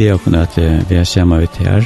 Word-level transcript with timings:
gleder 0.00 0.14
oss 0.14 0.56
at 0.56 0.88
vi 0.88 0.96
er 0.96 1.04
sammen 1.04 1.42
ut 1.42 1.56
her, 1.60 1.84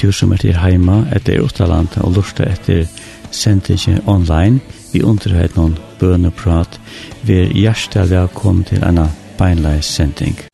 du 0.00 0.12
som 0.12 0.32
er 0.32 0.42
til 0.42 0.58
heima 0.58 1.00
etter 1.16 1.40
Utaland 1.40 1.96
og 2.02 2.18
lurte 2.18 2.44
etter 2.44 2.84
sendingen 3.30 4.02
online. 4.06 4.60
Vi 4.92 5.02
underhøyt 5.02 5.56
noen 5.56 5.78
bøneprat. 6.00 6.80
Vi 7.22 7.40
er 7.44 7.56
hjertelig 7.56 8.10
velkommen 8.10 8.64
til 8.68 8.84
en 8.84 9.00
beinleis 9.38 9.88
sending. 9.96 10.47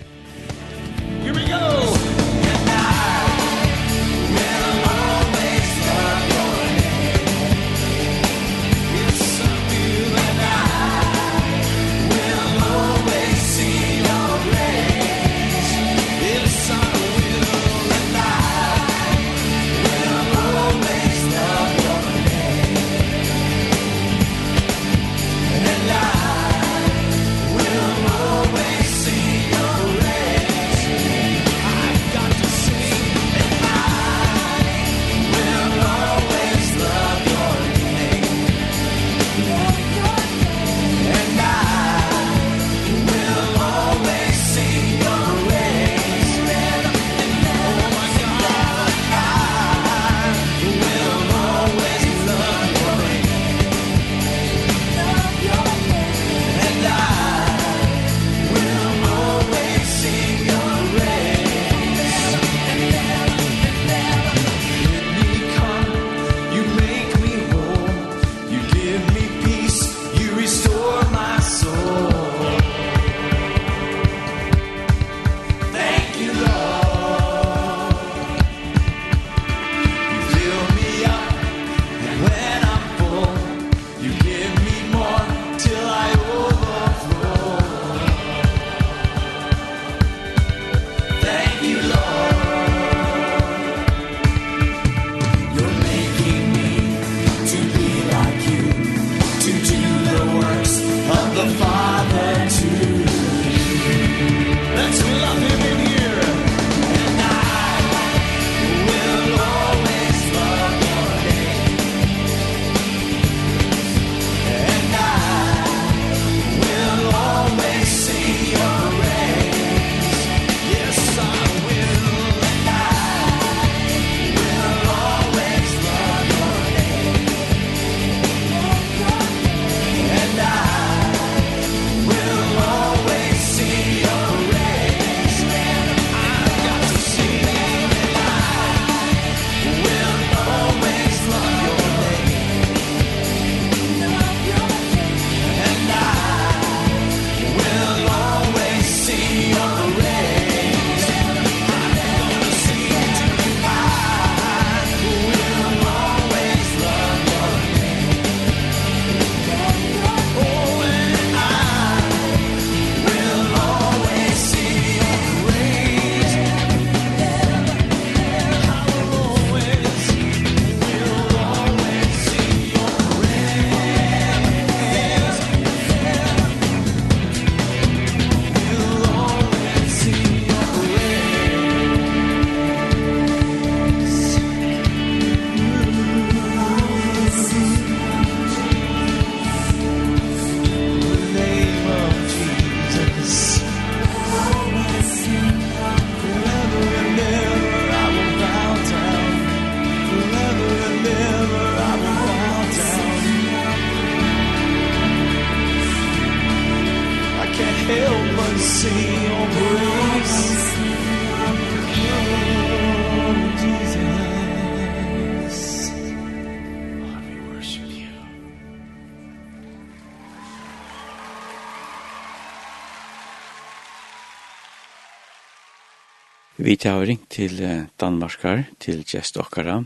Det 226.85 226.93
har 226.93 227.07
ringt 227.09 227.31
til 227.33 227.63
Danmarkar, 227.97 228.67
til 228.77 228.99
Gjest 229.09 229.39
Okkara. 229.41 229.79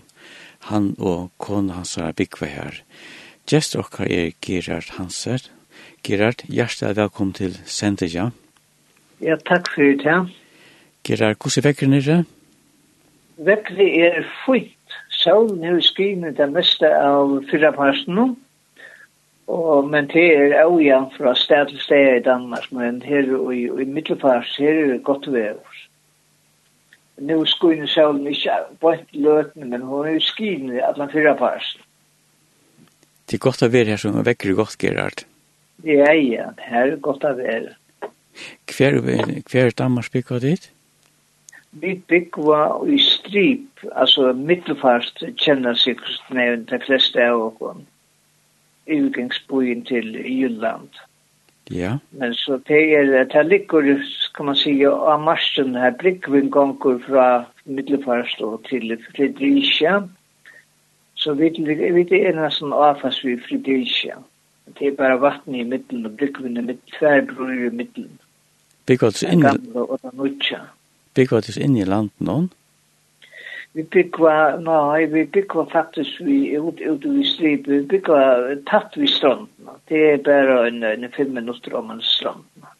Han 0.67 0.97
og 0.99 1.29
kone 1.39 1.77
hans 1.77 1.93
er 1.95 2.11
byggve 2.11 2.49
her. 2.50 2.81
Gjest 3.47 3.77
Okkara 3.79 4.09
er 4.11 4.33
Gerard 4.43 4.91
Hanser. 4.97 5.45
Gerard, 6.03 6.43
hjertelig 6.50 6.97
velkommen 6.97 7.37
til 7.39 7.55
Sendeja. 7.71 8.33
Ja, 9.23 9.39
takk 9.47 9.71
for 9.77 9.87
det, 9.87 10.03
ja. 10.03 10.25
Gerard, 11.06 11.39
hvordan 11.39 11.62
er 11.62 11.69
vekkeren 11.69 11.95
er 12.00 12.03
det? 12.09 12.19
Er 14.03 14.27
fint. 14.43 14.99
Sjøen 15.23 15.62
er 15.62 15.79
skrivet 15.79 16.35
det 16.35 16.51
meste 16.51 16.91
av 16.91 17.39
fyra 17.47 17.71
fyrraparten 17.71 18.37
Og, 19.47 19.89
men 19.89 20.11
det 20.11 20.27
er 20.35 20.65
også 20.65 21.17
fra 21.17 21.35
sted 21.35 21.67
til 21.71 21.81
sted 21.81 22.17
i 22.17 22.23
Danmark, 22.27 22.73
men 22.73 23.03
her 23.03 23.37
og 23.39 23.55
i, 23.55 23.65
i 23.65 23.85
middelfars, 23.85 24.56
her 24.56 24.75
er 24.83 24.87
det 24.93 25.05
godt 25.05 25.33
vev 25.33 25.62
nu 27.19 27.47
skulle 27.47 27.81
ni 27.81 27.88
solen 27.88 28.26
ikke 28.26 28.56
på 28.81 28.93
ett 28.93 29.15
løten, 29.15 29.69
men 29.70 29.82
hon 29.82 30.06
är 30.06 30.12
ju 30.12 30.20
skinen 30.20 30.76
i 30.76 30.81
alla 30.81 31.09
fyra 31.09 31.35
pars. 31.35 31.76
Det 33.25 33.37
är 33.37 33.38
gott 33.38 33.62
att 33.62 33.73
vara 33.73 33.85
här 33.85 33.97
som 33.97 34.23
väcker 34.23 34.53
gott, 34.53 34.82
Gerard. 34.82 35.23
Ja, 35.82 36.12
ja, 36.12 36.53
her 36.56 36.88
er 36.88 36.97
godt 36.97 37.25
å 37.25 37.35
være. 37.38 37.76
Hver, 38.67 38.97
hver 39.50 39.70
Danmark 39.79 40.11
bygger 40.12 40.41
dit? 40.41 40.70
Vi 41.70 41.94
bygger 42.09 42.88
i 42.88 42.99
strip, 42.99 43.85
altså 43.93 44.32
middelfast 44.32 45.23
kjenner 45.37 45.76
sikkert 45.79 46.32
nevnt 46.35 46.70
de 46.70 46.81
fleste 46.87 47.29
av 47.29 47.62
oss. 47.62 47.85
Utgangsbojen 48.88 49.85
til 49.85 50.17
Jylland. 50.17 50.88
Ja. 51.70 51.99
Men 52.11 52.35
så 52.35 52.61
det 52.69 52.93
er 52.94 53.25
det 53.25 53.32
här 53.32 53.44
ligger, 53.44 54.03
kan 54.35 54.47
man 54.47 54.56
si, 54.56 54.87
av 54.87 55.20
marsjen 55.20 55.75
her, 55.75 55.94
här 56.03 56.49
gonger 56.49 56.99
fra 56.99 57.44
Middelfars 57.65 58.41
og 58.41 58.65
til 58.65 58.97
Fredrikia. 59.17 60.09
Så 61.15 61.35
vi, 61.35 61.49
vi 61.50 62.20
er 62.20 62.35
nesten 62.35 62.73
avfast 62.73 63.25
vid 63.25 63.41
Fredrikia. 63.49 64.17
Det 64.79 64.87
er 64.87 64.97
bare 64.97 65.20
vatten 65.20 65.55
i 65.55 65.65
mitten 65.65 66.06
och 66.06 66.23
er 66.23 66.62
mitt 66.62 66.87
tverbror 66.99 67.67
i 67.67 67.70
mitten. 67.70 68.19
Byggvartis 68.87 69.23
inne? 69.23 69.43
Gamla 69.43 69.81
och 69.81 69.99
den 70.03 70.11
nutja. 70.17 70.61
Byggvartis 71.15 71.59
inne 71.59 71.81
i 71.81 71.85
landet 71.85 72.20
någon? 72.20 72.49
vi 73.73 73.85
byggva, 73.85 74.56
nei, 74.65 75.06
vi 75.06 75.25
byggva 75.25 75.67
faktisk 75.73 76.20
vi 76.20 76.56
ut, 76.56 76.81
ut 76.81 77.05
vi 77.05 77.25
strip, 77.25 77.69
vi 77.69 77.82
byggva 77.87 78.20
tatt 78.67 78.97
vi 78.97 79.06
strandene. 79.06 79.76
Det 79.88 80.03
er 80.12 80.23
bare 80.25 80.67
en, 80.69 80.82
en 80.82 81.11
fem 81.17 81.31
minutter 81.35 81.76
om 81.79 81.91
en 81.94 82.03
strandene. 82.03 82.73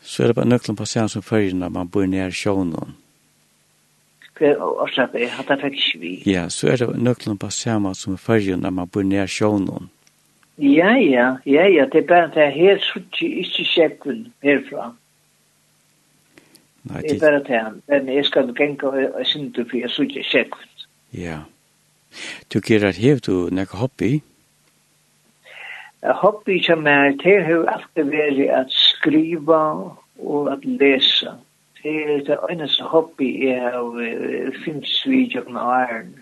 Så 0.00 0.22
er 0.22 0.30
det 0.30 0.38
bare 0.38 0.48
nøkkelen 0.48 0.78
på 0.78 0.86
seg 0.88 1.10
som 1.12 1.22
følger 1.22 1.58
når 1.58 1.72
man 1.74 1.90
bor 1.92 2.06
nær 2.08 2.32
sjånen. 2.34 2.96
Hva 4.38 4.48
er 4.48 4.62
Årsak, 4.64 5.14
jeg 5.20 5.28
hadde 5.36 5.58
fikk 5.60 5.76
ikke 5.76 6.00
vi. 6.00 6.12
Ja, 6.30 6.46
så 6.48 6.70
er 6.72 6.80
det 6.80 6.94
nøkkelen 6.96 7.38
på 7.38 7.50
seg 7.52 7.90
som 7.98 8.16
følger 8.18 8.56
når 8.56 8.76
man 8.78 8.88
bor 8.88 9.04
nær 9.04 9.28
sjånen. 9.28 9.90
Ja, 10.60 10.94
ja, 10.96 11.36
ja, 11.46 11.66
ja, 11.68 11.86
det 11.92 12.02
er 12.02 12.08
bare 12.08 12.32
det 12.34 12.42
er 12.46 12.50
helt 12.56 12.82
så 12.84 13.00
ikke 13.20 13.64
sjekken 13.64 14.26
herfra. 14.44 14.90
Nei, 16.82 17.02
det 17.02 17.16
er 17.16 17.20
bare 17.20 17.44
til 17.44 17.58
han. 17.60 17.82
Men 17.88 18.08
jeg 18.08 18.24
skal 18.24 18.54
genka 18.56 18.86
og 18.86 19.26
syndu 19.26 19.64
for 19.64 19.76
jeg 19.76 19.90
sutja 19.90 20.22
sekund. 20.22 20.86
Ja. 21.12 21.38
Du 22.52 22.60
Gerard, 22.66 22.98
har 23.00 23.20
du 23.26 23.48
nekka 23.52 23.76
hobby? 23.76 24.22
Hobby 26.02 26.62
som 26.64 26.86
er 26.86 27.12
til 27.20 27.42
har 27.44 27.66
alltid 27.74 28.08
vært 28.10 28.40
at 28.62 28.72
skriva 28.72 29.60
og 30.18 30.52
at 30.52 30.64
lesa. 30.64 31.36
Det 31.82 31.94
er 32.02 32.24
det 32.24 32.38
eneste 32.50 32.84
hobby 32.84 33.28
jeg 33.44 33.60
har 33.60 34.52
finnes 34.64 35.06
vidjok 35.06 35.48
med 35.48 35.60
æren. 35.60 36.14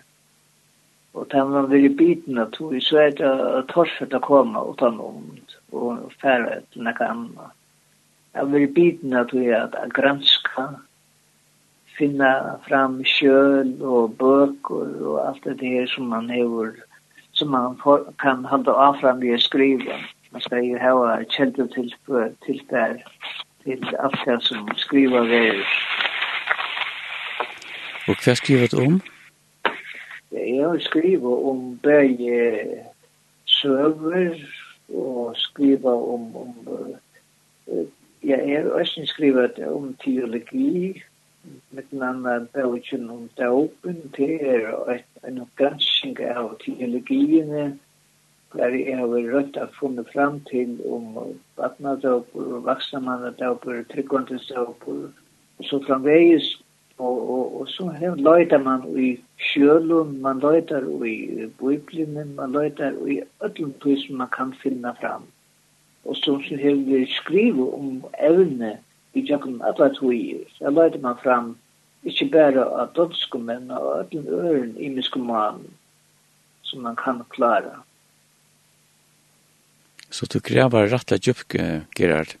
Og 1.13 1.27
da 1.31 1.43
man 1.43 1.71
vil 1.71 1.85
i 1.85 1.95
biten 1.95 2.37
av 2.37 2.51
tog, 2.51 2.75
så 2.81 2.97
er 2.97 3.15
det 3.17 3.31
torfet 3.71 4.13
å 4.13 4.21
komme 4.23 4.61
utan 4.71 4.99
om 4.99 5.23
og 5.71 6.11
færre 6.21 6.61
til 6.73 6.85
nekka 6.85 7.09
annet. 7.11 7.55
Jeg 8.35 8.45
vil 8.45 8.61
vært 8.61 8.73
biten 8.75 9.13
av 9.17 9.31
det 9.31 9.47
at 9.57 9.75
granska, 9.97 10.67
finna 11.97 12.31
fram 12.67 12.99
kjøl 13.03 13.71
og 13.81 14.13
bøker 14.21 14.93
og 15.09 15.17
alt 15.23 15.47
det 15.49 15.65
her 15.65 15.89
som 15.89 16.11
man 16.13 16.29
hever, 16.29 16.75
som 17.33 17.51
man 17.55 17.77
får, 17.83 18.05
kan 18.21 18.45
holde 18.45 18.71
av 18.71 18.99
fram 19.01 19.19
ved 19.23 19.35
å 19.35 19.41
skrive. 19.41 19.97
Man 20.31 20.45
skal 20.45 20.63
jo 20.63 20.77
ha 20.77 21.17
kjeldet 21.33 21.73
til, 21.73 21.89
til 22.45 22.61
der, 22.69 22.99
til 23.65 23.95
alt 23.99 24.19
det 24.25 24.37
som 24.45 24.69
skriver 24.77 25.25
ved. 25.27 25.63
Og 28.07 28.15
hva 28.23 28.35
skriver 28.37 28.69
du 28.71 28.79
om? 28.85 29.01
Jeg 30.31 30.81
skriver 30.85 31.45
om 31.49 31.79
begge 31.83 32.39
søver 33.45 34.37
og 34.93 35.33
skriver 35.37 36.11
om, 36.13 36.35
om 36.35 36.53
Jeg 38.23 38.61
har 38.63 38.71
også 38.71 39.05
skrivet 39.05 39.59
om 39.67 39.93
teologi, 40.03 41.03
med 41.71 41.83
den 41.91 42.03
andre 42.03 42.45
bøtjen 42.53 43.09
om 43.09 43.29
dåpen. 43.37 44.11
Det 44.17 44.39
er 44.43 44.99
en 45.27 45.41
oppgransking 45.41 46.19
av 46.19 46.57
teologiene, 46.65 47.79
der 48.53 48.75
jeg 48.75 48.97
har 48.97 49.07
rødt 49.07 49.57
å 49.57 49.67
funnet 49.79 50.09
frem 50.13 50.39
til 50.49 50.79
om 50.85 51.17
vattnadåper, 51.57 52.59
vaksamannadåper, 52.67 53.83
tryggvandesdåper, 53.93 55.05
og 55.59 55.69
så 55.69 55.83
framveis, 55.87 56.57
Og, 56.99 57.29
og, 57.29 57.61
og 57.61 57.67
så 57.71 57.85
her 57.95 58.15
løyter 58.19 58.59
man 58.59 58.81
i 58.99 59.13
sjølun, 59.39 60.17
man 60.21 60.41
løyter 60.43 60.83
i 61.07 61.45
biblinen, 61.61 62.33
man 62.35 62.51
løyter 62.51 62.97
i 63.07 63.21
ødlom 63.45 63.71
som 63.81 64.17
man 64.19 64.27
kan 64.35 64.51
finne 64.63 64.91
frem 64.99 65.23
og 66.05 66.15
så 66.15 66.37
har 66.37 66.77
vi 66.85 67.05
skrivet 67.11 67.73
om 67.73 68.05
evne 68.19 68.77
i 69.13 69.23
jøkken 69.25 69.59
alle 69.65 69.89
togjer. 69.97 70.45
Jeg 70.61 70.73
leide 70.75 71.01
meg 71.03 71.19
fram, 71.23 71.53
ikke 72.07 72.29
bare 72.33 72.65
av 72.65 72.93
dødsko, 72.95 73.41
men 73.43 73.71
av 73.71 74.07
den 74.11 74.27
øren 74.27 74.75
i 74.77 74.89
muskoman, 74.93 75.63
som 76.63 76.85
man 76.85 76.95
kan 76.99 77.23
klara. 77.33 77.81
Så 80.09 80.25
du 80.25 80.39
grever 80.39 80.89
rettelig 80.89 81.27
djupt, 81.27 81.57
Gerard? 81.97 82.37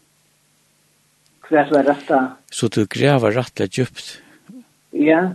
Hva 1.49 1.65
var 1.69 1.85
retta? 1.85 2.19
Så 2.51 2.69
du 2.69 2.85
grever 2.89 3.35
rettelig 3.35 3.69
djupt? 3.77 4.21
Ja, 4.93 5.33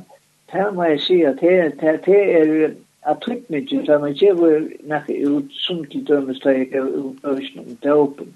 det 0.52 0.66
må 0.74 0.88
jeg 0.88 1.00
si 1.02 1.20
at 1.26 1.42
det, 1.42 1.78
det, 1.80 1.94
det 2.06 2.22
er 2.38 2.74
at 3.06 3.20
tryggmyndin 3.20 3.87
som 3.87 4.00
man 4.00 4.16
ser 4.16 4.34
hvor 4.34 4.68
nekka 4.88 5.14
ut 5.28 5.52
som 5.52 5.84
til 5.84 6.04
dømes 6.08 6.44
leik 6.44 6.75
av 6.75 6.88
børsen 7.23 7.61
om 7.61 7.76
døpen. 7.84 8.34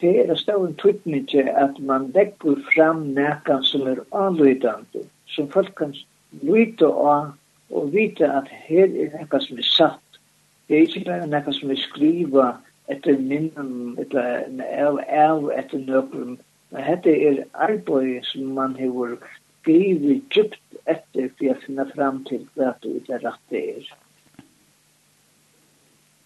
Det 0.00 0.12
er 0.20 0.34
stå 0.34 0.58
en 0.64 0.76
tryggmyndin 0.82 1.48
at 1.48 1.78
man 1.78 2.10
legger 2.14 2.60
fram 2.74 3.02
nekka 3.16 3.60
som 3.62 3.86
er 3.88 4.02
anlydande, 4.12 5.06
som 5.26 5.48
folk 5.48 5.74
kan 5.76 5.94
lyta 6.42 6.86
av 6.86 7.32
og 7.70 7.92
vita 7.94 8.28
at 8.40 8.48
her 8.66 8.88
er 8.88 9.16
nekka 9.16 9.40
som 9.40 9.58
er 9.58 9.68
satt. 9.72 10.20
Det 10.68 10.76
er 10.76 10.86
ikke 10.86 11.04
bare 11.08 11.30
nekka 11.30 11.52
som 11.56 11.70
er 11.70 11.80
skriva 11.80 12.52
etter 12.90 13.18
minnen, 13.18 13.96
etter 14.02 14.44
av, 14.84 15.00
av 15.08 15.50
etter 15.56 15.80
nøkrum. 15.86 16.36
Men 16.70 16.86
dette 16.86 17.14
er 17.28 17.44
arbeid 17.54 18.26
som 18.28 18.52
man 18.54 18.76
har 18.78 19.16
skrivet 19.60 20.22
djupt 20.34 20.60
etter 20.86 21.32
for 21.38 21.52
å 21.52 21.58
finne 21.64 21.86
fram 21.94 22.22
til 22.28 22.46
hva 22.54 22.74
det 22.84 23.00
er 23.08 23.24
rett 23.24 23.42
det 23.54 23.64
er. 23.76 23.90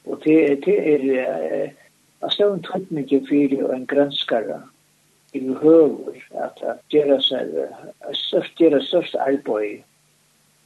Og 0.04 0.20
det, 0.24 0.64
det 0.64 0.76
er 0.92 1.72
av 2.24 2.32
stående 2.32 2.64
tøytning 2.66 3.08
for 3.28 3.74
en 3.74 3.86
granskare 3.86 4.60
i 5.34 5.40
høver 5.40 6.20
at 6.44 6.60
gjøre 6.92 7.18
seg 7.22 7.50
størst, 8.12 8.60
gjøre 8.60 8.82
størst 8.82 9.16
arbeid 9.18 9.82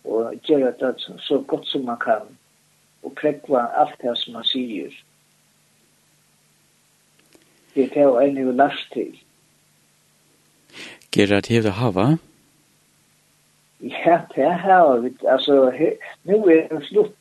og 0.05 0.35
gjøre 0.49 0.75
det 0.81 0.95
så 1.25 1.41
godt 1.49 1.67
som 1.67 1.87
man 1.89 1.99
kan 2.03 2.29
og 3.03 3.15
prekva 3.17 3.69
alt 3.81 3.97
det 4.03 4.17
som 4.19 4.37
man 4.37 4.45
sier. 4.45 4.93
Det 7.75 7.87
er 7.87 7.95
det 7.95 8.07
å 8.09 8.19
enn 8.21 8.41
jo 8.41 8.53
last 8.53 8.91
til. 8.93 9.15
Gerard, 11.15 11.49
hevde 11.49 11.73
hava? 11.79 12.09
Ja, 13.81 14.19
det 14.35 14.45
er 14.45 14.59
hava. 14.65 15.13
Altså, 15.31 15.71
nu 16.29 16.43
er 16.45 16.67
det 16.69 16.83
slutt 16.91 17.15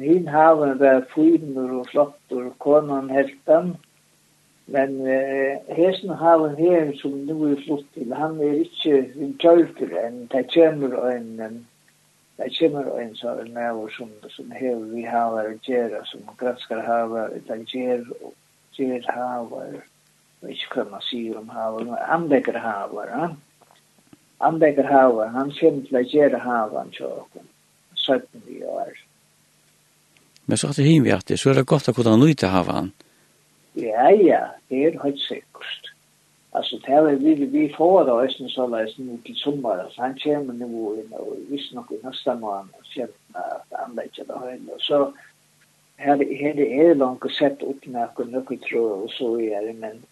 Hin 0.00 0.28
haven 0.28 0.78
var 0.80 1.04
finur 1.14 1.78
og 1.80 1.88
flottur 1.90 2.46
og 2.48 2.58
konan 2.58 3.10
heltan. 3.10 3.74
Men 4.66 4.94
eh, 5.06 5.58
hesen 5.76 6.14
haven 6.16 6.56
her 6.56 6.92
som 7.00 7.14
nu 7.26 7.36
er 7.50 7.60
flott 7.64 7.86
til, 7.94 8.14
han 8.14 8.38
er 8.40 8.62
ikkje 8.62 8.98
en 9.20 9.36
kjølter 9.42 9.94
enn 10.04 10.24
det 10.32 10.46
kommer 10.54 10.96
en 11.10 11.30
det 12.38 12.48
kommer 12.56 12.88
en 12.98 13.12
sånn 13.18 13.52
næver 13.54 13.92
som, 13.96 14.10
som 14.32 14.54
hever 14.56 14.86
vi 14.94 15.02
haver 15.06 15.50
og 15.52 15.68
gjerra, 15.68 16.00
som 16.08 16.24
granskar 16.40 16.80
haver, 16.86 17.36
itager 17.36 18.06
og 18.22 18.32
gjer 18.78 19.04
haver. 19.12 19.82
Og 20.42 20.50
ikkje 20.50 20.72
hva 20.72 20.86
man 20.94 21.04
sier 21.06 21.38
om 21.38 21.52
haver, 21.52 21.86
men 21.90 22.10
anlegger 22.18 22.58
haver, 22.58 23.14
han 23.14 23.40
Anlegger 24.42 24.88
haver, 24.90 25.28
han 25.30 25.52
kommer 25.54 25.86
til 25.86 26.00
å 26.00 26.02
gjerra 26.02 26.40
haver, 26.42 26.80
han 26.80 26.90
tjåkon, 26.96 27.46
17 27.94 28.48
år. 28.66 28.90
Ja. 28.90 29.11
Men 30.52 30.58
så 30.58 30.68
att 30.68 30.76
det 30.76 30.82
hinner 30.82 31.04
vi 31.04 31.12
att 31.12 31.26
det, 31.26 31.36
så 31.36 31.50
er 31.50 31.54
det 31.56 31.62
godt 31.64 31.86
å 31.88 31.92
kunne 31.96 32.12
nøyte 32.20 32.44
av 32.44 32.66
han. 32.68 32.90
Ja, 33.80 34.10
ja, 34.12 34.40
det 34.68 34.80
er 34.84 34.98
helt 35.00 35.20
sikkert. 35.24 35.86
Altså, 36.52 36.76
det 36.84 36.92
er 36.92 37.14
vi, 37.22 37.46
vi 37.54 37.62
får 37.72 38.02
da 38.04 38.18
også 38.20 38.50
så 38.52 38.66
løs 38.68 38.92
nå 39.00 39.16
til 39.24 39.38
sommer, 39.40 39.80
så 39.94 40.02
han 40.02 40.18
kommer 40.20 40.52
nu 40.52 40.66
in 41.00 41.14
och 41.16 41.38
visst 41.48 41.72
nog 41.72 41.88
i 41.92 42.00
nästa 42.02 42.34
mån, 42.34 42.68
och 42.78 42.86
sen 42.94 43.08
att 43.32 44.04
ikke 44.04 44.24
det 44.28 44.38
här. 44.40 44.58
Så 44.78 45.12
her, 45.96 46.16
här 46.16 46.60
er 46.60 46.88
det 46.88 46.94
långt 46.94 47.24
att 47.24 47.32
sätta 47.32 47.66
upp 47.66 47.86
noe, 47.86 48.24
noe 48.24 48.56
tro, 48.68 48.84
og 49.04 49.10
så 49.10 49.40
er 49.40 49.60
det, 49.66 49.74
men 49.80 50.04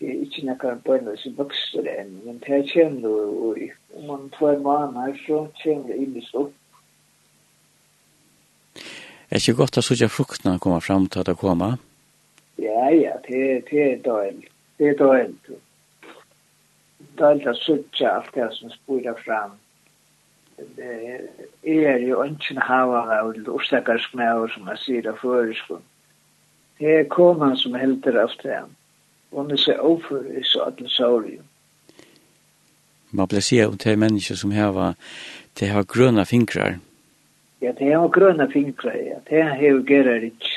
det 0.00 0.08
er 0.08 0.24
ikke 0.24 0.46
noe 0.48 0.74
på 0.84 0.96
en 0.96 1.12
som 1.16 1.36
vokser 1.36 1.92
enn, 1.98 2.22
men 2.24 2.40
det 2.40 2.64
kommer 2.72 3.00
nå, 3.04 3.14
og 3.44 3.62
om 4.00 4.08
man 4.08 4.32
får 4.38 4.56
en 4.56 4.62
månad 4.62 5.20
så 5.26 5.44
kommer 5.62 5.92
det 5.92 6.00
in 6.06 6.16
i 6.16 6.24
stopp, 6.24 6.56
Er 9.32 9.36
det 9.36 9.48
ikke 9.48 9.62
godt 9.62 9.78
at 9.80 9.84
sånne 9.86 10.10
fruktene 10.12 10.58
kommer 10.60 10.80
frem 10.84 11.06
til 11.08 11.22
at 11.22 11.28
det 11.30 11.38
kommer? 11.40 11.78
Ja, 12.60 12.90
ja, 12.92 13.14
det, 13.24 13.64
det 13.70 13.80
er 13.84 14.02
døgn. 14.04 14.42
Det 14.76 14.90
er 14.90 14.98
døgn. 14.98 15.32
Døgn 17.16 17.48
å 17.48 17.54
sånne 17.56 18.10
alt 18.10 18.28
det 18.34 18.50
som 18.58 18.74
spyrer 18.74 19.16
frem. 19.24 19.56
Det 20.76 21.78
er 21.86 22.04
jo 22.04 22.20
ønsken 22.20 22.60
hava 22.60 23.22
og 23.22 23.40
orsakar 23.56 24.04
som 24.04 24.20
jeg 24.20 24.82
sier 24.84 25.08
av 25.08 25.24
føreskånd. 25.24 25.88
Det 26.76 26.94
er 26.98 27.10
konan 27.16 27.56
som 27.56 27.80
helter 27.80 28.20
av 28.20 28.36
det. 28.44 28.62
Og 29.32 29.48
det 29.48 29.64
er 29.64 29.80
overfor 29.80 30.28
i 30.28 30.44
så 30.44 30.68
alle 30.68 30.92
sorgen. 30.92 31.48
Man 33.16 33.32
blir 33.32 33.40
sier 33.40 33.72
om 33.72 33.80
det 33.80 33.96
er 33.96 34.00
mennesker 34.08 34.36
som 34.36 34.52
hava, 34.52 34.92
det 35.56 35.72
har 35.72 35.88
grønne 35.88 36.28
fingrar. 36.28 36.76
Ja 36.76 36.91
Ja, 37.62 37.72
det 37.78 37.92
er 37.92 38.08
grønne 38.10 38.48
fingre, 38.50 38.92
ja. 38.98 39.18
Det 39.28 39.38
er 39.38 39.60
jo 39.62 39.82
gjerrig 39.86 40.32
ikke. 40.32 40.54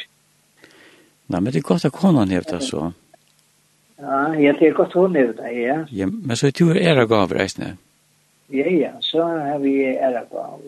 Nei, 1.28 1.40
men 1.40 1.52
det 1.54 1.60
er 1.62 1.68
godt 1.68 1.86
at 1.86 1.94
konan 1.94 2.30
det 2.30 2.62
så. 2.64 2.92
Ja, 4.00 4.34
ja, 4.34 4.52
det 4.52 4.68
er 4.68 4.74
godt 4.74 4.94
hun 4.94 5.16
hon 5.16 5.38
det, 5.38 5.52
ja. 5.54 5.86
Ja, 5.92 6.06
men 6.06 6.36
så 6.36 6.48
er 6.48 6.52
det 6.52 6.62
jo 6.62 6.74
ære 6.74 7.08
gav 7.08 7.32
reisende. 7.32 7.78
Ja, 8.50 8.70
ja, 8.70 8.92
så 9.02 9.24
har 9.24 9.60
vi 9.60 9.86
ære 9.86 10.26
gav. 10.32 10.62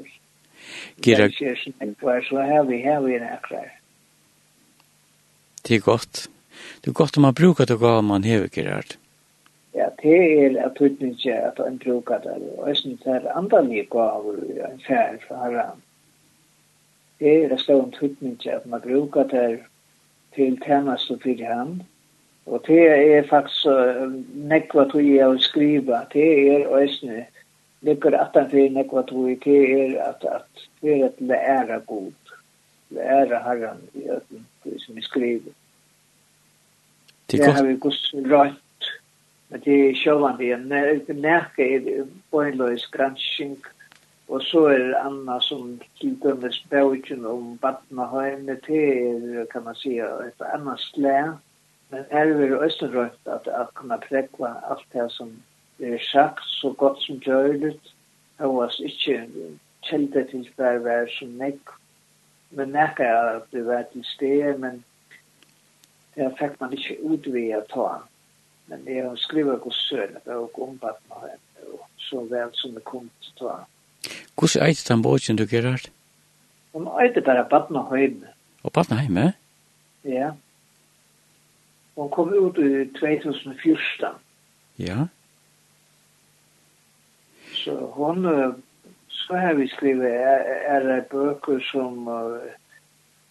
Gira... 1.02 1.30
Så 1.30 2.38
har 2.38 2.64
vi, 2.64 2.82
har 2.82 3.02
vi 3.02 3.20
nekrar. 3.20 3.74
Det 5.68 5.76
er 5.76 5.80
godt. 5.80 6.28
Det 6.82 6.90
er 6.90 6.94
godt 6.94 7.18
om 7.18 7.22
man 7.22 7.34
brukar 7.34 7.66
det 7.66 7.80
gav 7.80 8.04
man 8.04 8.24
hever, 8.24 8.48
Gerard. 8.48 8.98
Ja, 9.76 9.90
det 10.02 10.46
er 10.46 10.66
at 10.66 10.80
du 10.80 10.84
ikke 10.86 11.34
at 11.34 11.60
man 11.60 11.80
brukar 11.80 12.18
det. 12.18 12.38
Og 12.58 12.68
jeg 12.68 12.78
synes 12.78 13.02
det 13.04 13.16
er 13.16 13.38
andre 13.38 13.86
gaver, 13.92 14.34
en 14.72 14.82
fær 14.88 15.18
fra 15.28 15.36
herren 15.44 15.82
er 17.20 17.48
det 17.50 17.60
stor 17.60 17.90
tydning 18.00 18.48
at 18.48 18.66
man 18.66 18.82
brukar 18.82 19.24
det 19.24 19.60
til 20.36 20.58
tjenest 20.66 21.12
og 21.12 21.22
fyrir 21.24 21.54
han. 21.54 21.82
Og 22.46 22.64
det 22.68 22.82
er 22.88 23.28
faktisk 23.30 23.66
uh, 23.66 24.08
nekva 24.48 24.86
tog 24.88 25.04
jeg 25.04 25.28
å 25.28 25.40
skriva, 25.42 26.06
det 26.14 26.28
er 26.54 26.70
òsne, 26.72 27.26
at 27.88 28.38
han 28.38 28.50
fyrir 28.52 28.72
nekva 28.76 29.04
tog 29.10 29.34
det 29.44 29.58
er 29.74 29.98
at, 30.06 30.24
at 30.24 30.68
det 30.82 30.94
er 30.94 31.06
et 31.10 31.20
læra 31.20 31.80
god, 31.90 32.14
læra 32.96 33.42
herran 33.44 33.82
i 33.94 34.08
ötlen, 34.08 34.46
som 34.80 34.96
vi 34.96 35.02
skriver. 35.02 35.52
Det 37.28 37.44
har 37.44 37.66
vi 37.66 37.76
gått 37.76 38.14
rønt. 38.14 38.64
Men 39.50 39.62
det 39.64 39.76
er 39.90 39.96
sjålande, 39.96 40.48
jeg 40.48 41.18
nekka 41.20 41.64
er 41.64 42.08
bøynløys 42.32 42.88
granskning 42.92 43.60
Og 44.28 44.42
så 44.42 44.66
er 44.68 44.78
det 44.78 44.96
Anna 45.00 45.40
som 45.40 45.82
til 46.00 46.18
dømes 46.24 46.60
bøkken 46.70 47.26
om 47.26 47.58
Badnaheim, 47.58 48.48
det 48.48 48.60
til, 48.66 49.46
kan 49.52 49.64
man 49.64 49.76
si, 49.76 50.00
et 50.00 50.42
annet 50.54 50.80
slag. 50.80 51.38
Men 51.90 52.04
her 52.12 52.26
er 52.34 52.34
det 52.42 52.58
også 52.58 52.90
rønt 52.92 53.32
at 53.32 53.48
jeg 53.48 53.68
kan 53.78 53.94
prekva 54.10 54.50
alt 54.72 54.84
det 54.94 55.06
som 55.12 55.32
er 55.80 55.98
sagt, 56.12 56.44
så 56.44 56.74
godt 56.78 57.00
som 57.04 57.20
gjør 57.20 57.48
det. 57.64 57.80
Jeg 58.40 58.50
var 58.50 58.76
ikke 58.84 59.30
kjeldet 59.90 60.28
til 60.30 60.50
hver 60.56 60.78
vær 60.84 61.08
som 61.20 61.30
nek. 61.40 61.72
Men 62.52 62.76
nek 62.76 63.00
er 63.00 63.32
at 63.38 63.48
det 63.52 63.66
var 63.66 63.88
til 63.94 64.04
sted, 64.04 64.58
men 64.60 64.84
det 66.16 66.34
fikk 66.40 66.60
man 66.60 66.76
ikke 66.76 67.00
utvida 67.04 67.64
ta. 67.72 67.88
Men 68.68 68.84
jeg 68.88 69.08
har 69.08 69.16
skrivet 69.16 69.64
hos 69.64 69.80
sønne 69.88 70.36
og 70.36 70.60
om 70.62 70.78
Badnaheim, 70.78 71.40
så 71.98 72.28
vel 72.28 72.52
som 72.54 72.76
det 72.76 72.84
kom 72.84 73.10
til 73.24 73.40
ta. 73.40 73.56
Hvordan 74.38 74.68
eit 74.68 74.90
den 74.90 75.02
båten 75.02 75.38
du, 75.38 75.46
Gerard? 75.50 75.90
Hun 76.72 76.88
eit 77.02 77.24
bare 77.26 77.46
Badna 77.50 77.82
Heime. 77.90 78.28
Og 78.64 78.72
Badna 78.72 78.96
Heime? 78.96 79.34
Ja. 80.04 80.32
Hun 81.96 82.10
kom 82.10 82.34
ut 82.34 82.58
i 82.58 82.86
2014. 83.00 84.06
Ja. 84.78 85.08
Så 87.54 87.74
hun, 87.96 88.30
så 89.10 89.36
har 89.36 89.54
vi 89.54 89.68
skrivet 89.68 90.14
er, 90.14 90.46
er 90.78 91.02
bøker 91.10 91.60
som 91.72 92.06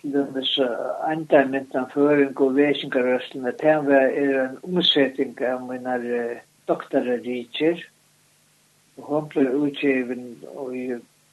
dømes 0.03 0.59
andre 1.07 1.47
myndan 1.47 1.87
føring 1.95 2.35
og 2.41 2.57
vesingarøstene. 2.57 3.55
Det 3.63 3.71
er 3.71 4.49
en 4.49 4.59
omsetting 4.63 5.39
av 5.43 5.63
mine 5.71 6.01
doktorerikker. 6.67 7.79
Ja 7.79 7.96
hon 8.97 9.29
ble 9.29 9.51
utgiven, 9.67 10.27
og 10.55 10.75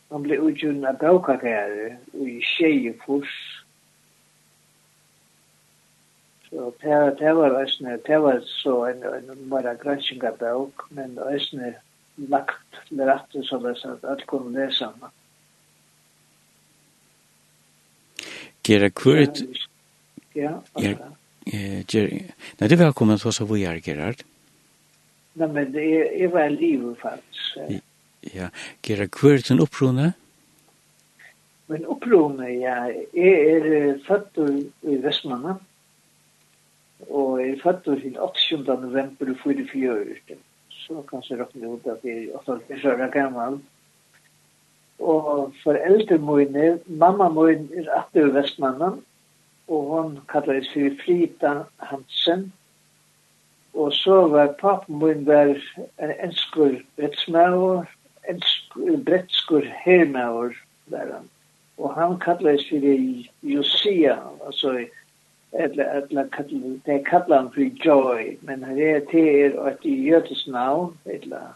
hon 0.10 0.26
ble 0.26 0.40
utgiven 0.42 0.86
av 0.88 1.00
bøkakære, 1.02 1.90
og 2.14 2.30
i 2.30 2.40
tjejefors. 2.54 3.34
Så 6.50 6.70
det, 6.84 7.34
var 7.36 7.58
æsne, 7.64 7.98
det 8.08 8.20
var 8.22 8.44
så 8.46 8.76
en, 8.92 9.04
en 9.04 9.50
bare 9.50 9.74
mara 9.74 9.98
av 10.30 10.38
bøk, 10.40 10.86
men 10.92 11.18
æsne 11.32 11.74
lagt 12.30 12.82
rette 12.94 13.42
så 13.48 13.58
det 13.64 13.78
at 13.90 14.06
alt 14.06 14.28
kunne 14.30 14.54
lese 14.54 14.86
henne. 14.86 15.12
Gera 18.64 18.90
kurit... 18.90 19.44
Ja, 20.34 20.56
ja. 20.80 20.94
Nei, 20.94 20.94
det 20.94 21.14
Eh, 21.46 21.84
Jerry. 21.96 22.24
Nej, 22.58 22.70
det 22.70 22.80
var 22.80 22.92
kommet 22.92 23.24
hos 23.24 23.42
er, 23.42 23.80
Gerard. 23.84 24.24
Nei, 25.34 25.48
men 25.50 25.72
det 25.74 25.84
er 25.98 26.12
er 26.24 26.34
vel 26.34 26.58
livet 26.62 27.00
faktisk. 27.02 27.80
Ja, 28.34 28.50
Gera, 28.86 29.08
hva 29.10 29.34
er 29.34 29.42
din 29.48 29.62
opprone? 29.64 30.14
Men 31.68 31.86
opprone, 31.90 32.48
ja, 32.62 32.76
jeg 33.16 33.34
er 33.56 33.98
født 34.08 34.38
i 34.84 34.98
Vestmanna, 35.02 35.56
og 37.10 37.40
jeg 37.42 37.50
er 37.56 37.62
født 37.64 37.84
til 37.84 38.18
8. 38.20 38.78
november 38.82 39.34
44. 39.44 40.38
Så 40.70 41.04
kanskje 41.10 41.40
råkne 41.40 41.74
ut 41.74 41.88
at 41.88 42.04
jeg 42.04 42.28
er 42.30 42.38
8 42.38 42.92
år 42.92 43.08
gammel. 43.12 43.62
Og 45.00 45.54
foreldre 45.64 46.18
mine, 46.18 46.80
mamma 46.88 47.30
mine 47.30 47.68
er 47.82 47.90
8 47.98 48.28
i 48.28 48.34
Vestmanna, 48.38 48.92
og 49.68 49.86
hun 49.94 50.18
kallar 50.30 50.62
seg 50.70 51.00
Frida 51.02 51.64
Hansen, 51.80 52.52
Og 53.74 53.94
så 53.94 54.28
var 54.28 54.56
pappen 54.60 55.00
min 55.00 55.26
var 55.26 55.58
en 55.98 56.12
enskur 56.20 56.76
bretsmauer, 56.98 57.86
en 58.30 58.42
brettskur 59.06 59.66
hermauer 59.86 60.54
var 60.86 61.10
han. 61.14 61.30
Og 61.78 61.94
han 61.94 62.20
kallet 62.20 62.62
seg 62.62 62.84
Josia, 63.42 64.20
altså 64.46 64.86
eller 65.54 65.84
eller 65.84 66.28
kallar 66.28 66.80
det 66.86 67.06
kallar 67.06 67.38
han 67.38 67.52
för 67.52 67.62
joy 67.62 68.38
men 68.42 68.62
det 68.76 68.92
är 68.92 69.00
till 69.00 69.60
att 69.60 69.86
i 69.86 70.04
jötes 70.04 70.48
namn 70.48 70.98
eller 71.06 71.48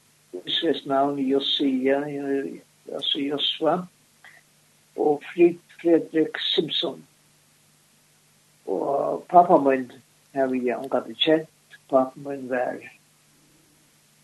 Israels 0.46 0.86
namn 0.86 1.28
Josia 1.28 2.06
alltså 2.96 3.20
Josva 3.20 3.88
och 4.96 5.24
Frid 5.24 5.58
Fredrik 5.82 6.38
Simpson 6.56 7.04
och 8.66 9.28
pappa 9.28 9.70
min 9.70 9.92
har 10.34 10.48
vi 10.48 10.74
omgat 10.74 11.08
det 11.08 11.48
pappa 11.89 12.20
min 12.20 12.50
var, 12.50 12.79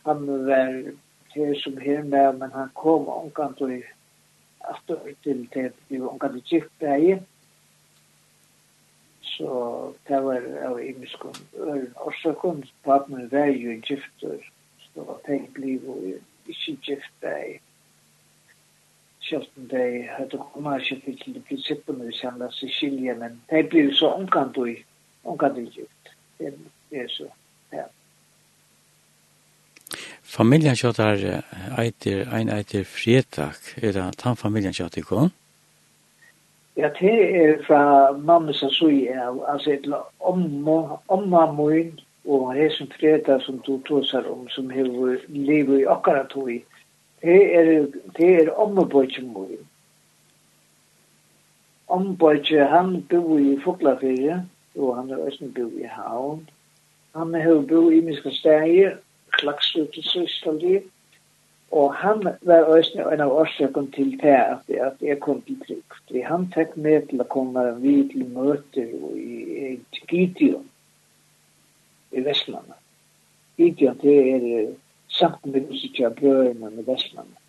han 0.05 0.27
var 0.47 0.93
her 1.35 1.53
som 1.63 1.77
her 1.77 2.03
med, 2.03 2.33
men 2.39 2.51
han 2.51 2.69
kom 2.75 3.07
omkant 3.09 3.61
og 3.61 3.83
aftur 4.61 4.99
til 5.23 5.47
til 5.53 5.71
vi 5.89 6.01
var 6.01 6.07
omkant 6.07 6.35
og 6.35 6.49
gift 6.49 6.71
bægi. 6.79 7.15
Så 9.21 9.49
det 10.07 10.23
var 10.23 10.41
av 10.67 10.79
imenskund 10.83 11.35
øren 11.57 11.93
årsakund, 11.95 12.63
pappa 12.83 13.15
min 13.15 13.31
var 13.31 13.45
jo 13.45 13.81
gift, 13.87 14.19
så 14.19 14.27
det 14.95 15.07
var 15.07 15.19
jo 15.27 15.39
liv 15.55 15.89
og 15.89 16.03
ikke 16.47 16.77
gift 16.81 17.13
bægi. 17.21 17.59
Sjølten 19.23 19.69
de 19.69 20.07
hadde 20.17 20.37
kommet 20.53 20.91
ikke 20.91 21.17
til 21.23 21.35
de 21.35 21.41
prinsippene 21.47 22.05
vi 22.05 22.15
samlet 22.17 22.53
seg 22.53 23.15
men 23.19 23.39
de 23.51 23.61
ble 23.71 23.85
så 23.95 24.09
omkant 24.19 24.57
og 24.57 24.73
omkant 25.23 25.57
og 25.57 25.69
gift. 25.77 26.11
Det 26.39 26.51
er 26.91 27.07
så. 27.07 27.29
Familjen 30.33 30.73
kjøttar 30.73 31.19
eitir, 31.77 32.23
ein 32.33 32.49
eitir 32.49 32.87
fredag, 32.89 33.59
er 33.77 33.91
det 33.93 34.05
tann 34.17 34.37
familjen 34.39 34.73
kjøttar 34.73 35.03
ikon? 35.03 35.29
Ja, 36.73 36.89
det 36.89 37.11
er 37.37 37.59
fra 37.67 37.81
mamma 38.17 38.55
som 38.57 38.71
så 38.73 38.89
i 38.89 39.03
sui, 39.05 39.35
altså 39.45 39.75
et 39.75 39.85
omma, 40.19 40.97
omma 41.07 41.43
moin, 41.53 41.91
og 42.25 42.55
det 42.55 42.71
som 42.73 42.89
fredag 42.95 43.43
som 43.45 43.59
du 43.67 43.77
tåsar 43.85 44.25
om, 44.31 44.47
som 44.49 44.73
hever 44.73 45.21
livet 45.29 45.83
i 45.83 45.85
akkurat 45.85 46.33
hoi, 46.33 46.63
det 47.21 47.37
er, 47.59 47.85
det 48.17 48.33
er 48.41 48.51
omma 48.57 48.87
bøtje 48.89 49.21
moin. 49.27 49.61
Omma 51.93 52.17
bøtje, 52.17 52.65
han 52.73 53.03
bor 53.09 53.37
i 53.37 53.53
Foklafyrje, 53.61 54.41
og 54.81 54.97
han 54.97 55.13
er 55.13 55.21
også 55.29 55.53
bor 55.53 55.77
i 55.77 55.85
Havn. 55.85 56.47
Han 57.13 57.33
har 57.37 57.65
bo 57.69 57.89
i 57.93 58.01
Miska 58.01 58.33
klaksut 59.37 59.97
i 59.97 60.03
sysland 60.07 60.59
liv. 60.59 60.81
Og 61.73 61.93
han 61.95 62.27
var 62.41 62.63
også 62.69 63.07
en 63.09 63.21
av 63.25 63.31
årsøkken 63.33 63.87
til 63.95 64.11
det 64.21 64.35
at, 64.37 64.69
at 64.69 64.99
jeg 65.01 65.19
kom 65.19 65.41
til 65.41 65.57
trygg. 65.65 65.95
Fordi 66.05 66.21
han 66.21 66.45
fikk 66.53 66.75
med 66.77 67.07
til 67.09 67.23
å 67.23 67.29
komme 67.33 67.63
vid 67.81 68.11
til 68.11 68.27
møter 68.29 68.91
i, 69.17 69.39
i 69.65 70.03
Gideon 70.11 70.67
i 72.13 72.21
Vestlandet. 72.21 72.77
Gideon 73.57 73.97
det 74.03 74.17
er 74.35 74.45
samt 75.09 75.45
med 75.45 75.71
oss 75.73 75.81
ikke 75.87 76.11
av 76.11 76.19
brødene 76.19 76.69
med 76.75 76.85
Vestlandet. 76.89 77.39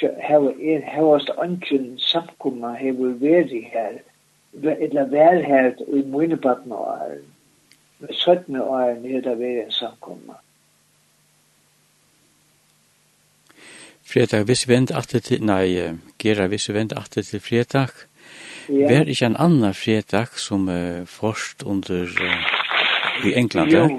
Her 0.00 0.48
er 0.48 0.80
her 0.88 1.04
var 1.06 1.20
det 1.28 1.36
ønsken 1.44 1.84
samkommet 2.00 2.80
her 2.80 2.96
var 2.98 3.12
vært 3.20 3.52
her 3.74 4.00
eller 4.62 5.06
vær 5.12 5.44
her 5.46 5.76
i 5.86 6.02
mine 6.02 6.36
partnere 6.36 7.20
med 8.02 8.14
17 8.14 8.56
år 8.56 8.80
er 8.80 9.20
det 9.24 9.38
ved 9.38 9.64
en 9.64 9.70
samkomma. 9.70 10.38
Fredag, 14.12 14.44
hvis 14.44 14.68
vi 14.68 14.74
vent 14.74 14.90
at 14.90 15.08
til, 15.08 15.44
nei, 15.44 15.96
Gera, 16.18 16.46
hvis 16.46 16.68
vi 16.68 16.74
vent 16.74 16.92
at 16.92 17.10
til 17.24 17.40
fredag, 17.40 17.94
ja. 18.68 18.88
vær 18.90 19.08
ikke 19.08 19.26
en 19.26 19.36
annan 19.38 19.74
fredag 19.74 20.34
som 20.36 20.68
uh, 20.68 21.06
forst 21.06 21.62
under 21.62 22.02
uh, 22.02 23.26
i 23.28 23.34
England, 23.34 23.70
jo. 23.70 23.78
ja? 23.78 23.98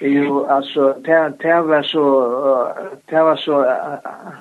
Jo, 0.00 0.46
altså, 0.48 0.94
det 1.06 1.54
var 1.68 1.82
så, 1.82 2.04
det 3.10 3.20
var 3.20 3.36
så, 3.36 3.64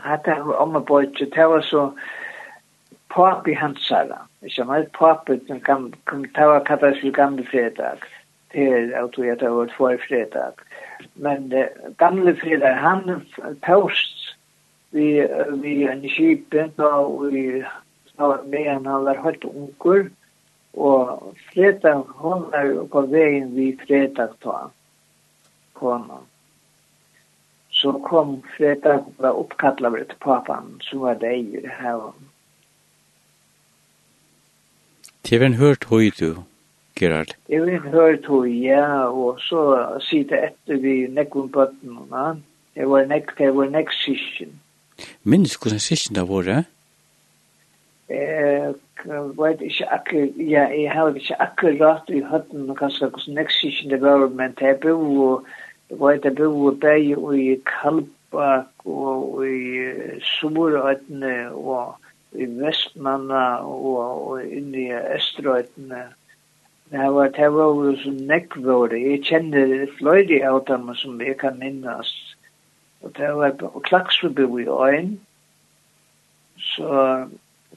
hatt 0.03 0.27
jeg 0.27 0.41
om 0.41 0.75
og 0.75 0.85
bort, 0.85 1.19
det 1.19 1.47
var 1.51 1.61
så, 1.61 1.89
papi 3.15 3.53
hansara, 3.53 4.21
ikke 4.43 4.55
sant, 4.55 4.91
papi, 4.99 5.35
det 6.35 6.47
var 6.51 6.63
kattas 6.63 7.01
til 7.01 7.13
gamle 7.13 7.45
fredag, 7.51 7.99
er 8.53 8.93
at 9.03 9.17
vi 9.17 9.29
har 9.29 9.43
vært 9.43 9.75
for 9.77 9.97
fredag. 10.07 10.63
Men 11.15 11.51
uh, 11.53 11.67
gamle 11.97 12.35
fredag, 12.39 12.79
han 12.81 13.25
post 13.65 14.35
vi, 14.91 15.21
vi 15.61 15.83
en 15.85 16.01
kipen 16.09 16.73
og 16.77 17.29
vi 17.33 17.63
med 18.19 18.65
en 18.67 18.85
han 18.85 19.05
var 19.05 19.21
helt 19.23 19.45
unger 19.45 20.09
og 20.73 21.35
fredag 21.53 22.03
hon 22.21 22.49
er 22.53 22.73
på 22.91 23.05
veien 23.11 23.53
vi 23.55 23.71
fredag 23.85 24.35
ta 24.43 24.69
kom 25.79 26.09
han. 26.09 26.25
Så 27.69 27.93
kom 28.09 28.41
fredag 28.57 29.05
var 29.17 29.37
oppkallet 29.39 29.87
over 29.87 30.03
til 30.03 30.19
papan 30.19 30.79
som 30.83 31.05
var 31.05 31.13
det 31.21 31.35
i 31.37 31.61
her. 31.79 32.11
Det 35.29 35.39
var 35.39 35.45
en 35.45 35.61
hørt 35.61 35.85
høy 35.91 36.11
du 36.19 36.43
Gerard? 36.99 37.35
Jeg 37.49 37.63
vil 37.65 37.79
høre 37.79 38.17
to, 38.25 38.43
ja, 38.43 39.07
og 39.07 39.39
så 39.39 39.63
sitte 40.03 40.39
etter 40.49 40.81
vi 40.83 40.95
nekken 41.07 41.49
på 41.53 41.69
den, 41.71 41.95
ja. 42.11 42.33
Det 42.75 42.87
var 42.87 43.07
nekk, 43.09 43.31
det 43.37 43.49
var 43.55 43.71
nekk 43.71 43.89
sysken. 43.91 44.59
Minns 45.23 45.55
hvordan 45.59 45.81
sysken 45.83 46.15
det 46.15 46.27
var, 46.29 46.47
ja? 46.47 46.59
Eh, 48.09 48.69
vet 49.39 49.61
ikke 49.61 49.87
akkur, 49.95 50.27
ja, 50.37 50.67
jeg 50.73 50.91
har 50.91 51.15
ikke 51.15 51.41
akkurat 51.41 52.09
i 52.09 52.21
høtten, 52.25 52.69
kanskje 52.75 53.09
hvordan 53.09 53.39
nekk 53.39 53.51
sysken 53.53 53.91
det 53.93 54.01
var, 54.01 54.27
men 54.27 54.55
det 54.59 54.73
er 54.73 54.79
bo, 54.83 55.41
vet 55.89 56.23
det 56.23 56.35
bo 56.37 56.71
bare 56.71 57.35
i 57.39 57.57
Kalbak 57.67 58.85
og 58.85 59.43
i 59.47 60.19
Somorøytene 60.35 61.51
og 61.51 61.97
i 62.37 62.45
Vestmanna 62.59 63.45
og, 63.65 64.31
og 64.31 64.45
i 64.45 64.87
Østrøytene 65.15 66.03
Det 66.91 67.13
var 67.13 67.27
det 67.27 67.53
var 67.53 67.95
så 68.03 68.11
nekkvåre. 68.11 68.97
Jeg 68.97 69.25
kjenner 69.25 69.85
fløyde 69.97 70.39
av 70.47 70.63
dem 70.67 70.89
som 70.95 71.21
jeg 71.21 71.37
kan 71.37 71.59
minnes. 71.59 72.13
Og 73.01 73.13
det 73.17 73.29
var 73.35 73.51
på 73.59 73.81
Klaksforbo 73.85 74.57
i 74.57 74.65
øyn. 74.65 75.19
Så, 76.57 77.27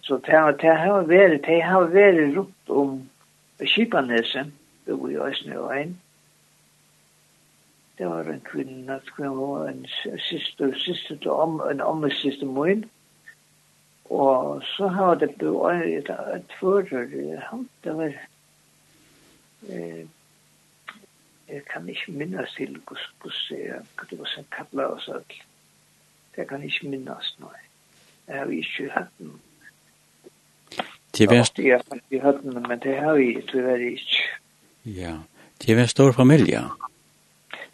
så 0.00 0.16
det, 0.16 0.32
var, 0.34 0.50
det 0.52 0.76
har 0.76 1.02
vært, 1.02 1.44
det 1.46 1.60
har 1.62 1.92
vært 1.92 2.36
rundt 2.36 2.72
om 2.72 2.96
Kipanesen, 3.60 4.54
bo 4.86 5.06
i 5.08 5.20
Øysne 5.20 5.60
øyn. 5.60 5.94
Det 7.98 8.08
var 8.08 8.24
en 8.32 8.40
kvinne, 8.40 9.00
det 9.18 9.30
var 9.30 9.68
en 9.68 9.86
syster, 10.18 10.72
syster 10.74 11.16
til 11.16 11.30
om, 11.30 11.60
en 11.70 11.80
ommessyster 11.80 12.46
min. 12.46 12.84
Og 14.04 14.62
så 14.64 14.88
har 14.88 15.14
det 15.14 15.34
bo 15.38 15.68
i 15.70 15.94
et 16.00 16.56
fører, 16.60 17.40
han, 17.50 17.68
det 17.84 17.96
var 17.96 18.12
eh 19.68 20.06
jeg 21.52 21.62
kan 21.72 21.88
ikke 21.88 22.12
minnes 22.12 22.54
til 22.56 22.66
hvordan 22.66 23.12
kus 23.20 23.52
att 23.98 24.10
det 24.10 24.18
var 24.18 24.24
sen 24.24 24.44
kapla 24.56 24.86
och 24.86 25.00
så 25.00 25.20
det 26.36 26.48
kan 26.48 26.62
ikke 26.62 26.88
minnes 26.88 27.36
nå. 27.38 27.46
Jeg 28.28 28.38
har 28.38 28.46
ikke 28.46 28.90
hatt 28.90 29.12
den. 29.18 29.32
Det 31.18 31.30
var 31.30 31.50
ja, 31.58 31.78
hatt 32.22 32.42
den, 32.42 32.64
men 32.68 32.78
det 32.78 32.96
har 32.96 33.14
vi 33.14 33.42
tyvärr 33.48 33.76
ikke. 33.76 34.22
Ja. 34.84 35.16
Det 35.66 35.76
var 35.76 35.86
stor 35.86 36.12
familie. 36.12 36.60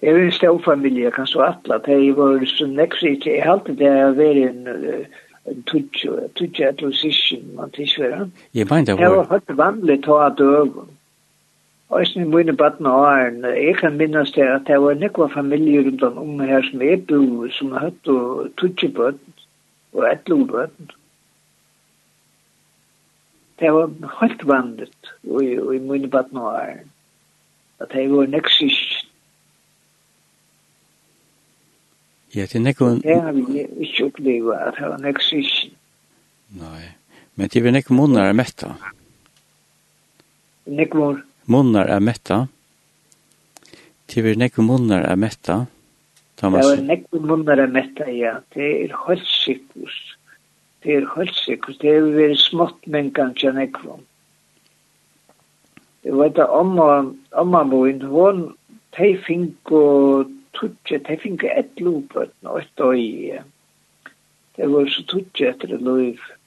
Det 0.01 0.15
var 0.15 0.21
en 0.21 0.33
stor 0.33 0.63
familie, 0.65 1.05
jeg 1.05 1.13
kan 1.13 1.27
så 1.27 1.41
atla. 1.41 1.79
Det 1.79 2.17
var 2.17 2.45
så 2.47 2.67
nekst, 2.67 3.03
jeg 3.27 3.43
halte 3.43 3.77
det 3.77 3.93
har 3.93 4.13
vært 4.13 4.51
en 4.51 5.07
en 5.49 5.63
tutsi, 5.63 6.09
tutsi, 6.35 6.51
tutsi, 6.53 6.73
tutsi, 6.77 7.09
tutsi, 7.13 7.39
tutsi, 7.73 7.73
tutsi, 7.73 7.97
tutsi, 7.97 8.85
tutsi, 8.85 8.93
var... 8.93 8.97
Det 8.97 9.11
var 9.17 9.25
tutsi, 9.25 9.57
vanlig 9.57 10.03
tutsi, 10.03 10.37
tutsi, 10.37 10.75
tutsi, 10.75 10.98
Øysen 11.97 12.23
i 12.23 12.25
mine 12.25 12.57
baden 12.57 12.87
og 12.87 13.07
æren, 13.07 13.45
jeg 13.45 13.77
kan 13.77 13.97
minnes 13.97 14.33
det 14.33 14.43
at 14.43 14.63
det 14.67 14.81
var 14.81 14.95
nekva 14.95 15.27
familier 15.27 15.85
rundt 15.85 16.03
om 16.03 16.41
her 16.41 16.63
som 16.71 16.83
er 16.83 16.97
bo, 16.97 17.49
som 17.49 17.73
har 17.73 17.79
hatt 17.79 18.09
og 18.09 18.51
tutsi 18.57 18.89
bøtten, 18.93 19.35
og 19.93 20.05
etlo 20.13 20.45
bøtten. 20.45 20.91
Det 23.61 23.73
var 23.73 23.89
helt 24.21 24.47
vandet 24.47 25.13
i 25.25 25.79
mine 25.79 26.11
baden 26.11 26.37
og 26.37 26.55
æren, 26.61 26.91
at 27.81 27.89
det 27.93 28.11
var 28.11 28.27
neksis. 28.27 29.05
Ja, 32.35 32.43
det 32.43 32.55
er 32.55 32.61
nekva... 32.61 32.91
Det 33.01 33.23
har 33.23 33.33
vi 33.33 33.65
ikke 33.81 34.05
opplevd 34.05 34.53
at 34.61 34.75
det 34.77 34.89
var 34.89 35.01
neksis. 35.01 35.55
Nei, 36.51 36.85
men 37.35 37.49
det 37.49 37.65
er 37.65 37.73
nekva 37.73 37.97
munnar 37.97 38.29
er 38.29 38.37
metta. 38.37 38.75
Nekva 40.67 41.01
munnar 41.01 41.25
munnar 41.49 41.89
er 41.89 42.01
metta. 42.05 42.47
Det 44.09 44.25
er 44.25 44.39
nekve 44.41 44.65
munnar 44.65 45.05
er 45.09 45.17
metta. 45.17 45.65
Thomas. 46.39 46.67
Det 46.67 46.79
er 46.79 46.87
nekve 46.87 47.21
munnar 47.25 47.59
er 47.59 47.73
metta, 47.73 48.07
ja. 48.13 48.39
Det 48.55 48.69
er 48.85 48.95
høysikus. 49.07 49.97
Det 50.85 50.95
er 50.95 51.09
høysikus. 51.17 51.81
Det 51.83 51.97
er 51.97 52.07
veri 52.15 52.39
smått 52.39 52.87
mengan 52.87 53.35
tja 53.39 53.53
nekvom. 53.57 54.05
Det 56.07 56.15
var 56.15 56.31
det 56.37 56.47
amma 57.37 57.63
moin, 57.67 58.01
hon 58.01 58.45
tei 58.97 59.17
finko 59.27 59.81
tutje, 60.57 61.01
tei 61.05 61.19
finko 61.21 61.51
et 61.51 61.83
lupet, 61.83 62.31
og 62.47 62.63
et 62.63 62.85
oi. 62.87 63.41
Det 64.57 64.69
var 64.73 64.89
så 64.95 65.05
tutje 65.11 65.51
etter 65.51 65.75
det 65.75 65.83
løyve. 65.85 66.38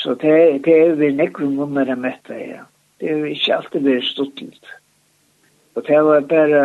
Så 0.00 0.14
det, 0.14 0.64
det 0.64 0.76
er 0.80 0.94
vi 0.96 1.10
nekker 1.12 1.48
munner 1.52 1.88
jeg 1.88 2.00
møtte, 2.00 2.36
ja. 2.40 2.62
Det 3.00 3.10
er 3.10 3.24
ikke 3.28 3.56
alltid 3.56 3.84
vært 3.84 4.06
stuttelt. 4.08 4.70
Og 5.76 5.84
det 5.86 5.98
var 6.04 6.20
bare, 6.28 6.62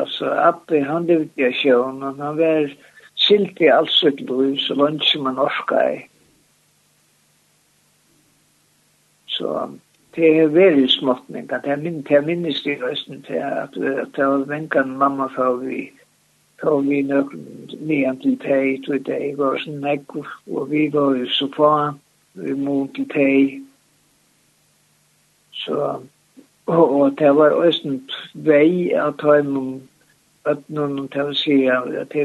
altså, 0.00 0.28
Abbe, 0.30 0.82
han 0.84 1.06
levde 1.08 1.48
i 1.48 1.52
sjøen, 1.52 2.02
og 2.02 2.20
han 2.20 2.36
var 2.38 2.68
silt 3.14 3.60
i 3.60 3.70
alt 3.72 3.92
sitt 3.92 4.20
liv, 4.20 4.58
så 4.60 4.76
langt 4.76 5.04
som 5.04 5.26
han 5.26 5.40
orka 5.40 5.80
i. 5.94 5.98
Så 9.32 9.56
det 10.16 10.30
er 10.38 10.52
veldig 10.52 10.90
småttning, 10.90 11.50
at 11.52 11.66
jeg 11.66 11.78
minnes, 11.78 12.10
jeg 12.10 12.24
minnes 12.28 12.62
det 12.62 12.76
i 12.76 12.80
høsten 12.84 13.24
til 13.26 13.40
at, 13.42 13.74
det 13.74 14.28
var 14.28 14.46
venkan 14.52 14.96
mamma 15.00 15.26
for 15.34 15.56
vi, 15.64 15.88
og 16.62 16.84
vi 16.86 17.02
nøkken 17.02 17.48
nian 17.80 18.20
til 18.20 18.38
teg, 18.44 18.84
til 18.84 19.02
det 19.08 19.34
var 19.40 19.58
sånn 19.64 19.82
nekk, 19.82 20.14
og 20.52 20.70
vi 20.70 20.86
var 20.92 21.16
jo 21.18 21.26
så 21.32 21.48
faen, 21.56 21.98
mot 22.34 22.90
til 22.94 23.08
teg. 23.12 23.62
Så, 25.52 26.00
og, 26.66 26.84
og 27.00 27.18
det 27.18 27.36
var 27.36 27.50
også 27.50 27.88
en 27.88 28.00
vei 28.34 28.92
at 28.98 29.20
ta 29.22 29.38
imot 29.40 29.82
at 30.44 30.64
noen 30.68 31.08
til 31.12 31.30
å 31.30 31.36
si 31.38 31.54
at 31.72 32.12
det 32.12 32.24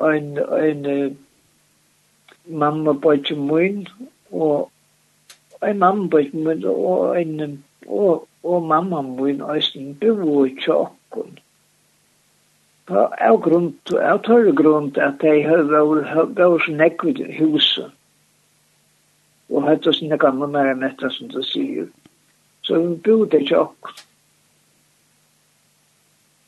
var 0.00 0.16
en, 0.18 0.32
en 0.38 1.16
mamma 2.46 2.92
på 2.92 3.14
ikke 3.16 3.36
min, 3.38 3.86
og 4.30 4.68
en 5.62 5.78
mamma 5.78 6.08
på 6.12 6.24
ikke 6.26 6.42
min, 6.48 6.66
og 6.66 7.20
en 7.20 7.62
og, 7.86 8.28
og 8.42 8.62
mamma 8.62 9.02
min 9.02 9.40
også 9.40 9.78
en 9.78 9.94
bo 10.00 10.44
i 10.44 10.54
tjokken. 10.60 11.38
På 12.86 13.06
av 13.06 13.38
grunn, 13.42 13.72
av 13.94 14.22
tørre 14.26 14.52
grunn 14.58 14.90
at 14.98 15.22
de 15.22 15.34
var 15.46 16.64
så 16.64 16.76
nekket 16.76 17.22
huset 17.38 17.92
og 19.52 19.68
hette 19.68 19.92
sine 19.92 20.18
gamle 20.18 20.48
mer 20.48 20.70
enn 20.72 20.86
etter 20.86 21.12
som 21.12 21.28
du 21.32 21.42
sier. 21.44 21.88
Så 22.64 22.78
vi 22.80 22.96
bodde 23.04 23.42
ikke 23.42 23.60
akkurat. 23.66 24.04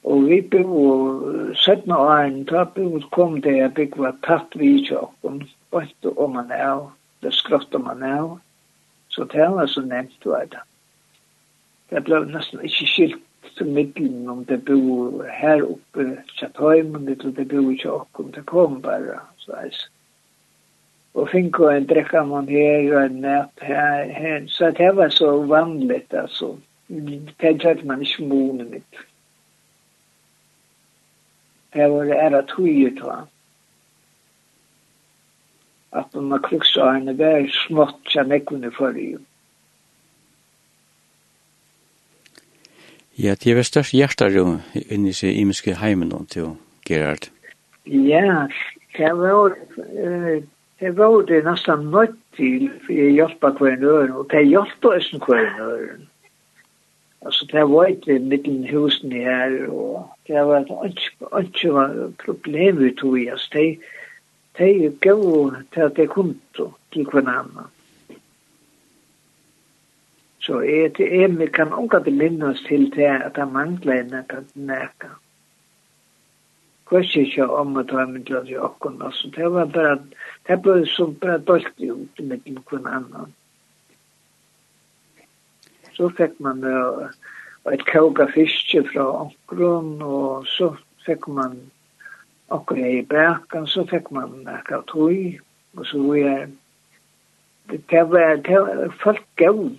Og 0.04 0.26
vi 0.28 0.40
bodde, 0.52 1.54
sett 1.56 1.86
noe 1.88 2.12
annet, 2.12 2.48
da 2.50 2.64
bodde 2.76 3.08
kom 3.16 3.40
det 3.44 3.56
at 3.64 3.76
bygde 3.76 4.02
var 4.04 4.16
tatt 4.26 4.56
vi 4.60 4.76
ikke 4.80 5.00
akkurat, 5.06 5.48
og 5.74 6.20
om 6.26 6.36
man 6.38 6.52
er, 6.54 6.84
det 7.24 7.32
skrattet 7.34 7.80
man 7.82 8.04
er. 8.04 8.34
Så 9.08 9.24
det 9.32 9.48
var 9.56 9.66
så 9.70 9.84
nevnt 9.84 10.26
var 10.28 10.48
det. 10.52 10.64
Det 11.90 12.02
ble 12.04 12.24
nesten 12.28 12.62
ikke 12.64 12.88
skilt 12.90 13.20
til 13.56 13.68
middelen 13.70 14.28
om 14.28 14.44
det 14.48 14.64
bo 14.66 15.22
her 15.30 15.62
oppe 15.62 16.06
i 16.08 16.14
Kjathøymen, 16.38 17.08
eller 17.08 17.36
det 17.36 17.48
bo 17.52 17.68
ikke 17.70 17.92
akkurat, 18.00 18.34
det 18.34 18.46
kom 18.50 18.80
bare, 18.82 19.20
så 19.44 19.60
jeg 19.60 19.76
sier 19.76 19.92
og 21.14 21.22
och 21.22 21.30
fick 21.30 21.58
en 21.58 21.86
drekka 21.86 22.24
man 22.24 22.48
her 22.48 22.96
og 22.96 23.04
en 23.04 23.20
nät 23.20 23.62
her, 23.62 24.04
her. 24.04 24.46
Så 24.46 24.70
det 24.70 24.96
var 24.96 25.08
så 25.08 25.42
vanligt 25.42 26.14
altså. 26.14 26.56
Det 27.40 27.62
hade 27.62 27.86
man 27.86 28.02
ikke 28.02 28.24
måne 28.24 28.64
mitt. 28.64 28.94
Det 31.72 31.90
var 31.90 32.04
det 32.04 32.16
ära 32.16 32.42
tog 32.42 32.98
ta. 33.00 33.26
At 35.92 36.14
man 36.14 36.42
kluxade 36.42 36.92
henne 36.92 37.12
där 37.12 37.46
smått 37.48 38.00
som 38.08 38.30
jag 38.30 38.46
kunde 38.46 38.70
förrige. 38.70 39.18
Ja, 43.16 43.34
det 43.34 43.54
var 43.54 43.62
størst 43.62 43.94
hjertarum 43.94 44.56
inni 44.90 45.12
seg 45.12 45.36
imiske 45.38 45.74
heimen 45.74 46.08
nå 46.08 46.24
til 46.26 46.56
Gerard. 46.88 47.28
Ja, 47.86 48.48
det 48.96 49.12
var 49.14 49.54
uh, 49.78 50.42
Jeg 50.80 50.96
var 50.96 51.20
det 51.20 51.44
nesten 51.44 51.90
nødt 51.90 52.16
til, 52.36 52.70
for 52.84 52.92
jeg 52.92 53.12
hjelpa 53.12 53.48
hver 53.48 53.72
en 53.72 53.80
nøren, 53.80 54.10
og 54.10 54.26
det 54.30 54.46
hjelpa 54.46 54.96
også 54.96 55.20
hver 55.26 55.44
en 55.44 55.56
nøren. 55.58 56.08
Altså, 57.24 57.46
det 57.52 57.62
var 57.70 57.84
ikke 57.84 58.18
middelen 58.18 58.68
husen 58.68 59.12
her, 59.12 59.68
og 59.70 60.10
det 60.26 60.46
var 60.46 60.84
ikke, 60.84 61.10
ikke 61.40 62.12
problem 62.24 62.80
vi 62.82 62.90
tog 62.94 63.20
i, 63.20 63.26
altså, 63.26 63.48
det 63.54 63.78
de 64.58 64.96
gav 65.00 65.52
til 65.72 65.80
at 65.80 65.96
det 65.96 66.10
kom 66.10 66.40
til 66.92 67.04
hver 67.10 67.28
annan. 67.28 67.70
Så 70.38 70.60
jeg, 70.60 71.00
jeg 71.00 71.52
kan 71.52 71.72
unga 71.72 71.98
belinnes 71.98 72.60
til 72.68 72.90
det 72.96 73.08
at 73.08 73.36
jeg 73.36 73.48
mangler 73.48 74.00
en 74.00 74.10
nekka 74.12 74.42
nekka. 74.54 75.08
Kvart 76.86 77.16
ikke 77.16 77.48
om 77.48 77.76
at 77.76 77.88
jeg 77.88 78.08
mangler 78.08 78.44
til 78.44 78.60
okken, 78.60 79.02
altså, 79.02 79.32
det 79.36 79.52
var 79.52 79.64
bare 79.64 79.98
det 80.46 80.58
ble 80.62 80.86
så 80.86 81.06
bara 81.06 81.38
dåligt 81.38 81.80
ut 81.80 82.18
med 82.18 82.40
någon 82.44 82.86
annan. 82.86 83.32
Så 85.96 86.10
fikk 86.10 86.38
man 86.42 86.64
uh, 86.64 87.08
et 87.72 87.84
koka 87.86 88.26
fiske 88.34 88.82
fra 88.90 89.06
åkron 89.24 90.02
og 90.02 90.48
så 90.50 90.74
fikk 91.06 91.28
man 91.28 91.56
åkra 92.52 92.88
i 92.88 93.02
bräkan 93.02 93.66
så 93.66 93.86
fikk 93.86 94.10
man 94.10 94.42
näka 94.44 94.82
tøy, 94.90 95.40
og 95.76 95.86
så 95.86 96.02
var 96.02 96.16
jag 96.16 96.50
det 97.66 98.02
var, 98.10 98.36
det 98.36 98.60
var 98.60 98.94
folk 99.02 99.24
gav. 99.36 99.70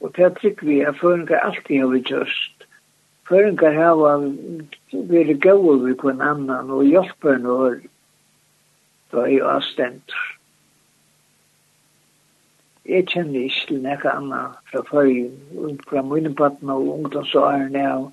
Og 0.00 0.12
det 0.16 0.34
tycker 0.40 0.66
vi 0.66 0.84
att 0.84 0.96
føringar 0.96 1.36
alltid 1.36 1.80
har 1.80 1.88
vi 1.88 1.98
gjort. 1.98 2.66
Føringar 3.28 3.72
hava 3.72 4.16
veri 4.92 5.34
gaua 5.34 5.76
vi 5.84 5.94
på 5.94 6.10
en 6.10 6.20
annan 6.20 6.70
og 6.70 6.84
hjelper 6.84 7.36
en 7.36 7.46
og 7.46 7.84
da 9.12 9.24
jeg 9.28 9.44
var 9.44 9.60
stemt. 9.60 10.14
Jeg 12.88 13.06
kjenner 13.12 13.46
ikke 13.46 13.66
til 13.68 13.82
noe 13.84 14.10
annet 14.10 14.70
fra 14.70 14.82
førjen, 14.88 15.78
fra 15.88 16.02
mine 16.02 16.34
partner 16.34 16.80
og 16.80 16.96
ungdomsårene 16.98 17.82
av, 17.88 18.08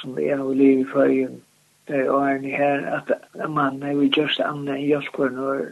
som 0.00 0.18
jeg 0.18 0.40
av 0.40 0.50
liv 0.58 0.82
i 0.82 0.88
førjen, 0.90 1.36
der 1.88 2.10
årene 2.10 2.50
her, 2.50 2.86
at 2.98 3.50
man 3.50 3.82
er 3.82 3.94
vi 4.00 4.10
just 4.16 4.40
annet 4.40 4.74
enn 4.78 4.86
hjelperen 4.88 5.38
og 5.38 5.66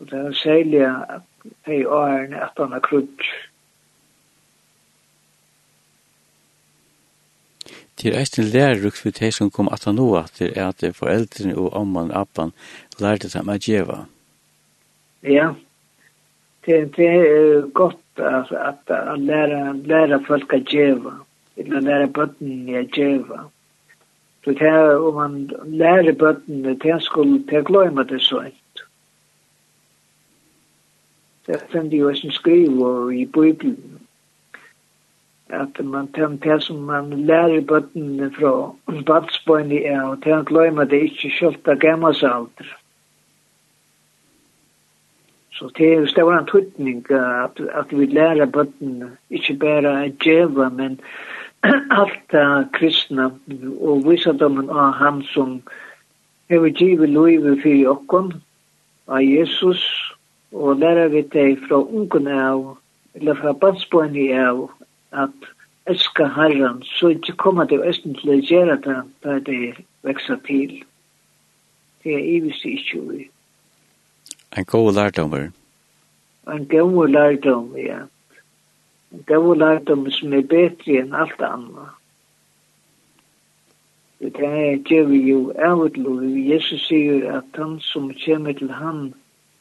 Og 0.00 0.10
det 0.10 0.18
er 0.18 0.32
særlig 0.32 0.80
at 0.86 1.22
de 1.66 1.88
årene 1.88 2.42
at 2.42 2.56
han 2.56 2.72
har 2.72 2.80
krutsk. 2.80 3.26
Det 8.00 8.14
er 8.14 8.20
eisen 8.20 8.44
læreruk 8.44 8.96
for 8.96 9.10
de 9.10 9.32
som 9.32 9.50
kom 9.50 9.68
at 9.72 9.84
han 9.84 9.98
nå 10.00 10.06
at 10.16 10.38
det 10.38 10.54
er 10.56 10.68
at 10.68 10.84
foreldrene 10.96 11.56
og 11.58 11.74
omman 11.76 12.10
og 12.10 12.20
appan 12.22 12.52
lærte 13.00 13.28
dem 13.28 13.52
å 13.52 13.58
djeva. 13.60 14.04
Ja, 15.22 15.50
det, 16.64 16.96
det 16.96 17.08
er 17.08 17.66
godt 17.76 18.00
altså, 18.16 18.56
at, 18.56 18.94
at 18.96 19.20
lære, 19.20 19.76
lære 19.84 20.22
folk 20.26 20.52
å 20.56 20.62
djeva, 20.64 21.12
eller 21.56 21.84
lære 21.84 22.08
bøtten 22.16 22.68
å 22.72 22.84
djeva. 22.96 23.44
Så 24.44 24.56
det 24.56 24.68
er, 24.72 24.96
om 24.96 25.14
man 25.14 25.50
lærer 25.66 26.16
bøtten, 26.16 26.64
det 26.64 26.88
er 26.88 27.04
skulle, 27.04 27.42
det 27.50 27.60
er 27.60 27.68
gløyma 27.68 28.08
det 28.08 28.22
så 28.24 28.40
eit. 28.46 28.84
Det 31.46 31.60
er 31.60 31.82
det 31.82 31.98
jo 32.00 32.14
som 32.14 32.32
skriver 32.32 33.10
i 33.12 33.26
Bibelen, 33.26 33.99
at 35.52 35.84
man 35.84 36.08
tar 36.12 36.28
det 36.42 36.62
som 36.62 36.76
man 36.76 37.10
lærer 37.10 37.60
bøttene 37.60 38.30
fra 38.38 38.52
badsbøyne 39.06 39.82
er, 39.84 40.02
og 40.02 40.22
til 40.22 40.36
å 40.36 40.44
glemme 40.46 40.86
det 40.90 41.02
ikke 41.08 41.30
skjølt 41.34 41.68
av 41.68 41.80
gammas 41.82 42.22
alder. 42.22 42.76
Så 45.52 45.68
det 45.76 45.88
er 45.88 45.98
jo 46.00 46.06
større 46.08 46.38
en 46.38 46.46
tøytning 46.48 47.02
at, 47.12 47.60
at 47.74 47.90
vi 47.92 48.06
lærer 48.06 48.46
bøttene, 48.46 49.10
ikke 49.30 49.58
bare 49.60 49.96
at 50.04 50.22
djeva, 50.24 50.70
men 50.70 51.00
alt 52.00 52.34
av 52.34 52.70
kristne, 52.72 53.30
og 53.80 54.06
visadommen 54.06 54.70
av 54.70 54.94
han 55.02 55.22
som 55.34 55.58
hever 56.48 56.72
givet 56.72 57.10
livet 57.10 57.60
for 57.62 57.92
okken, 57.96 58.32
av 59.10 59.20
Jesus, 59.26 59.82
og 60.52 60.78
lærer 60.78 61.08
vi 61.08 61.26
det 61.34 61.58
fra 61.66 61.82
ungen 61.82 62.28
av, 62.30 62.76
eller 63.14 63.34
fra 63.42 63.52
badsbøyne 63.52 64.30
av, 64.46 64.68
at 65.12 65.50
elska 65.86 66.24
herran, 66.24 66.82
så 66.82 67.08
ikke 67.08 67.36
kommer 67.36 67.64
det 67.64 67.82
østen 67.86 68.14
til 68.14 68.34
å 68.34 68.40
gjøre 68.40 68.76
det 68.84 68.98
da 69.24 69.38
det 69.46 69.74
vekser 70.06 70.38
til. 70.46 70.82
Det 72.04 72.14
er 72.14 72.28
ivis 72.36 72.64
ikke 72.64 73.00
ui. 73.00 73.24
En 74.56 74.64
god 74.64 74.92
lærdommer. 74.94 75.50
En 76.48 76.66
god 76.68 77.08
lærdom, 77.08 77.76
ja. 77.76 77.98
En 79.12 79.24
god 79.26 79.56
lærdom 79.56 80.10
som 80.10 80.32
er 80.32 80.46
bedre 80.46 81.02
enn 81.02 81.14
alt 81.14 81.42
annet. 81.44 81.96
Det 84.20 84.48
er 84.48 84.80
det 84.88 85.00
vi 85.08 85.20
jo 85.30 85.52
avutloiv. 85.56 86.34
Jesus 86.50 86.82
sier 86.88 87.24
at 87.38 87.56
han 87.56 87.78
som 87.80 88.10
kommer 88.24 88.52
til 88.52 88.72
han, 88.72 89.14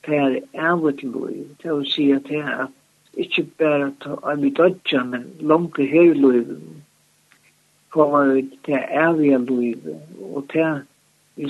det 0.05 0.17
er 0.17 0.39
avutloiv. 0.71 1.45
Det 1.63 1.75
vil 1.75 1.85
si 1.87 2.09
at 2.11 2.27
det 2.27 2.41
er 2.41 2.65
at 2.65 2.78
ikke 3.19 3.43
bare 3.59 3.91
av 4.23 4.39
mitt 4.39 4.57
dødja, 4.57 5.03
men 5.03 5.25
langt 5.39 5.77
her 5.77 6.11
i 6.11 6.15
livet, 6.17 6.61
kommer 7.89 8.33
vi 8.33 8.45
til 8.65 8.79
evige 8.89 9.39
livet, 9.45 9.99
og 10.21 10.47
til, 10.53 10.81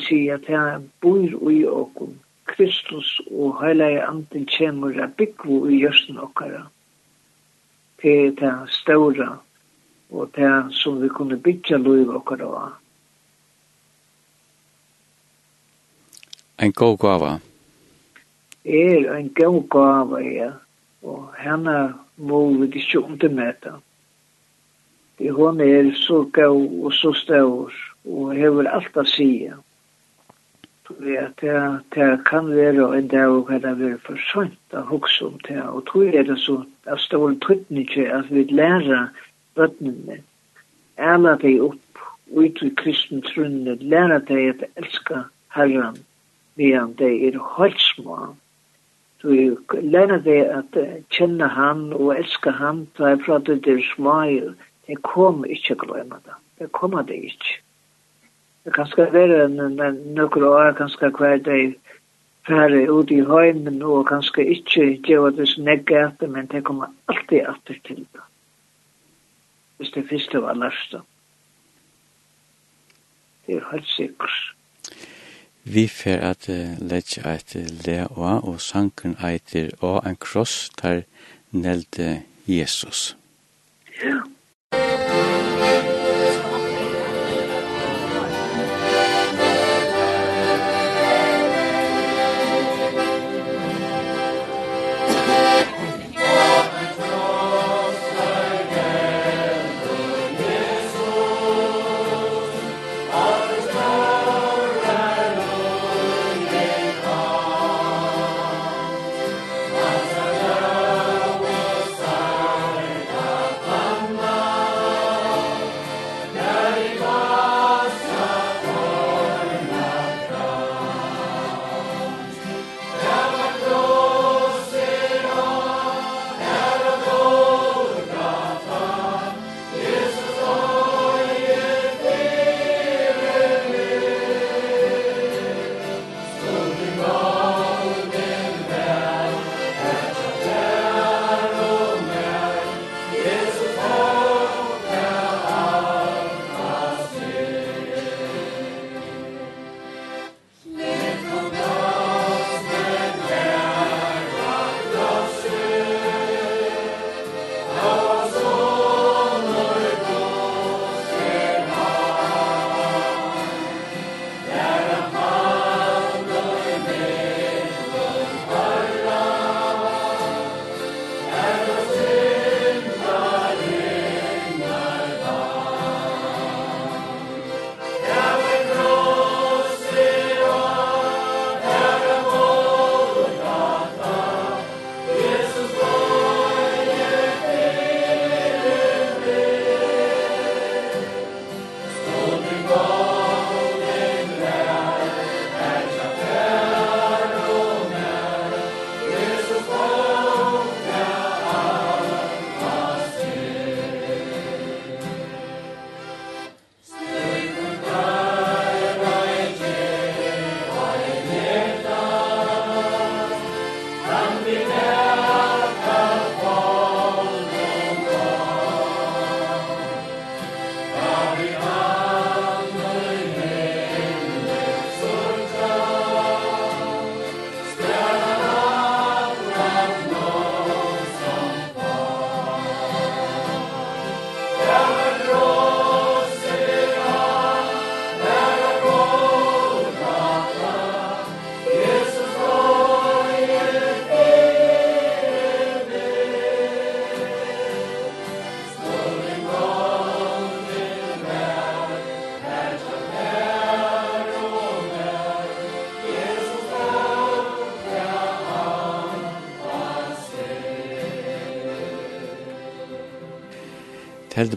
si 0.08 0.28
at 0.30 0.48
til 0.48 0.90
bor 1.02 1.52
i 1.52 1.64
åkken, 1.66 2.18
Kristus 2.50 3.22
og 3.32 3.60
heilige 3.62 4.04
anden 4.04 4.48
kommer 4.58 5.02
av 5.04 5.14
byggvo 5.18 5.66
i 5.70 5.82
gjørsten 5.84 6.18
okkara. 6.18 6.66
Det 8.02 8.14
er 8.26 8.32
det 8.40 8.54
ståra, 8.74 9.30
og 10.10 10.32
det 10.36 10.54
som 10.74 11.02
vi 11.02 11.10
kunne 11.10 11.38
byggja 11.38 11.78
livet 11.78 12.16
okkara 12.16 12.48
av. 12.64 12.72
En 16.60 16.72
god 16.72 16.98
gava. 17.00 17.36
Er 18.66 19.06
en 19.16 19.30
god 19.36 19.62
gava, 19.70 20.24
ja 20.24 20.50
og 21.04 21.30
henne 21.40 21.94
må 22.18 22.42
vi 22.60 22.68
ikke 22.82 23.00
undermøte. 23.00 23.74
Hun 25.20 25.60
er 25.62 25.92
så 25.96 26.24
gav 26.34 26.56
og 26.56 26.94
så 26.94 27.14
stør, 27.14 27.74
og 28.06 28.36
hever 28.36 28.70
alt 28.72 28.98
å 28.98 29.04
si. 29.08 29.50
Det, 30.90 31.26
det 31.94 32.08
kan 32.26 32.48
være 32.50 32.88
en 32.98 33.10
dag 33.12 33.30
og 33.30 33.52
det 33.52 33.74
er 33.92 33.98
for 34.06 34.18
sønt 34.32 34.74
å 34.74 34.82
huske 34.90 35.28
om 35.28 35.36
det, 35.46 35.60
og 35.62 35.84
tror 35.92 36.08
jeg 36.16 36.26
det 36.28 36.40
så 36.42 36.64
at 36.90 37.04
stål 37.04 37.38
tøttene 37.46 38.08
at 38.16 38.32
vi 38.34 38.48
lærer 38.50 39.12
bøttene, 39.60 40.22
æla 40.98 41.36
deg 41.44 41.62
opp 41.68 42.04
ut 42.34 42.64
i 42.66 42.72
kristne 42.82 43.22
trunnet, 43.28 43.84
lærer 43.84 44.24
deg 44.32 44.56
at 44.56 44.66
elska 44.82 45.28
herren, 45.54 46.00
medan 46.58 46.96
de 46.98 47.12
er 47.28 47.38
høyt 47.58 47.80
små, 47.92 48.34
Du 49.22 49.32
lærer 49.72 50.22
deg 50.24 50.48
at 50.48 50.78
kjenne 51.12 51.48
han 51.52 51.90
og 51.94 52.14
elske 52.16 52.54
han, 52.56 52.86
da 52.98 53.12
jeg 53.12 53.24
prater 53.26 53.60
det 53.60 53.74
er 53.76 53.88
smager. 53.94 54.54
Jeg 54.88 55.02
kommer 55.04 55.50
ikke 55.52 55.76
å 55.76 55.82
glemme 55.84 56.22
det. 56.24 56.38
Jeg 56.64 56.72
kommer 56.76 57.04
det 57.04 57.18
ikke. 57.28 57.58
Det 58.64 58.74
kan 58.76 58.88
skal 58.88 59.12
være 59.14 59.48
noen 59.52 60.20
år, 60.20 60.72
kan 60.78 60.90
skal 60.90 61.12
hver 61.16 61.38
dag 61.44 61.76
færre 62.48 62.82
ut 62.90 63.12
i 63.12 63.20
høymen, 63.26 63.82
og 63.84 64.08
kan 64.08 64.24
skal 64.24 64.50
ikke 64.56 64.88
gjøre 65.08 65.36
det 65.38 65.48
som 65.52 65.68
jeg 65.68 65.84
etter, 65.84 66.28
men 66.28 66.48
det 66.52 66.64
kommer 66.68 66.92
alltid 67.12 67.44
etter 67.44 67.80
til 67.88 68.04
det. 68.04 68.26
Hvis 69.78 69.92
det 69.96 70.08
første 70.10 70.42
var 70.44 70.58
lærst. 70.60 70.96
Det 73.48 73.56
er 73.56 73.68
helt 73.72 73.88
sikkert. 73.88 74.59
Vi 75.64 75.88
fer 75.88 76.22
at 76.24 76.50
uh, 76.50 76.78
leggja 76.80 77.26
eit 77.34 77.56
lea 77.86 78.08
oa, 78.16 78.40
og 78.40 78.62
sanken 78.62 79.18
eitir 79.24 79.74
og 79.82 80.02
en 80.08 80.18
kross 80.18 80.70
tar 80.78 81.04
nelde 81.52 82.22
Jesus. 82.48 83.16
Ja. 84.04 84.22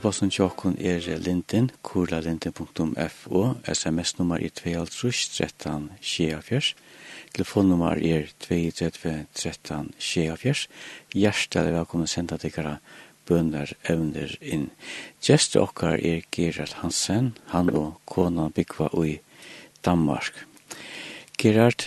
Postupassun 0.02 0.32
tjokkun 0.34 0.72
er 0.82 1.04
linten, 1.22 1.68
kurlalinten.fo, 1.86 3.42
sms-nummer 3.70 4.42
er 4.42 4.50
2.13 4.50 5.84
sjefjers, 6.02 6.72
telefonnummer 7.30 8.00
er 8.02 8.32
2.13 8.42 9.92
sjefjers, 10.02 10.64
hjertelig 11.14 11.76
velkommen 11.76 12.10
senda 12.10 12.40
tikkara 12.42 12.80
bønder 13.30 13.76
evner 13.86 14.34
inn. 14.42 14.72
Gjeste 15.22 15.62
okkar 15.62 16.02
er 16.02 16.26
Gerard 16.34 16.74
Hansen, 16.82 17.36
han 17.54 17.70
og 17.70 18.02
kona 18.02 18.50
Bikva 18.50 18.90
i 19.06 19.20
Danmark. 19.86 20.48
Gerard, 21.38 21.86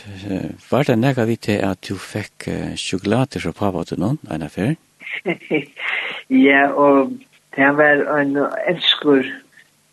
var 0.72 0.88
det 0.88 1.02
nega 1.04 1.28
vi 1.28 1.36
til 1.36 1.60
at 1.68 1.84
du 1.84 2.00
fikk 2.00 2.48
sjokolade 2.80 3.44
fra 3.44 3.58
pappa 3.60 3.84
til 3.92 4.00
noen, 4.08 4.24
enn 4.32 4.48
affær? 4.48 4.78
ja, 6.48 6.70
og 6.72 7.18
Det 7.56 7.78
var 7.78 8.02
en 8.20 8.38
elskur 8.68 9.24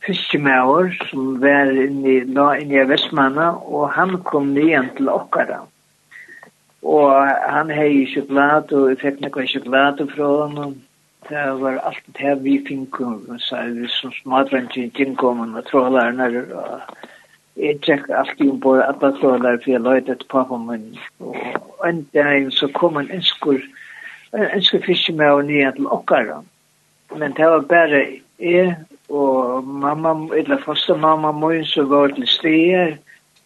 fiskemauer 0.07 0.91
som 1.11 1.37
var 1.41 1.71
inne 1.71 2.09
i, 2.11 2.17
la 2.37 2.57
inne 2.59 2.81
i 2.81 2.89
Vestmanna, 2.91 3.53
og 3.55 3.93
han 3.97 4.17
kom 4.27 4.51
nyan 4.57 4.91
til 4.97 5.11
okkara. 5.13 5.61
Og 6.83 7.13
han 7.55 7.71
hei 7.71 8.03
sjokolade, 8.11 8.75
og 8.75 8.91
jeg 8.91 8.99
fikk 9.05 9.23
nekva 9.23 9.47
sjokolade 9.47 10.09
fra 10.11 10.33
honom. 10.43 10.75
Det 11.29 11.45
var 11.61 11.79
alt 11.87 12.09
det 12.19 12.35
vi 12.43 12.57
fikk, 12.67 12.99
så 13.47 13.63
vi 13.71 13.87
som 13.95 14.11
smadrantjen 14.19 14.91
kjenkommen 14.99 15.55
og 15.55 15.67
trålarna, 15.71 16.27
og 16.59 16.99
Jeg 17.57 17.83
tjekk 17.85 18.07
alt 18.17 18.39
i 18.41 18.49
ombord, 18.49 18.81
alle 18.81 19.11
trådar, 19.19 19.59
for 19.61 19.71
jeg 19.71 19.81
løyde 19.85 20.13
et 20.13 20.25
pappa 20.33 20.57
min. 20.57 20.97
Og 21.21 21.89
en 21.89 22.01
dag 22.15 22.47
så 22.53 22.69
kom 22.73 22.97
en 22.97 23.11
ønsker, 23.13 23.61
en 24.33 24.47
ønsker 24.57 24.81
fiskemauer 24.87 25.43
nyan 25.45 25.77
til 25.77 25.91
okkara. 25.93 26.39
Men 27.19 27.33
det 27.37 27.47
var 27.47 27.61
bare 27.69 28.07
jeg 28.39 28.77
og 29.13 29.65
mamma, 29.65 30.37
eller 30.37 30.63
første 30.65 30.95
mamma 30.95 31.33
min 31.33 31.65
som 31.65 31.91
var 31.91 32.09
til 32.09 32.27
steder, 32.29 32.97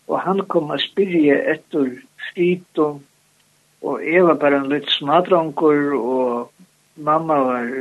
og 0.09 0.21
han 0.21 0.41
kom 0.49 0.71
og 0.71 0.81
spyrje 0.81 1.39
etter 1.53 1.89
frit 2.29 2.79
og, 2.79 3.01
og 3.83 4.05
jeg 4.07 4.25
var 4.27 4.39
bare 4.43 4.61
en 4.61 4.71
litt 4.71 4.91
smadronker, 4.91 5.95
og 5.95 6.53
mamma 6.97 7.35
var, 7.49 7.73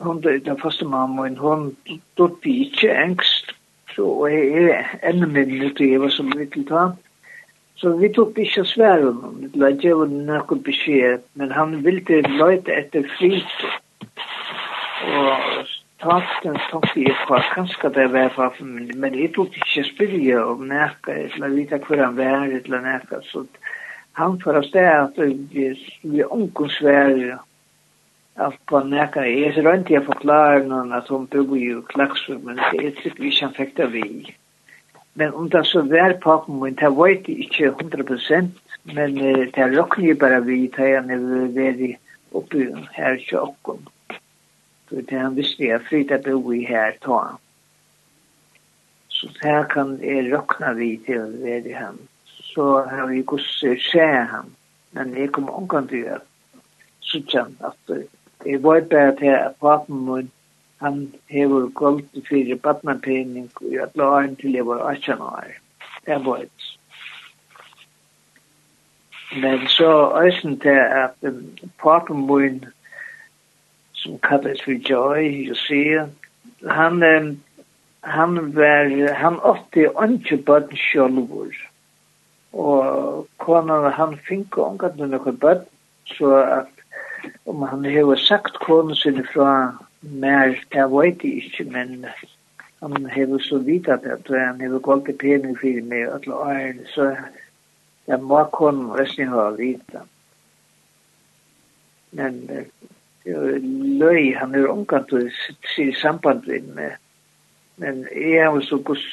hun, 0.00 0.22
den 0.22 0.60
første 0.62 0.84
mamma 0.88 1.26
min, 1.28 1.36
hun 1.36 1.76
dødde 2.18 2.54
ikke 2.64 2.94
engst, 3.04 3.52
så, 3.94 4.06
og 4.06 4.32
jeg 4.32 4.72
er 4.72 5.10
enda 5.10 5.26
mindre 5.26 5.74
til 5.76 5.92
jeg 5.92 6.00
var 6.00 6.14
som 6.14 6.32
liten 6.32 6.64
ta. 6.68 6.88
Så 7.78 7.92
vi 7.96 8.08
tok 8.14 8.38
ikke 8.38 8.64
svære, 8.64 9.12
sværen, 9.12 9.42
det 9.42 9.60
la 9.60 9.68
jeg 9.70 10.08
noe 10.10 10.56
beskjed, 10.64 11.20
men 11.38 11.52
han 11.54 11.76
ville 11.84 12.22
løyte 12.40 12.74
etter 12.74 13.06
frit, 13.18 13.52
og 15.06 15.66
tanken 16.02 16.56
tok 16.70 16.86
er 16.96 17.16
hva 17.26 17.40
kanskje 17.52 17.90
det 17.94 18.06
var 18.12 18.30
for 18.34 18.54
men 18.62 19.18
jeg 19.18 19.32
tok 19.34 19.56
ikke 19.60 19.84
spyrje 19.86 20.38
om 20.42 20.64
nekka 20.70 21.14
eller 21.24 21.54
vite 21.54 21.78
hvor 21.84 22.02
han 22.02 22.16
var 22.18 22.46
eller 22.46 22.82
nekka 22.86 23.20
så 23.30 23.44
han 24.18 24.38
for 24.42 24.58
oss 24.58 24.70
det 24.74 24.86
at 24.86 25.18
vi 25.52 25.68
er 26.20 26.32
omgångsvær 26.34 27.38
at 28.46 28.58
på 28.70 28.82
nekka 28.86 29.26
jeg 29.26 29.52
er 29.52 29.66
rundt 29.66 29.90
jeg 29.90 30.06
forklarer 30.06 30.66
noen 30.70 30.94
at 30.94 31.10
hun 31.10 31.26
bor 31.30 31.56
i 31.58 31.74
klaksur 31.92 32.38
men 32.42 32.58
det 32.62 32.84
er 32.84 33.02
sikkert 33.02 33.24
ikke 33.30 33.44
han 33.46 33.58
fikk 33.58 33.76
det 33.76 33.90
vi 33.94 34.06
men 35.18 35.34
om 35.34 35.50
det 35.50 35.66
så 35.66 35.82
var 35.82 36.18
pappen 36.22 36.62
min 36.62 36.78
det 36.78 36.94
var 36.96 37.14
ikke 37.14 37.74
100% 37.74 38.50
men 38.94 39.14
det 39.54 39.70
råkner 39.76 40.10
jo 40.12 40.18
bare 40.24 40.42
vi 40.46 40.66
til 40.74 40.94
han 40.96 41.10
er 41.10 41.30
veldig 41.54 41.94
oppe 42.38 42.66
her 42.94 43.18
i 43.18 43.38
okken 43.42 43.86
det 44.90 45.16
han 45.16 45.34
visste 45.34 45.62
jag 45.64 45.82
flytta 45.82 46.18
bo 46.18 46.54
i 46.54 46.64
här 46.64 46.96
ta. 47.00 47.38
Så 49.08 49.28
här 49.40 49.64
kan 49.64 49.98
jag 50.02 50.32
råkna 50.32 50.72
vid 50.72 51.06
till 51.06 51.40
det 51.40 51.72
är 51.72 51.80
han. 51.80 51.98
Så 52.24 52.82
har 52.82 53.06
vi 53.06 53.22
gosse 53.22 53.76
se 53.92 54.06
han. 54.06 54.46
Men 54.90 55.16
jag 55.16 55.32
kommer 55.32 55.54
omgång 55.54 55.86
till 55.86 56.02
det. 56.02 56.20
Så 57.00 57.20
tjän 57.22 57.56
att 57.60 57.90
var 58.60 58.80
bara 58.80 59.12
till 59.12 59.34
att 59.34 59.58
papen 59.58 60.04
mun 60.04 60.30
han 60.78 61.12
hever 61.26 61.66
gått 61.74 62.04
til 62.14 62.22
fire 62.28 62.56
badnapenning 62.56 63.48
og 63.60 63.70
jeg 63.72 63.90
la 63.98 64.10
han 64.20 64.36
til 64.38 64.54
jeg 64.54 64.66
var 64.66 64.84
18 64.92 65.22
år. 65.22 65.54
Det 66.06 66.18
var 66.24 66.44
et. 66.44 66.66
Men 69.42 69.66
så 69.66 69.90
øysen 70.22 70.58
til 70.60 70.78
at 70.78 71.16
um, 71.22 71.58
papen 71.82 72.26
min 72.26 72.64
som 74.02 74.18
kallas 74.18 74.62
for 74.64 74.72
Joy 74.90 75.46
you 75.46 75.54
see. 75.54 75.98
Han 76.66 77.02
um, 77.02 77.36
han 78.00 78.54
var 78.54 79.14
han 79.14 79.40
åtte 79.40 79.90
anke 79.96 80.36
bøtten 80.36 80.78
sjølvor. 80.78 81.52
Og 82.52 83.26
konan 83.42 83.92
han 83.92 84.16
fink 84.28 84.56
og 84.58 84.70
angat 84.72 84.96
nokre 84.96 85.32
barn 85.32 85.66
så 86.08 86.36
at 86.40 86.72
om 87.46 87.62
han 87.62 87.84
hever 87.84 88.16
sagt 88.16 88.58
konan 88.64 88.96
sin 88.96 89.24
fra 89.32 89.76
mer 90.00 90.54
det 90.72 90.86
vet 90.92 91.24
jeg 91.24 91.42
ikke, 91.44 91.64
men 91.64 92.06
han 92.80 93.06
hever 93.10 93.38
så 93.38 93.58
vidt 93.58 93.88
at 93.88 94.06
han 94.30 94.60
hever 94.60 94.78
gått 94.78 95.08
i 95.08 95.12
pening 95.12 95.58
for 95.58 95.82
meg 95.90 96.08
at 96.14 96.30
ein 96.46 96.86
så 96.94 97.10
ja 98.08 98.16
må 98.16 98.44
konan 98.52 98.94
resten 98.96 99.28
ha 99.28 99.50
vita. 99.50 100.06
Men 102.12 102.40
uh, 102.48 102.64
løy, 104.00 104.34
han 104.36 104.54
er 104.54 104.68
omkant 104.70 105.12
og 105.12 105.30
sitt 105.74 105.98
samband 105.98 106.46
med, 106.74 106.96
men 107.76 108.06
jeg 108.14 108.44
har 108.50 108.60
så 108.60 108.78
gos 108.78 109.04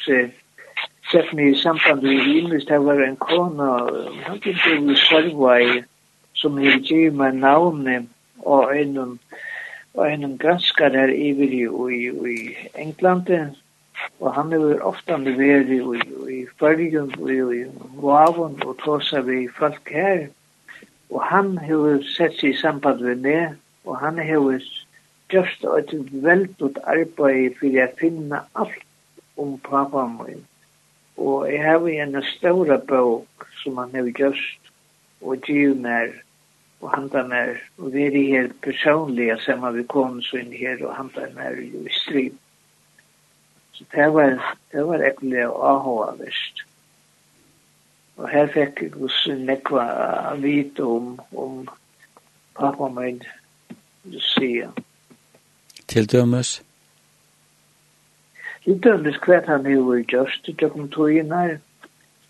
sett 1.12 1.34
meg 1.34 1.54
i 1.54 1.60
samband 1.62 2.04
med 2.04 2.30
Ylvis, 2.36 2.66
det 2.66 2.80
var 2.86 3.02
en 3.04 3.18
kona, 3.22 3.72
han 4.26 4.40
kunne 4.40 4.92
jo 4.92 4.96
sørva 5.08 5.60
i, 5.62 5.84
som 6.36 6.58
hei 6.58 6.80
gir 6.82 7.12
meg 7.12 7.38
navnet, 7.40 8.10
og 8.46 8.76
en 8.78 9.20
og 9.96 10.12
en 10.12 10.38
granskar 10.38 10.92
her 10.92 11.08
iver 11.08 11.52
i, 11.56 11.64
i, 11.96 12.34
i 12.34 12.68
Englandet, 12.76 13.56
og 14.20 14.34
han 14.36 14.52
er 14.54 14.82
ofte 14.84 15.16
vært 15.24 15.72
i, 15.72 15.80
i, 15.80 16.40
i 16.40 16.40
Førgen 16.60 17.14
og 17.20 17.30
i, 17.32 17.38
i 17.62 17.62
Moavon 18.02 18.58
og 18.66 18.76
tåsa 18.84 19.22
vi 19.24 19.46
folk 19.48 19.92
her, 19.92 20.28
og 21.10 21.24
han 21.30 21.56
har 21.64 22.04
sett 22.16 22.36
seg 22.40 22.52
i 22.52 22.60
samband 22.60 23.06
med 23.06 23.24
meg, 23.24 23.56
og 23.86 24.00
han 24.02 24.20
hefur 24.20 24.60
gjørst 25.30 25.66
et 25.78 25.94
veldig 26.26 26.72
arbeid 26.84 27.58
fyrir 27.60 27.80
jeg 27.80 27.98
finna 28.02 28.44
alt 28.56 28.86
om 29.38 29.58
pappa 29.66 30.06
min. 30.12 30.44
Og 31.18 31.48
jeg 31.52 31.64
har 31.64 31.88
en 31.88 32.22
større 32.36 32.78
bok 32.88 33.48
som 33.64 33.78
han 33.78 33.96
har 33.96 34.12
gjørst 34.20 34.72
og 35.22 35.42
giv 35.48 35.76
mer 35.76 36.12
og 36.82 36.92
handa 36.94 37.24
mer 37.24 37.56
og 37.78 37.94
vi 37.94 38.06
er 38.06 38.18
helt 38.18 38.58
personlige 38.62 39.38
sammen 39.46 39.78
vi 39.78 39.86
kom 39.90 40.20
så 40.22 40.42
inn 40.42 40.54
her 40.54 40.82
og 40.86 40.96
handa 40.96 41.30
mer 41.36 41.58
i 41.62 41.72
strid. 42.02 42.36
Så 43.74 43.84
det 43.92 44.14
var, 44.14 44.38
det 44.72 44.88
var 44.88 45.04
ekkert 45.04 46.20
vist. 46.20 46.62
Og 48.16 48.30
her 48.32 48.48
fikk 48.48 48.82
jeg 48.82 48.94
også 48.96 49.36
nekva 49.36 49.88
vite 50.40 50.84
om, 50.84 51.18
om 51.36 51.66
pappa 52.56 52.88
min 52.88 53.20
sier. 54.20 54.72
Til 55.88 56.12
dømes? 56.12 56.64
Til 58.64 58.80
dømes 58.84 59.20
hva 59.26 59.42
han 59.48 59.66
hever 59.66 60.04
gjørst, 60.12 60.48
det 60.48 60.72
kom 60.72 60.90
tog 60.90 61.14
inn 61.14 61.34
her. 61.36 61.58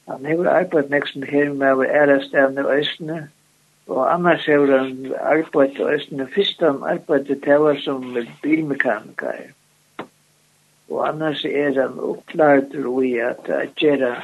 Han 0.10 0.26
hever 0.26 0.52
arbeidt 0.52 0.92
nek 0.94 1.08
som 1.10 1.24
her 1.26 1.54
med 1.54 1.82
å 1.82 1.88
ære 1.88 2.20
stedene 2.28 2.66
og 2.66 2.80
østene, 2.80 3.20
og 3.88 4.02
annars 4.12 4.46
hever 4.46 4.74
han 4.78 5.14
arbeidt 5.22 5.80
og 5.80 5.94
østene. 5.96 6.28
Først 6.36 6.62
han 6.62 6.84
arbeidt 6.86 7.32
til 7.32 7.66
var 7.66 7.80
som 7.82 8.06
bilmekaniker. 8.44 9.52
Og 10.90 11.02
annars 11.08 11.46
er 11.46 11.74
han 11.82 12.00
oppklart 12.00 12.76
i 12.76 13.14
at 13.18 13.50
gjøre 13.82 14.16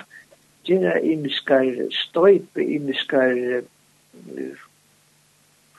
gjøre 0.66 1.02
imiskar 1.06 1.66
støype, 1.92 2.66
imiskar 2.66 3.64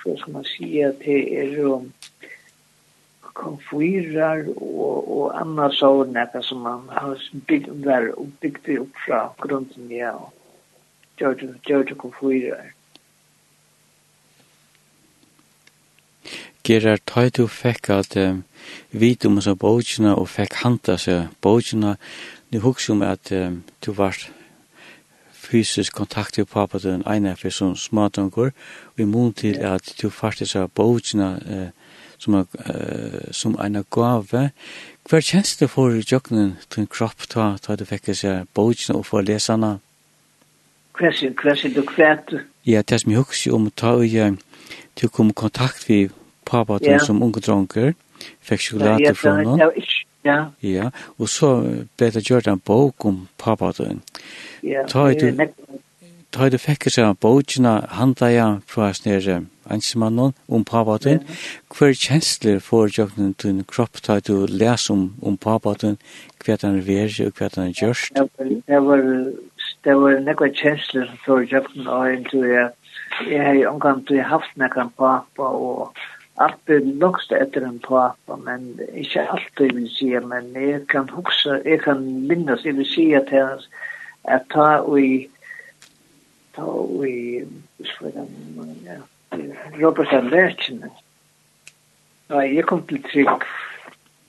så 0.02 0.16
ska 0.16 0.30
man 0.30 0.44
säga 0.44 0.88
att 0.88 1.00
det 1.00 1.40
är 1.40 1.82
konfyrar 3.32 4.48
och, 4.56 5.18
og 5.18 5.40
annars 5.40 5.78
så 5.78 6.04
näka 6.04 6.42
som 6.42 6.60
man 6.60 6.88
har 6.88 7.18
bygd 7.32 7.46
byggt 7.46 7.84
där 7.84 8.18
och 8.18 8.26
byggt 8.40 8.68
upp 8.68 8.96
från 9.06 9.28
grunden 9.38 9.90
ja. 9.90 10.32
gjør 11.18 11.84
det 11.84 11.98
konfyrar. 11.98 12.72
Gerar 16.64 17.00
tøy 17.06 17.30
du 17.34 17.46
fekk 17.50 17.90
at 17.90 18.16
um, 18.16 18.44
vit 18.90 19.24
um 19.24 19.40
så 19.40 19.54
bókina 19.54 20.14
og 20.14 20.28
fekk 20.28 20.54
handa 20.62 20.96
seg 20.98 21.28
bókina, 21.42 21.96
nu 22.50 22.60
hugsum 22.62 23.02
at 23.02 23.32
um, 23.32 23.62
du 23.86 23.92
vart 23.92 24.30
fysisk 25.52 25.92
kontakt 25.92 26.34
til 26.34 26.48
pappa 26.48 26.80
til 26.80 26.96
en 26.96 27.06
ene 27.06 27.36
for 27.36 27.52
sånn 27.52 27.76
småtanker, 27.76 28.52
og 28.94 29.00
i 29.00 29.08
mån 29.08 29.34
til 29.36 29.60
at 29.66 29.94
du 30.00 30.08
faktisk 30.10 30.56
har 30.56 30.72
bøkene 30.72 31.30
eh, 31.44 31.70
som, 32.22 32.38
eh, 32.40 33.32
som 33.32 33.56
en 33.60 33.84
gave. 33.90 34.50
Hver 35.08 35.20
kjennes 35.20 35.56
det 35.60 35.70
for 35.70 35.98
jøkkenen 35.98 36.56
til 36.70 36.84
en 36.84 36.90
kropp 36.90 37.26
ta, 37.28 37.56
ta 37.62 37.76
du 37.76 37.84
fikk 37.88 38.12
seg 38.14 38.46
bøkene 38.54 38.98
og 38.98 39.06
for 39.06 39.26
henne? 39.26 39.74
Hva 40.98 41.12
sier 41.16 41.74
du 41.74 41.82
kvært? 41.88 42.34
Ja, 42.66 42.82
det 42.82 43.00
som 43.00 43.12
jeg 43.12 43.24
husker 43.24 43.54
om 43.56 43.70
ta 43.70 43.96
og 43.98 44.06
jeg 44.06 44.38
til 44.96 45.08
å 45.08 45.12
komme 45.12 45.32
kontakt 45.32 45.88
med 45.88 46.12
pappa 46.46 46.78
til 46.78 46.94
yeah. 46.94 47.04
som 47.04 47.22
unge 47.24 47.40
dronker, 47.40 47.94
fikk 48.44 48.60
sjokolade 48.60 49.14
fra 49.18 49.38
noen. 49.40 49.58
Ja, 49.58 49.70
ja, 49.72 49.82
ja, 49.82 50.11
Ja. 50.24 50.44
Ja, 50.62 50.90
og 51.18 51.28
så 51.28 51.54
ble 51.98 52.10
det 52.14 52.26
gjort 52.28 52.46
en 52.46 52.60
bok 52.62 53.04
om 53.04 53.26
pappa 53.38 53.72
pappadøyen. 53.72 54.02
Ja, 54.62 54.84
det 54.86 55.22
er 55.22 55.38
nekk. 55.38 55.56
Da 56.32 56.46
du 56.48 56.56
fikk 56.56 56.86
seg 56.88 57.04
av 57.04 57.18
bøkene, 57.20 57.72
handla 57.92 58.30
jeg 58.32 58.60
fra 58.70 58.86
snere 58.96 59.42
ansemannen 59.68 60.32
om 60.48 60.64
pappa 60.64 60.94
pappadøyen. 60.94 61.26
Hver 61.74 61.92
kjensler 61.98 62.62
får 62.62 62.94
jøkken 62.98 63.34
til 63.34 63.64
kropp 63.68 64.00
da 64.06 64.20
du 64.20 64.46
les 64.46 64.88
om, 64.94 65.10
om 65.20 65.36
pappa 65.36 65.74
pappadøyen, 65.74 65.98
hva 66.44 66.56
den 66.62 66.78
er 66.78 66.86
verre 66.86 67.26
og 67.26 67.36
hva 67.36 67.50
den 67.56 67.68
er 67.68 67.82
gjørst? 67.82 68.22
Det 68.70 68.80
var, 68.86 69.04
det 69.84 69.98
var 70.04 70.22
nekva 70.22 70.48
kjensler 70.54 71.10
som 71.10 71.20
får 71.26 71.44
jøkken 71.52 71.90
av 71.98 72.06
en 72.14 72.24
tur. 72.30 72.48
Jeg 73.28 73.44
har 73.44 73.58
jo 73.58 73.68
omgang 73.74 74.06
til 74.06 74.22
haft 74.24 74.56
nekka 74.56 74.86
pappa 74.96 75.50
og 75.50 75.98
alltid 76.40 76.86
lukst 77.00 77.32
etter 77.32 77.64
en 77.66 77.78
pappa 77.78 78.36
men 78.36 78.80
ikke 78.94 79.26
alltid 79.28 79.74
vil 79.76 79.88
si, 79.92 80.10
men 80.24 80.52
jeg 80.56 80.86
kan 80.88 81.08
huske, 81.08 81.60
jeg 81.64 81.80
kan 81.84 82.02
minnes, 82.28 82.64
jeg 82.64 82.76
vil 82.76 82.88
si 82.88 83.12
at 83.12 83.32
jeg 83.32 83.60
at 84.24 84.46
ta 84.50 84.68
i 84.98 85.28
ta 86.56 86.66
ja 88.86 88.98
Robert 89.80 90.12
Andersen 90.12 90.84
ja, 92.30 92.38
jeg 92.38 92.64
kom 92.64 92.86
til 92.86 93.02
trygg. 93.02 93.44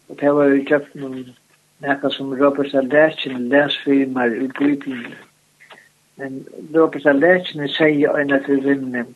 Og 0.10 0.20
det 0.20 0.32
var 0.36 0.50
jo 0.52 0.64
kjøpt 0.68 0.96
noen 0.96 1.36
nekka 1.84 2.10
som 2.12 2.34
Robert 2.34 2.74
Andersen 2.76 3.48
les 3.52 3.78
for 3.84 4.16
meg 4.16 4.36
i 4.40 4.48
Bibelen 4.60 5.14
men 6.16 6.44
Robert 6.76 7.06
Andersen 7.10 7.68
sier 7.68 7.96
jo 7.98 8.16
enn 8.20 8.34
at 8.36 8.48
vi 8.50 8.60
vinner 8.66 9.08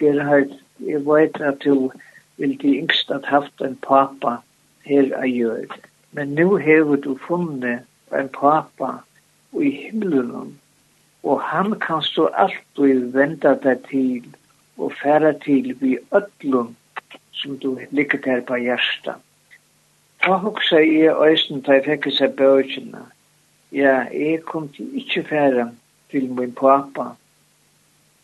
Gerhard 0.00 0.54
jeg 0.80 1.06
vet 1.06 1.40
at 1.40 1.64
du 1.64 1.90
vil 2.36 2.56
de 2.62 2.76
yngst 2.82 3.10
at 3.10 3.24
haft 3.24 3.60
en 3.60 3.76
pappa 3.76 4.36
her 4.84 5.10
a 5.16 5.26
gjør. 5.26 5.78
Men 6.12 6.28
nu 6.28 6.56
hever 6.56 6.96
du 6.96 7.18
funnet 7.26 7.84
en 8.12 8.28
pappa 8.28 8.90
i 9.60 9.70
himmelen, 9.70 10.58
og 11.22 11.40
han 11.40 11.78
kan 11.80 12.02
stå 12.02 12.26
alt 12.26 12.78
og 12.78 13.12
venda 13.14 13.54
deg 13.62 13.84
til 13.90 14.26
og 14.76 14.92
færa 15.02 15.32
til 15.44 15.76
vi 15.80 15.98
öllum 16.10 16.74
som 17.32 17.58
du 17.58 17.78
ligger 17.90 18.18
der 18.18 18.40
på 18.40 18.56
hjersta. 18.56 19.14
Ta 20.22 20.36
hoksa 20.36 20.78
i 20.78 21.06
øysen 21.08 21.60
da 21.60 21.78
jeg 21.78 21.84
fikk 21.84 22.08
seg 22.16 22.36
bøkjene. 22.38 23.02
Ja, 23.72 24.06
jeg 24.12 24.42
kom 24.46 24.68
til 24.72 24.94
ikke 24.96 25.24
færa 25.28 25.68
til 26.10 26.30
min 26.30 26.52
pappa, 26.52 27.14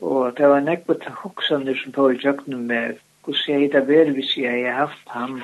Og 0.01 0.37
det 0.37 0.49
var 0.49 0.61
nekva 0.65 0.97
på 0.97 1.13
hoksaner 1.23 1.77
som 1.77 1.93
tog 1.93 2.15
i 2.15 2.21
jøkken 2.25 2.67
med 2.67 3.01
hvordan 3.25 3.61
jeg 3.61 3.73
det 3.73 3.89
vel 3.89 4.13
hvis 4.17 4.37
jeg 4.37 4.65
har 4.67 4.87
haft 4.87 5.09
ham. 5.09 5.43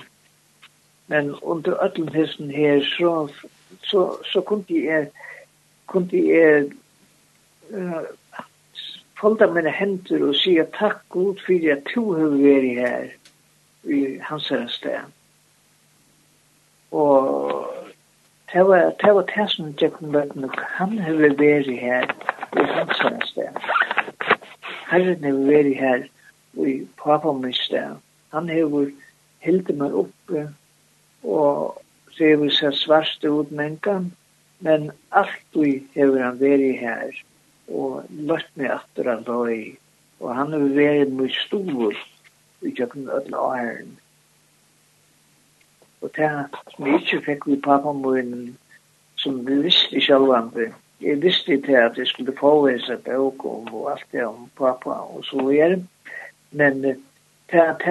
Men 1.06 1.34
under 1.42 1.76
ötlen 1.84 2.08
hessen 2.08 2.50
her 2.50 2.80
så, 2.80 3.28
så, 3.82 4.16
så 4.32 4.40
kunde 4.40 4.84
jeg 4.84 5.10
kunde 5.86 6.18
jeg 6.28 6.70
uh, 7.70 8.02
folda 9.20 9.46
mine 9.46 9.70
hender 9.70 10.24
og 10.28 10.34
sier 10.34 10.66
takk 10.78 11.04
god 11.14 11.42
for 11.46 11.70
at 11.72 11.86
to 11.92 12.04
har 12.18 12.34
vært 12.34 12.70
her 12.80 13.06
i 13.84 14.00
hans 14.28 14.48
her 14.48 14.66
sted. 14.68 15.12
Og 16.90 17.66
det 18.52 18.66
var 18.66 18.92
det, 19.02 19.14
var 19.14 19.28
det 19.36 19.50
som 19.50 19.74
jeg 19.80 19.92
kunne 19.92 20.50
han 20.78 20.98
har 20.98 21.20
vært 21.22 21.70
her 21.70 22.10
i 22.56 22.66
hans 22.74 22.98
her 22.98 23.20
sted. 23.30 23.95
Herren 24.86 25.24
har 25.26 25.38
vært 25.48 25.72
her 25.80 26.04
i 26.66 26.76
pappa 27.00 27.32
min 27.34 27.54
sted. 27.56 27.98
Han 28.34 28.48
har 28.48 28.92
hildt 29.42 29.72
meg 29.78 29.94
oppe 30.02 30.46
og 31.26 31.82
ser 32.16 32.38
vi 32.40 32.50
seg 32.54 32.76
svart 32.78 33.24
ut 33.26 33.50
mengan, 33.50 34.12
men 34.64 34.90
alt 35.10 35.58
vi 35.58 35.80
hever 35.96 36.22
han 36.22 36.38
vært 36.40 36.80
her 36.80 37.18
og 37.66 38.06
løtt 38.30 38.52
meg 38.54 38.76
atter 38.78 39.10
han 39.10 39.26
løy. 39.26 39.74
Og 40.22 40.32
han 40.32 40.54
har 40.54 40.68
vært 40.76 41.12
mye 41.12 41.34
stor 41.34 41.98
i 42.64 42.72
kjøkken 42.72 43.10
ødel 43.12 43.36
æren. 43.36 43.96
Og 46.00 46.12
det 46.16 46.30
som 46.72 46.86
jeg 46.86 47.02
ikke 47.02 47.24
fikk 47.26 47.46
vi 47.50 47.58
pappa 47.64 47.92
min, 47.92 48.54
som 49.18 49.42
vi 49.46 49.58
visste 49.66 49.96
i 49.96 50.04
sjølvandet, 50.04 50.72
jeg 51.00 51.22
visste 51.22 51.52
ikke 51.52 51.78
at 51.78 51.98
jeg 51.98 52.06
skulle 52.06 52.36
få 52.40 52.66
hese 52.66 52.96
bøk 53.04 53.44
og 53.44 53.92
alt 53.92 54.06
det 54.12 54.24
om 54.24 54.50
pappa 54.58 54.90
og 54.90 55.24
så 55.24 55.42
videre. 55.48 55.86
Men 56.50 56.82
det, 56.84 56.96
det, 57.52 57.86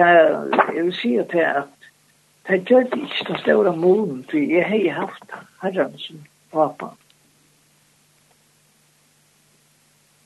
jeg 0.74 0.84
vil 0.84 0.94
si 0.94 1.16
at 1.16 1.32
det, 1.32 1.40
at 1.40 1.88
det 2.48 2.64
gjør 2.68 2.82
det 2.82 3.02
ikke 3.02 3.28
den 3.28 3.38
store 3.38 3.76
målen, 3.76 4.24
for 4.30 4.36
jeg 4.36 4.66
har 4.66 5.00
haft 5.00 5.24
herren 5.62 5.98
som 5.98 6.24
pappa. 6.52 6.86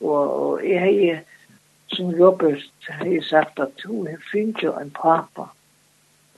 Og 0.00 0.40
og 0.40 0.68
jeg 0.68 0.80
har, 0.80 1.20
som 1.86 2.14
Robert 2.20 2.70
har 2.88 3.22
sagt, 3.22 3.58
at 3.58 3.82
hun 3.84 4.08
finnet 4.32 4.62
jo 4.62 4.78
en 4.78 4.90
pappa. 4.90 5.42
Mm 5.42 5.59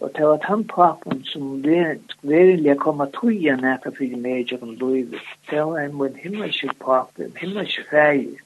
Og 0.03 0.11
det 0.17 0.27
var 0.27 0.39
han 0.43 0.65
papen 0.65 1.25
som 1.25 1.65
virkelig 1.65 2.79
kom 2.79 3.01
at 3.01 3.13
tuja 3.15 3.55
næta 3.57 3.93
fyrir 3.95 4.19
meg 4.19 4.49
gjennom 4.51 4.75
løyve. 4.81 5.21
Det 5.51 5.61
var 5.63 5.79
en 5.79 5.95
min 5.95 6.17
himmelske 6.19 6.73
papen, 6.81 7.29
en 7.29 7.37
himmelske 7.39 7.85
feir. 7.91 8.41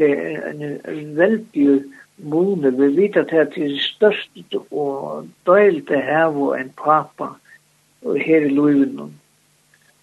Det 0.00 0.08
er 0.08 0.54
en 0.88 1.16
veldig 1.16 1.66
mone. 2.16 2.72
Vi 2.78 2.88
vet 2.96 3.16
at 3.20 3.28
det 3.30 3.40
er 3.42 3.50
det 3.56 3.80
største 3.80 4.62
og 4.70 5.28
døylte 5.46 6.00
her 6.00 6.32
var 6.38 6.56
en 6.56 6.72
papa 6.80 7.28
og 8.02 8.16
her 8.24 8.48
i 8.48 8.54
loivet. 8.56 9.12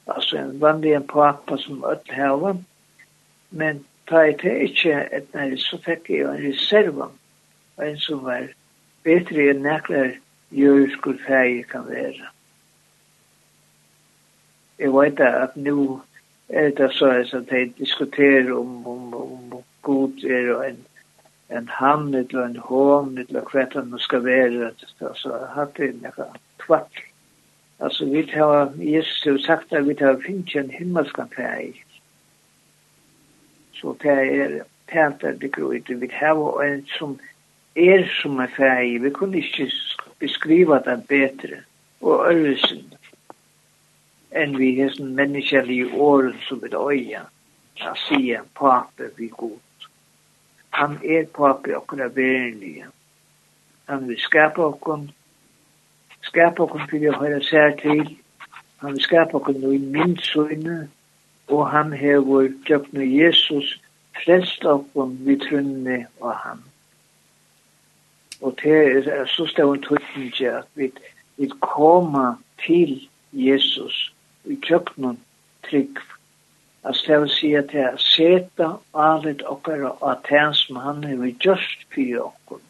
Altså 0.07 0.37
en 0.37 0.61
vanlig 0.61 0.93
en 0.93 1.07
papa 1.07 1.57
som 1.57 1.83
öll 1.83 2.13
hava. 2.13 2.53
Men 3.49 3.81
ta 4.07 4.21
i 4.29 4.37
det 4.37 4.55
ikke, 4.69 5.57
så 5.57 5.81
fikk 5.85 6.09
jeg 6.09 6.29
en 6.29 6.45
reserva. 6.45 7.09
En 7.81 7.97
som 7.97 8.23
var 8.23 8.45
bättre 9.03 9.49
enn 9.51 9.63
näklar 9.63 10.11
judisk 10.49 11.01
kultur 11.01 11.63
kan 11.69 11.87
vara. 11.87 12.33
Jeg 14.79 14.93
vet 14.93 15.19
at 15.19 15.55
nu 15.55 16.01
er 16.49 16.69
det 16.69 16.93
så 16.93 17.09
at 17.09 17.49
de 17.49 17.65
diskuterer 17.77 18.53
om, 18.53 18.87
om, 18.87 19.13
om 19.13 19.63
god 19.81 20.23
er 20.23 20.53
och 20.55 20.69
en 20.69 20.85
en 21.49 21.67
hamn 21.67 22.13
eller 22.13 22.45
en 22.45 22.57
hån 22.57 23.17
eller 23.17 23.45
hva 23.51 23.65
han 23.73 23.99
ska 23.99 24.19
vara 24.19 24.71
så 25.15 25.37
har 25.55 25.69
det 25.75 26.01
några 26.01 26.27
tvatt 26.65 26.91
alltså 27.77 28.05
vi 28.05 28.23
tar, 28.23 28.73
Jesus 28.77 29.25
har 29.25 29.37
sagt 29.37 29.73
att 29.73 29.85
vi 29.85 29.95
tar 29.95 30.15
finns 30.15 30.55
en 30.55 30.69
himmelska 30.69 31.27
färg 31.35 31.85
så 33.73 33.95
det 34.01 34.09
är 34.09 34.63
tänt 34.85 35.23
att 35.23 35.39
det 35.39 35.47
går 35.47 35.75
inte 35.75 35.93
vi 35.93 36.11
har 36.13 36.63
en 36.63 36.85
som 36.85 37.19
er 37.75 38.07
som 38.21 38.39
er 38.39 38.47
fæg. 38.57 39.03
Vi 39.03 39.09
kunne 39.09 39.37
ikke 39.37 39.71
beskriva 40.19 40.79
den 40.85 41.03
betre 41.07 41.63
og 42.01 42.31
ørelsen 42.33 42.85
enn 44.31 44.57
vi 44.57 44.75
hessen 44.77 45.19
i 45.69 45.83
åren 45.83 46.35
som 46.47 46.63
et 46.63 46.73
øya 46.73 47.21
a 47.81 47.95
sige 47.95 48.39
pape 48.55 49.09
vi 49.17 49.27
god. 49.27 49.59
Han 50.69 50.99
er 51.03 51.25
pape 51.25 51.77
okra 51.77 52.07
verlige. 52.07 52.85
Han 53.87 54.07
vil 54.07 54.19
skapa 54.19 54.61
okon 54.61 55.11
skapa 56.21 56.63
okkur 56.63 56.85
fyrir 56.91 57.13
å 57.13 57.19
høyra 57.21 57.41
sær 57.41 57.75
til. 57.81 58.17
Han 58.81 58.93
vil 58.93 59.01
skapa 59.01 59.37
okkur 59.37 59.55
okon 59.55 59.75
i 59.75 59.77
minnsøyne 59.95 60.79
og 61.47 61.69
han 61.71 61.93
hevur 61.93 62.51
tjøknu 62.67 63.01
Jesus 63.01 63.79
frelst 64.23 64.65
okkur 64.65 65.15
vi 65.25 65.39
trunni 65.45 66.03
og 66.19 66.35
han. 66.35 66.68
Og 68.41 68.59
det 68.63 69.07
er 69.07 69.25
så 69.25 69.45
stor 69.45 69.75
tryggning 69.75 70.33
til 70.33 70.45
at 70.45 70.67
vi, 70.75 70.91
vi 71.37 71.49
kommer 71.61 72.35
til 72.65 73.09
Jesus 73.33 74.13
i 74.45 74.55
kjøkkenen 74.55 75.19
trygg. 75.69 75.99
Altså 76.83 77.03
det 77.07 77.21
vil 77.21 77.29
si 77.29 77.53
at 77.59 77.71
det 77.71 77.81
er 77.81 77.97
seta 77.99 78.69
alet 78.95 79.43
okkara 79.43 79.91
av 80.01 80.21
det 80.29 80.45
som 80.55 80.79
han 80.79 81.03
er 81.03 81.19
vi 81.19 81.35
just 81.45 81.83
fyrir 81.95 82.21
okkon. 82.29 82.63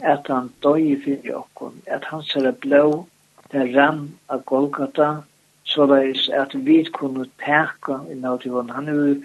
At 0.00 0.28
han 0.28 0.52
døy 0.62 1.00
fyrir 1.04 1.40
okkon. 1.40 1.80
At 1.86 2.04
han 2.12 2.22
ser 2.22 2.50
blå, 2.60 3.06
det 3.52 3.70
rann 3.76 4.10
av 4.28 4.44
Golgata, 4.44 5.22
så 5.64 5.86
det 5.86 6.02
er 6.04 6.42
at 6.42 6.54
vi 6.66 6.82
kunne 6.92 7.24
teka 7.40 8.02
i 8.12 8.14
nautivån. 8.20 8.70
Han 8.70 8.88
er 8.88 8.94
jo 9.00 9.16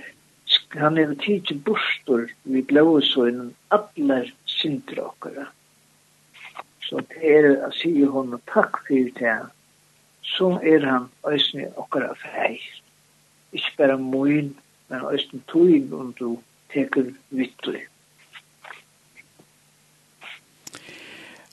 han 0.79 0.97
er 0.97 1.13
tidsi 1.15 1.55
bostor 1.65 2.27
vi 2.43 2.61
blå 2.61 2.83
blåa 2.83 3.01
søgnen 3.01 3.53
allar 3.71 4.27
synder 4.61 5.03
okkara. 5.09 5.49
Så 6.87 7.01
det 7.09 7.33
er 7.35 7.49
å 7.67 7.71
si 7.75 7.91
hon 8.03 8.35
takk 8.51 8.81
fyrir 8.87 9.11
det, 9.19 9.37
så 10.27 10.57
er 10.63 10.85
han 10.87 11.07
òsne 11.27 11.69
okkara 11.79 12.13
feir. 12.19 12.63
Ikke 13.55 13.77
bare 13.77 13.97
moin, 13.99 14.53
men 14.91 15.07
òsne 15.07 15.39
tog 15.51 15.93
om 15.95 16.11
du 16.19 16.35
teker 16.73 17.13
vittlig. 17.29 17.85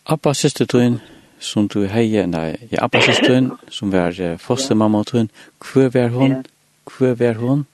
Abba 0.09 0.33
siste 0.35 0.65
tøyen, 0.67 0.99
som 1.39 1.69
du 1.69 1.83
heier, 1.87 2.27
nei, 2.27 2.57
ja, 2.73 2.85
Abba 2.87 3.03
siste 3.05 3.27
tøyen, 3.29 3.51
som 3.71 3.93
var 3.93 4.17
uh, 4.19 4.39
fostermamma 4.41 5.03
tøyen, 5.07 5.31
hva 5.63 5.89
var 5.95 6.15
hun? 6.15 6.39
Hva 6.89 7.13
var 7.19 7.37
hun? 7.43 7.67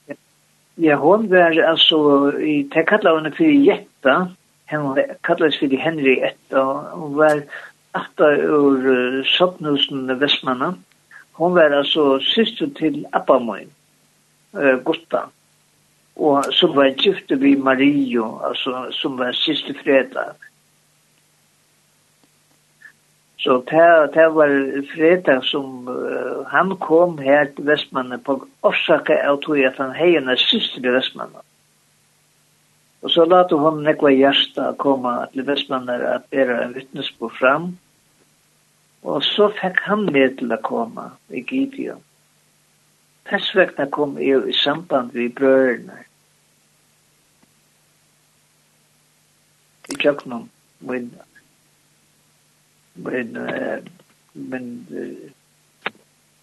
Ja, 0.77 0.97
hun 0.99 1.29
var, 1.31 1.55
altså, 1.63 1.99
i, 2.35 2.65
det 2.73 2.83
kallet 2.89 3.21
henne 3.21 3.31
for 3.37 3.53
Jetta, 3.69 4.17
han 4.65 4.97
kallades 5.23 5.59
fyrir 5.59 5.79
Henry 5.79 6.17
1 6.25 6.57
og 6.57 7.17
var 7.17 7.43
atta 7.95 8.31
ur 8.43 8.87
uh, 8.89 9.23
Sopnusen 9.25 10.09
Vestmanna. 10.19 10.73
Hon 11.37 11.55
var 11.55 11.75
altså 11.75 12.19
syster 12.23 12.69
til 12.79 13.05
Abbamoin, 13.13 13.69
uh, 14.53 14.77
Gutta, 14.85 15.27
og 16.15 16.49
som 16.51 16.75
var 16.75 16.95
gifte 16.97 17.37
vi 17.39 17.55
Mario, 17.55 18.39
altså 18.43 18.87
som 18.91 19.17
var 19.19 19.31
siste 19.31 19.75
fredag. 19.83 20.35
Så 23.37 23.61
det, 23.69 24.13
det 24.15 24.29
var 24.33 24.53
fredag 24.95 25.43
som 25.43 25.87
uh, 25.87 26.45
han 26.49 26.77
kom 26.81 27.17
her 27.17 27.45
til 27.55 27.67
Vestmanna 27.67 28.17
på 28.17 28.41
årsaka 28.63 29.21
av 29.29 29.43
tog 29.45 29.59
at 29.59 29.77
han 29.77 29.93
heierne 29.95 30.37
syster 30.37 30.81
i 30.81 30.95
Vestmanna. 30.97 31.39
Mm 31.39 31.54
Og 33.05 33.11
så 33.11 33.25
lät 33.25 33.51
hon 33.51 33.83
nekva 33.83 34.09
hjärsta 34.09 34.71
komme 34.81 35.27
til 35.33 35.45
Vestmannen 35.45 36.01
at 36.01 36.29
bära 36.29 36.63
en 36.63 36.73
vittnesbo 36.73 37.29
fram. 37.29 37.77
Og 39.03 39.23
så 39.23 39.51
fikk 39.53 39.77
han 39.85 40.07
med 40.09 40.39
til 40.39 40.49
å 40.49 40.57
komme 40.65 41.03
i 41.29 41.43
Gideon. 41.45 42.01
Dess 43.29 43.51
vegna 43.53 43.85
kom 43.93 44.17
jeg 44.17 44.47
i 44.49 44.55
samband 44.57 45.13
vi 45.13 45.27
brøderne. 45.29 45.99
I 49.93 49.99
tjøkkenom 50.01 50.49
min, 50.79 51.13
min, 52.95 53.37
min, 54.33 54.73
min, 54.89 55.21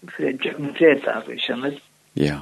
min 0.07 0.73
fredag, 0.79 1.27
vi 1.27 1.37
kjenner. 1.43 1.75
Ja. 2.15 2.39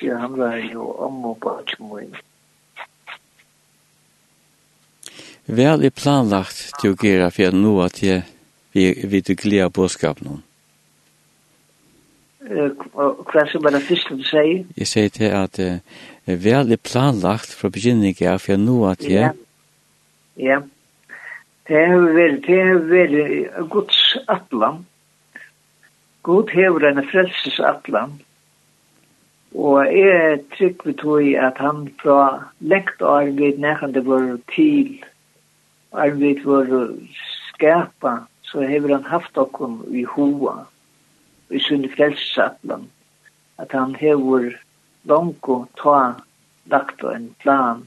Ja, 0.00 0.16
han 0.24 0.40
var 0.40 0.56
jo 0.56 0.88
om 1.04 1.24
og 1.34 1.40
bak 1.44 1.76
min. 1.84 2.16
vel 5.56 5.84
er 5.84 5.94
planlagt 5.94 6.70
til 6.80 6.94
å 6.94 6.98
gjøre 7.00 7.30
for 7.34 7.56
nå 7.56 7.74
at 7.84 8.02
jeg 8.02 8.22
vil 8.74 9.24
du 9.26 9.34
glede 9.34 9.70
bådskap 9.74 10.22
nå. 10.22 10.38
Hva 12.50 13.44
som 13.50 13.62
var 13.62 13.74
det 13.76 13.84
første 13.86 14.16
du 14.18 14.24
sier? 14.26 14.64
Jeg 14.78 14.88
sier 14.90 15.10
til 15.14 15.34
at 15.36 15.58
uh, 15.62 15.78
vel 16.26 16.72
er 16.72 16.82
planlagt 16.82 17.52
fra 17.54 17.70
begynningen 17.70 18.32
av 18.32 18.42
for 18.42 18.58
nå 18.58 18.78
at 18.90 19.04
jeg... 19.06 19.30
Ja, 19.30 20.54
ja. 20.54 20.60
Det 21.70 21.84
har 21.86 22.08
vært, 22.16 22.40
det 22.48 22.62
har 22.66 22.80
vært 22.90 23.68
Guds 23.70 23.98
atlan. 24.26 24.80
God 26.26 26.50
hever 26.50 26.88
en 26.88 27.04
frelses 27.06 27.60
atlan. 27.62 28.16
Og 29.54 29.86
jeg 29.86 30.16
er 30.16 30.40
trygg 30.56 30.82
ved 30.86 30.98
tog 30.98 31.28
at 31.38 31.58
han 31.62 31.86
fra 32.02 32.50
lengt 32.58 33.02
år 33.02 33.30
vid 33.38 33.62
nærkende 33.62 34.02
var 34.06 34.26
til 34.54 34.98
arbeid 35.92 36.44
var 36.44 36.68
skapa, 37.54 38.26
så 38.42 38.60
hever 38.66 38.94
han 38.94 39.04
haft 39.04 39.38
okkom 39.38 39.82
i 39.94 40.04
hoa, 40.04 40.64
i 41.50 41.58
sunne 41.58 41.90
frelsesatlan, 41.92 42.88
at 43.58 43.72
han 43.72 43.94
hever 43.94 44.52
langko 45.08 45.64
ta 45.80 46.14
lagt 46.70 47.02
en 47.04 47.34
plan 47.42 47.84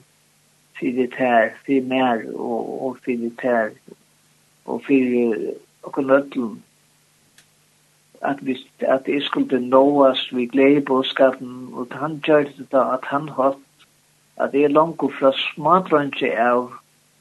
for 0.79 0.99
det 0.99 1.13
her, 1.17 1.53
for 1.65 1.87
mer 1.87 2.25
og, 2.33 2.69
og 2.85 2.97
for 3.03 3.25
det 3.25 3.33
her, 3.41 3.73
og 4.65 4.83
for 4.87 5.25
okkom 5.83 6.15
ötlum, 6.19 6.61
at 8.23 8.45
vi 8.45 8.55
at 8.79 9.05
det 9.05 9.23
skulle 9.23 9.59
nå 9.59 9.83
oss 10.05 10.23
vi 10.31 10.45
glede 10.45 10.81
på 10.87 11.01
skatten 11.03 11.73
og 11.73 11.87
han 11.91 12.21
gjør 12.23 12.47
det 12.57 12.67
da 12.71 12.83
at 12.95 13.05
han 13.11 13.27
hatt 13.37 13.87
at 14.41 14.51
det 14.51 14.63
er 14.63 14.75
langt 14.75 15.03
fra 15.19 15.31
smadrønge 15.37 16.31
av 16.39 16.71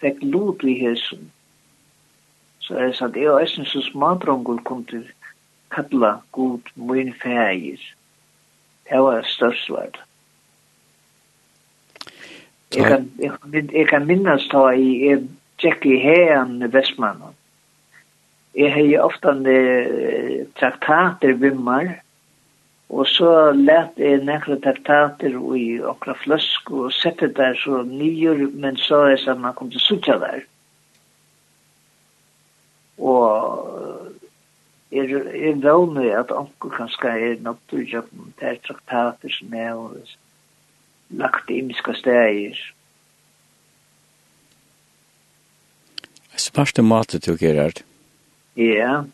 fikk 0.03 0.23
lot 0.23 0.65
i 0.67 0.77
hesen. 0.81 1.31
Så 2.63 2.77
er 2.79 2.91
det 2.91 3.03
at 3.03 3.17
jeg 3.19 3.31
og 3.31 3.43
eisen 3.43 3.67
som 3.67 3.83
smadrongul 3.83 4.63
kom 4.67 4.85
til 4.91 5.07
kalla 5.73 6.17
god 6.33 6.73
min 6.77 7.15
fægir. 7.23 7.81
Det 8.91 8.99
var 9.01 9.23
størst 9.27 9.71
vart. 9.71 10.03
Jeg 12.77 12.85
kan, 12.87 13.11
jeg, 13.19 13.33
jeg 13.73 13.89
kan 13.89 14.07
minnes 14.07 14.49
da 14.53 14.69
i 14.73 14.89
jeg 15.07 15.25
tjekk 15.61 15.87
i 15.87 15.99
heian 16.01 16.73
Vestmannen. 16.73 17.37
Jeg 18.57 18.73
har 18.73 18.85
hei 18.85 18.97
ofta 19.01 19.33
traktater 20.61 21.37
vimmar, 21.41 22.03
Og 22.93 23.07
så 23.09 23.53
let 23.57 23.97
jeg 23.97 24.21
nekla 24.21 24.59
traktater 24.61 25.37
i 25.57 25.67
okra 25.81 26.13
fløsk 26.21 26.71
og 26.77 26.91
sette 26.93 27.31
der 27.33 27.55
så 27.57 27.81
nyer, 27.89 28.43
men 28.53 28.77
så 28.77 29.07
er 29.09 29.17
det 29.17 29.37
man 29.41 29.55
kom 29.57 29.71
til 29.73 29.81
sutja 29.81 30.19
der. 30.21 30.43
Og 33.01 34.13
er, 34.93 35.15
er 35.49 35.57
vågne 35.65 36.11
at 36.19 36.35
anker 36.37 36.75
kanskje 36.77 37.15
er 37.31 37.41
naturlig 37.41 37.97
at 38.03 38.13
det 38.13 38.51
er 38.51 38.61
traktater 38.67 39.33
som 39.39 39.57
er 39.57 39.73
og 39.73 39.97
lagt 41.09 41.51
i 41.51 41.63
miska 41.65 41.97
steg. 41.97 42.61
Spørste 46.37 46.85
matet 46.85 47.25
du, 47.25 47.37
Gerard? 47.41 47.85
Ja. 48.57 48.63
Yeah. 48.63 49.05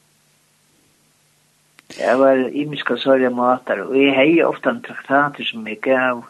Det 1.97 2.14
var 2.20 2.36
imiska 2.53 2.97
sorga 3.01 3.30
matar, 3.32 3.80
og 3.86 3.95
jeg 3.97 4.12
hei 4.12 4.43
ofta 4.45 4.74
en 4.74 4.82
traktater 4.84 5.47
som 5.49 5.66
jeg 5.66 5.80
gav. 5.86 6.20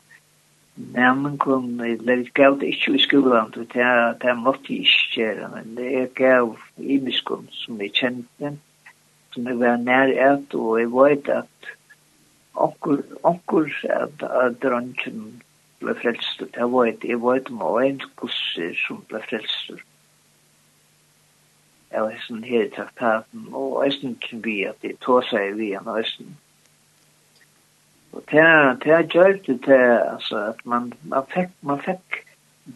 Nemmen 0.95 1.35
kom, 1.43 1.67
jeg 1.83 2.29
gav 2.39 2.61
det 2.61 2.69
ikke 2.71 2.95
i 2.95 3.01
skolan, 3.03 3.51
det, 3.57 3.89
det 4.23 4.35
måtte 4.39 4.71
jeg 4.71 4.87
ikke 4.87 5.17
gjøre, 5.17 5.49
men 5.57 5.81
jeg 5.83 6.13
gav 6.15 6.53
imiska 6.79 7.41
som 7.65 7.83
jeg 7.83 7.91
kjente, 7.99 8.53
som 9.35 9.51
jeg 9.51 9.59
var 9.59 9.83
nær 9.83 10.15
et, 10.15 10.55
og 10.55 10.79
jeg 10.79 10.93
vet 10.95 11.33
at 11.41 11.73
onkur, 12.55 13.03
onkur 13.27 13.67
at, 13.91 14.23
at 14.23 14.63
dronjen 14.63 15.27
ble 15.83 15.95
frelst, 15.99 16.47
jeg 16.47 16.71
vet, 16.71 17.11
jeg 17.11 17.19
vet 17.27 17.51
om 17.51 17.67
en 17.83 18.01
kusser 18.23 18.79
som 18.87 19.03
ble 19.11 19.27
frelst, 19.27 19.75
av 21.97 22.11
hessen 22.13 22.43
her 22.45 22.67
i 22.67 22.71
traktaten, 22.75 23.49
og 23.53 23.81
hessen 23.85 24.17
kan 24.23 24.43
vi 24.45 24.61
at 24.69 24.79
det 24.85 24.99
tog 25.05 25.25
seg 25.29 25.57
vi 25.59 25.73
an 25.79 25.89
hessen. 25.93 26.37
Og 28.13 28.25
det 28.31 28.41
er 28.41 29.05
gjør 29.13 29.37
det 29.47 29.59
til, 29.65 29.75
altså, 29.75 30.39
at 30.53 30.65
man, 30.65 30.93
man 31.03 31.27
fikk, 31.33 31.53
man 31.63 31.81
fikk 31.85 32.23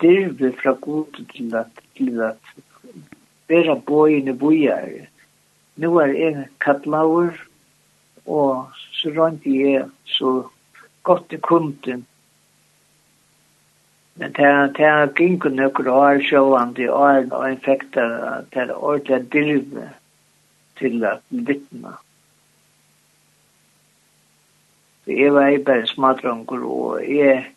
dirve 0.00 0.52
fra 0.60 0.76
god 0.80 1.24
til 1.34 1.56
at, 1.56 1.82
til 1.96 2.20
at 2.20 2.52
bæra 3.48 3.78
bøyene 3.88 4.36
bøyer. 4.38 5.08
Nå 5.76 5.92
er 6.00 6.12
jeg 6.16 6.46
kattlaur, 6.60 7.32
og 8.26 8.70
så 8.92 9.12
rønt 9.16 9.46
jeg 9.48 9.88
så 10.04 10.42
godt 11.02 11.32
i 11.32 11.40
kunden 11.42 12.06
Men 14.22 14.30
det 14.38 14.84
er 14.86 15.08
gikk 15.18 15.48
nøkker 15.50 15.88
år 15.90 16.20
sjående 16.22 16.84
år 16.94 17.24
og 17.34 17.46
infekter 17.50 18.44
til 18.54 18.70
ordentlig 18.70 19.32
dyrne 19.32 19.86
til 20.78 21.02
at 21.08 21.24
vittne. 21.48 21.96
er 25.26 25.34
vei 25.34 25.58
bare 25.58 25.88
en 25.90 26.46
og 26.46 27.02
jeg 27.02 27.48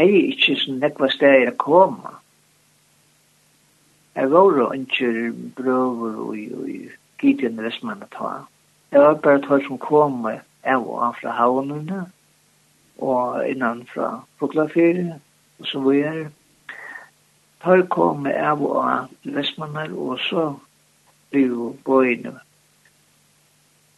hei 0.00 0.08
ikke 0.30 0.56
som 0.62 0.80
nekva 0.80 1.12
steg 1.12 1.44
jeg 1.44 1.56
kom. 1.60 2.00
Jeg 4.16 4.32
var 4.32 4.56
jo 4.62 4.72
ikke 4.80 5.12
brøver 5.60 6.18
og 6.24 6.40
gitt 7.20 7.44
en 7.44 7.64
restmann 7.68 8.08
å 8.08 8.12
ta. 8.16 8.34
Jeg 8.96 9.04
var 9.04 9.20
bare 9.28 9.44
tog 9.44 9.60
som 9.68 9.76
kom 9.76 10.24
jeg 10.32 10.84
var 10.88 11.16
fra 11.20 11.36
havnene 11.36 12.06
og 12.96 13.44
innan 13.44 13.84
fra 13.92 14.22
Fuglafyret 14.40 15.18
så 15.64 15.80
var 15.84 15.92
jeg 15.92 16.26
tar 17.62 17.86
kom 17.90 18.22
med 18.26 18.36
av 18.50 18.62
og 18.62 18.76
av 18.82 19.32
lesmanar 19.36 19.94
og 19.94 20.20
så 20.28 20.50
blir 21.30 21.48
jo 21.48 21.72
bøyne 21.86 22.38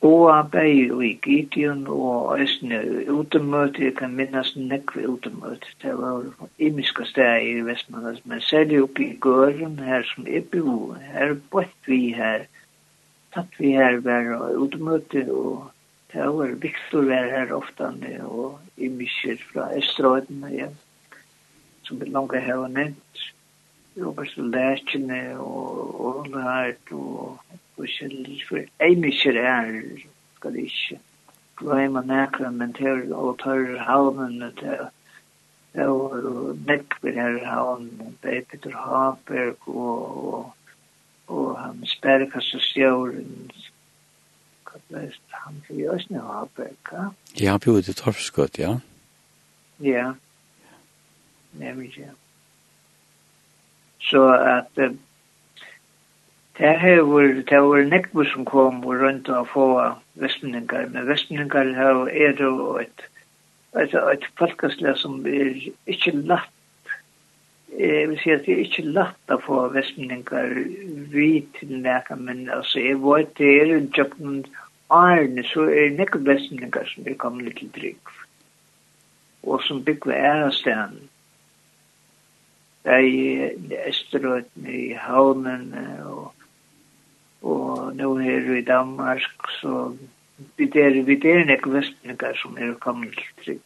og 0.09 0.31
av 0.33 0.47
bøy 0.55 0.87
og 0.95 1.03
i 1.05 1.11
Gideon 1.25 1.83
og 1.93 2.41
Østene 2.41 2.79
utemøte, 3.13 3.83
jeg 3.85 3.97
kan 3.99 4.15
minnes 4.17 4.55
nekve 4.57 5.05
utemøte, 5.13 5.75
det 5.83 5.93
var 5.99 6.25
imiske 6.57 7.05
steg 7.05 7.49
i 7.51 7.59
Vestmannar 7.67 8.17
men 8.25 8.41
særlig 8.41 8.81
oppe 8.87 9.05
i 9.05 9.19
Gøren 9.21 9.77
her 9.85 10.07
som 10.15 10.25
er 10.25 10.47
bo, 10.55 10.95
her 11.13 11.37
bøtt 11.53 11.91
vi 11.91 12.15
her, 12.17 12.47
tatt 13.37 13.61
vi 13.61 13.75
her 13.77 14.01
var 14.07 14.33
utemøte, 14.57 15.27
og 15.29 15.69
det 16.15 16.33
var 16.39 16.57
Victor 16.65 17.05
var 17.11 17.29
her 17.37 17.53
ofte, 17.53 17.93
og 18.25 18.57
imiske 18.81 19.37
fra 19.51 19.69
Østrøyden, 19.77 20.47
ja 20.57 20.73
som 21.91 22.01
vi 22.01 22.07
langt 22.07 22.37
har 22.39 22.69
nevnt, 22.69 23.23
Robert 23.99 24.37
Lækene 24.37 25.41
og 25.43 26.01
Ålert 26.07 26.93
og 26.95 27.41
forskjellig, 27.75 28.45
for 28.49 28.63
jeg 28.63 28.99
mye 29.03 29.33
er, 29.43 29.73
skal 30.37 30.55
det 30.55 30.69
ikke 30.69 31.01
glemme 31.59 32.05
nækere, 32.07 32.53
men 32.55 32.77
til 32.79 33.11
å 33.11 33.35
ta 33.43 33.59
havnene 33.91 34.53
til 34.63 34.89
Det 35.71 35.85
og 35.87 36.57
nekver 36.67 37.15
her 37.15 37.37
havn, 37.47 37.91
det 38.25 38.41
Peter 38.51 38.73
Haberg 38.75 39.69
og, 39.69 40.17
og, 40.35 40.73
og 41.31 41.61
han 41.61 41.85
sperrkassastjøren, 41.87 43.53
han 45.31 45.61
blir 45.69 45.85
jo 45.85 45.93
også 45.93 46.25
Haberg, 46.27 46.91
ja? 46.93 47.05
Ja, 47.39 47.53
han 47.53 47.63
blir 47.63 47.79
jo 47.79 47.85
til 47.87 47.95
Torfskott, 48.03 48.59
ja? 48.59 48.73
Ja, 49.79 50.09
nemlig. 51.53 52.09
Så 54.01 54.25
at 54.33 54.79
uh, 54.79 54.97
det 56.61 56.79
her 56.81 57.01
var, 57.01 57.23
det 57.23 57.61
var 57.63 57.85
nekbo 57.89 58.25
som 58.25 58.45
kom 58.45 58.85
og 58.85 59.01
rundt 59.01 59.29
og 59.29 59.47
få 59.49 59.67
vestmeningar, 60.21 60.89
men 60.93 61.09
vestmeningar 61.09 61.71
her 61.77 62.01
er 62.13 62.43
jo 62.43 62.77
et, 62.77 63.05
et, 63.81 63.95
et 63.95 64.27
folkeslag 64.39 64.99
som 65.01 65.27
er 65.27 65.55
ikke 65.87 66.17
latt 66.17 66.57
Jeg 67.79 68.09
vil 68.11 68.19
si 68.19 68.31
at 68.35 68.43
det 68.45 68.53
er 68.53 68.65
ikke 68.65 68.83
latt 68.93 69.33
å 69.33 69.39
få 69.41 69.61
vestmeningar 69.73 70.57
vi 71.13 71.29
til 71.57 71.77
nekka, 71.85 72.17
men 72.19 72.49
altså, 72.51 72.81
jeg 72.83 72.99
vet 73.05 73.31
det 73.39 73.53
er 73.61 73.77
en 73.77 73.87
tjøkken 73.95 74.43
Arne, 74.91 75.45
så 75.47 75.69
er 75.71 75.87
det 75.87 76.01
nekka 76.01 76.19
vestmeningar 76.27 76.91
som 76.91 77.07
er 77.07 77.17
kommet 77.23 77.57
til 77.57 77.71
trygg, 77.79 78.13
og 79.47 79.63
som 79.65 79.85
bygger 79.87 80.19
ærestegn. 80.19 80.99
Mm 80.99 81.20
i 82.85 83.51
Østerøten, 83.89 84.67
i 84.67 84.93
Havnen, 84.93 85.75
og, 86.05 86.33
og 87.43 87.97
nå 87.97 88.19
her 88.19 88.55
i 88.57 88.65
Danmark, 88.65 89.21
så 89.61 89.97
vi 90.57 90.67
der, 90.67 91.03
vi 91.03 91.15
der 91.15 91.45
er 91.45 91.53
ikke 91.53 91.73
vestninger 91.73 92.33
som 92.43 92.57
er 92.57 92.75
kommet 92.81 93.13
til 93.13 93.45
trygg. 93.45 93.63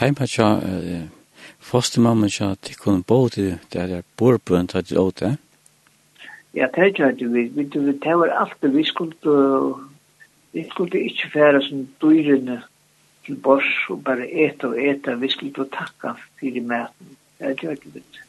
Heimatja, 0.00 0.48
uh, 0.56 1.08
fostermamma 1.58 2.28
tja, 2.28 2.54
bo 3.06 3.28
til 3.28 3.58
der 3.72 3.98
er 3.98 4.02
borbund, 4.16 4.74
hatt 4.74 4.90
du 4.90 4.98
åte? 5.00 5.36
Ja, 6.54 6.66
det 6.74 6.84
er 6.84 6.92
tja, 6.92 7.26
vi, 7.26 7.42
vi, 7.42 7.64
det 7.64 8.18
var 8.18 8.34
alltid, 8.40 8.68
vi 8.68 8.84
skulle, 8.84 9.14
vi 10.52 10.64
skulle 10.70 11.00
ikke 11.00 11.30
fære 11.32 11.62
som 11.62 11.88
dyrene, 12.02 12.62
til 13.28 13.36
bors 13.44 13.68
og 13.92 14.02
bare 14.04 14.26
eta 14.46 14.72
og 14.72 14.80
eta. 14.80 15.14
Vi 15.20 15.28
skulle 15.28 15.52
ikke 15.52 15.68
takka 15.76 16.14
fyrir 16.40 16.64
maten. 16.64 17.14
Det 17.38 17.54
gjør 17.60 17.76
det 17.84 17.94
vidt. 17.94 18.20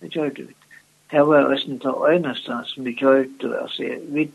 Det 0.00 0.10
gjør 0.14 0.30
det 0.38 0.46
vidt. 0.48 0.66
Det 1.10 1.26
var 1.26 1.50
resten 1.50 1.80
til 1.82 2.06
øynastan 2.08 2.64
som 2.64 2.84
vi 2.84 2.94
gjør 2.94 3.26
det. 3.42 3.52
Altså, 3.62 3.90
vi 4.14 4.30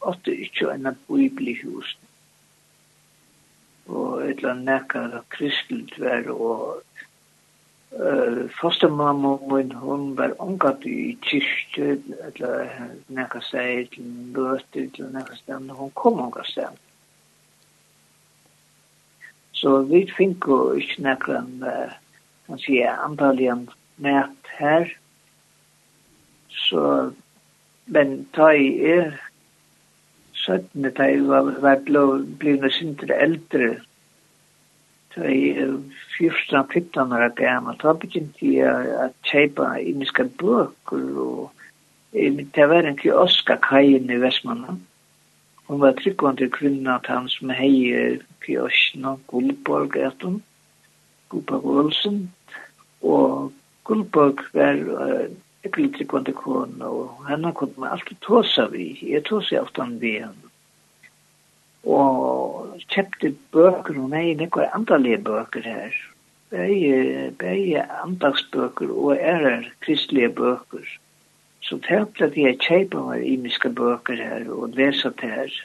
åtte 0.00 0.32
ikke 0.32 0.72
enn 0.72 0.88
at 0.88 1.02
bibli 1.08 1.58
hus. 1.60 1.96
Og 3.86 4.24
et 4.24 4.40
eller 4.40 4.54
annet 4.54 4.70
nekkar 4.70 5.20
og 5.20 5.28
kristelt 5.30 6.00
vær 6.00 6.32
og 6.32 6.82
Uh, 7.96 8.50
fostermamma 8.60 9.38
min, 9.48 9.70
hon 9.72 10.16
var 10.18 10.34
omgatt 10.42 10.82
i 10.84 11.14
kyrkje, 11.24 11.94
eller 12.26 12.72
nekka 13.08 13.40
seg 13.46 13.86
til 13.94 14.10
møte, 14.34 14.82
eller 14.82 15.14
nekka 15.14 15.36
sted, 15.38 15.62
men 15.62 15.78
hon 15.78 15.92
kom 15.96 16.18
omgatt 16.20 16.50
seg. 16.50 16.74
Så 19.56 19.78
vi 19.88 20.04
fick 20.16 20.44
jo 20.46 20.76
ikke 20.76 21.02
näkran 21.02 21.62
uh, 21.64 21.94
kan 22.46 22.60
si, 22.62 22.82
antagligen 22.82 23.68
mät 23.96 24.50
her. 24.58 24.90
Så 26.48 27.12
men 27.86 28.26
ta 28.34 28.50
i 28.52 28.68
er 28.82 29.12
sötne 30.34 30.90
ta 30.94 31.08
i 31.08 31.20
var 31.20 31.50
var 31.62 31.82
blev 32.38 32.64
inte 32.80 33.14
eldre, 33.14 33.76
Ta 35.16 35.24
i 35.24 35.78
fyrsta 36.18 36.66
fittan 36.70 37.08
när 37.08 37.20
jag 37.20 37.34
gammal. 37.34 37.78
Ta 37.78 37.94
begynte 37.94 38.46
jeg 38.46 38.88
å 39.00 39.06
kjøpe 39.24 39.68
indiska 39.80 40.26
bøker, 40.42 41.06
og 41.16 41.52
det 42.12 42.66
var 42.68 42.84
en 42.84 42.98
kiosk 43.00 43.48
kajen 43.64 44.12
i 44.12 44.18
Västmanland. 44.20 44.82
Hon 45.66 45.80
var 45.82 45.96
tryggvande 45.98 46.46
kvinna 46.54 47.00
til 47.02 47.16
han 47.16 47.28
som 47.32 47.50
heier 47.50 48.20
Pjøsna 48.44 49.16
Gullborg 49.30 49.96
etter 49.98 50.36
Gullborg 51.32 51.66
Olsen. 51.82 52.20
Og 53.02 53.50
Gullborg 53.88 54.44
var 54.54 54.78
uh, 54.78 55.24
ekkert 55.66 55.96
tryggvande 55.96 56.34
kona, 56.38 56.86
og 56.86 57.26
henne 57.30 57.50
kunne 57.58 57.82
man 57.82 57.96
alltid 57.96 58.20
tåsa 58.22 58.68
vi. 58.70 58.92
Jeg 59.02 59.24
tåsa 59.26 59.56
jeg 59.56 59.64
ofte 59.66 59.88
vi 60.02 60.12
henne. 60.20 60.52
Og 61.86 62.78
kjøpte 62.90 63.32
bøker, 63.54 63.98
hun 63.98 64.14
heier 64.14 64.38
nekva 64.38 64.68
andalige 64.74 65.18
bøker 65.26 65.66
her. 65.66 65.98
Begge, 66.50 67.32
begge 67.38 67.82
andagsbøker 68.04 68.90
og 68.90 69.18
er 69.18 69.66
kristelige 69.82 70.30
bøker. 70.34 70.86
Så 71.66 71.78
tenkte 71.82 72.22
jeg 72.22 72.30
at 72.30 72.36
jeg 72.38 72.58
kjøpet 72.62 73.00
var 73.08 73.22
imiske 73.26 73.70
bøker 73.74 74.20
her 74.22 74.44
og 74.54 74.76
lese 74.78 75.10
til 75.18 75.32
her. 75.34 75.56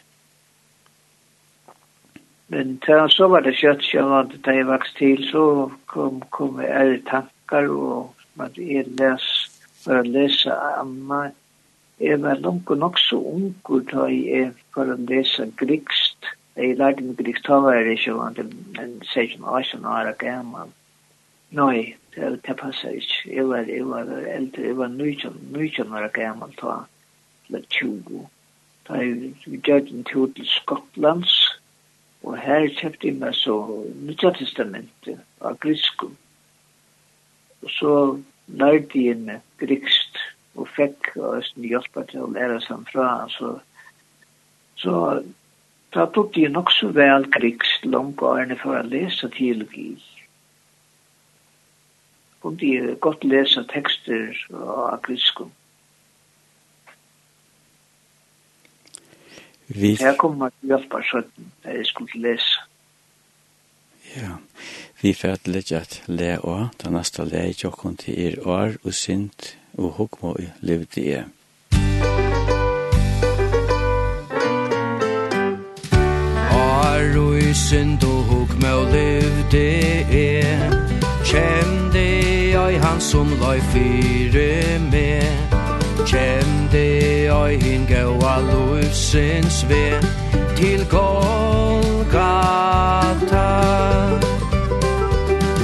Men 2.52 2.80
til 2.86 3.06
så 3.14 3.28
var 3.32 3.46
det 3.46 3.54
kjøtt 3.60 3.84
selv 3.86 3.90
sjøvande 3.90 4.40
da 4.46 4.56
jeg 4.58 4.68
vokste 4.68 4.98
til, 4.98 5.22
så 5.30 5.44
kom, 5.88 6.24
kom 6.36 6.58
jeg 6.60 6.74
ære 6.80 6.98
tankar 7.08 7.70
og 7.70 8.42
at 8.42 8.58
jeg 8.58 8.90
les, 8.98 9.28
for 9.84 10.02
å 10.02 10.08
lese 10.08 10.58
Amma. 10.82 11.22
Jeg 12.02 12.18
var 12.24 12.42
langt 12.42 12.70
nok 12.84 12.98
så 12.98 13.22
ung 13.22 13.54
da 13.94 14.10
jeg 14.10 14.52
for 14.74 14.90
å 14.90 14.98
lese 15.06 15.52
grikst. 15.62 16.34
Jeg 16.58 16.80
lærte 16.82 17.06
meg 17.06 17.22
grikst, 17.22 17.46
da 17.46 17.62
var 17.62 17.78
jeg 17.78 18.02
sjøvande, 18.02 18.50
men 18.76 18.98
16 19.14 19.46
år 19.86 20.16
gammel. 20.20 20.74
Nei, 21.52 21.96
det, 22.16 22.28
det 22.48 22.54
passer 22.56 22.94
ikke. 22.96 23.18
Jeg 23.28 23.48
var, 23.50 23.66
jeg 23.68 23.88
var 23.88 24.08
eldre, 24.08 24.62
jeg 24.64 24.78
var 24.78 24.88
19, 24.88 25.34
19 25.52 25.94
år 25.94 26.08
gammel 26.16 26.54
da, 26.62 26.76
eller 27.50 27.66
20. 27.76 28.22
Da 28.88 29.00
jeg 29.02 29.34
gjør 29.68 29.82
en 29.82 30.06
tur 30.08 30.30
til 30.36 30.48
Skottlands, 30.48 31.34
og 32.24 32.38
her 32.40 32.70
kjøpte 32.78 33.10
jeg 33.10 33.18
meg 33.20 33.36
så 33.36 33.56
Nytja 34.06 34.32
Testamentet 34.38 35.20
av 35.42 35.58
Griskum. 35.60 36.14
Og 37.66 37.74
så 37.76 37.96
lærte 38.48 39.04
jeg 39.04 39.20
meg 39.26 39.44
grikst, 39.60 40.22
og 40.56 40.72
fikk 40.78 41.12
Østen 41.34 41.68
hjelpe 41.68 42.06
til 42.08 42.24
å 42.24 42.32
lære 42.32 42.62
seg 42.64 42.88
fra. 42.94 43.10
Så, 43.36 43.58
så 44.80 44.96
da 45.92 46.08
tok 46.16 46.40
jeg 46.40 46.56
nok 46.56 46.72
så 46.72 46.94
vel 46.96 47.28
grikst 47.36 47.84
langt 47.92 48.24
årene 48.24 48.56
for 48.64 48.80
å 48.80 48.88
lese 48.88 49.28
teologi. 49.36 49.90
Mm 49.98 50.11
kunde 52.42 52.66
jeg 52.66 53.00
godt 53.00 53.24
lese 53.24 53.64
tekster 53.74 54.38
av 54.54 55.02
griskum. 55.06 55.52
Vi... 59.68 59.96
Her 60.00 60.16
kommer 60.20 60.38
man 60.38 60.52
til 60.60 60.74
hjelp 60.74 60.96
søtten, 61.12 61.52
da 61.64 61.76
jeg 61.78 61.86
skulle 61.86 62.22
lese. 62.22 62.66
Ja, 64.16 64.36
vi 65.02 65.14
får 65.14 65.38
at 65.38 65.48
lege 65.48 65.78
at 65.80 66.02
le 66.08 66.34
å, 66.44 66.56
da 66.82 66.92
neste 66.92 67.24
le 67.24 67.46
i 67.48 67.54
tjokken 67.56 67.96
til 68.02 68.18
er 68.20 68.36
år, 68.44 68.76
og 68.84 68.94
sint, 68.94 69.54
og 69.78 69.94
hukmo 70.02 70.34
i 70.40 70.50
livet 70.60 70.98
i. 71.00 71.06
er. 71.16 71.30
År 76.52 77.16
og 77.22 77.40
i 77.40 77.54
sint, 77.56 78.04
og 78.04 78.28
hukmo 78.34 78.76
i 78.84 78.92
levde 78.92 79.66
i. 80.12 80.28
Kjem 81.32 81.91
han 82.82 83.02
som 83.02 83.28
løy 83.42 83.60
fyre 83.74 84.80
med. 84.92 85.60
Kjemde 86.06 87.30
oi 87.32 87.56
hin 87.62 87.86
gaua 87.86 88.40
lusins 88.42 89.66
ve 89.70 90.02
Til 90.58 90.86
Golgata 90.90 92.30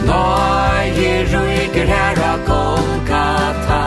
Noi 0.06 0.88
i 0.90 1.26
ruiker 1.34 1.88
her 1.94 2.16
a 2.32 2.38
Golgata 2.46 3.84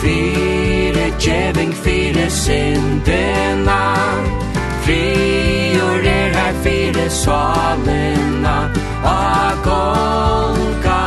Fyre 0.00 1.06
djeving, 1.20 1.74
fyre 1.74 2.30
syndena. 2.30 3.82
Fri 4.84 5.02
og 5.80 6.06
er 6.06 6.34
her 6.38 6.54
fyre 6.62 7.10
salena 7.10 8.58
Av 9.04 9.62
Golgata 9.64 11.04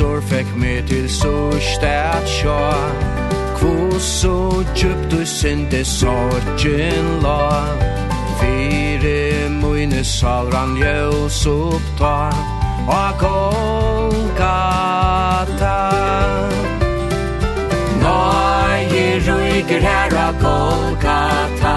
sår 0.00 0.20
fekk 0.24 0.50
me 0.56 0.74
til 0.88 1.08
sørst 1.12 1.82
at 1.84 2.28
sjå. 2.28 2.60
Kvå 3.58 3.98
så 4.00 4.64
djupt 4.72 5.10
du 5.12 5.20
synte 5.28 5.84
sorgen 5.84 7.08
la 7.20 7.64
Fyre 8.40 9.50
mine 9.60 10.04
salran 10.04 10.72
ljøs 10.80 11.46
oppta 11.46 12.30
Og 12.88 13.10
Golgata 13.20 14.56
Nøye 18.00 19.08
ryker 19.28 19.80
her 19.90 20.10
av 20.24 20.34
Golgata 20.46 21.76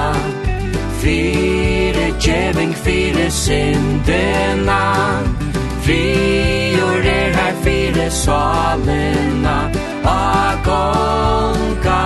Fyre 1.03 2.07
djeving, 2.23 2.73
fyre 2.85 3.27
syndena 3.31 4.83
Fyre 5.27 5.62
Frior 5.83 7.03
er 7.03 7.33
her 7.35 7.55
fire 7.63 8.07
svalena 8.11 9.57
A 10.05 10.55
Golgata 10.67 12.03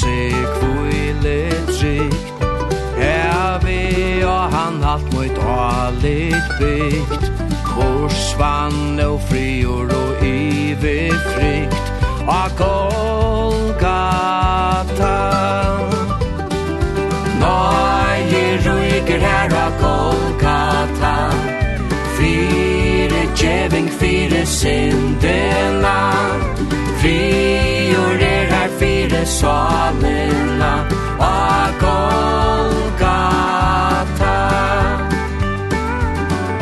seg 0.00 0.34
kvile 0.58 1.40
trygt. 1.74 2.26
Her 3.00 3.58
vi 3.64 3.80
og 4.24 4.44
han 4.54 4.82
halt 4.84 5.06
mot 5.14 5.36
alit 5.56 6.48
bygt 6.60 7.24
Vår 7.76 8.08
svann 8.12 9.00
og 9.00 9.20
frior 9.30 9.88
og 10.02 10.24
ive 10.26 11.10
frykt 11.32 11.86
A 12.28 12.48
Golgata. 12.58 14.00
Nøye 17.40 18.44
ryker 18.66 19.20
her 19.26 19.50
a 19.64 19.68
Golgata. 19.80 21.16
Fire 22.18 23.22
tjeving, 23.34 23.88
fire 23.90 24.46
syndena 24.46 25.98
Fyre 27.00 27.79
Hvor 28.10 28.18
er 28.18 28.44
her 28.44 28.68
fire 28.78 29.26
salina 29.26 30.74
A 31.20 31.70
Golgata. 31.82 33.18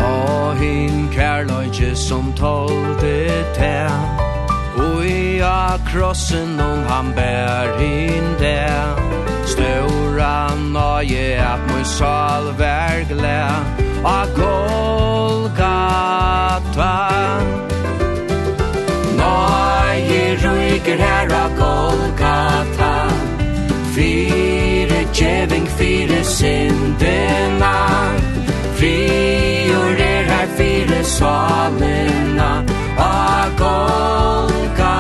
Og 0.05 0.57
hin 0.57 1.09
kærløyge 1.13 1.97
som 1.97 2.33
tålde 2.33 3.45
te 3.55 3.89
Og 4.77 5.07
i 5.07 5.39
a 5.39 5.79
krossen 5.93 6.61
om 6.61 6.79
han 6.89 7.13
bær 7.17 7.79
hin 7.79 8.37
der 8.41 9.01
Stora 9.47 10.55
nøye 10.57 11.29
at 11.53 11.61
mun 11.71 11.85
sal 11.85 12.59
vær 12.59 13.05
glæ 13.09 13.41
A 14.05 14.25
Golgata 14.37 15.69
ryker 20.43 20.99
her 20.99 21.29
av 21.45 21.51
Golgata. 21.59 23.09
Fyre 23.95 25.01
djeving, 25.13 25.67
fyre 25.79 26.25
syndena. 26.25 27.75
Frior 28.79 30.01
er 30.01 30.25
her 30.31 30.47
fyre 30.57 31.05
salena 31.05 32.65
Av 32.99 33.57
Golgata. 33.59 34.95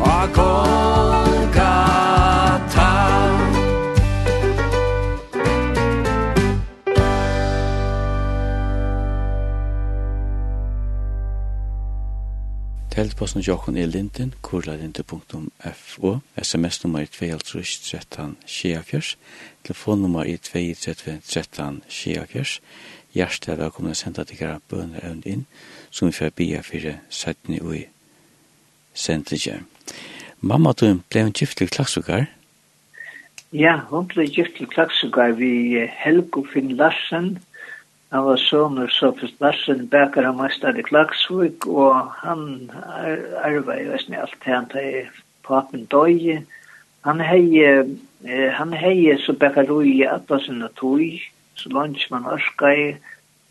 Av 0.00 0.32
Golgata. 0.34 1.45
Teltposten 12.96 13.42
Jokon 13.42 13.76
er 13.76 13.86
linden, 13.86 14.34
kurlalinde.fo, 14.42 16.18
sms-nummer 16.42 17.00
i 17.00 17.04
2.13.24, 17.04 19.16
telefonnummer 19.64 20.24
i 20.24 20.38
2.13.24, 20.40 22.60
hjertet 23.12 23.48
er 23.52 23.60
velkommen 23.60 23.92
å 23.92 23.98
sende 24.00 24.24
til 24.24 24.40
gara 24.40 24.64
bønner 24.72 25.04
evn 25.04 25.20
inn, 25.28 25.44
som 25.90 26.08
vi 26.08 26.16
får 26.16 26.32
bia 26.40 26.62
fyrir 26.64 26.96
sættene 27.12 27.60
ui 27.60 27.84
sendtidje. 28.96 29.60
Mamma, 30.40 30.72
du 30.72 30.96
ble 31.12 31.20
en 31.26 31.36
gift 31.36 31.60
til 31.60 31.68
klaksukar? 31.68 32.32
Ja, 33.52 33.84
hun 33.92 34.08
ble 34.08 34.24
gift 34.24 34.56
til 34.56 34.72
klaksukar 34.72 35.36
vi 35.36 35.84
Helgo 36.00 36.48
Finn 36.48 36.72
Larsen, 36.80 37.44
Han 38.12 38.24
var 38.24 38.36
sonur 38.36 38.88
Sofus 38.88 39.34
Larsen, 39.40 39.88
bækar 39.88 40.28
og 40.28 40.78
i 40.78 40.82
Klagsvik, 40.82 41.66
og 41.66 42.10
han 42.22 42.70
arbeid 42.74 43.34
arvei, 43.44 43.78
jeg 43.78 43.92
vet 43.92 44.20
alt, 44.20 44.44
han 44.44 44.68
teg 44.70 45.08
papen 45.48 45.88
døye. 45.90 46.44
Han 47.04 47.20
hei, 47.20 47.42
eh, 47.64 48.52
han 48.52 48.72
hei 48.72 49.16
så 49.18 49.32
bækar 49.32 49.66
roi 49.70 49.90
i 49.90 50.06
atta 50.06 50.38
sinna 50.38 50.70
tøy, 50.78 51.18
så 51.56 51.68
langt 51.74 52.06
man 52.10 52.30
orskai, 52.30 52.96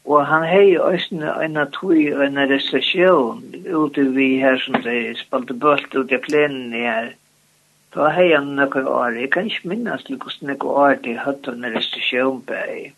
og 0.05 0.25
han 0.31 0.47
hei 0.47 0.77
òsne 0.79 1.35
eina 1.43 1.67
tøy 1.75 2.13
og 2.15 2.23
eina 2.23 2.47
restriksjon 2.47 3.43
ute 3.67 4.09
vi 4.15 4.35
her 4.39 4.59
som 4.63 4.81
de 4.87 5.15
spalte 5.19 5.53
bølt 5.53 5.95
ut 5.95 6.11
i 6.11 6.23
plenen 6.27 6.73
i 6.73 6.87
her. 6.87 7.15
Da 7.95 8.11
hei 8.15 8.31
han 8.31 8.55
nøkker 8.55 8.87
år, 8.87 9.19
jeg 9.19 9.31
kan 9.35 9.51
ikke 9.51 9.71
minnes 9.71 10.03
til 10.03 10.15
hvordan 10.15 10.53
jeg 10.53 10.59
går 10.63 10.85
år 10.87 11.01
til 11.03 11.25
høtten 11.27 11.73
restriksjon 11.75 12.45
bæg. 12.47 12.93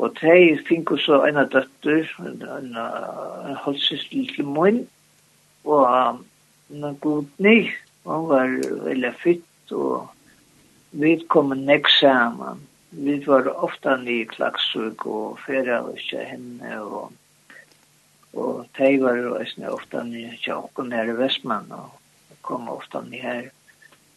Og 0.00 0.16
de 0.20 0.56
fikk 0.68 0.94
også 0.96 1.20
en 1.28 1.38
av 1.42 1.50
døtter, 1.52 2.08
en 2.24 2.76
av 2.80 3.54
halvsystel 3.66 4.28
til 4.32 4.48
min, 4.48 4.82
og 5.68 6.20
en 6.72 6.98
god 7.00 7.24
ny. 7.44 7.56
Hun 8.08 8.28
var 8.30 8.54
veldig 8.88 9.12
fytt, 9.22 9.74
og 9.76 10.08
vi 10.92 11.16
kom 11.32 11.52
nek 11.56 11.88
sammen. 12.00 12.64
Vi 12.92 13.18
var 13.24 13.48
ofta 13.52 13.96
nye 14.00 14.26
klaksug 14.28 15.06
og 15.08 15.38
fyrra 15.46 15.80
og 15.86 15.96
ikke 15.96 16.24
henne, 16.28 16.74
og, 16.82 17.12
og 18.36 18.66
de 18.78 18.90
var 19.00 19.22
også 19.30 19.70
ofta 19.72 20.02
nye 20.08 20.34
tjokken 20.42 20.92
her 20.92 21.08
i 21.08 21.16
Vestmann, 21.16 21.72
og 21.72 22.40
kom 22.42 22.68
ofta 22.68 23.00
ny 23.06 23.20
her. 23.22 23.48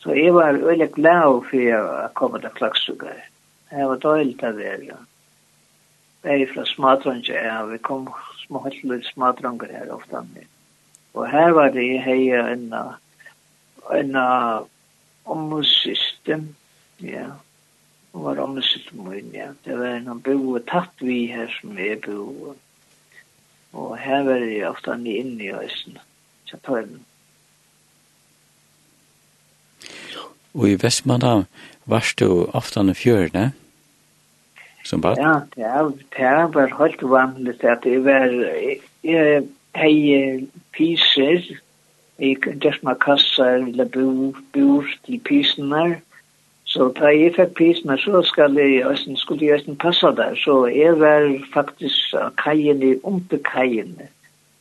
Så 0.04 0.14
jeg 0.18 0.34
var 0.36 0.60
veldig 0.62 0.92
glad 0.98 1.40
for 1.50 1.78
å 1.78 2.10
komme 2.18 2.42
til 2.44 2.58
klaksugar. 2.58 3.22
Det 3.72 3.88
var 3.90 4.02
døylig 4.04 4.36
til 4.40 4.52
å 4.52 4.58
være, 4.58 4.90
ja 4.92 4.98
er 6.26 6.46
fra 6.54 6.66
smadrunge, 6.66 7.34
ja, 7.34 7.64
vi 7.70 7.78
kom 7.78 8.10
små 8.46 8.64
helt 8.66 9.06
smadrunger 9.06 9.72
her 9.72 9.92
ofta. 9.94 10.24
Og 11.14 11.30
her 11.32 11.52
var 11.56 11.70
det 11.74 11.84
i 11.84 11.98
heia 12.02 12.48
en 12.52 12.74
en 13.94 14.16
omsystem, 15.26 16.56
ja, 17.02 17.28
og 18.14 18.24
var 18.24 18.40
ommusystem 18.44 19.00
min, 19.08 19.32
ja. 19.34 19.52
Det 19.66 19.80
var 19.80 19.96
en 19.96 20.22
bo 20.22 20.58
tatt 20.60 21.02
vi 21.02 21.26
her 21.28 21.52
som 21.62 21.78
er 21.78 22.00
bo, 22.06 22.56
og 23.74 23.98
her 23.98 24.24
var 24.24 24.40
det 24.40 24.68
ofta 24.68 24.96
ni 24.98 25.20
inn 25.20 25.38
i 25.42 25.52
æsne, 25.54 26.02
kjapøyden. 26.50 27.04
Og 30.56 30.70
i 30.70 30.78
Vestmanna 30.80 31.46
varst 31.86 32.20
du 32.20 32.50
ofta 32.54 32.82
i 32.82 32.94
fjørene? 32.94 33.52
Ja 33.52 33.65
som 34.86 35.02
bad? 35.02 35.20
Ja, 35.22 35.36
ja, 35.58 35.84
det 36.18 36.56
var 36.56 36.74
helt 36.80 37.04
vanligt 37.04 37.64
at 37.66 37.84
det 37.84 38.00
var 38.06 38.30
jeg 39.04 39.46
hei 39.76 40.48
piser, 40.76 41.44
i 42.18 42.36
dørs 42.64 42.80
med 42.84 43.00
kassar, 43.04 43.66
eller 43.68 43.90
bur 44.54 44.88
til 45.06 45.20
pisene, 45.28 45.98
så 46.66 46.88
da 46.96 47.12
jeg 47.12 47.34
fikk 47.36 47.54
pisene, 47.60 47.98
så 48.00 48.22
skal 48.28 48.56
jeg, 48.60 48.84
skulle 49.20 49.46
jeg 49.46 49.60
østen 49.60 49.78
passa 49.80 50.12
der, 50.16 50.36
så 50.40 50.66
jeg 50.72 50.96
var 51.00 51.28
faktisk 51.54 52.16
kajen 52.42 52.84
i 52.84 52.96
under 53.04 53.42
kajen 53.52 53.98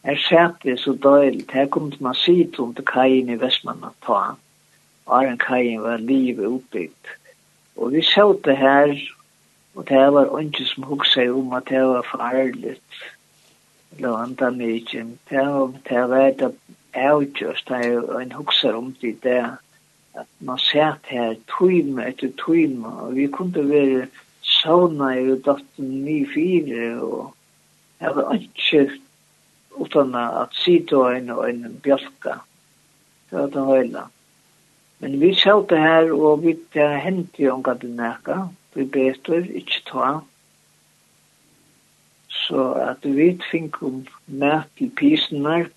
Jeg 0.04 0.18
sett 0.20 0.56
det 0.62 0.78
så 0.82 0.92
døylig, 0.92 1.46
her 1.52 1.66
kom 1.66 1.90
det 1.90 2.00
man 2.00 2.14
sitt 2.14 2.58
under 2.60 2.82
kajen 2.82 3.30
i 3.32 3.38
Vestmanna 3.40 3.94
ta, 4.04 4.34
og 5.06 5.38
kajen 5.40 5.82
var 5.82 6.02
livet 6.02 6.46
oppbygd. 6.46 7.14
Og 7.76 7.92
vi 7.92 8.02
så 8.02 8.34
det 8.44 8.56
her, 8.56 8.92
Og 9.74 9.88
det 9.88 10.12
var 10.14 10.38
ikke 10.38 10.64
som 10.64 10.82
hun 10.82 10.88
hugsa 10.88 11.28
om 11.30 11.52
at 11.52 11.68
det 11.68 11.82
var 11.82 12.06
farlig. 12.06 12.76
Det 13.98 14.08
var 14.08 14.22
andre 14.22 14.50
mye. 14.52 15.06
Det 15.30 15.46
var 15.46 15.72
det 15.88 16.08
var 16.10 16.30
det 16.30 16.54
avgjørst. 16.94 17.68
Det 17.68 17.86
er 17.86 18.18
en 18.18 18.32
hugsa 18.32 18.72
om 18.72 18.96
det 19.00 19.22
der. 19.22 19.56
At 20.14 20.26
man 20.40 20.58
satt 20.58 21.10
her 21.10 21.34
tøyme 21.50 22.06
etter 22.06 22.30
tøyme. 22.38 22.86
Og 22.86 23.16
vi 23.16 23.26
kunne 23.26 23.68
være 23.68 24.06
sauna 24.42 25.10
i 25.18 25.40
datten 25.46 26.04
9-4. 26.06 27.00
Og 27.02 27.34
det 28.00 28.16
var 28.16 28.34
ikke 28.34 28.90
utan 29.80 30.14
at 30.14 30.54
sida 30.54 31.16
en 31.16 31.30
og 31.30 31.50
en 31.50 31.80
bjølka. 31.82 32.38
Det 33.30 33.38
var 33.38 33.46
det 33.46 33.64
høyla. 33.66 34.04
Men 34.98 35.20
vi 35.20 35.34
satt 35.34 35.70
her 35.70 36.12
og 36.12 36.44
vi 36.44 36.54
det 36.74 36.90
hendte 37.02 37.42
jo 37.42 37.54
omgat 37.54 37.82
i 37.84 37.90
nekka 37.90 38.46
vi 38.74 38.84
betur, 38.84 39.44
ikkje 39.44 39.80
ta. 39.90 40.10
Så 42.28 42.72
at 42.72 43.06
vi 43.06 43.30
fink 43.50 43.82
om 43.82 44.04
mat 44.26 44.82
i 44.82 44.90
pysenar, 44.96 45.70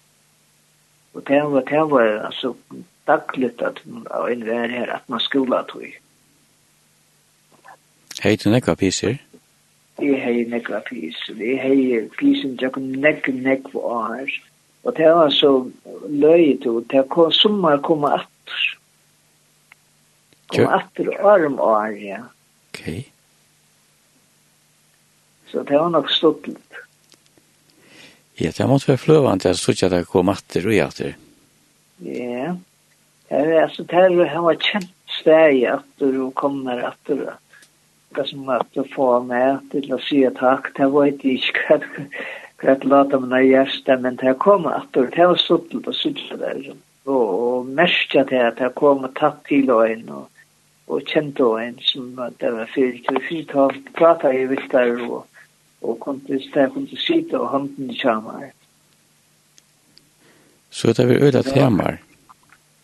og 1.13 1.23
det 1.27 1.43
var, 1.43 1.61
det 1.61 1.83
var 1.91 2.25
altså 2.25 2.53
dagligt 3.07 3.61
at 3.61 3.81
en 4.31 4.45
vær 4.45 4.67
her, 4.67 4.93
at 4.95 5.09
man 5.09 5.19
skola 5.19 5.63
tog. 5.69 5.87
Hei 8.23 8.35
du 8.35 8.49
nekva 8.49 8.75
piser? 8.75 9.17
Jeg 10.01 10.21
hei 10.21 10.43
nekva 10.49 10.81
piser, 10.85 11.37
jeg 11.41 11.61
hei 11.61 12.01
pysen 12.19 12.57
jakon 12.61 12.91
nekva 13.01 13.33
nekva 13.33 13.79
år. 13.79 14.37
Og 14.83 14.97
det 14.97 15.05
var 15.05 15.29
så 15.29 15.69
løyet, 16.09 16.65
og 16.65 16.85
det 16.91 17.03
kom 17.09 17.31
sommar 17.31 17.81
koma 17.83 18.13
atter. 18.21 18.61
Koma 20.53 20.77
atter 20.79 21.09
år 21.19 21.45
om 21.49 21.59
år, 21.59 21.97
ja. 22.01 22.21
Okay. 22.77 23.03
Så 25.47 25.63
det 25.63 25.77
var 25.77 25.89
nok 25.89 26.09
stuttligt. 26.11 26.73
Ja, 28.37 28.51
det 28.51 28.51
måtte 28.51 28.59
være 28.59 28.69
måste 28.69 28.91
jeg 28.91 28.99
flövande 28.99 29.49
ikke 29.49 29.85
at 29.85 29.91
det 29.91 30.07
kom 30.07 30.29
atter 30.29 30.67
og 30.67 30.73
atter. 30.73 31.13
Ja. 31.99 32.55
Ja, 33.29 33.61
altså, 33.61 33.83
det 33.83 33.95
här 33.95 34.41
var 34.41 34.55
kjent 34.55 34.91
steg 35.21 35.65
att 35.65 35.85
du 35.97 36.31
kommer 36.31 36.77
att 36.77 37.09
Det 38.15 38.27
som 38.27 38.49
at 38.49 38.67
du 38.73 38.83
får 38.83 39.23
med 39.23 39.59
til 39.71 39.93
å 39.93 39.97
si 39.99 40.21
takk, 40.39 40.71
Det 40.77 40.87
var 40.91 41.05
ikke 41.05 41.29
inte 41.29 41.73
inte 41.73 42.07
kvart 42.57 42.83
lata 42.83 43.19
mina 43.19 43.41
hjärsta, 43.41 43.97
men 43.97 44.15
det 44.15 44.33
kom 44.39 44.65
att 44.65 44.93
det 44.93 45.17
var 45.17 45.35
stuttligt 45.35 45.87
att 45.87 45.95
stutja 45.95 46.37
där. 46.37 46.73
Och, 47.03 47.57
og 47.57 47.65
märkja 47.65 48.23
det 48.23 48.47
at 48.47 48.57
det 48.57 48.75
kom 48.75 49.07
tatt 49.15 49.45
til 49.47 49.71
og 49.71 49.91
inn 49.91 50.09
og 50.09 50.27
og 50.87 51.01
kjente 51.03 51.43
og 51.43 51.61
en 51.63 51.79
som 51.83 52.13
det 52.39 52.51
var 52.53 52.69
fyrir 52.75 53.01
til 53.07 53.19
fyrt 53.29 53.55
han 53.55 53.81
prata 53.97 54.31
i 54.31 54.45
viltar 54.47 54.93
og 55.07 55.25
og 55.81 55.99
kunne 56.01 56.39
steg 56.41 56.71
kunne 56.73 56.97
sitte 56.97 57.39
og 57.39 57.49
hånden 57.53 57.91
i 57.91 57.97
kjamar 57.97 58.51
Så 60.69 60.93
det 60.93 61.07
var 61.07 61.25
øyla 61.25 61.41
temar? 61.41 61.97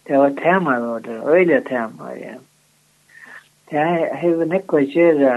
Det 0.07 0.17
var 0.17 0.29
temar 0.29 0.79
var 0.79 0.99
det, 0.99 1.21
øyla 1.27 1.59
temar, 1.59 2.13
ja 2.15 2.35
Det 3.71 3.79
har 3.79 4.45
nekva 4.45 4.79
gjerra 4.79 5.33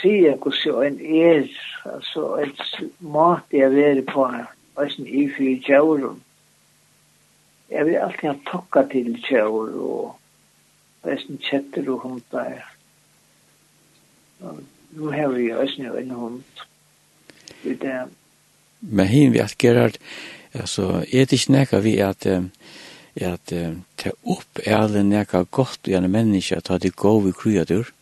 sige 0.00 0.36
hvordan 0.36 0.92
en 0.92 1.00
er, 1.16 1.46
altså 1.84 2.36
et 2.36 2.90
mat 3.00 3.42
jeg 3.52 3.70
veri 3.70 4.02
på, 4.02 4.28
eisen 4.82 5.06
i 5.06 5.28
fyrir 5.36 5.60
djaurum. 5.66 6.22
Jeg 7.70 7.86
vil 7.86 7.94
alltid 7.94 8.28
ha 8.28 8.34
tokka 8.46 8.82
til 8.92 9.16
djaur 9.28 9.68
og 9.74 10.16
Vesten 11.02 11.38
kjetter 11.42 11.88
og 11.90 12.04
hundar. 12.06 12.60
Nu 14.92 15.10
har 15.10 15.32
vi 15.34 15.50
også 15.52 15.96
en 15.98 16.10
hund. 16.10 16.42
Det 17.62 17.84
er 17.84 18.06
Men 18.80 19.06
hin 19.06 19.32
vi 19.32 19.38
at 19.38 19.54
Gerard, 19.58 19.98
altså, 20.54 21.04
er 21.12 21.24
det 21.24 21.32
ikke 21.32 21.52
nekka 21.52 21.78
vi 21.78 21.96
at, 22.02 22.26
at 23.16 23.52
ta 23.96 24.10
opp 24.26 24.62
er 24.66 24.88
det 24.90 25.04
nekka 25.06 25.44
godt 25.50 25.86
i 25.86 25.94
en 25.94 26.10
menneska 26.10 26.58
at 26.58 26.82
det 26.82 26.96
går 26.96 27.20
vi 27.20 27.32
kryadur? 27.32 27.92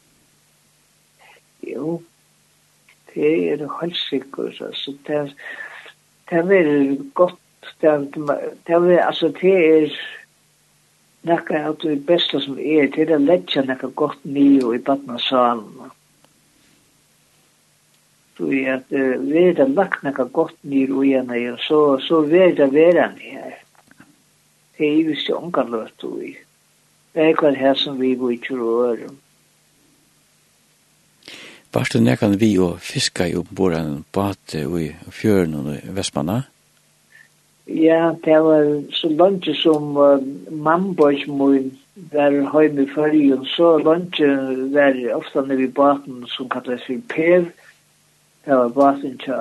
Jo, 1.69 2.01
det 3.15 3.53
er 3.53 3.57
det 3.61 3.69
halssikker, 3.81 4.49
altså, 4.61 4.97
det 5.07 5.17
er, 5.17 5.29
det 6.31 6.39
er 6.39 6.49
veldig 6.49 6.99
godt, 7.15 7.37
det 7.81 7.91
er, 7.91 7.99
det 8.67 8.75
er, 8.75 9.05
altså, 9.05 9.29
det 9.43 9.55
er, 9.69 10.01
nekka 11.23 11.64
av 11.68 11.79
det 11.83 11.97
beste 12.07 12.41
som 12.41 12.59
er, 12.59 12.89
det 12.93 13.07
er 13.07 13.16
å 13.16 13.23
letja 13.23 13.64
nekka 13.66 13.91
godt 13.97 14.23
nio 14.25 14.75
i 14.75 14.81
badna 14.85 15.18
salen. 15.21 15.91
Så 18.37 18.49
er 18.57 18.79
at 18.79 18.93
uh, 18.95 19.16
vi 19.21 19.47
er 19.51 19.57
det 19.59 19.68
lagt 19.75 20.05
nekka 20.07 20.29
godt 20.33 20.57
nio 20.64 21.03
i 21.05 21.14
henne, 21.16 21.41
og 21.53 21.59
så, 21.64 21.81
så 22.05 22.23
er 22.25 22.55
det 22.57 22.71
verden 22.73 23.18
her. 23.21 23.59
Det 24.79 24.87
er 24.89 25.03
jo 25.03 25.16
ikke 25.16 25.37
unga 25.37 25.66
løtt 25.68 26.07
i. 26.25 26.37
Det 27.12 27.27
er 27.27 27.35
hver 27.37 27.59
her 27.59 27.75
som 27.77 27.99
vi 28.01 28.14
går 28.16 28.39
ikke 28.39 28.57
rører. 28.57 29.11
Varst 31.71 31.95
du 31.95 32.01
nekkan 32.03 32.39
vi 32.41 32.55
og 32.59 32.81
fiska 32.83 33.29
i 33.29 33.37
oppborene 33.39 34.01
på 34.11 34.25
at 34.33 34.55
i 34.57 34.89
fjøren 35.14 35.55
og 35.61 35.68
vestmanna? 35.95 36.41
Ja. 36.41 36.60
Ja, 37.71 38.14
det 38.25 38.39
var 38.43 38.93
så 38.93 39.09
langt 39.09 39.47
som 39.57 39.97
uh, 39.97 40.18
mannbøys 40.51 41.27
mun 41.29 41.71
var 42.11 42.35
heim 42.53 42.79
i 42.83 42.87
fyrrjun, 42.91 43.45
så 43.47 43.79
langt 43.79 44.18
var 44.75 44.97
ofta 45.14 45.45
nere 45.47 45.68
i 45.68 45.75
baten 45.77 46.25
som 46.27 46.49
kallas 46.49 46.83
for 46.87 47.05
Per. 47.14 47.47
Det 48.45 48.57
var 48.57 48.75
baten 48.75 49.18
tja 49.23 49.39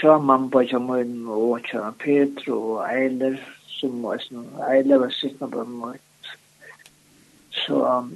tja 0.00 0.18
mannbøys 0.18 0.72
mun 0.72 1.14
og 1.32 1.64
tja 1.64 1.94
Petro 2.04 2.58
og 2.74 2.84
Eiler, 2.90 3.38
som 3.78 4.02
var 4.04 4.20
sånn, 4.20 4.44
Eiler 4.68 5.00
var 5.00 5.16
sittna 5.16 5.48
på 5.48 5.64
min. 5.64 5.96
Så 7.64 7.80
um, 7.80 8.12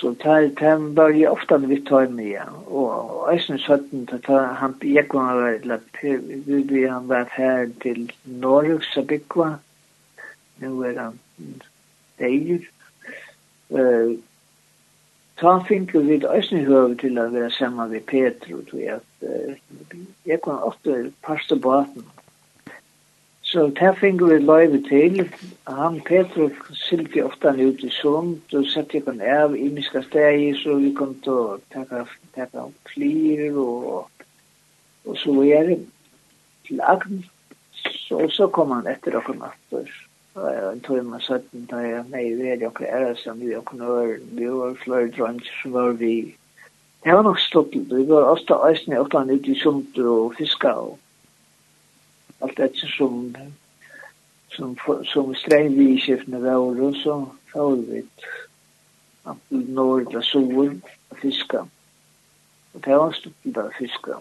Så 0.00 0.14
tar 0.14 0.50
tar 0.56 0.94
bara 0.94 1.10
ju 1.10 1.28
ofta 1.28 1.58
när 1.58 1.68
vi 1.68 1.80
tar 1.80 2.06
med 2.06 2.32
ja 2.32 2.50
och 2.50 3.34
isen 3.34 3.58
satten 3.58 4.08
att 4.12 4.24
han 4.56 4.74
jag 4.80 5.08
kan 5.08 5.26
vara 5.26 5.58
lätt 5.62 5.82
vi 6.02 6.62
vi 6.62 6.86
han 6.88 7.06
var 7.06 7.26
här 7.30 7.70
till 7.80 8.12
Norge 8.22 8.78
så 8.94 9.02
bikva. 9.02 9.58
Nu 10.56 10.86
är 10.86 10.96
han 10.96 11.18
där. 12.16 12.58
Eh 13.68 14.18
ta 15.42 15.64
fink 15.64 15.90
finke 15.90 15.98
vid 15.98 16.24
isen 16.38 16.66
hör 16.66 16.94
till 16.94 17.18
att 17.18 17.32
vara 17.32 17.50
samma 17.50 17.86
med 17.86 18.06
Petro 18.06 18.62
tror 18.62 18.82
jag 18.82 18.96
att 18.96 19.22
jag 20.24 20.42
kan 20.42 20.58
ofta 20.58 20.90
pasta 21.20 21.56
båten 21.56 22.04
Så 23.52 23.66
det 23.68 23.98
finner 24.00 24.26
vi 24.26 24.38
løyve 24.40 24.78
til. 24.88 25.18
Han, 25.68 25.98
Petro, 26.06 26.46
sildi 26.72 27.20
ofta 27.20 27.50
ut 27.52 27.82
i 27.84 27.90
sund, 27.92 28.38
og 28.56 28.64
sette 28.72 28.96
jeg 28.96 29.04
kunne 29.04 29.28
av 29.28 29.52
i 29.52 29.66
miska 29.68 30.00
steg, 30.06 30.54
så 30.56 30.78
vi 30.80 30.92
kom 30.96 31.12
til 31.20 31.34
å 31.36 31.58
taka, 31.74 32.06
taka 32.32 32.64
flir, 32.88 33.42
og, 33.52 34.24
og 35.04 35.20
så 35.20 35.36
var 35.36 35.50
jeg 35.50 35.76
til 36.64 36.80
Agn. 36.94 37.20
Så, 37.82 38.22
så 38.32 38.48
kom 38.56 38.72
han 38.72 38.88
etter 38.88 39.20
okkur 39.20 39.36
nattur. 39.42 39.92
En 40.72 40.80
tøyma 40.88 41.20
søtten, 41.20 41.68
da 41.68 41.84
jeg 41.84 42.08
nei, 42.08 42.24
vi 42.40 42.48
er 42.54 42.66
okkur 42.70 42.88
æra 42.88 43.12
som 43.20 43.36
vi 43.42 43.52
okkur 43.58 43.82
nør, 43.84 44.16
vi 44.32 44.48
var 44.48 44.80
flere 44.80 45.12
dronj, 45.12 45.44
som 45.60 45.76
var 45.76 45.92
vi. 46.00 46.14
Det 47.04 47.20
var 47.20 47.28
nok 47.28 47.44
stått, 47.50 47.76
vi 47.92 48.08
var 48.08 48.32
ofta 48.32 48.62
æsne 48.70 49.04
ofta 49.04 49.26
ut 49.28 49.44
i 49.44 49.60
sund 49.60 50.00
og 50.00 50.38
fiska 50.40 50.72
og 50.86 50.96
allt 52.42 52.56
det 52.56 52.76
som 52.96 53.36
som 54.52 54.76
som 55.04 55.34
sträng 55.34 55.98
skiftna 55.98 56.38
vår 56.38 56.94
så 57.02 57.16
får 57.52 57.76
vi 57.76 58.04
att 59.22 59.36
norra 59.48 60.22
sol 60.22 60.80
fiska. 61.22 61.66
Och 62.72 62.80
det 62.80 62.96
var 62.96 63.12
stort 63.12 63.42
bara 63.42 63.70
fiska. 63.70 64.20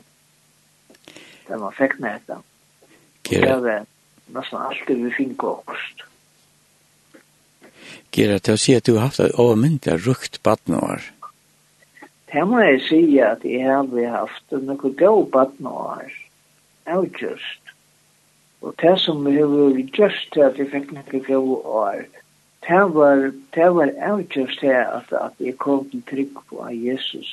Det 1.47 1.55
var 1.55 1.71
fäkt 1.71 1.99
näta. 1.99 2.41
Det 3.21 3.55
var 3.55 3.85
nästan 4.25 4.73
det 4.87 4.93
vi 4.93 5.11
fick 5.11 5.37
kost. 5.37 6.01
Gera, 8.11 8.39
til 8.43 8.57
å 8.57 8.59
si 8.59 8.73
at 8.75 8.83
du 8.83 8.97
har 8.97 9.07
haft 9.07 9.21
et 9.23 9.37
overmyndig 9.39 9.93
rukt 10.03 10.41
badnår. 10.43 11.05
Det 12.31 12.43
må 12.47 12.59
jeg 12.59 12.81
si 12.89 12.99
at 13.23 13.45
jeg 13.47 13.63
har 13.71 14.11
haft 14.11 14.51
noe 14.51 14.91
god 14.99 15.29
badnår. 15.31 16.11
Avgjörst. 16.91 17.60
Og 18.61 18.75
det 18.81 18.99
som 19.01 19.23
vi 19.25 19.31
hefur 19.37 19.77
gjørst 19.97 20.33
til 20.33 20.45
at 20.45 20.59
jeg 20.59 20.69
fikk 20.73 20.91
nekka 20.93 21.23
gode 21.27 21.61
år, 21.65 22.03
det 22.67 22.81
var, 22.95 23.31
det 23.55 23.69
var 23.75 23.93
avgjørst 24.09 24.59
til 24.59 24.75
at, 24.75 25.09
at 25.11 25.39
jeg 25.39 25.57
kom 25.57 25.89
til 25.89 26.03
trygg 26.09 26.37
på 26.49 26.61
av 26.61 26.75
Jesus 26.75 27.31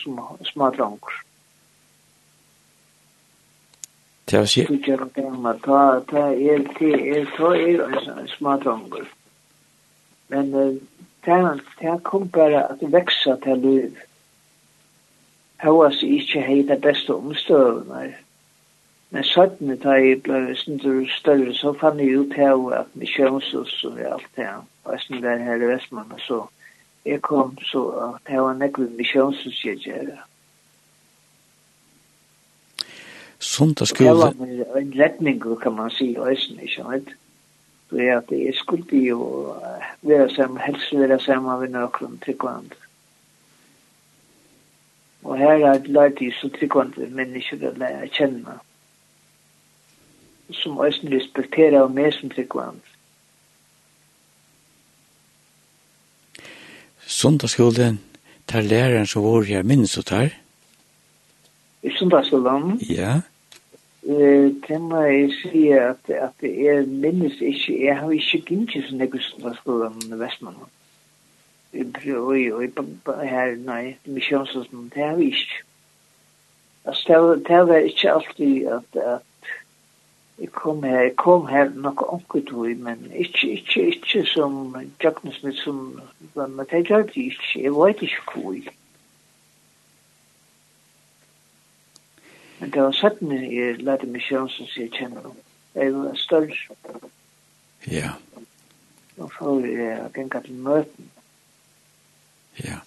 som 0.00 0.16
smadrangur. 0.48 1.18
Det 4.30 4.38
var 4.38 4.48
sier. 4.48 4.70
Det 4.72 4.88
er 4.88 5.04
det 5.14 5.26
er 5.26 5.42
det 6.08 6.92
er 7.18 7.26
ta, 7.36 7.50
er 7.52 8.26
smadrangur. 8.36 9.04
Men 10.28 10.52
det 10.52 11.60
det 11.80 12.02
kom 12.04 12.28
bare 12.28 12.64
at 12.70 12.80
det 12.80 12.92
veksa 12.92 13.36
til 13.44 13.58
liv. 13.58 13.96
Hva 15.62 15.70
var 15.70 15.94
ikke 16.02 16.40
hei 16.42 16.62
det 16.66 16.80
beste 16.82 17.14
omstøvnar. 17.14 18.16
Men 19.12 19.24
søttene 19.28 19.76
da 19.76 19.98
jeg 20.00 20.22
ble 20.24 20.54
sindur 20.56 21.02
større, 21.12 21.52
så 21.54 21.74
fann 21.76 22.00
jeg 22.00 22.16
ut 22.16 22.32
her 22.32 22.54
og 22.56 22.70
at 22.78 22.94
misjonshus 22.96 23.74
og 23.84 23.98
alt 24.00 24.28
det 24.36 24.46
her, 24.46 24.62
og 24.84 24.94
jeg 24.94 25.02
sindur 25.06 25.28
var 25.28 25.44
her 25.44 25.60
i 25.60 25.68
Vestmanna, 25.68 26.16
så 26.18 26.46
jeg 27.04 27.20
kom 27.22 27.58
så 27.68 27.82
at 28.06 28.30
det 28.30 28.40
var 28.40 28.56
nekve 28.56 28.88
misjonshus 28.96 29.64
jeg 29.64 29.82
gjør. 29.84 30.06
det. 30.14 30.20
Sundagsskole? 33.38 34.30
Det 34.32 34.66
var 34.72 34.80
en 34.80 34.94
retning, 35.00 35.44
kan 35.62 35.76
man 35.76 35.90
si, 35.90 36.14
og 36.18 36.28
jeg 36.30 36.38
sindur 36.38 36.64
ikke, 36.64 36.80
vet 36.94 37.12
Så 37.90 37.96
jeg 37.96 38.16
at 38.16 38.30
jeg 38.30 38.54
skulle 38.54 39.04
jo 39.08 39.54
være 40.02 40.30
sammen, 40.30 40.60
helst 40.60 40.92
være 40.92 41.20
sammen 41.20 41.60
med 41.60 41.68
noen 41.68 42.18
tryggvand. 42.24 42.72
Og 45.22 45.38
her 45.38 45.66
er 45.66 45.78
det 45.78 45.88
lært 45.88 46.20
i 46.20 46.30
så 46.40 46.48
tryggvand 46.48 46.96
mennesker 47.12 47.68
å 47.68 47.76
lære 47.76 48.08
kjenne. 48.08 48.56
Mm 48.56 48.71
som 50.50 50.80
eisen 50.84 51.12
respekterer 51.12 51.80
av 51.80 51.92
meg 51.94 52.12
som 52.16 52.30
tryggvand. 52.32 52.80
Sundagsskolen, 57.06 58.00
tar 58.48 58.64
læreren 58.66 59.06
som 59.06 59.24
var 59.24 59.44
her 59.46 59.62
minst 59.62 59.98
og 59.98 60.06
tar? 60.06 60.32
I 61.82 61.90
sundagsskolen? 61.98 62.80
Ja. 62.88 63.20
Uh, 64.02 64.50
det 64.68 64.80
må 64.80 65.04
jeg 65.06 65.30
si 65.42 65.68
at, 65.78 66.10
at 66.10 66.42
jeg 66.42 66.86
minnes 66.88 67.38
ikke, 67.40 67.84
jeg 67.84 67.98
har 67.98 68.10
ikke 68.10 68.40
gynnt 68.46 68.72
som 68.88 69.00
jeg 69.00 69.14
i 69.14 69.26
sundagsskolen 69.28 69.98
i 70.08 70.18
Vestmannen. 70.18 70.70
Oi, 71.72 72.50
oi, 72.52 72.66
her, 73.24 73.54
nei, 73.64 73.96
misjonsskolen, 74.04 74.90
det 74.94 75.04
har 75.06 75.14
vi 75.16 75.30
ikke. 75.32 75.62
Altså, 76.84 77.38
det 77.48 77.60
var 77.68 77.76
ikke 77.76 78.12
alltid 78.12 78.66
at, 78.66 78.96
at 78.96 79.22
Jeg 80.42 80.50
kom 80.52 80.82
her, 80.82 81.00
jeg 81.00 81.16
kom 81.16 81.46
her 81.46 81.68
nok 81.70 82.12
onkeltøy, 82.12 82.74
men 82.74 83.12
ikke, 83.14 83.50
ikke, 83.50 83.82
ikke 83.86 84.26
som 84.26 84.76
Jagnesmith, 85.02 85.58
som, 85.62 86.00
men 86.34 86.66
det 86.70 86.86
gjør 86.88 87.02
det 87.02 87.16
ikke, 87.16 87.62
jeg 87.62 87.72
vet 87.72 88.02
ikke 88.02 88.22
hvor. 88.32 88.56
Men 92.58 92.70
det 92.70 92.82
var 92.82 92.90
sattene 92.98 93.38
jeg 93.38 93.78
lærte 93.86 94.10
meg 94.10 94.24
sjansen 94.26 94.66
som 94.66 94.82
jeg 94.82 94.90
kjenner 94.98 95.30
om. 95.30 95.38
Jeg 95.78 95.94
var 95.94 96.18
større. 96.18 97.06
Ja. 97.86 98.10
Og 99.16 99.30
så 99.38 99.44
var 99.44 99.66
jeg 99.66 100.10
gengat 100.14 100.44
til 100.50 100.58
møten. 100.66 101.10
Ja. 102.64 102.82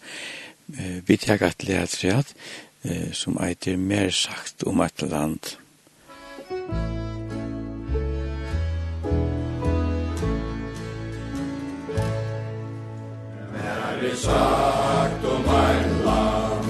Vi 1.07 1.17
tek 1.17 1.41
at 1.41 1.63
lea 1.63 1.87
treat, 1.87 2.35
som 3.15 3.39
eit 3.39 3.67
er 3.67 3.79
mer 3.79 4.11
sagt 4.11 4.67
om 4.67 4.83
et 4.83 5.07
land. 5.07 5.55
Musik 6.49 7.04
sagt 14.15 15.25
om 15.25 15.43
ein 15.49 16.03
land 16.05 16.67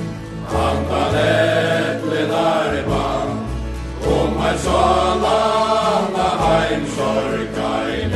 Andan 0.50 1.16
äpplen 1.16 2.32
arban 2.32 3.30
Om 4.04 4.38
ein 4.38 4.58
salana 4.58 6.30
heim 6.44 6.86
sorgaj 6.96 7.92
i 8.00 8.08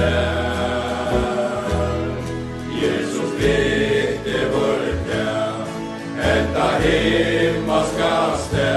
Jesus 2.82 3.32
bitte 3.40 4.40
vörte 4.54 5.28
Etta 6.34 6.70
himma 6.84 7.84
skaste 7.84 8.70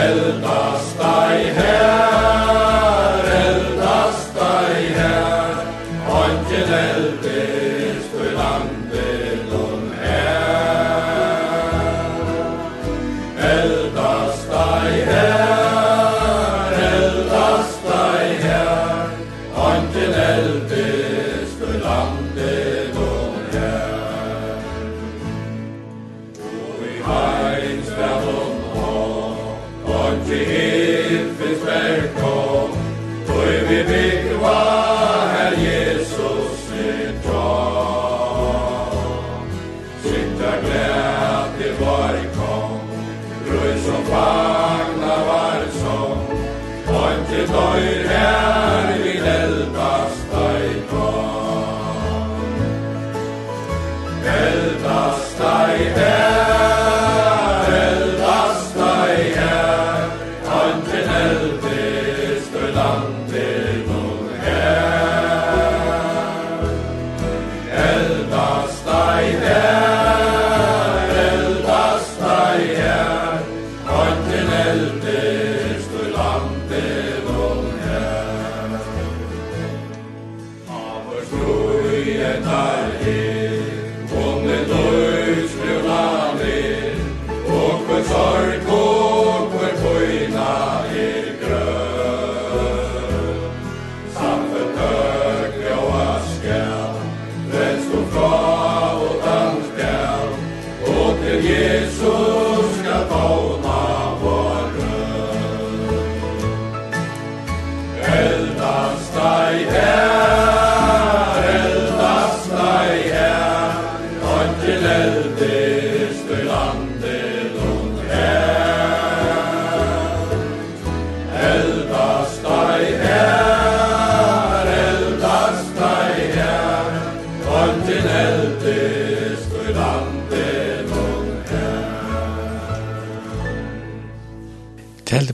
Eldast 0.05 1.01
ei 1.01 1.45
her 1.59 2.06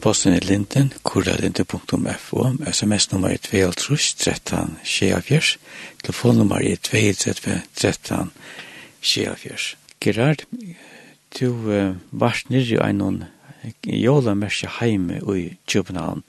Posten 0.02 0.34
i 0.34 0.40
Linden, 0.42 0.88
kurralinden.fo, 1.06 2.44
sms-nummer 2.66 3.30
er 3.30 3.70
2 3.78 3.96
13 4.18 4.78
24, 4.82 5.58
telefonnummer 6.02 6.58
er 6.58 6.80
2 6.82 7.02
13 7.74 8.32
24. 9.00 9.76
Gerard, 10.00 10.42
du 11.38 11.46
uh, 11.70 11.94
varst 12.10 12.50
nirri 12.50 12.80
av 12.82 12.96
noen 12.98 13.20
jólamersi 13.86 14.66
heime 14.80 15.20
i 15.36 15.44
København. 15.70 16.24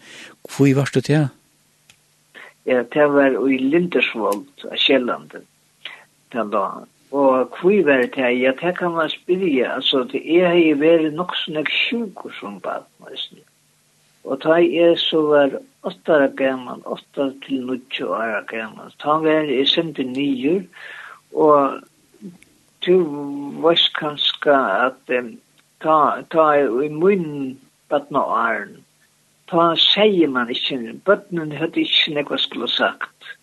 Hvor 0.54 0.70
varst 0.78 0.94
du 0.94 1.02
til? 1.02 1.32
Ja, 2.70 2.84
det 2.94 3.08
var 3.16 3.40
i 3.50 3.58
Lindersvold, 3.58 4.46
av 4.70 4.78
Kjellanden, 4.78 5.48
den 6.34 6.54
da, 6.54 6.68
Og 7.10 7.58
hvor 7.58 7.82
var 7.90 8.06
det 8.06 8.22
her? 8.22 8.30
Ja, 8.30 8.54
det 8.62 8.78
kan 8.78 8.92
man 8.92 9.10
spyrja. 9.10 9.74
Altså, 9.76 10.04
det 10.04 10.22
er 10.38 10.54
jo 10.54 10.78
vært 10.78 11.10
nok 11.14 11.34
sånn 11.42 11.66
sjuk 11.70 12.26
og 12.26 12.38
sånn 12.38 12.62
bare, 12.62 12.86
nesten. 13.10 13.42
Og 14.24 14.40
ta 14.42 14.60
jeg 14.62 14.98
så 15.00 15.22
var 15.28 15.58
åtta 15.84 16.20
år 16.24 16.36
gammel, 16.40 16.84
åtta 16.86 17.30
til 17.44 17.66
nutje 17.68 18.08
år 18.08 18.46
gammel. 18.48 18.94
Ta 19.04 19.18
var 19.24 19.50
jeg 19.50 19.68
sendte 19.68 20.06
nyer, 20.08 20.64
og 21.36 21.82
du 22.86 22.96
var 23.64 23.80
kanskje 24.00 24.56
at 24.56 25.14
um, 25.20 25.34
ta, 25.84 25.98
ta 26.32 26.48
i 26.60 26.90
munnen 26.90 27.60
badna 27.92 28.24
åren. 28.24 28.78
Ta 29.52 29.74
sier 29.80 30.32
man 30.32 30.50
ikke, 30.50 30.96
bøttenen 31.06 31.52
hadde 31.60 31.84
ikke 31.84 32.16
nekva 32.16 32.40
skulle 32.40 32.72
sagt. 32.72 33.36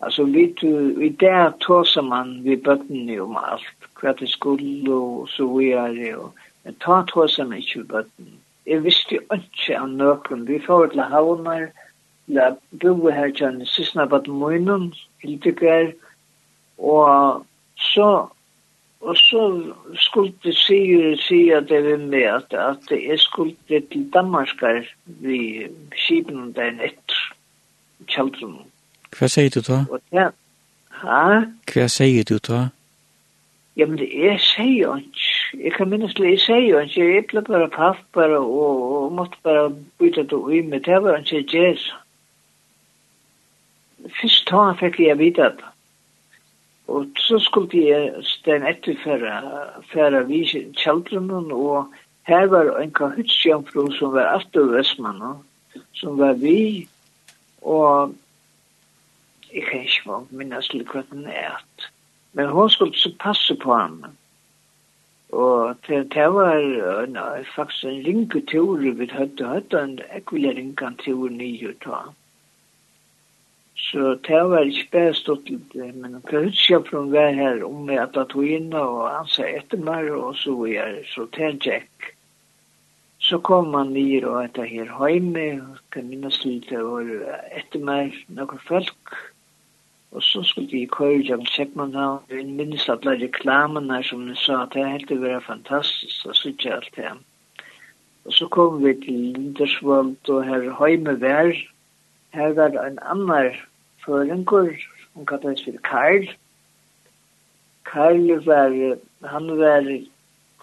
Altså, 0.00 0.24
vi 0.24 0.46
tu, 0.56 0.68
i 1.02 1.08
det 1.20 1.60
tåser 1.60 2.02
man 2.02 2.40
vi 2.44 2.56
bötten 2.56 3.08
om 3.20 3.36
alt, 3.36 3.88
hva 4.00 4.14
det 4.16 4.30
skulle, 4.32 4.94
og 4.94 5.28
så 5.28 5.46
vidare. 5.58 6.30
Men 6.64 6.78
ta 6.80 7.02
tåser 7.08 7.44
man 7.44 7.60
ikke 7.60 7.82
i 7.82 7.90
bötten 7.94 8.39
jeg 8.70 8.84
visste 8.84 9.18
jo 9.18 9.20
ikke 9.34 9.78
av 9.78 9.88
nøkken. 9.90 10.46
Vi 10.48 10.60
får 10.66 10.92
til 10.94 11.02
havner, 11.12 11.68
la 12.30 12.50
bo 12.82 13.10
her 13.10 13.32
til 13.34 13.46
en 13.48 13.66
siste 13.66 14.06
bad 14.10 14.28
munnen, 14.30 14.92
hildegar, 15.22 15.92
og 16.78 17.46
så 17.76 18.10
Og 19.00 19.16
så 19.16 19.72
skulle 19.94 20.32
det 20.44 20.56
si 20.56 21.16
sige 21.28 21.56
at 21.56 21.68
det 21.68 21.84
var 21.84 21.96
med, 21.96 22.22
at, 22.22 22.52
at 22.52 23.08
jeg 23.08 23.18
skulle 23.18 23.56
til 23.68 24.10
Danmarkar 24.14 24.84
vi 25.04 25.66
skipen 25.96 26.52
der 26.52 26.70
etter 26.84 27.20
kjeldren. 28.06 28.58
Hva 29.18 29.26
sier 29.26 29.50
du 29.50 29.60
da? 29.60 29.84
Og 29.90 30.00
ja, 30.12 30.28
ha? 31.00 31.40
Hva 31.72 31.86
sier 31.88 32.24
du 32.28 32.36
da? 32.38 32.68
Ja, 33.76 33.80
Jamen, 33.80 33.98
jeg 33.98 34.40
sier 34.40 34.82
jo 34.82 34.94
ikke. 34.96 35.64
Jeg 35.64 35.72
kan 35.72 35.88
minnes 35.88 36.14
det, 36.14 36.30
jeg 36.30 36.40
sier 36.40 36.66
jo 36.68 36.78
ikke. 36.78 37.14
Jeg 37.14 37.24
ble 37.30 37.42
bare 37.42 37.68
paff 37.68 37.98
bare, 38.12 38.38
og, 38.38 38.80
og 39.02 39.12
måtte 39.12 39.38
bare 39.42 39.70
bytte 39.98 40.22
det 40.22 40.32
ui 40.32 40.60
med. 40.60 40.80
Det 40.80 41.02
var 41.02 41.16
ikke 41.16 41.44
jazz. 41.52 41.86
Først 44.20 44.50
da 44.50 44.72
fikk 44.80 45.00
jeg 45.00 45.18
vite 45.18 45.42
det. 45.42 45.68
Og 46.90 47.06
så 47.16 47.38
skulle 47.38 47.84
jeg 47.86 48.24
stein 48.26 48.66
etter 48.66 48.96
for 49.04 50.16
å 50.18 50.24
vise 50.26 50.64
kjeldrunnen, 50.74 51.52
og 51.54 51.94
her 52.26 52.48
var 52.50 52.72
en 52.80 52.90
kahutsjønfru 52.90 53.86
som 53.94 54.16
var 54.16 54.32
aftur 54.34 54.72
Vestmann, 54.74 55.22
som 55.94 56.18
var 56.18 56.34
vi, 56.42 56.88
og 57.62 58.16
jeg 59.54 59.62
kan 59.70 59.86
ikke 59.86 60.18
minnes 60.34 60.72
litt 60.74 60.90
hva 60.90 61.04
den 61.12 61.30
er 61.30 61.60
at 61.60 61.90
Men 62.32 62.48
hon 62.54 62.70
skulle 62.70 62.98
så 62.98 63.10
passe 63.18 63.56
på 63.62 63.74
ham. 63.74 64.04
Og 65.30 65.76
det, 65.86 66.12
det 66.14 66.26
var 66.34 66.62
nei, 67.06 67.42
faktisk 67.54 67.84
en 67.86 68.00
ringe 68.06 68.40
tur 68.50 68.80
vi 68.82 69.06
hadde 69.12 69.46
hatt, 69.46 69.74
en 69.74 69.98
ekvile 70.14 70.54
ringetur 70.56 71.28
nye 71.30 71.74
ta. 71.84 72.08
Så 73.80 74.14
det 74.26 74.40
var 74.50 74.66
ikke 74.66 74.90
bare 74.92 75.14
stått 75.14 75.48
litt, 75.50 75.74
men 75.74 76.18
på 76.28 76.42
utskap 76.50 76.88
fra 76.88 77.00
hun 77.00 77.12
var 77.14 77.30
her 77.34 77.62
om 77.64 77.88
jeg 77.88 78.02
at 78.02 78.18
jeg 78.18 78.28
tog 78.32 78.48
inn, 78.56 78.72
og 78.76 79.06
han 79.08 79.30
sa 79.30 79.46
etter 79.46 79.80
meg, 79.86 80.10
og 80.14 80.34
så 80.36 80.54
var 80.58 80.72
jeg, 80.74 81.04
så 81.14 81.26
det 81.36 81.52
gikk. 81.64 82.10
Så 83.20 83.38
kom 83.44 83.74
han 83.76 83.94
nye 83.94 84.20
og 84.26 84.42
etter 84.42 84.68
her 84.68 84.90
hjemme, 84.90 85.46
og 85.62 85.80
kan 85.94 86.10
minnes 86.10 86.42
litt, 86.44 86.70
og 86.76 87.14
etter 87.56 87.86
meg 87.86 88.18
noen 88.28 88.62
folk, 88.66 89.16
Og 90.10 90.22
så 90.22 90.42
skulle 90.42 90.70
vi 90.70 90.86
køre 90.90 91.22
gjennom 91.22 91.46
Kjeppmannhavn, 91.46 92.22
og 92.30 92.34
jeg 92.34 92.46
minnes 92.58 92.88
alle 92.90 93.12
reklamene 93.20 94.00
som 94.02 94.24
de 94.26 94.34
sa, 94.36 94.64
at 94.64 94.72
det 94.74 94.82
er 94.82 94.94
helt 94.96 95.12
å 95.14 95.18
være 95.22 95.42
fantastisk, 95.46 96.24
og 96.26 96.34
så 96.36 96.50
ikke 96.50 96.72
alt 96.74 96.96
det. 96.96 97.12
Og 98.26 98.34
så 98.34 98.48
kom 98.56 98.80
vi 98.82 98.94
til 99.04 99.20
Lindersvold, 99.36 100.16
og 100.34 100.40
her 100.48 100.66
høyme 100.80 101.14
vær, 101.22 101.52
her 102.34 102.56
var 102.58 102.74
en 102.82 102.98
annen 103.12 103.60
føringer, 104.04 104.82
hun 105.14 105.28
kallet 105.30 105.62
for 105.66 105.78
Karl. 105.86 106.26
Karl 107.86 108.34
var, 108.48 108.74
han 109.30 109.48
var, 109.62 109.88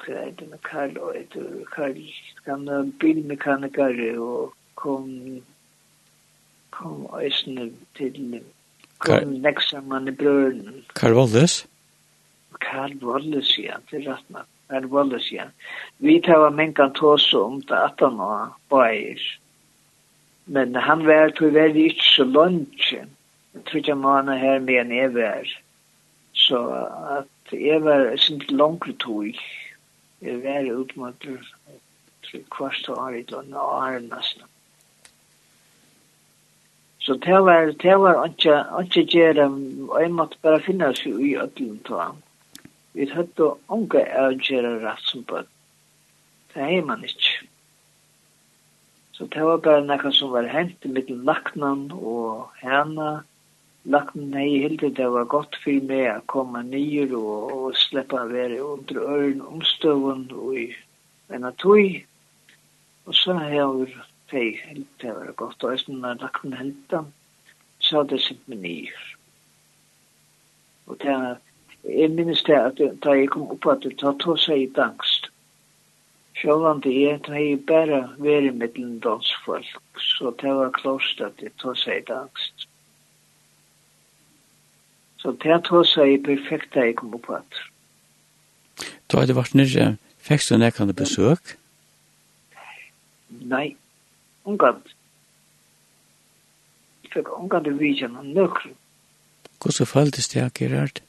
hva 0.04 0.20
er 0.26 0.36
det 0.41 0.50
med 0.52 0.60
Karl, 0.68 1.00
og 1.00 1.16
et 1.22 1.39
Karl, 1.72 2.04
han 2.52 2.68
var 2.68 2.91
bilmekaniker, 3.00 4.04
og 4.20 4.54
kom, 4.76 5.10
kom 6.76 7.08
øsene 7.24 7.72
til 7.95 8.12
Lindersvold 8.12 8.54
kom 9.04 9.34
nekk 9.43 9.62
saman 9.62 10.08
i 10.10 10.14
brøren. 10.16 10.84
Karl 10.98 11.18
Wallis? 11.18 11.66
Karl 12.64 12.95
Wallis, 13.06 13.54
ja, 13.62 13.78
til 13.89 14.06
er 14.06 14.16
rett 14.16 14.30
nok. 14.34 14.48
Karl 14.70 14.88
Wallis, 14.91 15.30
ja. 15.32 15.50
Vi 16.04 16.20
tar 16.26 16.50
mengan 16.56 16.95
tåse 16.98 17.38
om 17.38 17.62
det 17.62 17.78
at 17.78 18.02
han 18.04 18.18
var 18.18 18.58
bæger. 18.72 19.22
Men 20.48 20.76
han 20.76 21.06
var 21.06 21.30
til 21.36 21.54
veldig 21.54 21.86
ikke 21.91 22.10
så 22.16 22.24
langt. 22.24 22.91
Jeg 22.91 23.64
tror 23.66 23.78
ikke 23.78 23.95
han 23.95 24.04
var 24.04 24.36
her 24.36 24.60
med 24.60 24.82
en 24.82 24.91
evær. 24.91 25.48
Så 26.34 26.60
at 27.18 27.54
jeg 27.60 27.84
var 27.84 28.16
sin 28.16 28.41
langt 28.50 29.00
tog. 29.00 29.34
Jeg 30.22 30.43
var 30.43 30.72
utmatter 30.74 31.38
kvart 32.52 32.89
og 32.89 32.98
år 32.98 33.10
i 33.10 33.26
landet 33.30 33.56
og 33.56 33.74
åren 33.78 34.10
nesten. 34.12 34.48
Så 37.08 37.16
det 37.24 37.38
var, 37.39 37.70
det 37.72 37.99
var 38.03 38.26
ikke, 38.26 38.55
ikke 38.84 39.01
gjøre, 39.08 39.43
og 39.89 40.01
jeg 40.01 40.12
måtte 40.12 40.39
bare 40.43 40.60
finne 40.60 40.89
seg 40.97 41.22
i 41.24 41.38
ødelen 41.39 41.78
til 41.88 42.01
ham. 42.01 42.18
Vi 42.97 43.05
hadde 43.08 43.47
unge 43.72 44.01
å 44.20 44.26
gjøre 44.36 44.74
rett 44.82 45.05
som 45.08 45.24
bøtt. 45.30 45.47
Det 46.51 46.66
er 46.66 46.84
man 46.84 47.05
ikke. 47.08 47.47
Så 49.16 49.30
det 49.32 49.45
var 49.47 49.64
bare 49.64 49.86
noe 49.86 50.12
som 50.18 50.34
var 50.36 50.49
hent 50.51 50.84
i 50.84 50.91
mitt 50.97 51.14
laknen 51.30 51.88
og 51.95 52.51
hana. 52.60 53.22
Laknen 53.88 54.36
hei 54.36 54.49
hilde 54.66 54.91
det 54.99 55.08
var 55.16 55.32
godt 55.32 55.55
for 55.64 55.88
meg 55.88 56.10
å 56.12 56.28
komme 56.36 56.66
nye 56.68 57.08
og, 57.08 57.55
og 57.55 57.80
slippe 57.88 58.20
å 58.20 58.28
være 58.34 58.60
under 58.68 58.99
øren 59.16 59.47
omstøven 59.47 60.28
og 60.36 60.60
i 60.60 60.68
en 61.32 61.47
av 61.47 61.55
tog. 61.64 62.01
Og 63.08 63.16
så 63.16 63.39
har 63.39 63.55
jeg 63.55 63.95
det 64.32 64.86
det 65.02 65.16
var 65.16 65.32
godt, 65.32 65.64
og 65.64 65.80
sådan 65.80 65.96
når 65.96 66.14
lagt 66.14 66.44
en 66.44 66.54
helta, 66.54 67.02
så 67.80 68.08
jeg 68.12 68.20
sent 68.20 68.50
mig 68.50 68.58
nyer. 68.58 69.18
Og 70.88 70.98
det 71.02 71.10
er, 71.10 71.36
jeg 71.84 72.12
minnes 72.12 72.44
det 72.44 72.54
at 72.54 72.80
da 73.04 73.10
jeg 73.10 73.30
kom 73.30 73.52
opp 73.52 73.66
at 73.68 73.84
det 73.84 73.98
tar 74.00 74.16
to 74.20 74.36
seg 74.36 74.62
i 74.62 74.72
dangst. 74.76 75.30
Sjålan 76.38 76.82
det 76.84 76.94
er, 77.10 77.18
da 77.18 77.34
jeg 77.34 77.66
bare 77.66 78.02
var 78.18 78.46
i 78.46 78.52
middelen 78.54 79.00
dansfolk, 79.00 79.80
så 79.98 80.34
det 80.42 80.54
var 80.56 80.72
klost 80.76 81.22
at 81.22 81.40
det 81.40 81.56
tatt 81.62 81.80
seg 81.82 82.04
i 82.04 82.06
dangst. 82.12 82.68
Så 85.18 85.32
det 85.32 85.62
tatt 85.66 85.90
seg 85.90 86.14
i 86.14 86.22
perfekt 86.30 86.76
da 86.76 86.86
jeg 86.86 87.00
kom 87.00 87.16
opp 87.18 87.32
at. 87.40 87.64
Da 89.08 89.24
hadde 89.24 89.36
vært 89.36 89.58
nyrre, 89.58 89.96
fikk 90.22 90.46
du 90.46 90.58
nekkende 90.62 90.94
besøk? 90.94 91.58
Nei, 93.48 93.76
Ungarn. 94.48 94.82
Jeg 97.04 97.12
fikk 97.18 97.34
Ungarn 97.39 97.68
i 97.68 97.76
vidjen 97.76 98.16
og 98.16 98.26
nøkker. 98.26 98.72
Hvordan 99.62 99.89
føltes 99.89 100.28
det, 100.32 100.45
Gerard? 100.54 101.02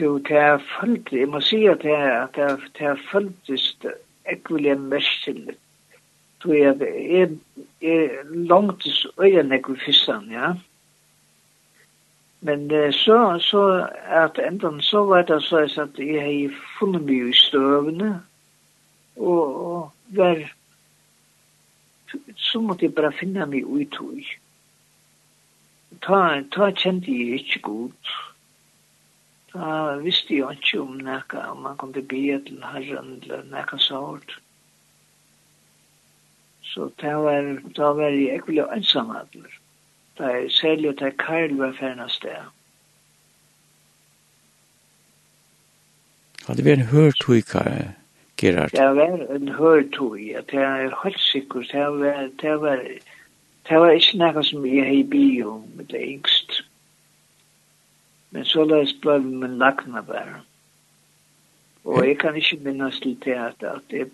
Jo, 0.00 0.18
det 0.18 0.36
er 0.36 0.58
føltes, 0.80 1.18
jeg 1.20 1.28
må 1.28 1.40
si 1.40 1.64
at 1.66 1.82
det 1.82 1.92
er, 1.92 2.26
det 2.76 2.88
er 2.90 2.98
føltes 3.10 3.76
ekvillig 4.28 4.76
mestillig. 4.80 5.56
Så 6.42 6.52
jeg 6.52 6.76
er, 7.20 7.30
er 7.80 8.24
langt 8.50 8.86
øyne 9.18 9.56
ekvillig 9.56 9.84
fyrstand, 9.84 10.32
ja. 10.32 10.52
Men 12.40 12.68
så, 12.92 13.38
så 13.40 13.88
at 14.06 14.38
enda 14.38 14.70
så 14.80 15.04
var 15.04 15.22
det 15.22 15.42
så 15.42 15.64
at 15.64 15.98
jeg 15.98 16.22
har 16.22 16.60
funnet 16.78 17.02
mye 17.02 17.30
i 17.30 17.34
støvene, 17.34 18.20
og, 19.16 19.66
og 19.66 19.92
var 20.08 20.44
så 22.36 22.60
måtte 22.60 22.86
jeg 22.86 22.94
bare 22.94 23.12
finne 23.12 23.46
meg 23.50 23.66
ut 23.66 23.98
i. 24.16 24.24
Ta, 26.02 26.42
ta 26.52 26.70
kjente 26.76 27.12
jeg 27.12 27.40
ikke 27.40 27.60
godt. 27.68 28.14
Ta 29.52 29.96
visste 30.02 30.36
jeg 30.36 30.58
ikke 30.58 30.82
om 30.82 30.98
noe, 31.00 31.44
om 31.50 31.62
man 31.64 31.78
kunne 31.80 32.02
be 32.02 32.24
til 32.48 32.64
herren 32.64 33.14
eller 33.22 33.46
noe 33.52 33.80
sånt. 33.80 34.36
Så 36.66 36.90
ta 37.00 37.14
var, 37.24 37.54
ta 37.76 37.92
var 37.96 38.12
jeg 38.12 38.40
ikke 38.40 38.52
veldig 38.52 38.66
ensam 38.76 39.14
hadler. 39.14 39.60
Ta 40.18 40.32
er 40.34 40.48
særlig 40.52 40.92
at 40.92 41.00
jeg 41.00 41.16
Karl 41.22 41.56
var 41.56 41.72
ferdig 41.78 42.10
sted. 42.10 42.52
Hadde 46.46 46.64
vi 46.64 46.72
en 46.72 46.88
hørt 46.92 47.24
hva 47.26 47.64
Gerard? 48.40 48.70
Det 48.70 48.96
var 48.96 49.34
en 49.34 49.48
hørtøy, 49.48 50.30
ja, 50.30 50.40
det 50.50 50.60
er 50.60 50.96
helt 51.02 51.20
sikkert, 51.20 51.70
det 51.72 51.86
var, 52.00 52.28
det 52.42 52.60
var, 52.60 52.82
det 53.68 53.80
var 53.80 53.90
ikke 53.90 54.18
noe 54.20 54.44
som 54.44 54.66
jeg 54.66 54.84
har 54.84 54.92
i 54.92 55.02
bio 55.02 55.56
med 55.76 55.88
det 55.92 56.02
yngst. 56.04 56.60
Men 58.30 58.44
så 58.44 58.64
la 58.64 58.82
jeg 58.82 58.92
spørre 58.92 59.24
min 59.24 59.58
lakna 59.58 60.02
bare. 60.04 60.42
Og 61.84 62.06
jeg 62.08 62.18
kan 62.18 62.36
ikke 62.36 62.56
minnes 62.56 63.00
til 63.00 63.16
det 63.24 63.34
at, 63.40 63.62
at 63.62 63.92
jeg, 63.92 64.10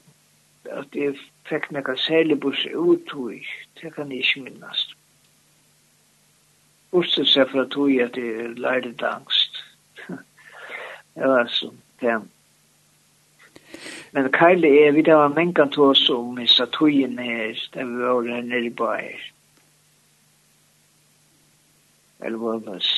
at 0.70 0.94
jeg 0.94 1.16
fikk 1.48 1.70
noe 1.72 1.96
særlig 1.98 2.40
bors 2.40 2.66
ut, 2.74 3.14
det 3.82 3.94
kan 3.94 4.12
jeg 4.12 4.18
ikke 4.22 4.44
minnes. 4.44 4.82
Bortsett 6.92 7.30
seg 7.32 7.48
fra 7.48 7.64
tog 7.72 7.90
at 8.04 8.16
jeg 8.20 8.52
lærte 8.60 9.08
angst. 9.08 9.64
det 11.16 11.30
var 11.34 11.48
sånn, 11.48 11.78
det 12.00 12.20
Men 14.12 14.28
Karli 14.32 14.68
er 14.68 14.92
vi 14.92 15.02
det 15.02 15.14
var 15.16 15.32
mengan 15.32 15.70
til 15.72 15.88
oss 15.88 16.08
om 16.12 16.38
i 16.38 16.46
Satuyen 16.46 17.18
her, 17.18 17.56
der 17.74 17.84
vi 17.84 18.02
var 18.02 18.26
her 18.28 18.42
nere 18.42 18.66
i 18.66 18.70
Bayer. 18.70 19.22
Eller 22.20 22.38
var 22.38 22.58
det 22.58 22.68
oss. 22.68 22.90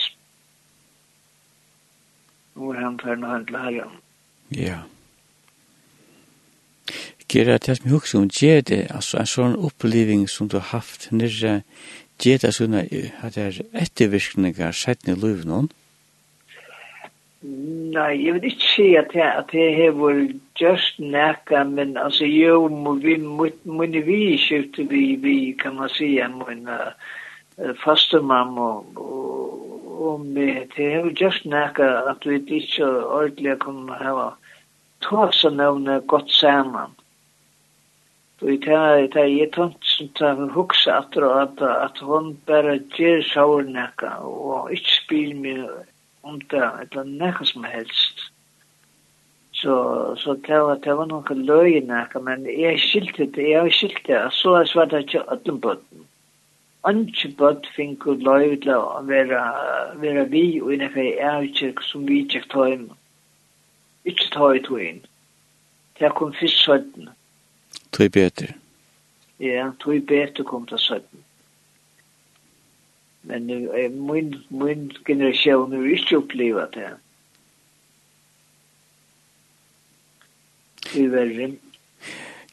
Nå 2.54 2.72
er 2.72 2.80
han 2.82 2.98
for 2.98 3.14
å 3.14 3.30
handle 3.30 3.62
her. 3.62 3.78
Ja. 4.54 4.80
Gera, 7.30 7.58
det 7.58 7.78
som 7.78 7.86
jeg 7.86 7.94
husker 7.94 8.18
om, 8.18 8.28
gjør 8.30 8.60
det, 8.70 8.82
altså 8.90 9.18
en 9.18 9.30
sånn 9.30 9.56
oppleving 9.56 10.26
som 10.30 10.50
du 10.50 10.58
har 10.58 10.68
haft 10.74 11.08
nere, 11.14 11.62
gjør 12.22 12.42
det 12.42 12.52
sånn 12.58 12.76
at 12.82 13.38
det 13.38 13.46
er 13.46 13.62
ettervirkninger 13.86 14.74
sett 14.74 15.08
i 15.08 15.14
livet 15.14 15.46
noen? 15.46 15.70
Ja 15.70 15.83
Nei, 17.44 18.24
jeg 18.24 18.34
vil 18.34 18.44
ikke 18.48 18.68
si 18.72 18.84
at 18.96 19.10
jeg, 19.12 19.32
at 19.36 19.50
jeg 19.52 19.74
har 19.76 19.90
vært 19.98 20.60
just 20.60 21.00
nækka, 21.00 21.64
men 21.68 21.96
altså, 22.00 22.24
jo, 22.24 22.62
vi, 23.02 23.18
må 23.20 23.48
mine 23.68 24.00
vi 24.06 24.38
skifte 24.40 24.86
vi, 24.88 25.02
vi, 25.20 25.34
kan 25.60 25.76
man 25.76 25.92
si, 25.92 26.08
må 26.32 26.48
en 26.48 26.64
uh, 26.72 27.74
faste 27.82 28.22
mamma 28.24 28.70
og, 28.78 28.96
og, 28.96 30.00
og 30.08 30.24
med, 30.24 30.72
det 30.76 30.88
har 30.94 31.04
vært 31.10 31.20
just 31.20 31.44
nækka 31.44 31.90
at 32.14 32.24
vi 32.24 32.40
ikke 32.62 32.88
ordentlig 32.88 33.58
kunne 33.66 34.00
hava 34.00 34.30
tås 35.04 35.44
og 35.44 35.56
nevne 35.60 36.00
godt 36.08 36.32
sammen. 36.32 36.96
Og 38.40 38.50
jeg 38.50 38.62
tar, 38.64 38.94
jeg 39.04 39.10
tar, 39.12 39.28
jeg 39.28 40.12
tar, 40.16 40.46
hugsa 40.56 41.02
at, 41.02 41.16
at, 41.16 41.60
at 41.60 42.00
hun 42.08 42.38
bare 42.48 42.80
gjer 42.96 43.20
sauer 43.34 43.68
nækka 43.68 44.16
og 44.24 44.72
ikke 44.72 45.02
spyr 45.02 45.42
meg 45.44 45.68
om 46.24 46.40
det, 46.50 46.64
eller 46.80 47.04
nekka 47.04 47.44
som 47.44 47.64
helst. 47.64 48.30
Så, 49.54 49.74
så 50.18 50.34
det 50.34 50.58
var, 50.60 50.80
det 50.82 50.96
var 50.98 51.06
noen 51.06 51.44
løgn, 51.46 51.92
men 52.26 52.46
jeg 52.50 52.80
skilte 52.82 53.28
det, 53.36 53.46
jeg 53.52 53.72
skilte 53.72 54.02
det, 54.08 54.22
så 54.34 54.56
jeg 54.58 54.72
svarte 54.72 55.04
ikke 55.04 55.22
alle 55.30 55.54
bøtten. 55.66 56.04
Anki 56.84 57.30
bøtt 57.38 57.68
finko 57.72 58.12
løy 58.20 58.58
til 58.60 58.74
å 58.74 59.00
være, 59.08 59.40
være 60.02 60.26
vi 60.28 60.44
og 60.60 60.74
inne 60.74 60.90
for 60.92 61.00
jeg 61.00 61.16
er 61.16 61.46
ikke 61.46 61.86
som 61.86 62.04
vi 62.08 62.18
ikke 62.26 62.42
tar 62.52 62.74
inn. 62.74 62.88
Ikke 64.04 64.28
tar 64.34 64.58
i 64.58 64.88
inn. 64.88 65.00
Det 65.98 66.10
kom 66.18 66.34
fyrst 66.36 66.64
søtten. 66.64 67.08
Tøy 67.94 68.08
beter. 68.12 68.52
Ja, 69.40 69.70
tøy 69.80 70.02
beter 70.04 70.44
kom 70.44 70.66
til 70.66 70.78
søtten. 70.78 71.24
Men 73.24 73.46
nu 73.46 73.88
min, 73.90 74.34
min 74.50 74.92
generation 75.06 75.72
har 75.72 75.86
inte 75.86 76.16
upplevt 76.16 76.74
det. 76.74 76.90
Tyvärr. 80.92 81.52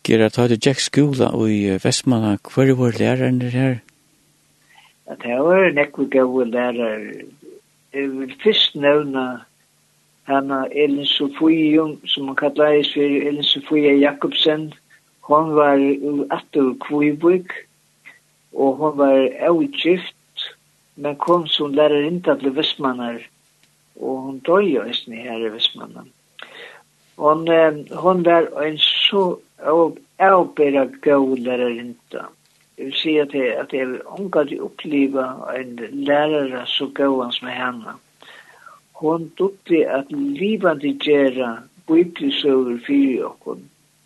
Gera, 0.04 0.30
ta 0.30 0.48
du 0.48 0.58
Jack 0.58 0.80
skola 0.80 1.28
og 1.38 1.52
i 1.52 1.78
Vestmanna, 1.84 2.38
hver 2.42 2.74
var 2.74 2.96
læreren 3.00 3.42
her? 3.42 3.76
Ja, 5.08 5.14
det 5.22 5.38
var 5.38 5.72
nekve 5.72 6.08
gode 6.10 6.52
lærer. 6.52 7.12
Jeg 7.94 8.10
vil 8.10 8.34
først 8.44 8.76
nevne 8.76 9.42
henne 10.28 10.60
Elin 10.72 11.06
Sofie 11.06 11.74
Jung, 11.76 12.00
som 12.06 12.26
man 12.26 12.36
kallar 12.36 12.72
i 12.72 12.84
Sverige, 12.84 13.28
Elin 13.28 13.44
Sofie 13.44 14.00
Jakobsen. 14.00 14.74
Hon 15.22 15.54
var 15.56 15.78
atter 16.32 16.74
Kvibuk, 16.82 17.54
og 18.54 18.76
hon 18.76 18.98
var 18.98 19.30
avgift 19.40 20.16
men 20.96 21.16
kom 21.16 21.48
som 21.48 21.74
lærer 21.74 21.90
lärarinta 21.90 22.36
till 22.36 22.50
Vestmannar 22.50 23.28
och 23.96 24.18
hon 24.18 24.40
dog 24.40 24.64
ju 24.64 24.94
i 25.08 25.16
här 25.16 25.46
i 25.46 25.50
Vestmannar. 25.50 26.06
Hon, 27.16 27.48
eh, 27.48 27.74
hon 27.92 28.24
var 28.24 28.64
en 28.64 28.78
så 28.80 29.40
avbera 30.18 30.86
god 30.86 31.40
lärarinta. 31.40 32.26
Jag 32.76 32.86
vill 32.86 32.94
säga 32.94 33.24
att 33.24 33.34
jag, 33.34 33.56
att 33.56 33.74
jag 33.74 33.86
vill 33.86 34.02
omgått 34.02 34.52
uppleva 34.52 35.54
en 35.56 35.76
lärare 35.92 36.64
så 36.66 36.86
god 36.86 37.34
som 37.34 37.48
henne. 37.48 37.94
Hon 38.92 39.32
duktig 39.38 39.84
att 39.84 40.12
livande 40.12 40.88
göra 40.88 41.58
biblisöver 41.88 42.78
för 42.78 43.26
oss. 43.26 43.58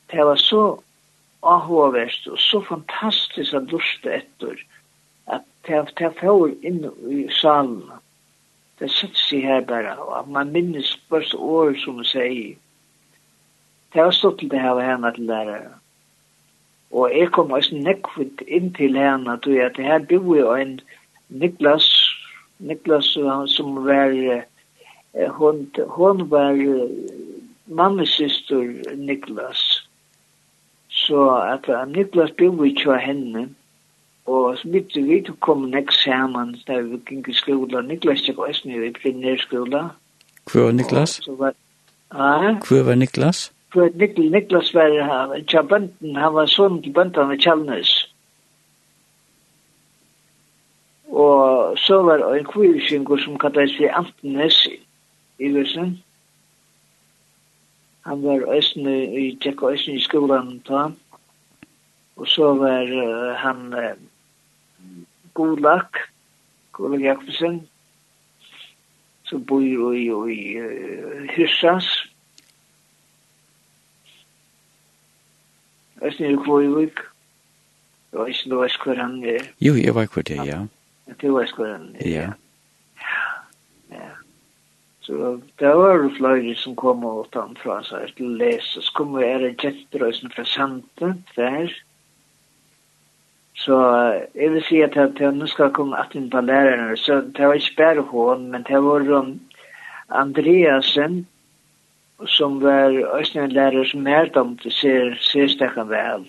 Det 0.07 0.23
var 0.23 0.35
så 0.35 0.79
avhåverst 1.45 2.27
og 2.27 2.39
så 2.39 2.61
fantastisk 2.61 3.53
at 3.53 3.71
lusta 3.71 4.13
etter 4.17 4.61
det 5.67 6.11
får 6.19 6.51
inn 6.61 6.83
i 7.09 7.25
salen. 7.41 7.83
Det 8.79 8.89
sitter 8.91 9.21
seg 9.21 9.45
her 9.47 9.61
bare, 9.67 9.95
og 9.97 10.29
man 10.29 10.51
minnes 10.51 10.91
første 11.09 11.37
år 11.37 11.77
som 11.79 12.01
man 12.01 12.07
sier. 12.09 12.55
Det 13.93 14.03
har 14.03 14.11
stått 14.11 14.41
til 14.41 14.51
det 14.51 14.59
her 14.59 14.81
henne 14.83 15.11
til 15.15 15.29
lærere. 15.31 15.71
Og 16.91 17.11
jeg 17.15 17.31
kom 17.31 17.51
også 17.55 17.75
nekvitt 17.75 18.43
inn 18.47 18.73
til 18.75 18.97
henne, 18.99 19.37
tror 19.43 19.55
jeg, 19.55 19.69
at 19.71 19.77
det 19.79 19.87
her 19.87 20.03
bor 20.09 20.35
jo 20.35 20.51
en 20.53 20.79
Niklas, 21.29 21.87
Niklas 22.59 23.15
som 23.55 23.79
var, 23.85 24.13
hon, 25.39 25.65
hon 25.97 26.29
var 26.31 26.59
mammesøster 27.65 28.95
Niklas. 28.95 29.87
Så 30.89 31.29
at 31.35 31.71
Niklas 31.87 32.31
bor 32.37 32.51
jo 32.59 32.63
ikke 32.63 32.99
henne, 32.99 33.49
Og 34.25 34.57
så 34.57 34.67
begynte 34.67 35.01
vi 35.01 35.21
til 35.21 35.35
kom 35.45 35.67
nek 35.69 35.91
saman 35.93 36.55
da 36.67 36.79
vi 36.81 36.97
gikk 37.09 37.27
i 37.29 37.33
skola. 37.37 37.81
Niklas 37.81 38.23
tjekk 38.25 38.39
også 38.41 38.69
nye 38.69 38.87
i 38.87 38.93
plenærskola. 38.93 39.81
Hvor 40.51 40.61
var 40.65 40.71
Niklas? 40.71 41.19
Hvor 41.25 42.83
var 42.83 42.95
Niklas? 42.95 43.51
Hvor 43.73 43.89
Niklas, 43.93 44.31
Niklas 44.31 44.73
var 44.73 45.37
tja 45.47 45.61
bønden, 45.61 46.15
han 46.15 46.33
var 46.33 46.49
sånn 46.49 46.81
til 46.81 46.93
bøndene 46.93 47.37
i 47.37 47.41
Kjellnes. 47.43 47.91
Og 51.11 51.77
så 51.77 52.01
var 52.01 52.17
det 52.17 52.39
en 52.39 52.49
kvirkjengur 52.49 53.21
som 53.21 53.37
kallet 53.37 53.69
seg 53.75 53.93
Anten 53.93 54.41
i 55.39 55.51
Vøsen. 55.53 55.93
Han 58.05 58.23
var 58.23 58.43
østene, 58.57 58.97
i 59.05 59.37
tjekk 59.41 59.63
og 59.63 59.77
østene 59.77 60.01
i 60.01 60.03
skolan 60.03 60.59
ta. 60.65 60.89
Og 62.17 62.27
så 62.27 62.53
var 62.57 62.89
uh, 62.89 63.31
han... 63.37 63.73
Uh, 63.73 63.93
Gulag, 65.35 66.01
Gulag 66.73 67.01
Jakobsen, 67.03 67.67
som 69.25 69.45
bor 69.45 69.61
i, 69.61 70.05
i 70.33 70.39
uh, 70.61 71.25
Hyrsas. 71.35 71.89
Østen 76.01 76.31
i 76.31 76.37
Kvøyvik. 76.43 76.99
Jeg 78.11 78.19
vet 78.19 78.27
ikke, 78.27 78.49
du 78.49 78.59
vet 78.61 78.77
hvor 78.83 78.95
han 78.95 79.23
er. 79.23 79.47
Jo, 79.61 79.73
jeg 79.75 79.95
vet 79.95 80.13
hvor 80.13 80.21
det 80.21 80.37
er, 80.37 80.45
ja. 80.45 80.59
Du 81.21 81.37
vet 81.37 81.55
hvor 81.55 81.71
han 81.71 81.95
er, 81.99 82.09
ja. 82.09 82.29
Ja. 83.91 84.11
Så 85.05 85.39
det 85.59 85.73
var 85.77 85.95
jo 85.95 86.11
flere 86.17 86.55
som 86.55 86.75
kom 86.75 87.03
og 87.05 87.25
åtte 87.25 87.43
fra 87.61 87.81
seg 87.85 88.15
til 88.17 88.31
å 88.31 88.37
lese. 88.39 88.81
Så 88.81 88.93
kom 88.95 89.11
vi 89.17 89.25
er 89.27 89.43
en 89.45 89.57
kjetterøysen 89.61 90.31
fra 90.33 90.45
Sante 90.49 91.11
der. 91.35 91.73
Så 93.55 93.75
jeg 94.35 94.51
vil 94.51 94.63
si 94.67 94.81
at 94.83 94.95
jeg, 94.99 95.31
nå 95.31 95.47
skal 95.47 95.71
komme 95.75 95.97
at 95.99 96.15
inn 96.15 96.27
på 96.31 96.41
lærerne, 96.43 96.97
så 96.99 97.21
det 97.23 97.47
var 97.47 97.55
ikke 97.55 97.77
bare 97.77 98.01
hun, 98.09 98.49
men 98.51 98.65
det 98.67 98.81
var 98.83 99.07
um, 99.15 99.37
Andreasen, 100.11 101.21
som 102.27 102.59
var 102.63 102.91
også 103.15 103.45
en 103.45 103.55
lærer 103.55 103.87
som 103.87 104.07
er 104.07 104.27
dem 104.35 104.57
til 104.59 104.71
ser, 104.71 105.15
ser 105.19 105.47
stekken 105.51 105.89
vel. 105.89 106.27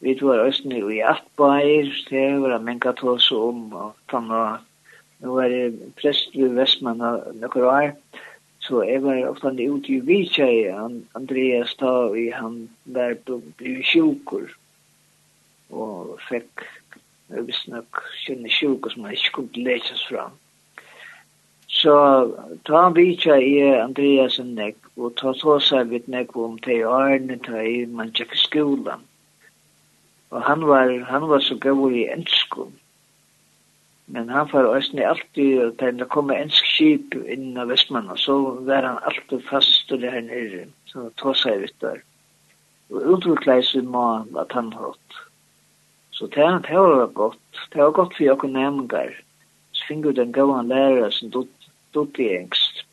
Vi 0.00 0.16
var 0.20 0.42
også 0.42 0.74
i 0.90 0.98
Atbeier, 1.04 1.92
det 2.10 2.26
var 2.42 2.56
en 2.56 2.64
menka 2.64 2.92
tås 2.98 3.30
om, 3.32 3.72
og 3.72 3.94
han 4.10 4.30
og 4.30 4.58
nå 5.20 5.34
var 5.36 5.52
jeg 5.52 5.74
prest 6.00 6.34
ved 6.34 6.54
Vestmann 6.56 7.02
noen 7.02 7.66
år, 7.68 7.90
så 8.64 8.82
jeg 8.88 9.02
var 9.04 9.18
ofte 9.28 9.52
ute 9.52 9.92
i 9.92 10.00
Vitsjei, 10.04 10.70
Andreas 11.14 11.74
da, 11.80 11.92
og 12.08 12.16
han 12.34 12.56
var 12.84 13.18
blitt 13.26 13.86
sjukker 13.86 14.48
og 15.70 16.18
fikk 16.28 16.66
jeg 17.30 17.46
visste 17.46 17.70
nok 17.70 18.00
kjenne 18.24 18.50
sjuk 18.50 18.88
som 18.90 19.04
jeg 19.06 19.20
ikke 19.20 19.34
kunne 19.36 19.64
leses 19.68 20.02
fram. 20.08 20.32
Så 21.70 21.92
ta 22.66 22.80
han 22.82 22.96
vitja 22.96 23.36
i 23.38 23.52
Andreas 23.78 24.40
en 24.42 24.56
nek, 24.58 24.76
og 24.98 25.14
ta 25.20 25.30
ta 25.38 25.54
seg 25.62 25.92
vidt 25.92 26.08
nek 26.10 26.34
om 26.34 26.58
te 26.58 26.80
i 26.80 26.82
Arne, 26.82 27.38
ta 27.46 27.62
i 27.62 27.84
man 27.86 28.10
tjekk 28.10 28.34
skolan. 28.34 29.06
Og 30.34 30.42
han 30.42 30.66
var, 30.66 30.90
han 31.06 31.28
var 31.30 31.46
så 31.46 31.54
gav 31.62 31.86
i 31.92 32.08
enskon. 32.10 32.74
Men 34.10 34.28
han 34.34 34.50
var 34.50 34.66
òsne 34.66 35.06
alltid, 35.06 35.78
da 35.78 35.92
det 35.94 36.10
kom 36.10 36.34
ensk 36.34 36.66
skip 36.66 37.14
inn 37.14 37.54
av 37.54 37.70
Vestmann, 37.70 38.10
og 38.10 38.18
så 38.18 38.36
var 38.66 38.82
han 38.82 38.98
alltid 39.06 39.46
fast 39.46 39.92
og 39.94 40.02
det 40.02 40.10
her 40.10 40.26
nere, 40.26 40.66
så 40.90 41.06
ta 41.22 41.34
seg 41.38 41.62
vidt 41.62 41.78
der. 41.86 42.02
Og 42.90 43.14
utviklet 43.14 43.70
seg 43.70 43.86
må 43.86 44.06
at 44.42 44.58
han 44.58 44.74
hatt. 44.74 45.20
Så 46.20 46.26
det, 46.26 46.46
det 46.68 46.76
var 46.76 47.06
godt. 47.16 47.60
Det 47.72 47.80
var 47.80 47.90
godt 47.96 48.16
for 48.16 48.32
oss 48.34 48.52
nærmengar. 48.52 49.14
Så 49.72 49.84
finner 49.88 50.12
den 50.12 50.32
gode 50.32 50.66
lærere 50.68 51.12
som 51.12 51.30
dutt 51.32 52.18
i 52.20 52.26
engst. 52.36 52.84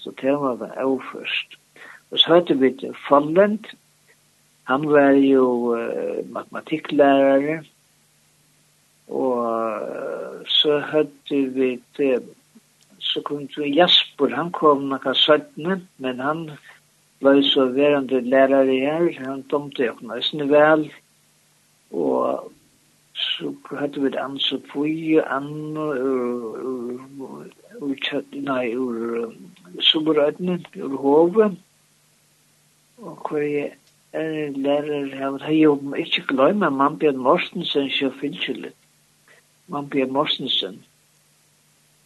Så 0.00 0.14
det 0.20 0.32
var 0.32 0.56
det 0.56 0.70
også 0.72 1.10
først. 1.12 1.58
Og 2.10 2.18
så 2.18 2.28
hørte 2.32 2.56
vi 2.58 2.70
til 2.72 2.94
Fallent. 3.08 3.66
Han 4.64 4.88
var 4.88 5.10
jo 5.10 5.76
uh, 5.76 6.24
matematikklærere. 6.32 7.64
Og 9.08 9.44
uh, 9.44 10.46
så 10.46 10.80
hørte 10.80 11.42
vi 11.52 11.74
uh, 12.00 12.24
så 12.98 13.20
kom 13.24 13.44
vi 13.56 13.74
Jasper, 13.76 14.32
han 14.36 14.50
kom 14.52 14.88
nakka 14.88 15.12
søttene, 15.14 15.82
men 15.98 16.20
han 16.20 16.50
var 17.20 17.36
jo 17.38 17.44
så 17.46 17.68
verandre 17.74 18.20
lærere 18.20 18.80
her, 18.80 19.06
han 19.24 19.44
domte 19.50 19.84
jo 19.84 19.94
ikke 20.16 20.48
vel, 20.50 20.88
og 21.90 22.52
så 23.14 23.54
hadde 23.78 24.00
vi 24.00 24.06
et 24.06 24.18
anse 24.20 24.60
fri, 24.70 25.18
anne, 25.18 25.86
nei, 28.48 28.64
ur 28.76 29.32
subrødene, 29.80 30.58
ur 30.82 30.96
Hove, 31.02 31.48
og 32.98 33.28
hvor 33.28 33.38
jeg 33.38 33.72
er 34.12 34.50
lærer 34.56 35.14
her, 35.14 35.28
og 35.28 35.40
jeg 35.40 35.62
jobber 35.62 35.96
ikke 35.96 36.26
glemme 36.28 36.70
Mambjørn 36.70 37.16
Morsensen, 37.16 37.90
så 37.90 38.10
finnes 38.20 38.72
Mambjørn 39.68 40.12
Morsensen. 40.12 40.84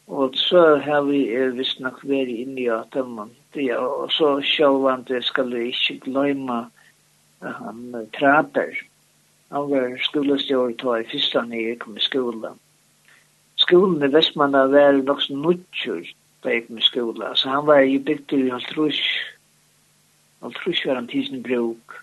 Og 0.07 0.35
så 0.35 0.77
har 0.77 1.03
vi 1.03 1.29
er 1.31 1.55
visst 1.57 1.81
nok 1.81 2.03
vært 2.05 2.29
inne 2.29 2.61
i 2.61 2.71
Ataman. 2.75 3.31
Ja, 3.57 3.79
og 3.79 4.11
så 4.13 4.35
sjåvande 4.45 5.23
skal 5.23 5.53
vi 5.55 5.71
ikke 5.71 6.01
glemme 6.11 6.65
han 7.41 8.09
Traber. 8.19 8.75
Han 9.53 9.71
var 9.71 9.99
skolestjord 10.01 10.79
ta 10.81 10.95
i 10.97 11.09
fyrsta 11.11 11.43
når 11.45 11.59
jeg 11.61 11.79
kom 11.83 11.97
i 11.97 12.01
skolan. 12.01 12.55
Skolen 13.61 14.01
i 14.01 14.09
Vestmanna 14.15 14.63
var 14.73 14.97
nok 15.05 15.21
så 15.21 15.37
nutjur 15.37 16.07
da 16.43 16.55
jeg 16.55 16.65
kom 16.67 16.79
i 16.81 16.85
skolan. 16.87 17.37
Så 17.37 17.51
han 17.53 17.67
var 17.69 17.85
i 17.85 17.99
bygd 18.01 18.33
i 18.33 18.49
Haltrus. 18.49 19.01
Haltrus 20.41 20.81
var 20.87 20.97
han 20.97 21.11
tisen 21.11 21.45
bruk. 21.45 21.99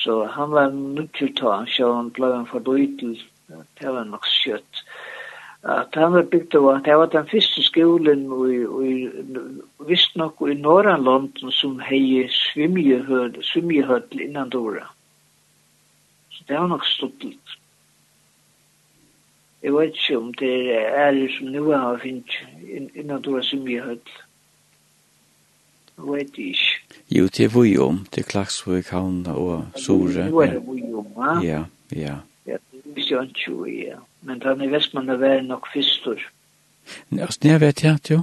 Så 0.00 0.24
han 0.24 0.56
var 0.56 0.72
nutjur 0.72 1.34
ta, 1.36 1.52
så 1.68 1.92
han 1.92 2.08
ble 2.16 2.32
han 2.32 2.48
fordøytel. 2.48 3.20
Det 3.52 3.92
var 3.92 4.08
nok 4.08 4.24
skjøtt. 4.40 4.82
At 5.68 6.00
han 6.00 6.16
var 6.16 6.32
bygd 6.32 6.56
av, 6.56 6.80
det 6.88 6.96
var 6.96 7.12
den 7.12 7.28
første 7.28 7.60
skolen 7.68 8.24
og, 8.32 8.48
i, 8.88 9.08
visst 9.84 10.16
nok 10.16 10.40
i 10.48 10.56
Norrland 10.56 11.44
som 11.60 11.76
hei 11.84 12.24
svimjehødl 12.32 14.20
innan 14.30 14.52
dora. 14.52 14.88
Så 16.34 16.44
det 16.48 16.58
var 16.58 16.68
nok 16.68 16.84
stått 16.86 17.24
Jeg 19.62 19.72
vet 19.72 19.96
ikke 19.96 20.16
om 20.18 20.34
det 20.34 20.52
er 20.76 20.96
ære 21.06 21.28
som 21.32 21.46
nå 21.48 21.62
har 21.72 21.98
finnet 22.02 22.34
innan 22.94 23.22
du 23.22 23.34
har 23.34 23.42
så 23.42 23.56
mye 23.56 23.80
høyt. 23.80 24.10
Jeg 25.96 26.10
vet 26.10 26.38
ikke. 26.38 26.98
Jo, 27.16 27.24
det 27.24 27.44
er 27.46 27.52
vi 27.54 27.78
om, 27.78 28.02
det 28.10 28.24
er 28.24 28.28
Klagsvøk, 28.28 28.90
Havn 28.92 29.26
og 29.26 29.64
Sore. 29.76 30.26
Jo, 30.28 30.42
det 30.42 30.58
er 30.58 30.60
vi 30.60 30.82
om, 30.92 31.06
ja. 31.16 31.34
Ja, 31.40 31.62
ja. 31.96 32.16
Ja, 32.46 32.58
det 32.72 32.82
visste 32.96 33.14
jeg 33.14 33.30
ikke, 33.30 33.54
ja. 33.86 33.98
Men 34.22 34.42
den 34.42 34.66
i 34.66 34.68
Vestmann 34.72 35.08
er 35.08 35.16
vært 35.22 35.46
nok 35.48 35.68
fyrstor. 35.72 36.20
Altså, 37.12 37.38
det 37.42 37.60
vet 37.60 37.84
jeg, 37.84 37.98
jo? 38.10 38.20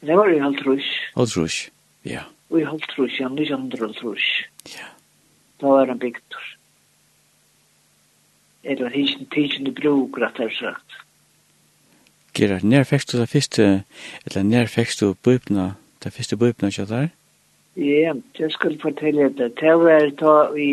Det 0.00 0.16
var 0.16 0.32
i 0.32 0.38
Haltrus. 0.40 0.88
Haltrus, 1.16 1.58
ja. 2.04 2.24
Og 2.50 2.60
i 2.60 2.64
Haltrus, 2.64 3.20
ja, 3.20 3.28
1900 3.28 3.84
Haltrus. 3.84 4.30
Ja. 4.72 4.88
Da 5.60 5.74
var 5.76 5.92
han 5.92 5.98
bygd. 6.00 6.24
Ja 6.32 6.59
eller 8.64 8.90
han 8.90 9.00
ikke 9.00 9.26
tidsen 9.34 9.66
i 9.66 9.74
bruk, 9.74 10.18
rett 10.20 10.40
og 10.40 10.52
slett. 10.56 10.98
Gerard, 12.36 12.64
nær 12.64 12.84
fikk 12.86 13.08
du 13.10 13.18
det 13.18 13.28
første, 13.32 13.68
eller 14.26 14.44
nær 14.46 14.70
fikk 14.70 14.94
du 15.00 15.14
bøypene, 15.24 15.74
det 16.04 16.12
første 16.14 16.36
bøypene 16.38 16.70
ikke 16.70 16.86
der? 16.90 17.08
Ja, 17.76 18.14
jeg 18.38 18.52
skal 18.52 18.78
fortelle 18.80 19.30
det. 19.38 19.52
Det 19.60 19.74
var 19.78 20.10
da 20.20 20.34
vi, 20.54 20.68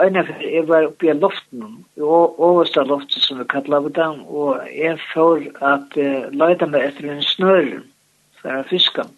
Einar 0.00 0.26
fyrir, 0.26 0.50
jeg 0.54 0.68
var 0.68 0.86
oppe 0.86 1.08
i 1.10 1.14
loften, 1.18 1.64
oversta 1.98 2.84
loften 2.86 3.22
som 3.24 3.40
vi 3.40 3.46
kallar 3.50 3.82
av 3.82 3.90
den, 3.96 4.20
og 4.28 4.60
jeg 4.70 4.98
får 5.12 5.48
at 5.66 5.96
uh, 5.98 6.28
leida 6.30 6.68
meg 6.70 6.86
etter 6.90 7.10
en 7.10 7.24
snør 7.26 7.72
for 8.40 8.60
å 8.60 8.68
fiska. 8.70 9.08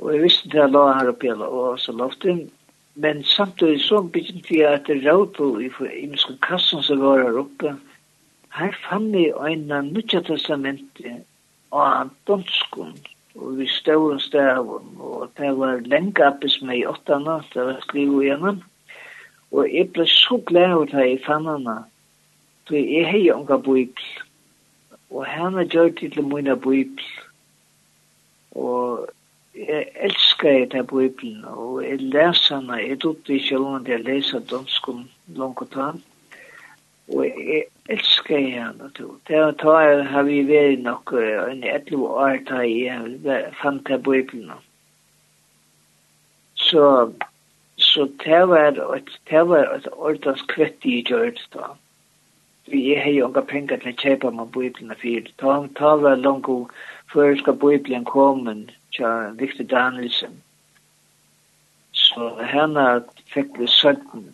Og 0.00 0.14
jeg 0.14 0.22
visste 0.22 0.52
det 0.52 0.62
jeg 0.62 0.72
la 0.72 0.84
her 1.00 1.10
oppe 1.10 1.28
i 1.28 1.34
oversta 1.34 1.96
loften, 1.98 2.44
Men 2.94 3.24
samtidig 3.24 3.80
så 3.80 4.02
begynte 4.02 4.56
jeg 4.58 4.72
at 4.72 4.86
det 4.86 5.04
råd 5.04 5.26
på 5.36 5.52
i 5.60 5.70
imenske 6.02 6.36
kassen 6.42 6.82
som 6.82 7.00
var 7.00 7.22
her 7.22 7.38
oppe. 7.44 7.76
Her 8.54 8.74
fann 8.88 9.12
vi 9.12 9.30
øyne 9.30 9.82
nødja 9.92 10.20
testamentet 10.26 11.24
av 11.72 12.10
danskund 12.26 12.98
og 13.34 13.58
vi 13.58 13.66
stod 13.70 14.12
en 14.12 14.20
stavun 14.20 14.88
og 14.98 15.30
det 15.38 15.52
var 15.58 15.84
lenge 15.86 16.26
oppe 16.26 16.48
som 16.50 16.70
jeg 16.70 16.82
i 16.82 16.88
åttana, 16.90 17.38
det 17.54 17.62
var 17.66 17.78
skrivet 17.86 18.24
igjennom. 18.24 18.58
Og 19.50 19.70
jeg 19.70 19.90
ble 19.94 20.06
så 20.06 20.40
glad 20.46 20.74
av 20.74 20.84
det 20.90 21.06
i 21.12 21.22
fannene. 21.24 21.76
Så 22.66 22.78
jeg 22.78 23.06
har 23.06 23.18
jo 23.18 23.38
unga 23.38 23.56
bibel. 23.58 24.10
Og 25.10 25.24
henne 25.26 25.64
gjør 25.66 25.90
det 25.98 26.12
til 26.14 26.26
mine 26.26 26.54
bibel. 26.56 27.06
Og 28.54 29.08
jeg 29.54 29.88
elsker 29.94 30.50
jeg 30.50 30.72
den 30.72 30.86
Bibelen, 30.86 31.44
og 31.44 31.84
jeg 31.84 32.00
leser 32.00 32.60
den, 32.60 32.70
jeg 32.70 33.00
tog 33.00 33.16
det 33.26 33.34
ikke 33.34 33.58
om 33.58 33.74
at 33.74 33.88
jeg 33.88 34.00
leser 34.04 34.40
dansk 34.50 34.88
om 34.88 35.04
langt 35.26 35.62
og 35.62 35.70
tann, 35.70 36.02
og 37.08 37.24
jeg 37.26 37.64
elsker 37.88 38.38
jeg 38.38 38.72
den, 38.78 38.80
og 39.04 39.18
det 39.28 39.36
er 39.36 39.50
da 39.50 39.76
jeg 39.78 40.06
har 40.06 40.22
vi 40.22 40.40
vært 40.46 40.82
nok 40.86 41.12
en 41.50 41.64
etter 41.64 41.98
år 41.98 42.38
da 42.48 42.62
jeg 42.62 43.44
fant 43.62 43.86
det 43.88 44.02
Bibelen. 44.02 44.52
Så, 46.54 47.12
så 47.76 48.08
det 48.24 48.42
var 48.48 48.78
et, 48.94 49.10
det 49.30 49.46
var 49.48 49.74
et 49.74 49.88
ordens 49.92 50.42
kvett 50.42 50.84
i 50.84 51.00
gjørt 51.02 51.42
da. 51.54 51.74
Vi 52.70 52.94
har 52.94 53.10
jo 53.10 53.26
ikke 53.28 53.42
penger 53.50 53.80
til 53.82 53.90
å 53.90 53.98
kjøpe 53.98 54.30
med 54.30 54.52
Bibelen 54.54 54.94
for 54.94 55.24
det. 55.26 55.32
Da 55.80 55.94
var 55.98 56.20
langt 56.20 56.46
og 56.46 56.70
før 57.10 57.34
skal 57.40 57.58
Bibelen 57.58 58.04
komme, 58.06 58.54
tja 58.90 59.30
Victor 59.38 59.64
Danielsen. 59.64 60.42
Så 61.92 62.30
henne 62.42 62.86
fikk 63.34 63.58
vi 63.58 63.66
sønten. 63.70 64.30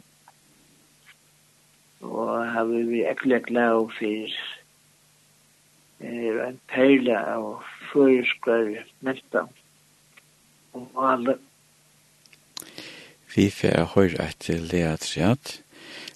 Og 2.01 2.31
her 2.53 2.69
var 2.69 2.91
vi 2.91 3.03
ekkelig 3.09 3.43
glad 3.49 3.91
for 3.99 4.37
er 6.01 6.41
en 6.45 6.59
perle 6.69 7.16
av 7.16 7.62
føreskrar 7.91 8.85
melta 9.01 9.47
om 10.77 10.89
alle. 10.97 11.39
Vi 13.35 13.49
får 13.53 13.93
høre 13.95 14.28
et 14.28 14.49
lea 14.73 14.95
triat, 15.01 15.59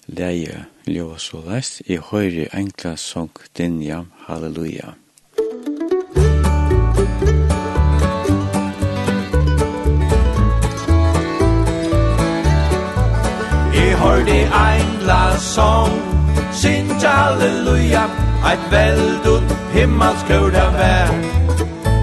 leie 0.07 0.65
ljøs 0.89 1.31
og 1.37 1.49
lest, 1.49 1.81
i 1.85 1.97
høyre 1.97 2.49
enkla 2.57 2.95
sång 2.97 3.33
Dinja 3.57 4.03
halleluja. 4.27 4.95
hørt 14.01 14.27
i 14.27 14.41
ein 14.67 14.89
glas 15.03 15.41
sång 15.55 15.93
Sint 16.51 17.03
halleluja 17.03 18.03
Eit 18.49 18.63
veldut 18.71 19.51
himmelsk 19.73 20.27
himmels 20.27 20.55
av 20.63 20.73
vær. 20.79 21.11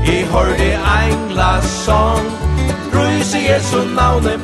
I 0.07 0.19
hørt 0.33 0.61
i 0.61 0.71
ein 0.97 1.29
glas 1.33 1.67
sång 1.87 2.29
Rus 2.93 3.35
i 3.35 3.43
Jesu 3.49 3.81
navne. 3.97 4.39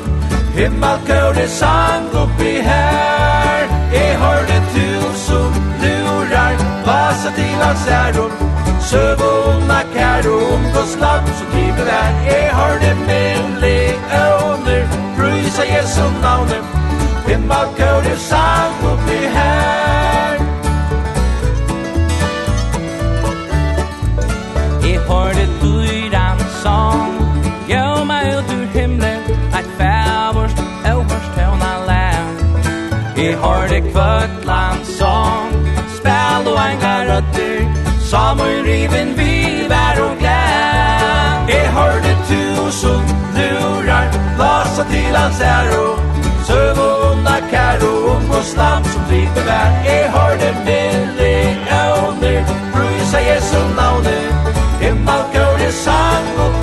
Himmel 0.55 0.99
kører 1.07 1.47
sang 1.49 2.11
oppi 2.23 2.55
her. 2.69 3.65
I 4.03 4.07
hørt 4.23 4.51
i 4.57 4.61
tusen 4.75 5.63
lurar 5.83 6.55
Vasa 6.87 7.31
til 7.37 7.55
hans 7.63 7.87
ærum 8.03 8.33
Søvona 8.91 9.81
kær 9.95 10.29
og 10.35 10.43
omgås 10.55 10.97
lapp 11.01 11.31
som 11.39 11.47
kibler 11.55 11.91
er. 12.03 12.13
Jeg 12.27 12.51
har 12.53 12.75
det 12.83 12.97
med 13.07 13.35
øvner 14.23 14.83
Brusa 15.17 15.65
Jesu 15.75 16.07
hørte 33.43 33.81
kvøtland 33.81 34.85
song 34.98 35.51
Spel 35.97 36.48
og 36.52 36.59
engar 36.70 37.02
røtter 37.11 37.61
Som 38.11 38.39
i 38.39 38.55
riven 38.69 39.11
vi 39.19 39.32
vær 39.73 39.97
og 40.06 40.15
glad 40.23 41.48
Jeg 41.48 41.66
hørte 41.77 42.12
tusen 42.28 43.02
lurar 43.36 44.09
Lasa 44.40 44.85
til 44.90 45.16
hans 45.16 45.40
æro 45.40 45.86
Søv 46.47 46.78
og 46.86 47.11
onda 47.11 47.36
kæro 47.51 47.93
Ung 48.15 48.31
og 48.39 48.44
slam 48.52 48.85
som 48.85 49.02
driver 49.09 49.44
vær 49.51 49.69
Jeg 49.90 50.05
hørte 50.16 50.48
millioner 50.66 52.40
Brysa 52.73 53.20
Jesu 53.31 53.61
navne 53.78 54.19
Himmel 54.81 55.23
gøyre 55.35 55.73
sang 55.73 56.28
og 56.44 56.54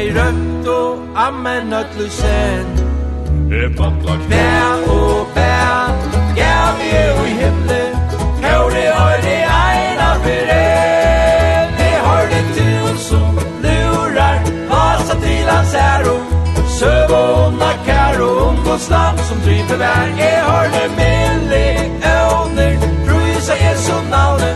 Dei 0.00 0.12
rømt 0.16 0.68
og 0.68 0.92
ammen 1.26 1.66
nøtlu 1.68 2.06
sen. 2.08 2.68
E 3.52 3.66
bantla 3.76 4.14
knær 4.22 4.86
og 4.94 5.26
bær 5.34 5.90
Gjer 6.38 6.70
vi 6.78 6.86
er 7.00 7.18
i 7.30 7.34
himle 7.40 7.80
Kauri 8.44 8.84
høyre 9.00 9.34
eina 9.56 10.08
bere 10.24 10.62
Vi 11.80 11.90
har 12.06 12.24
det 12.32 12.46
til 12.56 12.88
som 13.08 13.42
lurar 13.66 14.40
Vasa 14.72 15.18
til 15.26 15.52
hans 15.52 15.76
æro 15.82 16.16
Søv 16.78 17.14
og 17.20 17.44
onna 17.44 17.70
og 18.28 18.42
omgås 18.46 18.90
land 18.94 19.18
Som 19.28 19.44
driver 19.44 19.78
vær. 19.84 20.08
E 20.30 20.32
har 20.48 20.66
det 20.76 20.88
milli 21.00 21.68
øvner 22.14 22.72
Bruisa 23.04 23.54
Jesu 23.64 23.94
navne 24.10 24.50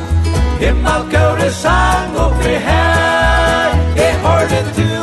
Himmel 0.64 1.02
kauri 1.12 1.50
sang 1.50 2.16
oppi 2.16 2.56
her. 2.68 3.70
E 4.06 4.08
har 4.24 4.42
det 4.52 4.66
til 4.74 4.93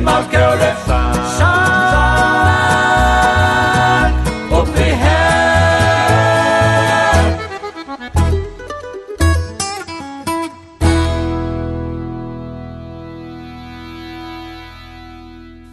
himmel 0.00 0.24
går 0.32 0.56
det 0.62 0.74
fan 0.86 1.16
Oppi 4.50 4.90
her 5.02 5.30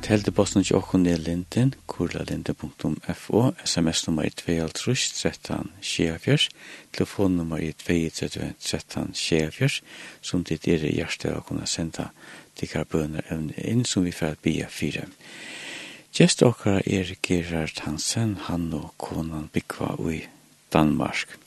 Telteposten 0.08 0.64
til 0.64 0.76
okken 0.76 1.04
ned 1.04 1.18
linden, 1.18 1.74
kurlalinde.fo, 1.88 3.42
sms-nummer 3.66 4.24
2 4.24 4.46
253 4.48 5.12
13 5.14 5.72
24, 5.82 6.38
telefonnummer 6.94 7.58
er 7.58 7.74
2 7.76 8.30
13 8.64 9.12
24, 9.14 9.70
som 10.22 10.44
ditt 10.48 10.68
er 10.68 10.88
i 10.88 10.94
hjertet 10.96 11.36
å 11.36 11.44
kunne 11.44 11.68
sende 11.68 12.08
tikkar 12.58 12.88
bønner 12.92 13.26
evne 13.32 13.56
inn 13.64 13.86
som 13.86 14.06
vi 14.06 14.14
får 14.16 14.40
bia 14.44 14.68
fire. 14.72 15.08
Gjest 16.18 16.42
okkar 16.42 16.82
er 16.88 17.12
Gerard 17.22 17.84
Hansen, 17.86 18.38
han 18.48 18.72
og 18.74 18.94
konan 18.98 19.52
Bikva 19.54 19.94
i 20.10 20.24
Danmark. 20.74 21.38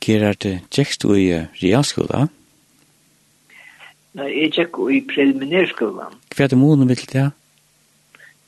Gerard, 0.00 0.46
gjekst 0.72 1.02
du 1.02 1.12
i 1.12 1.26
realskola? 1.60 2.28
Nei, 4.16 4.28
jeg 4.32 4.54
gjekk 4.56 4.78
i 4.94 5.02
preliminærskolan. 5.10 6.16
Hva 6.32 6.46
er 6.46 6.54
det 6.54 6.58
månen 6.58 6.88
vil 6.88 7.04
det? 7.12 7.26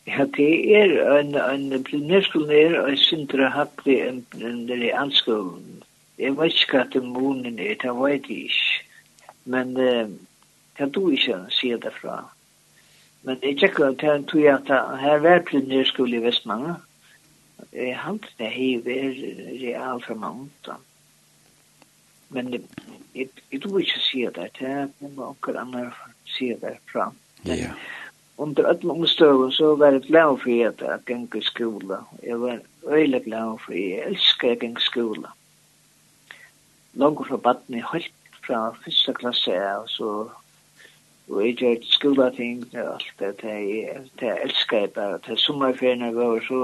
Ja, 0.08 0.24
det 0.38 0.48
er 0.78 0.94
en, 1.18 1.36
en 1.36 1.84
preliminærskolan 1.84 2.54
er 2.56 2.78
en 2.86 2.98
sindra 2.98 3.50
hakli 3.52 3.98
enn 4.06 4.24
en 4.40 4.64
realskolan. 4.70 5.84
Jeg 6.16 6.36
vet 6.38 6.56
ikke 6.56 6.78
hva 6.78 6.88
det 6.94 7.04
månen 7.04 7.60
er, 7.60 7.76
det 7.82 7.94
vet 8.00 8.32
jeg 8.32 8.48
ikke. 8.48 9.06
Men... 9.44 9.76
Uh, 9.76 10.18
kan 10.80 10.90
du 10.90 11.10
ikke 11.12 11.36
se 11.52 11.74
det 11.76 11.92
fra. 12.00 12.22
Men 13.22 13.36
jeg 13.44 13.58
tjekker 13.60 13.90
at 13.90 14.02
jeg 14.02 14.24
tror 14.30 14.54
at 14.54 14.70
her 15.00 15.18
var 15.20 15.42
plunder 15.44 15.84
skulle 15.84 16.16
i 16.16 16.22
Vestmange. 16.24 16.74
Jeg 17.72 17.98
halte 18.00 18.28
det 18.38 18.48
her 18.54 18.78
var 18.86 19.10
real 19.60 20.00
fra 20.06 20.14
måneden. 20.14 20.86
Men 22.30 22.52
jeg, 22.52 23.28
jeg 23.52 23.62
tror 23.62 23.78
ikke 23.78 24.00
se 24.00 24.24
det 24.38 24.48
det 24.60 24.74
at 24.86 25.02
noen 25.04 25.56
andre 25.64 25.90
se 26.24 26.54
det 26.62 26.76
fra. 26.92 27.10
Ja. 27.44 27.74
Under 28.40 28.70
alle 28.70 28.92
omstøven 28.92 29.52
så 29.52 29.74
var 29.76 29.92
jeg 29.92 30.06
glad 30.08 30.38
for 30.40 30.68
at 30.70 30.80
jeg 30.80 31.00
gikk 31.06 31.36
i 31.36 31.44
skole. 31.44 31.98
Jeg 32.22 32.40
var 32.40 32.60
øyelig 32.88 33.24
glad 33.24 33.58
for 33.66 33.76
jeg 33.76 34.06
elsker 34.06 34.54
jeg 34.54 34.62
gikk 34.64 34.80
i 34.80 34.88
skole. 34.88 35.36
Langt 36.94 37.26
fra 37.28 37.36
baden 37.36 37.76
i 37.76 37.84
høyt 37.92 38.14
fra 38.46 38.70
første 38.84 39.12
klasse 39.14 39.58
og 39.76 39.90
så 39.92 40.12
Og 41.30 41.46
jeg 41.46 41.56
gjør 41.60 41.84
skoleting 41.86 42.62
og 42.74 42.94
alt 42.94 43.10
det. 43.20 43.30
Det 43.42 43.52
det 44.20 44.30
elsker 44.44 44.78
jeg 44.78 44.90
bare. 44.96 45.18
Det 45.26 45.38
sommerferien 45.38 46.02
jeg 46.02 46.16
var 46.16 46.40
så 46.46 46.60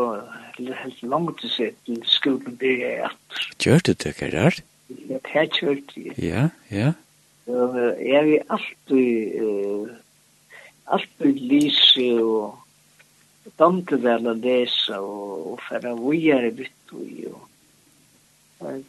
helt 0.59 1.03
langt 1.03 1.41
til 1.41 1.51
seg 1.51 1.77
til 1.87 2.01
skolen 2.11 2.57
blir 2.59 2.83
jeg 2.83 3.05
alt. 3.07 3.41
Gjør 3.63 3.85
du 3.87 3.93
det, 3.93 4.15
Gerard? 4.19 4.63
Ja, 4.89 5.19
det 5.33 5.47
gjør 5.61 5.77
jeg. 5.95 6.19
Ja, 6.19 6.49
ja. 6.71 6.93
Jeg 7.47 8.35
er 8.35 8.43
alltid, 8.51 9.41
uh, 9.41 9.89
alltid 10.87 11.43
lyse 11.53 12.09
og 12.23 12.59
damte 13.59 14.03
vel 14.03 14.27
å 14.27 14.35
lese 14.35 14.99
og, 14.99 15.53
og 15.53 15.61
fære 15.69 15.95
vujere 16.01 16.51
vitt 16.59 16.95
og 16.97 17.07
jo. 17.23 17.39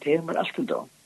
Det 0.02 0.16
er 0.16 0.26
meg 0.26 0.40
alltid 0.41 0.72
damt. 0.74 0.97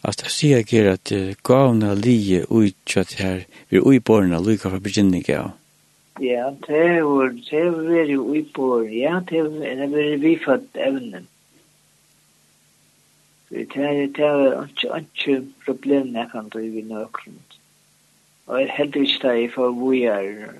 Alltså 0.00 0.24
jag 0.24 0.30
ser 0.30 0.82
jag 0.82 0.92
att 0.92 1.12
gavna 1.42 1.94
lie 1.94 2.44
utsatt 2.50 3.12
här 3.12 3.46
vid 3.68 3.80
oiborna 3.80 4.38
lika 4.38 4.70
från 4.70 4.80
begynning 4.80 5.24
ja. 5.26 5.52
Ja, 6.20 6.54
det 6.66 6.76
är 6.76 7.50
det 7.50 7.56
är 7.56 7.70
väldigt 7.70 8.18
oibor. 8.18 8.90
Ja, 8.90 9.22
det 9.28 9.38
är 9.38 9.86
väldigt 9.86 10.20
bifat 10.20 10.60
ämnen. 10.74 11.26
Det 13.48 13.60
är 13.60 13.66
det 13.66 14.22
är 14.22 14.98
inte 14.98 15.06
inte 15.28 15.52
problem 15.64 16.06
när 16.06 16.28
kan 16.28 16.48
du 16.48 16.70
vi 16.70 16.82
nökrum. 16.82 17.38
Och 18.44 18.62
jag 18.62 18.68
helt 18.68 18.96
inte 18.96 19.32
det 19.32 19.48
för 19.48 19.90
vi 19.90 20.04
är 20.04 20.50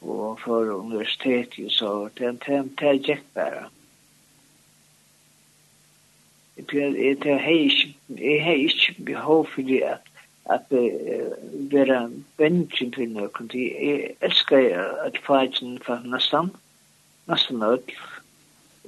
och 0.00 0.40
för 0.40 0.70
universitet 0.70 1.48
så 1.68 2.10
det 2.14 2.24
är 2.24 2.36
det 2.76 2.86
är 2.86 3.08
jättebra 3.10 3.70
jeg 6.72 7.40
har 7.40 7.50
ikke, 7.50 7.94
jeg 8.08 8.44
har 8.44 8.52
ikke 8.52 8.94
behov 9.04 9.46
for 9.54 9.62
det 9.62 9.82
at, 9.82 10.04
at 10.50 10.66
uh, 10.70 11.72
være 11.72 12.10
venntjen 12.38 12.92
til 12.92 13.08
noen. 13.14 13.50
Jeg 13.54 14.16
elsker 14.20 14.82
at 15.04 15.18
fagen 15.26 15.78
fra 15.84 16.00
nesten, 16.04 16.50
nesten 17.28 17.62
alt. 17.62 17.94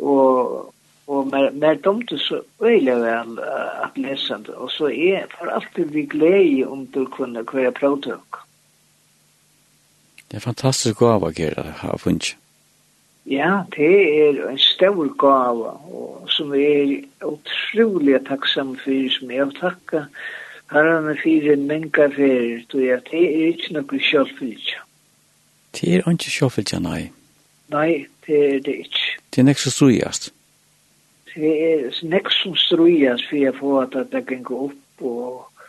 Og, 0.01 0.75
og 1.07 1.27
mer, 1.27 1.51
mer 1.51 1.75
dumt 1.75 2.13
så 2.17 2.43
øyelig 2.63 2.97
vel 2.97 3.39
at 3.85 3.97
lese 3.97 4.35
det. 4.47 4.55
Og 4.55 4.71
så 4.71 4.87
er 4.91 5.27
for 5.39 5.51
alltid 5.51 5.85
vi 5.85 6.07
glede 6.07 6.67
om 6.67 6.87
du 6.87 7.05
kunne 7.07 7.45
være 7.53 7.73
prøvdøk. 7.73 8.45
Det 10.31 10.37
er 10.37 10.41
fantastisk 10.41 10.99
gava, 10.99 11.31
det 11.31 11.55
har 11.57 11.97
funnet. 11.97 12.37
Ja, 13.27 13.63
det 13.77 13.95
er 14.29 14.49
en 14.49 14.59
stor 14.59 15.09
gave, 15.19 15.71
og 15.93 16.31
som 16.33 16.53
vi 16.53 16.65
er 16.65 17.27
utrolig 17.27 18.21
takksam 18.27 18.77
for, 18.81 19.11
som 19.13 19.31
jeg 19.31 19.45
har 19.45 19.53
takka 19.61 20.07
herrene 20.73 21.17
for 21.19 21.53
en 21.53 21.67
menga 21.67 22.07
for, 22.15 22.79
og 22.79 22.85
ja, 22.85 22.99
det 23.11 23.23
er 23.27 23.47
ikke 23.53 23.75
noe 23.77 24.03
sjølfylgja. 24.09 24.83
Det 25.77 25.95
er 25.95 26.11
ikke 26.11 26.33
sjølfylgja, 26.33 26.81
nei. 26.83 27.11
Nei, 27.71 28.07
det 28.27 28.39
er 28.55 28.61
det 28.67 28.77
ikke. 28.87 29.07
Det 29.31 29.43
er 29.43 29.49
nek 29.51 29.59
som 29.63 29.75
strujast. 29.75 30.31
Det 31.35 31.51
er 31.67 31.99
nek 32.11 32.31
som 32.35 32.57
strujast 32.59 33.29
for 33.29 33.39
jeg 33.39 33.55
får 33.59 33.83
at 33.87 33.99
det 34.13 34.25
kan 34.27 34.43
gå 34.47 34.63
opp, 34.71 35.05
og, 35.07 35.67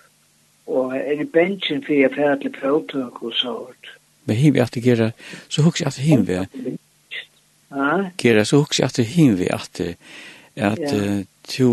og 0.68 0.96
er 0.98 1.22
i 1.22 1.28
bensjen 1.28 1.84
for 1.86 1.94
jeg 1.98 2.14
ferdig 2.16 2.54
prøvtøk 2.58 3.22
og 3.22 3.36
sånt. 3.38 3.92
Men 4.26 4.38
hiv 4.38 4.56
jeg 4.56 4.64
at 4.64 4.74
det 4.74 4.86
gjerra, 4.86 5.12
så 5.50 5.66
huks 5.66 5.82
jeg 5.82 5.88
at 5.88 6.02
hiv 6.02 6.30
jeg, 6.30 6.48
Gera, 8.18 8.44
så 8.46 8.58
hugsa 8.58 8.86
at 8.86 8.98
hin 9.08 9.38
vi 9.40 9.48
at 9.50 9.82
at 10.56 10.96
to 11.48 11.70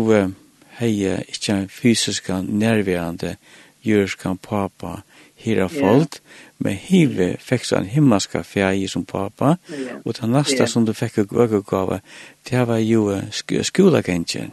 hei 0.79 0.93
ikkje 1.27 1.67
fysiska 1.69 2.41
nærværende 2.41 3.35
jørskan 3.83 4.37
papa 4.37 5.01
hira 5.39 5.67
folk, 5.67 6.19
men 6.59 6.73
hive 6.75 7.33
fikk 7.39 7.65
så 7.65 7.79
en 7.79 7.87
himmelska 7.87 8.41
fjei 8.43 8.87
som 8.91 9.05
papa, 9.07 9.29
pappa, 9.55 10.01
og 10.05 10.15
det 10.15 10.29
nasta 10.29 10.67
som 10.67 10.85
du 10.85 10.93
fikk 10.93 11.21
økogave, 11.31 12.01
det 12.49 12.65
var 12.67 12.81
jo 12.83 13.21
skolagentjen. 13.63 14.51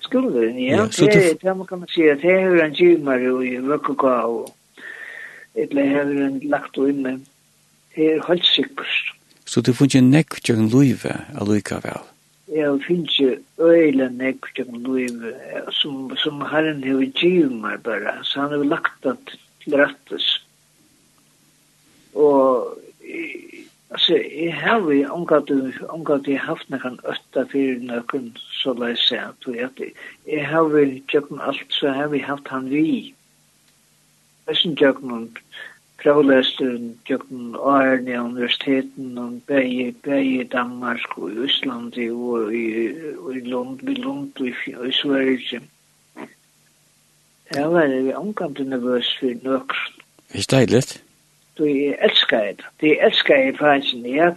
Skolagentjen, 0.00 0.68
ja, 0.68 0.86
det 0.86 1.16
er 1.16 1.34
det 1.42 1.56
man 1.56 1.66
kan 1.66 1.84
si, 1.90 2.06
at 2.06 2.22
det 2.22 2.30
er 2.30 2.64
en 2.64 2.74
gymar 2.74 3.18
i 3.42 3.56
økogave, 3.58 4.46
eller 5.54 5.90
hever 5.94 6.26
en 6.26 6.40
lagt 6.50 6.78
og 6.78 6.88
inne, 6.88 7.18
det 7.96 8.12
er 8.14 8.26
helt 8.28 8.46
sikkert. 8.46 9.14
Så 9.48 9.62
du 9.64 9.72
funnet 9.72 10.04
nekk 10.04 10.40
tjøkken 10.42 10.68
løyve 10.72 11.14
allikevel? 11.40 12.04
Jeg 12.52 12.80
finnes 12.84 13.14
jo 13.16 13.30
øyla 13.64 14.10
nekk 14.12 14.50
tjøkken 14.56 14.82
løyve 14.84 15.32
som, 15.72 16.10
som 16.20 16.42
herren 16.50 16.84
har 16.84 17.00
givet 17.16 17.54
meg 17.62 17.80
bare. 17.86 18.18
Så 18.28 18.44
han 18.44 18.52
har 18.52 18.66
lagt 18.68 18.92
det 19.06 19.16
til 19.64 19.78
rettes. 19.80 20.28
Og 22.12 22.76
Altså, 23.90 24.18
jeg 24.36 24.54
har 24.54 24.82
jo 24.84 25.04
omgatt 25.08 26.26
jeg 26.28 26.40
har 26.40 26.50
haft 26.50 26.68
noen 26.68 26.98
øtta 27.08 27.44
fyrir 27.48 27.78
nøkken, 27.88 28.34
så 28.60 28.74
la 28.76 28.90
jeg 28.92 28.98
se 29.00 29.20
at 29.22 29.46
jeg, 29.48 29.94
jeg 30.28 30.44
har 30.44 30.68
jo 30.74 30.82
kjøkken 31.08 31.40
alt, 31.40 31.72
så 31.72 31.94
har 31.96 32.10
vi 32.12 32.20
haft 32.20 32.50
han 32.52 32.68
vi. 32.68 33.14
Jeg 34.48 34.56
synes 34.60 34.78
kjøkken 34.78 35.30
prøvlesteren 36.02 36.92
gjøkken 37.08 37.56
årene 37.56 38.12
i 38.12 38.18
universiteten 38.18 39.18
og 39.18 39.40
begge, 39.46 39.92
begge 40.02 40.44
Danmark 40.52 41.18
og 41.18 41.30
Østland 41.30 41.96
og 41.96 42.54
i, 42.54 42.90
og 43.18 43.34
i 43.36 43.40
Lund, 43.40 43.82
i 43.82 43.94
Lund 43.94 44.30
og 44.40 44.46
i, 44.46 44.74
og 44.76 44.88
i 44.88 44.92
Sverige. 44.92 45.60
Jeg 47.54 47.70
var 47.72 48.14
omgamt 48.14 48.68
nervøs 48.68 49.16
for 49.20 49.26
nøkken. 49.26 49.76
Er 50.30 50.32
Det 50.32 50.52
er 50.52 50.56
deilig. 50.56 50.82
Du, 51.58 51.64
jeg 51.64 51.96
elsker 52.02 52.38
det. 52.38 52.66
Det 52.80 53.04
elsker 53.04 53.36
det 53.46 53.58
faktisk. 53.58 53.94
Ja, 54.04 54.30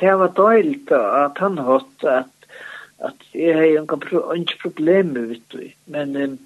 det 0.00 0.18
var 0.18 0.32
deilig 0.36 0.92
at 0.92 1.38
han 1.38 1.58
hatt 1.58 2.04
at, 2.04 2.48
at 2.98 3.14
jeg 3.34 3.54
har 3.56 4.34
ikke 4.34 4.58
problemer, 4.62 5.20
vet 5.20 5.52
du. 5.52 5.62
Men... 5.86 6.16
Um, 6.16 6.38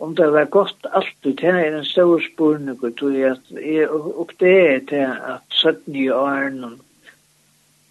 om 0.00 0.14
det 0.16 0.32
var 0.32 0.44
godt 0.44 0.86
alltid, 0.92 1.34
det 1.36 1.48
er 1.48 1.78
en 1.78 1.84
stor 1.84 2.20
spurning, 2.32 2.84
og 2.84 3.12
jeg 3.12 3.88
oppdager 3.90 4.80
til 4.88 5.06
at 5.34 5.44
17 5.50 5.96
i 5.96 6.08
årene, 6.08 6.70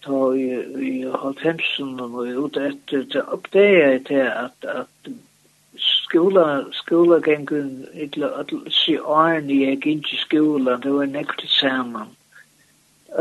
ta 0.04 0.20
i, 0.34 0.48
i 0.90 0.94
halvfemsen 1.22 2.00
og 2.00 2.16
ut 2.44 2.58
etter, 2.58 3.04
så 3.12 3.40
til 3.52 3.62
jeg 3.62 4.06
til 4.08 4.26
at, 4.26 4.70
at 4.74 5.12
skola, 5.78 6.46
skola 6.72 7.20
gengun, 7.20 7.86
illa 7.94 8.32
at 8.40 8.54
si 8.74 8.96
årene 8.98 9.60
jeg 9.60 9.78
gikk 9.78 9.90
inn 9.92 10.02
til 10.08 10.22
skola, 10.24 10.78
det 10.82 10.94
var 10.96 11.12
nektig 11.12 11.50
sammen. 11.60 12.16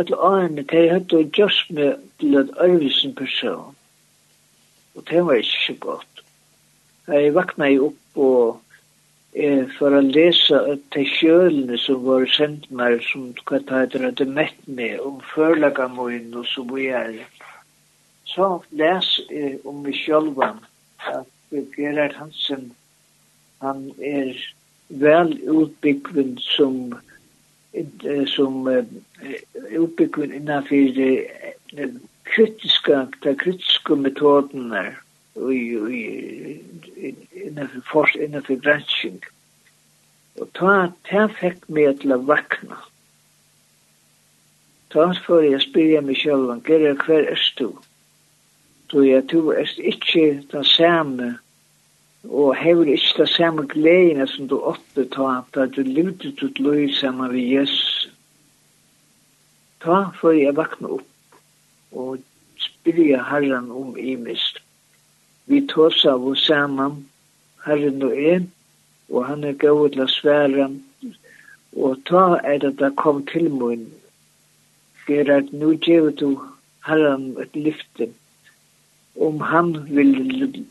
Alle 0.01 0.17
årene, 0.17 0.63
det 0.63 0.87
hadde 0.91 1.27
just 1.39 1.69
med 1.71 2.01
til 2.21 2.39
at 2.41 2.55
arvisen 2.57 3.15
person, 3.15 3.77
og 4.95 5.05
det 5.11 5.27
var 5.27 5.43
ikke 5.43 5.61
så 5.67 5.77
godt. 5.81 6.25
Jeg 7.09 7.35
vakna 7.35 7.69
jo 7.73 7.93
opp 7.93 8.25
og 8.25 8.65
eh, 9.39 9.65
for 9.79 9.95
å 9.95 10.03
lese 10.05 10.59
til 10.95 11.09
kjølene 11.15 11.79
som 11.81 12.05
var 12.05 12.27
sendt 12.35 12.69
meg, 12.81 12.99
som 13.07 13.31
hva 13.49 13.61
det 13.63 13.81
heter 13.83 14.07
at 14.11 14.21
det 14.21 14.29
mett 14.29 14.61
med, 14.67 14.99
om 15.01 15.23
førlagamøyen 15.33 16.35
og 16.39 16.47
så 16.51 16.65
hvor 16.69 16.83
er. 16.83 17.23
Så 18.29 18.51
les 18.83 19.11
eh, 19.31 19.57
om 19.65 19.83
meg 19.87 19.97
sjølven, 19.97 20.63
at 21.15 21.59
Gerard 21.77 22.17
Hansen, 22.19 22.73
han 23.65 23.89
er 23.99 24.35
vel 24.89 25.37
utbyggven 25.49 26.37
som 26.43 26.99
som 28.33 28.65
utbyggven 29.77 30.33
innanfor 30.33 30.95
det 30.97 31.91
kritiska, 32.25 33.07
de 33.23 33.35
kritiske 33.37 33.97
metodene 33.97 34.77
er 34.79 34.97
i 35.53 36.61
innanfor 37.47 37.81
fors, 37.91 38.15
innanfor 38.17 38.57
gransking. 38.63 39.21
Og 40.39 40.51
ta, 40.55 40.93
ta 41.09 41.27
fikk 41.41 41.67
meg 41.73 42.01
til 42.03 42.15
å 42.15 42.23
vakna. 42.29 42.79
Ta 44.93 45.11
for 45.27 45.45
jeg 45.45 45.61
spyrir 45.63 46.05
meg 46.05 46.17
selv, 46.21 46.53
Gerra, 46.65 46.95
hver 47.05 47.27
er 47.35 47.43
du? 47.59 47.73
Du 48.89 49.03
er 49.05 49.21
du 49.21 49.51
er 49.53 49.69
ikkje 49.77 50.45
den 50.53 50.65
samme, 50.65 51.35
og 52.25 52.55
hever 52.57 52.89
ikkje 52.95 53.19
den 53.19 53.33
samme 53.35 53.67
gleden 53.69 54.27
som 54.31 54.49
du 54.49 54.57
åtte 54.57 55.05
ta, 55.13 55.43
da 55.55 55.67
du 55.67 55.83
lute 55.83 56.33
ut 56.41 56.63
løy 56.63 56.89
saman 56.97 57.35
vi 57.35 57.45
Jesus. 57.53 58.09
Ta 59.85 60.09
for 60.21 60.33
jeg 60.33 60.57
vakna 60.57 60.97
opp 60.97 61.05
og 61.93 62.25
spyrir 62.59 63.21
herran 63.29 63.69
om 63.71 63.93
i 63.99 64.15
imist. 64.17 64.63
Vi 65.49 65.61
tåsa 65.67 66.13
av 66.13 66.27
oss 66.29 66.45
saman, 66.47 66.99
herren 67.65 68.03
og 68.05 68.17
en, 68.33 68.51
og 69.09 69.25
han 69.25 69.45
er 69.49 69.57
gau 69.57 69.87
til 69.89 70.03
å 70.05 70.09
svære, 70.13 70.67
og 71.73 72.03
ta 72.11 72.25
er 72.45 72.61
det 72.65 72.75
det 72.83 72.91
kom 73.01 73.23
til 73.33 73.49
mun. 73.55 73.87
at 75.09 75.53
nu 75.57 75.73
gjør 75.73 76.11
du 76.21 76.29
herren 76.85 77.31
et 77.41 77.57
lyfte, 77.57 78.11
om 79.17 79.41
han 79.41 79.73
vil 79.89 80.65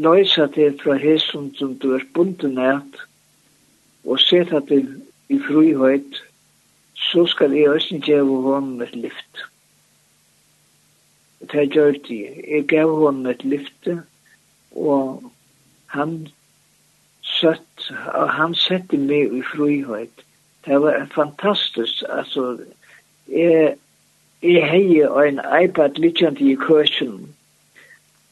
løysa 0.00 0.46
det 0.56 0.80
fra 0.80 0.96
hesson 0.96 1.52
som 1.58 1.76
du 1.78 1.92
er 1.94 2.08
bunden 2.14 2.56
at, 2.58 3.02
og 4.04 4.20
seta 4.20 4.64
det 4.68 4.80
i 5.28 5.38
frihøyt, 5.44 6.24
så 6.96 7.26
skal 7.26 7.52
jeg 7.52 7.68
også 7.70 8.00
gjøre 8.00 8.40
hon 8.48 8.80
et 8.80 8.96
lyfte 8.96 9.50
det 11.52 11.70
gjør 11.74 11.98
de. 12.08 12.18
Jeg 12.48 12.66
gav 12.68 12.94
henne 13.06 13.30
et 13.30 13.44
lyfte, 13.44 14.02
og 14.72 15.22
han 15.86 16.28
sett, 17.22 17.90
og 18.14 18.30
han 18.30 18.54
sette 18.58 18.98
meg 18.98 19.32
i 19.32 19.42
frihøyt. 19.52 20.24
Det 20.64 20.80
var 20.80 21.06
fantastisk, 21.14 22.04
altså, 22.08 22.56
jeg, 23.28 23.74
jeg 24.42 24.68
hei 24.70 25.02
en 25.28 25.40
iPad 25.60 26.00
litt 26.00 26.22
i 26.24 26.54
køsjen, 26.60 27.18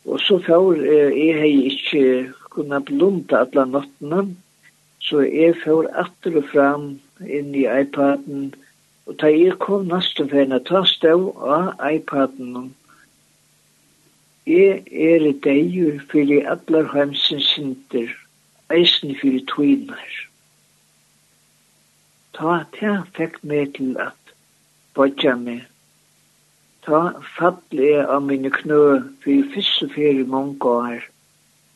og 0.04 0.20
så 0.20 0.38
får 0.46 0.80
jeg 0.80 1.36
hei 1.40 1.52
ikke 1.68 2.32
kunne 2.54 2.80
blunda 2.88 3.44
alle 3.44 3.66
nottene, 3.68 4.24
så 5.00 5.20
jeg 5.26 5.56
får 5.64 5.90
atter 6.04 6.38
og 6.40 6.48
fram 6.52 6.86
inn 7.20 7.54
i 7.54 7.66
iPaden, 7.68 8.52
og 9.06 9.18
da 9.20 9.28
jeg 9.28 9.58
kom 9.60 9.88
nesten 9.90 10.30
for 10.30 10.40
henne, 10.40 10.60
ta 10.64 10.84
stå 10.88 11.16
av 11.36 11.72
iPaden, 11.92 12.56
og 12.56 12.70
Jeg 14.46 14.82
er 14.90 15.32
deigur 15.44 16.00
fyrir 16.10 16.48
allar 16.50 16.88
heimsins 16.90 17.46
synder, 17.54 18.10
eisen 18.74 19.14
fyrir 19.20 19.44
tvinar. 19.46 20.16
Ta 22.34 22.56
ta 22.74 22.94
fekk 23.14 23.38
meg 23.46 23.76
til 23.76 23.94
at 24.02 24.34
bodja 24.98 25.36
meg. 25.38 25.62
Ta 26.82 27.04
fall 27.36 27.62
jeg 27.70 28.02
av 28.02 28.26
mine 28.26 28.50
knø 28.50 28.80
fyrir 29.22 29.46
fyrst 29.54 29.86
og 29.86 29.94
fyrir 29.94 30.26
mange 30.26 30.58
år, 30.74 31.06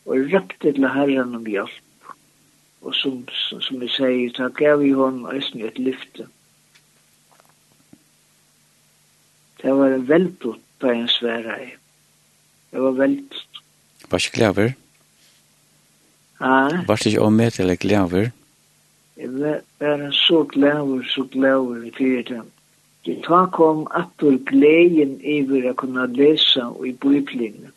og 0.03 0.27
røpte 0.35 0.75
til 0.75 0.91
herren 0.91 1.39
om 1.39 1.47
hjelp. 1.47 2.11
Og 2.83 2.91
som, 2.99 3.23
som, 3.31 3.63
som 3.63 3.81
jeg 3.87 3.95
sier, 3.95 4.35
ta 4.35 4.51
gav 4.51 4.83
i 4.83 4.91
hon 4.91 5.23
eisen 5.31 5.63
et 5.63 5.79
lyfte. 5.79 6.27
Det 9.63 9.71
var 9.71 9.95
en 9.95 10.07
velbrott 10.11 10.65
på 10.83 10.91
en 10.91 11.07
svære 11.07 11.61
Jeg 12.71 12.83
var 12.83 12.91
veldig. 12.91 13.23
Var 14.09 14.17
ikke 14.17 14.37
klaver? 14.37 14.69
Hæ? 16.39 16.85
Var 16.87 17.07
ikke 17.07 17.21
om 17.21 17.33
med 17.33 17.59
eller 17.59 17.75
glæver? 17.75 18.29
Jeg 19.17 19.61
var 19.79 20.11
så 20.11 20.43
glæver, 20.43 21.03
så 21.03 21.27
glæver 21.31 21.83
i 21.83 21.91
fyrtiden. 21.97 22.51
Det 23.05 23.23
ta 23.23 23.45
kom 23.45 23.85
attor 23.95 24.35
gleien 24.49 25.21
iver 25.21 25.69
a 25.69 25.73
kunna 25.73 26.05
lesa 26.05 26.65
og 26.67 26.87
i 26.87 26.91
bøyplin. 26.91 27.69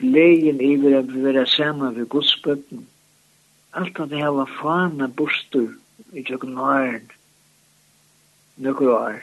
Gleien 0.00 0.60
iver 0.60 0.98
a 0.98 1.02
vera 1.02 1.44
saman 1.46 1.96
ved 1.96 2.06
godsbøtten. 2.08 2.86
Alt 3.74 4.00
at 4.00 4.16
hava 4.16 4.44
fana 4.44 5.06
bostur 5.06 5.68
i 6.12 6.22
tjokken 6.22 6.58
åren. 6.58 7.10
Nøkker 8.56 8.88
år. 8.88 9.20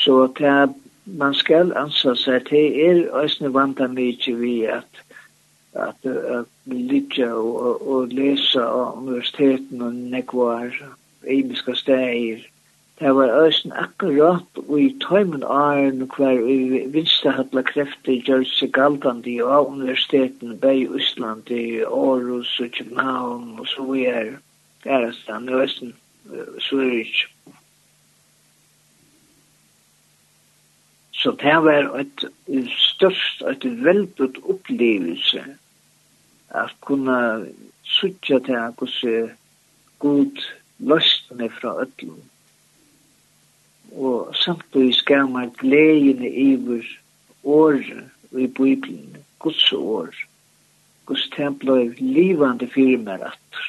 Så 0.00 0.32
det 0.38 0.74
man 1.04 1.34
skal 1.34 1.72
ansa 1.76 2.14
seg 2.16 2.46
til 2.48 2.80
er 2.86 3.00
øsne 3.22 3.50
vanta 3.54 3.88
mykje 3.90 4.34
vi 4.40 4.54
at 4.64 5.04
at, 5.74 6.06
at 6.06 6.46
lytja 6.66 7.28
og, 7.34 7.50
og, 7.62 7.88
og 7.94 8.14
lesa 8.14 8.64
av 8.66 9.02
universiteten 9.02 9.82
og 9.86 9.94
nekvar 9.94 10.72
ibiska 11.30 11.76
stegir. 11.78 12.42
Det 13.00 13.14
var 13.16 13.46
øsne 13.46 13.76
akkurat 13.80 14.60
og 14.66 14.80
i 14.80 14.90
tøymen 15.00 15.42
æren 15.42 16.02
hver 16.16 16.42
vi 16.44 16.82
vinste 16.92 17.32
hatla 17.32 17.62
krefter 17.62 18.18
gjør 18.26 18.44
seg 18.50 18.74
galdandi 18.76 19.38
av 19.40 19.70
universiteten 19.70 20.58
bei 20.60 20.84
Ísland 20.84 21.48
i 21.54 21.80
Aarhus 21.86 22.58
og 22.60 22.74
København 22.76 23.56
og 23.60 23.66
så 23.72 23.86
vi 23.92 24.04
er 24.04 24.36
er 24.84 25.06
er 25.06 25.12
er 25.28 25.40
er 25.48 25.62
er 25.62 27.14
Så 31.20 31.30
det 31.40 31.56
var 31.64 31.98
et 32.00 32.22
størst, 32.72 33.42
et 33.50 33.64
veldig 33.84 34.28
opplevelse 34.48 35.42
at 36.50 36.70
kunne 36.80 37.16
suttje 37.84 38.38
til 38.46 38.56
hvordan 38.78 39.30
god 39.98 40.44
løsne 40.78 41.50
fra 41.50 41.74
ødelen. 41.82 42.22
Og 43.92 44.36
samtidig 44.36 44.94
skal 44.94 45.28
man 45.28 45.50
gledene 45.58 46.30
iver 46.30 46.82
året 47.44 48.08
i 48.32 48.46
Bibelen, 48.46 49.16
Guds 49.38 49.72
år. 49.72 50.08
Guds 51.06 51.28
tempel 51.36 51.68
er 51.68 51.94
livande 51.98 52.68
firmer 52.68 53.12
atter. 53.12 53.66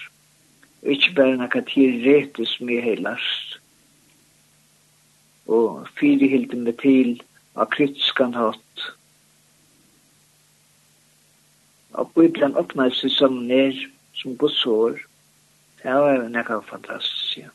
Ikke 0.83 1.11
bare 1.15 1.35
noe 1.41 1.63
teoretisk 1.73 2.61
mye 2.61 2.81
helast. 2.81 3.57
Og 5.47 5.87
fire 5.99 6.31
hilder 6.31 6.57
med 6.57 6.79
til 6.81 7.19
av 7.55 7.69
kritiskan 7.73 8.33
hatt. 8.33 8.83
Og 11.99 12.11
Bibelen 12.15 12.55
åpnet 12.57 12.95
seg 12.95 13.11
som 13.11 13.41
ned, 13.47 13.79
som 14.15 14.37
godsår. 14.39 15.01
Det 15.81 15.95
var 15.97 16.15
jo 16.15 16.29
nekka 16.31 16.61
fantastisk, 16.69 17.41
ja. 17.41 17.49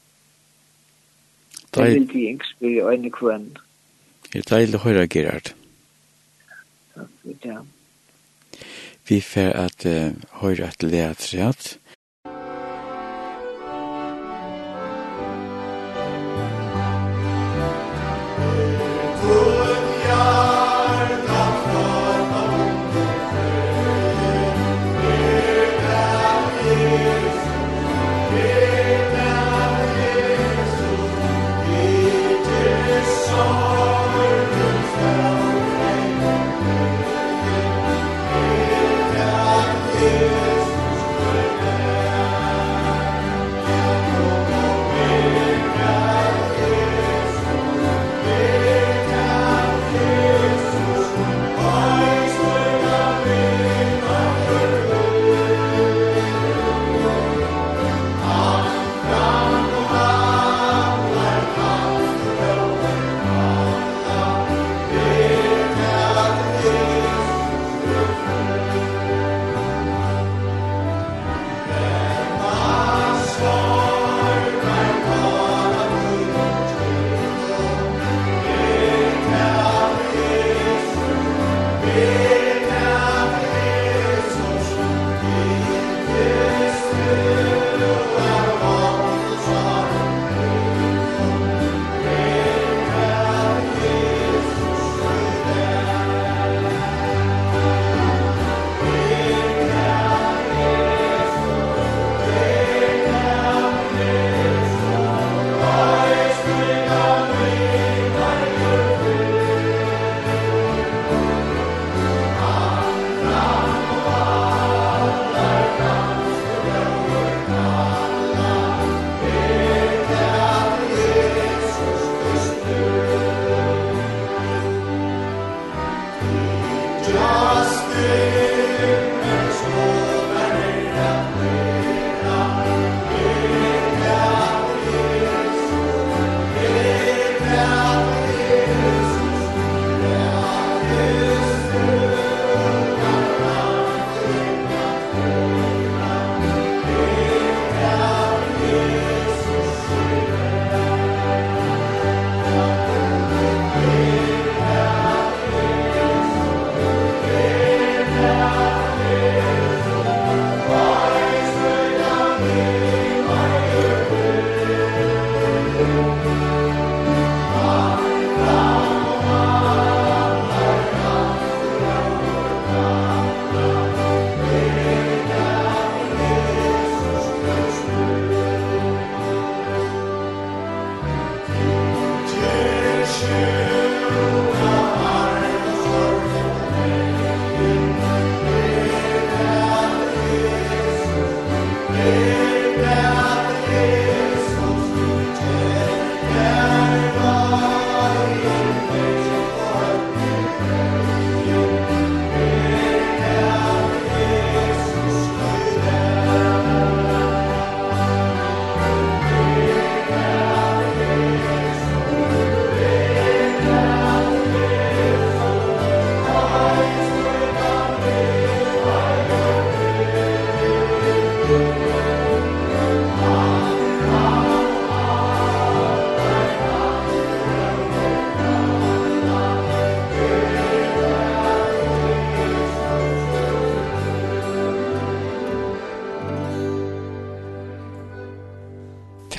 Det 1.76 1.86
vil 1.92 2.08
de 2.08 2.26
yngspyr 2.32 2.68
i 2.70 2.84
øyne 2.84 3.10
kvann. 3.12 3.48
Det 4.32 4.42
er 4.42 4.50
deilig 4.50 4.78
å 4.78 4.84
høre, 4.84 5.06
Gerard. 5.12 5.52
Takk 6.96 7.44
ja. 7.44 7.60
Vi 9.06 9.20
får 9.22 9.52
at 9.54 9.86
uh, 9.86 10.16
høre 10.40 10.70
et 10.70 10.82
leat 10.82 11.28
rett. 11.36 11.76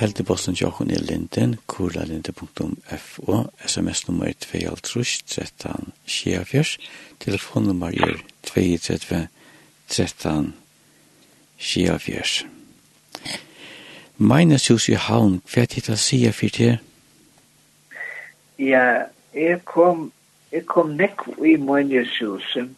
Eldeposten 0.07 0.53
Jokon 0.53 0.89
i 0.89 0.95
Linden, 0.95 1.57
kurlalinde.fo, 1.67 3.43
sms-nummer 3.65 4.31
2, 4.39 5.03
13, 5.27 5.91
24, 6.05 6.77
telefonnummer 7.19 7.87
er 7.87 8.15
32 8.43 9.27
13 9.89 10.53
Sjeafjers. 11.57 12.45
Meine 14.17 14.59
Sus 14.59 14.87
i 14.87 14.95
Havn, 14.95 15.41
hva 15.43 15.65
er 15.65 15.73
det 15.75 15.91
å 15.91 15.99
si 15.99 16.21
for? 16.31 16.79
Ja, 18.63 18.85
jeg 19.35 19.59
kom, 19.67 20.11
jeg 20.55 20.63
kom 20.71 20.95
nekk 20.95 21.27
i 21.43 21.57
meine 21.59 22.05
Susen, 22.15 22.77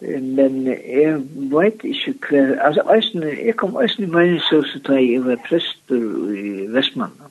men 0.00 0.66
jeg 0.66 1.16
vet 1.52 1.84
ikke 1.84 2.14
hva... 2.30 2.56
altså 2.66 2.84
æsne, 2.96 3.26
jeg 3.46 3.56
kom 3.56 3.76
æsne 3.82 4.06
i 4.06 4.10
meningsøse 4.10 4.80
da 4.86 4.96
jeg 4.96 5.24
var 5.24 5.36
prester 5.48 6.32
i 6.36 6.66
Vestmannen. 6.72 7.28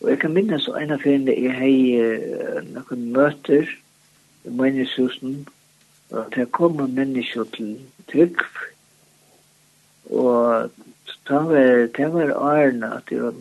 Og 0.00 0.10
jeg 0.10 0.18
kan 0.18 0.34
minnes 0.34 0.68
en 0.68 0.94
av 0.94 1.02
fjerne 1.02 1.34
jeg 1.34 1.54
har 1.58 2.62
noen 2.70 3.08
møter 3.12 3.66
i 4.46 4.52
meningsøsen, 4.54 5.40
og 6.14 6.30
det 6.36 6.46
kom 6.54 6.78
mennesker 6.78 7.48
til 7.56 7.74
trygg, 8.12 8.44
og 10.10 10.70
det 11.28 11.40
var, 11.50 11.88
det 11.96 12.12
var 12.12 12.32
årene 12.32 12.92
at 13.00 13.10
jeg 13.12 13.34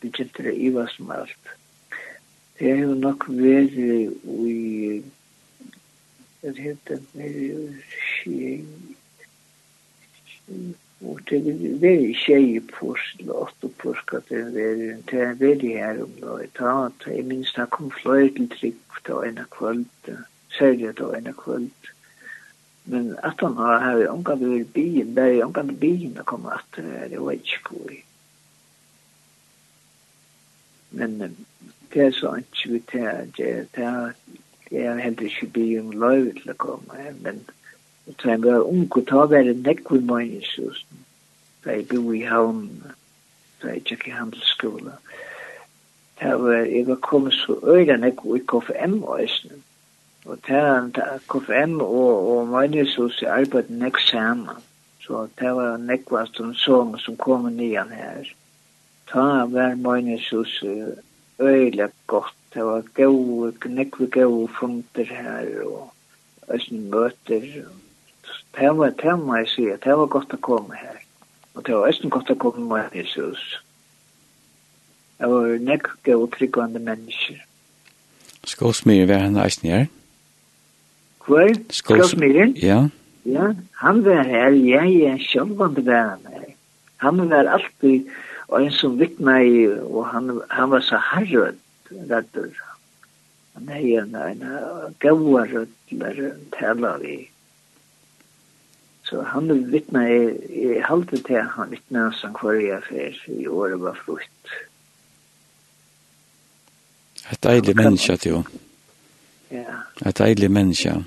begynte 0.00 0.46
å 0.46 0.54
iva 0.54 0.86
som 0.94 1.10
alt. 1.10 1.50
er 2.70 2.86
jo 2.86 2.94
nok 2.94 3.26
veldig 3.28 3.96
i 4.46 5.02
det 6.52 6.62
heter 6.62 7.02
nere 7.12 7.74
Skien. 7.90 8.96
Og 11.00 11.20
det 11.28 11.38
er 11.42 11.78
veldig 11.82 12.14
tjei 12.16 12.56
i 12.56 12.60
slott 12.70 13.66
og 13.66 13.74
påska 13.82 14.20
til 14.28 14.54
verden. 14.54 15.02
Det 15.10 15.20
er 15.20 15.34
veldig 15.40 15.72
her 15.74 16.02
om 16.04 16.14
det. 16.20 16.48
Da, 16.58 16.88
jeg 17.06 17.24
minns 17.26 17.54
har 17.56 17.66
kom 17.66 17.90
fløy 17.90 18.30
til 18.36 18.48
trygg 18.54 19.02
da 19.08 19.20
en 19.26 19.42
av 19.42 19.50
kvöld. 19.50 20.10
Særlig 20.58 20.94
da 20.98 21.10
en 21.18 21.34
kvöld. 21.34 21.90
Men 22.84 23.16
at 23.22 23.40
han 23.40 23.56
har 23.56 23.78
her, 23.78 24.08
omgang 24.08 24.40
vi 24.40 24.46
være 24.46 24.64
byen, 24.64 25.14
bare 25.14 25.44
omgang 25.44 25.68
vi 25.68 25.74
byen 25.74 26.18
å 26.22 26.24
komme 26.24 26.54
at 26.54 26.78
det 26.78 26.86
er 26.94 27.08
det 27.10 27.20
var 27.20 27.34
ikke 27.34 27.62
god 27.68 27.90
i. 27.90 28.02
Men 30.90 31.18
det 31.92 32.02
er 32.02 32.12
så 32.14 32.36
ikke 32.38 32.72
vi 32.72 32.82
til 32.92 33.32
det. 33.36 33.54
Det 33.74 33.84
er 33.84 34.14
jeg 34.70 35.02
heller 35.02 35.22
ikke 35.22 35.46
by 35.46 35.66
om 35.80 35.90
løyve 35.90 36.32
til 36.38 36.50
å 36.50 36.58
komme, 36.58 37.10
men 37.22 37.42
jeg 38.06 38.16
tror 38.18 38.30
jeg 38.30 38.42
var 38.42 38.68
unge 38.70 39.02
ta 39.06 39.26
være 39.30 39.54
nekve 39.54 40.00
møgnes, 40.06 40.82
da 41.64 41.76
jeg 41.76 41.88
bo 41.90 42.12
i 42.14 42.22
havn, 42.26 42.68
da 43.62 43.74
jeg 43.74 43.84
gikk 43.90 44.06
i 44.08 44.14
handelsskolen. 44.14 44.94
Da 46.20 46.36
var 46.40 46.64
jeg 46.64 46.86
var 46.86 47.00
kommet 47.02 47.34
så 47.34 47.58
øyne 47.62 47.98
nekve 48.02 48.38
i 48.38 48.44
KFM-øysene, 48.52 49.60
og 50.26 50.38
da 50.48 50.62
KFM 51.30 51.80
og, 51.80 52.14
og 52.30 52.48
møgnes 52.54 52.96
arbeid 53.22 53.70
nek 53.70 53.98
sammen, 54.02 54.62
så 55.02 55.26
det 55.38 55.52
var 55.54 55.78
nekve 55.78 56.24
som 56.32 56.54
sång 56.54 56.96
som 56.98 57.16
kom 57.16 57.46
nyan 57.54 57.94
her. 57.94 58.34
Ta 59.10 59.46
var 59.50 59.78
møgnes 59.78 60.30
hos 60.30 60.58
øyne 61.38 61.90
godt 62.06 62.34
det 62.56 62.64
var 62.64 62.82
gode, 62.94 63.52
nekve 63.68 64.06
gode 64.10 64.48
funter 64.58 65.04
her, 65.04 65.48
og 65.64 66.54
æsne 66.54 66.78
møter. 66.90 67.44
Det 68.56 68.70
var, 68.78 68.90
det 69.02 69.18
må 69.18 69.36
jeg 69.36 69.48
si, 69.52 69.66
det 69.84 69.96
var 70.00 70.08
godt 70.08 70.32
å 70.32 70.40
komme 70.40 70.78
her. 70.80 71.02
Og 71.54 71.66
det 71.66 71.74
var 71.76 71.90
æsne 71.90 72.08
godt 72.10 72.32
å 72.32 72.38
komme 72.40 72.64
med 72.70 72.96
Jesus. 72.96 73.42
Det 75.20 75.28
var 75.28 75.52
nekve 75.68 76.00
gode, 76.08 76.30
tryggvande 76.38 76.80
mennesker. 76.80 77.42
Skålsmyr, 78.48 79.04
hva 79.04 79.18
er 79.18 79.26
han 79.26 79.36
æsne 79.44 79.74
her? 79.74 79.86
Hva? 81.26 81.44
Skålsmyr? 81.76 82.56
Ja. 82.62 82.86
Ja, 83.26 83.50
han 83.82 84.04
var 84.06 84.24
her, 84.24 84.54
ja, 84.54 84.86
ja, 84.86 85.12
sjølvande 85.18 85.84
var 85.84 86.14
han 86.14 86.32
her. 86.32 86.50
Han 87.04 87.28
var 87.28 87.52
alltid, 87.58 88.08
og 88.48 88.62
en 88.62 88.72
som 88.72 88.96
vittnei, 89.00 89.66
og 89.68 90.06
han, 90.08 90.38
han 90.48 90.70
var 90.70 90.84
så 90.88 91.02
herrød 91.12 91.60
redder. 91.90 92.52
Han 93.54 93.68
er 93.68 94.02
en, 94.02 94.14
en 94.14 94.94
gåa 95.00 95.46
rødler 95.52 96.36
taler 96.58 96.98
vi. 96.98 97.16
Så 99.06 99.22
han 99.22 99.50
vittna 99.70 100.02
i 100.10 100.80
halte 100.82 101.20
til 101.22 101.42
han 101.54 101.70
vittna 101.70 102.08
som 102.18 102.34
hver 102.34 102.58
jeg 102.60 102.82
fer 102.88 103.20
i 103.32 103.46
året 103.46 103.80
var 103.80 103.98
frukt. 104.04 104.56
Et 107.32 107.42
deilig 107.42 107.74
menneske, 107.76 108.16
till 108.16 108.32
hon. 108.32 108.46
Ja. 109.50 109.82
Ett 110.06 110.18
dejlig 110.18 110.50
människa. 110.50 111.02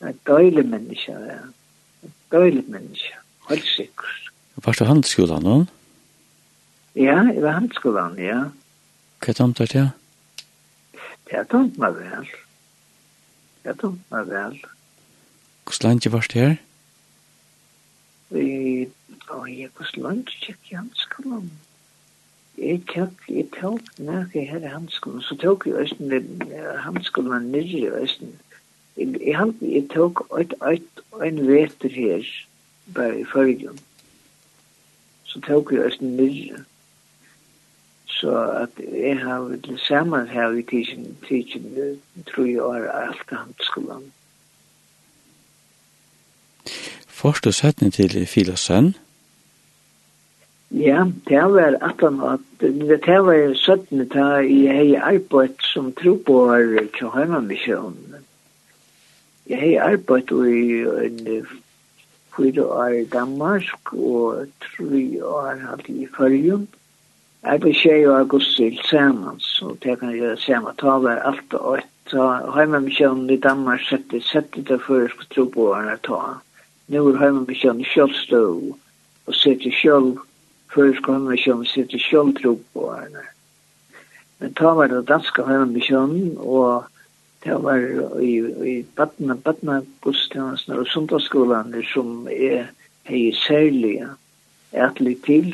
Et 0.00 0.16
dejlig 0.26 0.64
menneske, 0.66 1.12
ja. 1.12 1.40
Et 2.04 2.12
dejlig 2.32 2.64
menneske. 2.68 3.14
Helt 3.48 3.64
sikkert. 3.76 4.30
Var 4.64 4.72
du 4.78 4.84
handelsskolan 4.84 5.44
hon? 5.44 5.68
Ja, 6.94 7.32
i 7.32 7.40
var 7.40 7.50
handelsskolan, 7.50 8.18
ja. 8.18 8.44
Hva 9.18 9.34
tomt 9.34 9.60
er 9.60 9.72
det? 9.72 9.86
Det 11.28 11.38
er 11.38 11.44
tomt 11.50 11.78
meg 11.78 11.96
vel. 11.98 12.28
Det 13.62 13.74
er 13.74 13.80
tomt 13.80 14.12
meg 14.14 14.28
vel. 14.30 14.58
Hvordan 15.68 15.98
land 15.98 16.12
var 16.12 16.28
det 16.32 16.42
her? 16.42 16.56
Vi, 18.30 18.44
å, 19.32 19.42
jeg 19.48 19.72
var 19.76 19.90
land 19.96 20.30
kjekk 20.44 20.70
i 20.70 20.78
hanskelen. 20.78 21.50
Jeg 22.58 22.80
kjekk, 22.90 23.26
jeg 23.30 23.48
tok 23.54 23.90
nær 24.02 24.32
i 24.36 24.46
her 24.48 24.64
hanskelen, 24.72 25.20
så 25.22 25.36
tok 25.38 25.66
jeg 25.68 25.76
også 25.78 26.08
hanskelen 26.84 27.30
var 27.30 27.44
nyrre 27.44 27.82
i 27.82 27.90
østen. 28.02 28.32
Jeg 28.96 29.36
halte, 29.38 29.68
jeg 29.68 29.86
tok 29.92 30.24
et, 30.40 30.56
et, 30.72 31.04
en 31.22 31.44
veter 31.46 31.94
her, 31.94 32.32
bare 32.94 33.20
i 33.20 33.28
følgen. 33.28 33.78
Så 35.28 35.44
tok 35.46 35.72
jeg 35.72 35.84
også 35.86 36.08
nyrre 36.16 36.64
så 38.18 38.34
at 38.62 38.80
jeg 38.82 39.18
har 39.22 39.44
vært 39.46 39.68
sammen 39.86 40.28
her 40.28 40.54
i 40.58 40.62
tidsen, 40.66 41.16
tidsen, 41.28 41.98
tror 42.30 42.46
jeg, 42.46 42.62
er 42.82 42.88
alt 42.90 43.34
annet 43.34 43.66
skolen. 43.70 44.08
Forstå 47.08 47.50
sætning 47.50 47.92
til 47.92 48.26
Fila 48.26 48.56
Sønn? 48.56 48.94
Ja, 50.70 51.04
det 51.28 51.42
var 51.54 51.78
at 51.80 52.00
han 52.00 52.20
at 52.20 52.40
det 52.60 53.18
var 53.24 53.54
søttene 53.56 54.04
da 54.04 54.26
jeg 54.44 54.74
hei 54.76 54.96
arbeid 55.00 55.56
som 55.64 55.94
tro 55.96 56.18
på 56.26 56.42
her 56.50 56.66
var 56.74 56.90
Kjøheimanmisjonen. 56.98 58.26
Jeg 59.48 59.58
har 59.80 59.94
arbeidt 59.94 60.30
i 60.30 60.82
en 61.06 61.46
fyra 62.36 62.64
år 62.64 62.98
i 63.00 63.04
Danmark 63.04 63.92
og 63.92 64.46
tre 64.60 65.24
år 65.24 65.56
hatt 65.64 65.88
i 65.88 66.06
Følgen. 66.16 66.68
Jeg 67.46 67.60
ble 67.62 67.70
tjej 67.72 68.06
og 68.08 68.16
august 68.18 68.56
til 68.56 68.78
sammen, 68.88 69.38
så 69.40 69.76
det 69.82 69.98
kan 69.98 70.10
jeg 70.10 70.22
gjøre 70.22 70.40
sammen. 70.42 70.76
Ta 70.80 70.98
var 71.04 71.22
alt 71.28 71.54
og 71.54 71.78
et. 71.78 71.94
Så 72.08 72.24
heimamisjonen 72.54 73.30
i 73.30 73.36
Danmark 73.36 73.82
sette, 73.84 74.20
sette 74.24 74.62
det 74.64 74.78
før 74.80 75.02
jeg 75.04 75.26
tro 75.34 75.44
på 75.52 75.66
henne 75.74 75.96
ta. 76.06 76.20
Nå 76.88 77.02
er 77.10 77.18
heimamisjonen 77.20 77.84
selv 77.84 78.14
stå 78.16 78.40
og 79.28 79.34
sette 79.36 79.72
selv, 79.76 80.22
før 80.72 80.88
jeg 80.88 81.02
heimamisjonen 81.04 81.68
sette 81.68 82.00
selv 82.00 82.32
tro 82.40 82.54
på 82.72 82.86
henne. 82.94 83.26
Men 84.40 84.54
ta 84.56 84.72
var 84.78 84.88
det 84.88 85.04
danske 85.10 85.44
heimamisjonen, 85.44 86.38
og 86.38 86.88
ta 87.44 87.60
var 87.60 87.84
i, 88.24 88.34
i 88.72 88.74
Batna, 88.96 89.36
Batna 89.36 89.82
gudstjenesten 90.00 90.78
og 90.78 90.88
sundagsskolen 90.88 91.76
som 91.92 92.24
er 92.32 92.70
hei 93.10 93.28
særlig 93.44 93.98
atlig 94.72 95.18
til, 95.28 95.52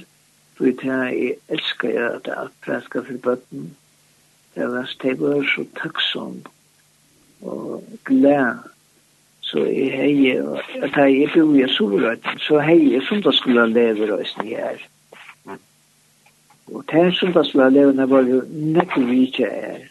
Du 0.59 0.65
vet 0.65 0.85
jeg 0.85 1.35
elsker 1.49 1.89
jeg 1.89 2.11
at 2.21 2.29
jeg 2.31 2.53
præsker 2.65 3.03
for 3.03 3.19
bøtten. 3.23 3.77
Jeg 4.57 4.71
var 4.71 4.85
stedet 4.87 5.47
så 5.51 5.65
takksom 5.83 6.37
og 7.43 7.83
glad. 8.05 8.63
Så 9.41 9.65
jeg 9.65 9.91
hei, 9.93 10.31
at 10.83 10.97
jeg 10.97 11.31
bor 11.35 11.55
i 11.55 11.67
Solrøtten, 11.69 12.39
så 12.39 12.61
hei 12.65 12.95
jeg 12.95 13.03
som 13.09 13.21
lever 13.73 14.13
og 14.13 14.23
leve 14.43 14.57
her. 14.57 14.79
Og 16.73 16.85
det 16.91 17.15
som 17.19 17.33
da 17.33 17.43
skulle 17.45 17.71
leve 17.71 18.09
var 18.11 18.23
jo 18.23 18.41
nekker 18.49 19.05
vi 19.05 19.21
ikke 19.27 19.51
her. 19.51 19.83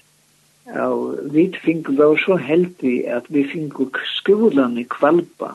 Og 0.88 1.20
vi 1.36 1.50
fikk 1.64 1.92
var 1.98 2.18
så 2.18 2.36
heldig 2.40 2.96
at 3.12 3.28
vi 3.30 3.44
fikk 3.44 4.00
skolen 4.16 4.78
i 4.80 4.88
Kvalpa 4.90 5.54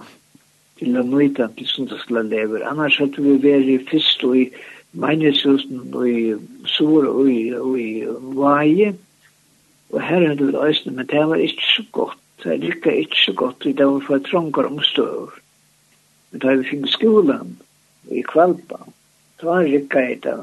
til 0.78 0.96
å 0.96 1.02
nøyta 1.02 1.48
til 1.56 1.66
som 1.66 1.88
da 1.90 1.98
skulle 1.98 2.28
leve. 2.28 2.62
Annars 2.62 3.00
hadde 3.00 3.24
vi 3.24 3.38
vært 3.42 3.88
først 3.90 4.24
og 4.28 4.36
i 4.36 4.50
Kvalpa 4.52 4.77
meningshusen 4.98 5.84
i 6.06 6.34
Sår 6.66 7.06
og 7.10 7.30
i, 7.30 7.42
i 7.82 7.90
Vaje. 8.38 8.94
Og 9.92 10.02
her 10.04 10.24
er 10.26 10.34
det 10.34 10.46
vel 10.50 10.58
øyne, 10.60 10.94
men 10.96 11.06
det 11.06 11.24
var 11.28 11.40
ikke 11.42 11.68
så 11.76 11.84
godt. 11.92 12.18
Det 12.42 12.52
er 12.52 12.68
ikke 12.70 12.96
ikke 12.96 13.20
så 13.24 13.32
godt, 13.32 13.64
det 13.64 13.86
var 13.86 14.02
for 14.06 14.18
trånger 14.18 14.66
omstøver. 14.66 15.30
Men 16.30 16.40
da 16.40 16.54
vi 16.54 16.68
fikk 16.68 16.86
skolen 16.92 17.56
i 18.14 18.22
Kvalpa, 18.22 18.78
så 19.40 19.46
var 19.46 19.64
det 19.64 19.80
ikke 19.80 20.04
jeg 20.04 20.20
det 20.22 20.36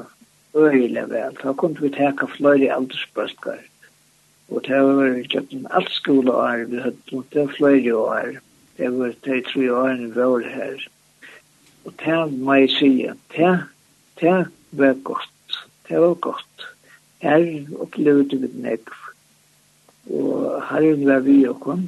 øyelig 0.56 1.06
vel. 1.08 1.38
Da 1.42 1.52
kunne 1.52 1.80
vi 1.80 1.88
teka 1.94 2.26
flere 2.26 2.74
aldersbøsker. 2.74 3.62
Og 4.48 4.62
det 4.66 4.82
var 4.82 5.16
ikke 5.16 5.42
en 5.50 5.66
alt 5.70 5.90
skoleår, 5.90 6.66
vi 6.70 6.82
hadde 6.82 7.12
noe 7.12 7.24
det 7.32 7.46
flere 7.56 7.96
år. 7.96 8.36
Det 8.76 8.92
var 8.98 9.14
de 9.24 9.40
tre 9.48 9.64
årene 9.72 10.10
vi 10.10 10.20
var 10.20 10.44
her. 10.52 10.84
Og 11.84 11.94
det 12.04 12.20
må 12.32 12.54
jeg 12.54 12.70
si, 12.70 12.92
det 13.36 13.56
det 14.20 14.46
var 14.72 14.94
godt. 15.04 15.60
Det 15.88 16.00
var 16.00 16.14
godt. 16.14 16.66
Her 17.22 17.44
opplevde 17.80 18.40
vi 18.40 18.48
nekv. 18.62 18.94
Og 20.10 20.62
herren 20.70 21.06
var 21.06 21.20
vi 21.20 21.44
og 21.48 21.60
kom. 21.60 21.86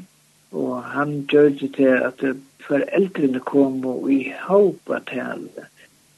Og 0.53 0.83
han 0.85 1.27
gjør 1.31 1.49
det 1.49 1.75
til 1.77 1.93
at 2.09 2.25
foreldrene 2.67 3.41
kom 3.41 3.85
og 3.87 4.13
i 4.13 4.33
håpa 4.47 5.01
til 5.11 5.21
alle. 5.21 5.69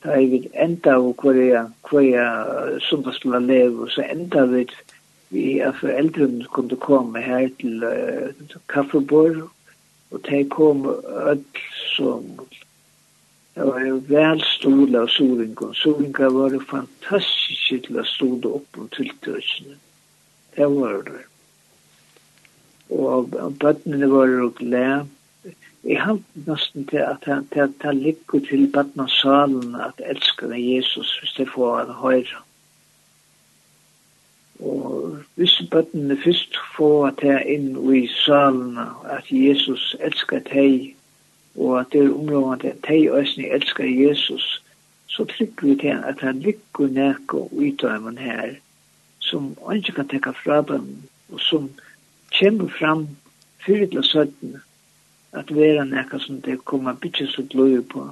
Da 0.04 0.16
jeg 0.16 0.30
vil 0.30 0.46
enda 0.54 0.94
og 0.96 1.16
hvor 1.20 1.36
jeg, 1.36 1.66
hvor 1.90 2.00
jeg 2.00 2.80
som 2.80 3.04
var 3.04 3.12
skulle 3.12 3.40
leve, 3.46 3.90
så 3.90 4.06
enda 4.10 4.44
vi 4.44 4.66
vi 5.30 5.58
at 5.62 5.76
foreldrene 5.80 6.44
kunne 6.50 6.76
komme 6.76 7.22
her 7.22 7.48
til 7.60 7.84
uh, 7.86 8.56
kaffebord, 8.68 9.50
og 10.10 10.22
de 10.26 10.42
kom 10.50 10.88
alt 11.30 11.60
som 11.94 12.24
Det 13.54 13.66
var 13.66 13.80
en 13.80 14.00
vel 14.08 14.42
stol 14.46 14.96
av 14.96 15.06
Soringa. 15.06 15.72
Solinga 15.74 16.28
var 16.30 16.50
det 16.50 16.60
fantastiskt 16.60 17.68
till 17.68 17.98
att 17.98 18.06
stå 18.06 18.26
upp 18.26 18.78
om 18.78 18.88
tilltökningen. 18.88 19.78
Det 20.54 20.66
var 20.66 21.02
det. 21.02 21.24
Og 22.90 23.28
bøttene 23.60 24.06
var 24.10 24.26
jo 24.26 24.52
glede. 24.58 25.06
Jeg 25.84 26.02
halte 26.02 26.44
nesten 26.46 26.86
til 26.90 27.00
at 27.00 27.24
han, 27.24 27.46
til 27.52 27.60
at 27.64 27.84
han 27.86 27.98
ligger 27.98 28.40
til 28.48 28.66
bøttene 28.72 29.06
at 29.86 30.00
elskende 30.04 30.58
Jesus 30.60 31.18
hvis 31.18 31.32
det 31.38 31.48
får 31.54 31.76
han 31.78 31.94
høyre. 32.02 32.42
Og 34.60 35.18
hvis 35.34 35.62
bøttene 35.70 36.18
først 36.24 36.58
får 36.76 37.06
at 37.06 37.22
han 37.22 37.46
inn 37.46 37.94
i 37.94 38.06
salen 38.06 38.78
at 39.08 39.30
Jesus 39.30 39.96
elsker 40.00 40.42
deg 40.52 40.94
og 41.56 41.80
at 41.80 41.86
det 41.92 42.04
er 42.04 42.14
området 42.14 42.64
at 42.64 42.88
de 42.88 43.10
øsne 43.20 43.48
elsker 43.48 43.84
Jesus, 43.84 44.62
så 45.06 45.24
trykker 45.24 45.66
vi 45.66 45.76
til 45.76 45.88
at 45.88 46.20
han 46.20 46.38
ligger 46.38 47.34
og 47.34 47.50
utøver 47.52 48.18
her, 48.18 48.54
som 49.18 49.56
han 49.66 49.76
ikke 49.76 49.92
kan 49.92 50.08
tenke 50.08 50.32
fra 50.44 50.62
dem, 50.62 51.02
og 51.32 51.40
som 51.40 51.70
kommer 52.38 52.68
fram 52.78 53.08
fyrir 53.66 53.86
til 53.86 54.04
søtten, 54.04 54.56
at 55.32 55.54
vera 55.54 55.84
nækka 55.84 56.18
som 56.18 56.40
det 56.40 56.64
kommer 56.64 56.94
bytjes 56.94 57.30
så 57.30 57.46
løy 57.54 57.82
på. 57.82 58.08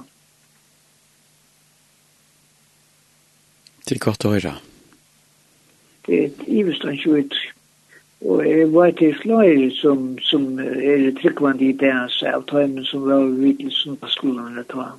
Det 3.89 3.95
er 3.95 4.05
godt 4.05 4.25
å 4.25 4.35
høre. 4.35 4.53
Det 6.05 6.19
er 6.19 6.25
et 6.27 6.43
ivestand 6.47 6.99
23 7.01 7.58
Og 8.21 8.49
jeg 8.49 8.73
var 8.73 8.91
til 8.91 9.15
flere 9.15 9.71
som, 9.71 10.17
som 10.19 10.59
er 10.59 11.11
tryggvande 11.21 11.69
i 11.69 11.71
det 11.71 11.91
han 11.93 12.09
sa, 12.11 12.33
av 12.35 12.43
tøymen 12.51 12.83
som 12.85 13.05
var 13.07 13.29
videlsen 13.39 13.95
på 13.97 14.09
skolen 14.11 14.51
eller 14.51 14.67
tøy. 14.67 14.97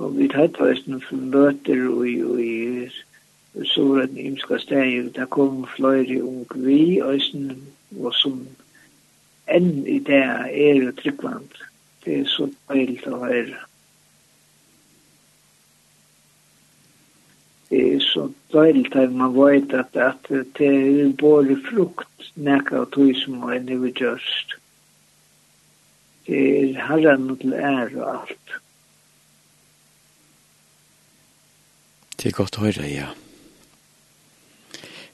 Og 0.00 0.16
vi 0.16 0.28
tatt 0.32 0.56
høysten 0.56 1.02
for 1.04 1.20
møter 1.34 1.82
og 1.90 2.06
i, 2.08 2.16
og 2.24 2.40
i 2.40 3.66
såret 3.74 4.16
imska 4.16 4.60
steg, 4.62 5.10
der 5.16 5.26
kom 5.26 5.66
flere 5.76 6.22
ung 6.22 6.46
vi 6.54 7.00
høysten 7.02 7.50
og 7.98 8.14
som 8.16 8.40
enn 9.50 9.82
i 9.84 9.98
det 10.06 10.22
er 10.22 10.92
tryggvand. 11.02 11.50
Det 12.04 12.20
er 12.22 12.30
så 12.30 12.46
deilig 12.70 13.02
å 13.10 13.18
høre. 13.26 13.58
så 18.00 18.30
deilt 18.52 18.96
at 18.96 19.12
man 19.12 19.34
vet 19.34 19.74
at, 19.74 19.96
at 19.96 20.26
det 20.58 20.70
er 20.70 21.12
både 21.18 21.54
frukt 21.68 22.32
nekka 22.34 22.82
og 22.82 22.90
tog 22.96 23.14
som 23.16 23.42
er 23.46 23.62
nivå 23.62 23.92
gjørst. 23.94 24.56
Det 26.26 26.62
är 26.62 26.74
herran 26.74 27.36
til 27.36 27.52
ære 27.52 28.02
og 28.02 28.20
alt. 28.20 28.50
Det 32.16 32.28
er 32.28 32.36
godt 32.36 32.58
å 32.58 32.66
høre, 32.66 32.86
ja. 32.86 33.08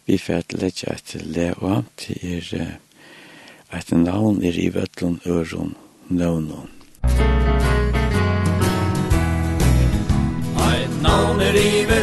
Vi 0.05 0.19
får 0.19 0.35
att 0.35 0.53
lägga 0.53 0.93
ett 0.93 1.16
leva 1.24 1.85
till 1.97 2.35
er 2.53 2.78
ett 3.70 3.91
navn 3.91 4.45
er 4.45 4.59
i 4.59 4.69
vettlån 4.69 5.20
øron, 5.27 5.74
navnån. 6.09 6.76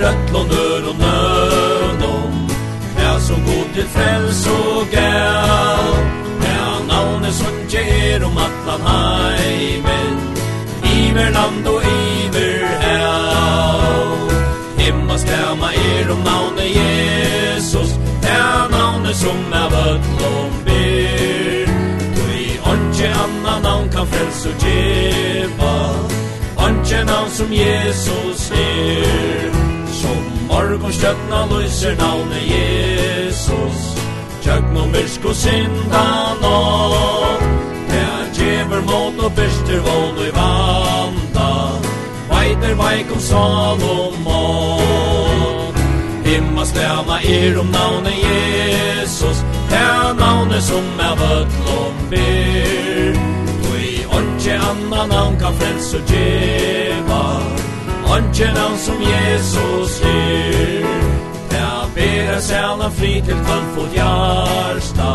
ötlån 0.03 0.47
dör 0.47 0.89
och 0.89 0.95
nödån 0.95 2.49
Ja, 2.97 3.19
som 3.19 3.45
går 3.45 3.73
till 3.73 3.84
fräls 3.84 4.47
och 4.47 4.93
gäll 4.93 5.95
Knä 6.39 6.88
navne 6.88 7.31
som 7.31 7.53
ger 7.69 8.23
om 8.23 8.38
atlan 8.38 8.81
heimen. 8.81 10.17
Iver 10.84 11.31
land 11.31 11.67
og 11.67 11.81
iver 11.84 12.65
hell 12.80 14.30
Himma 14.77 15.17
skräma 15.17 15.73
er 15.73 16.11
om 16.11 16.19
navne 16.19 16.65
Jesus. 16.65 17.89
Ja, 18.21 18.67
navn 18.71 18.71
navne 18.71 19.13
som 19.13 19.53
är 19.53 19.65
ötlån 19.65 20.51
ber. 20.65 21.65
Tui 22.15 22.59
onge 22.65 23.13
anna 23.23 23.59
navn 23.59 23.89
kan 23.91 24.07
fräls 24.07 24.45
och 24.45 24.67
djeva. 24.67 25.95
Onge 26.55 27.03
navn 27.05 27.30
som 27.30 27.53
Jesus 27.53 28.51
er 28.51 29.62
som 30.03 30.17
morgon 30.47 30.80
morgonstjøtna 30.80 31.39
lyser 31.51 31.95
navnet 31.95 32.43
Jesus. 32.55 33.80
Tjøk 34.43 34.65
no 34.75 34.84
myrsk 34.91 35.25
og 35.31 35.35
synda 35.39 36.07
nå 36.41 36.57
Det 37.88 38.01
er 38.01 38.25
djever 38.35 38.81
mot 38.89 39.15
og 39.23 39.31
byrster 39.38 39.80
vål 39.88 40.17
og 40.17 40.25
i 40.27 40.34
vanda. 40.35 41.51
Veiter 42.31 42.73
veik 42.81 43.07
om 43.15 43.21
Salomon 43.30 44.73
Himma 46.27 46.63
stjæna 46.65 47.17
er 47.38 47.59
om 47.63 47.69
navnet 47.77 48.17
Jesus. 48.27 49.38
Det 49.71 49.80
er 49.80 50.13
navnet 50.19 50.63
som 50.63 50.85
er 50.99 51.15
vøtl 51.23 51.61
og 51.80 51.91
byr 52.11 53.15
Og 53.69 53.75
i 53.80 54.05
orkje 54.19 54.55
anna 54.71 55.01
navn 55.15 55.35
kan 55.39 55.53
frels 55.59 55.93
og 55.93 56.03
djeva. 56.11 57.62
Anke 58.14 58.45
navn 58.53 58.77
som 58.77 59.02
Jesus 59.02 60.02
gir 60.02 60.85
Ja, 61.52 61.85
bera 61.95 62.41
sæla 62.41 62.90
fri 62.90 63.14
til 63.26 63.40
kvannfot 63.45 63.95
jarsta 63.95 65.14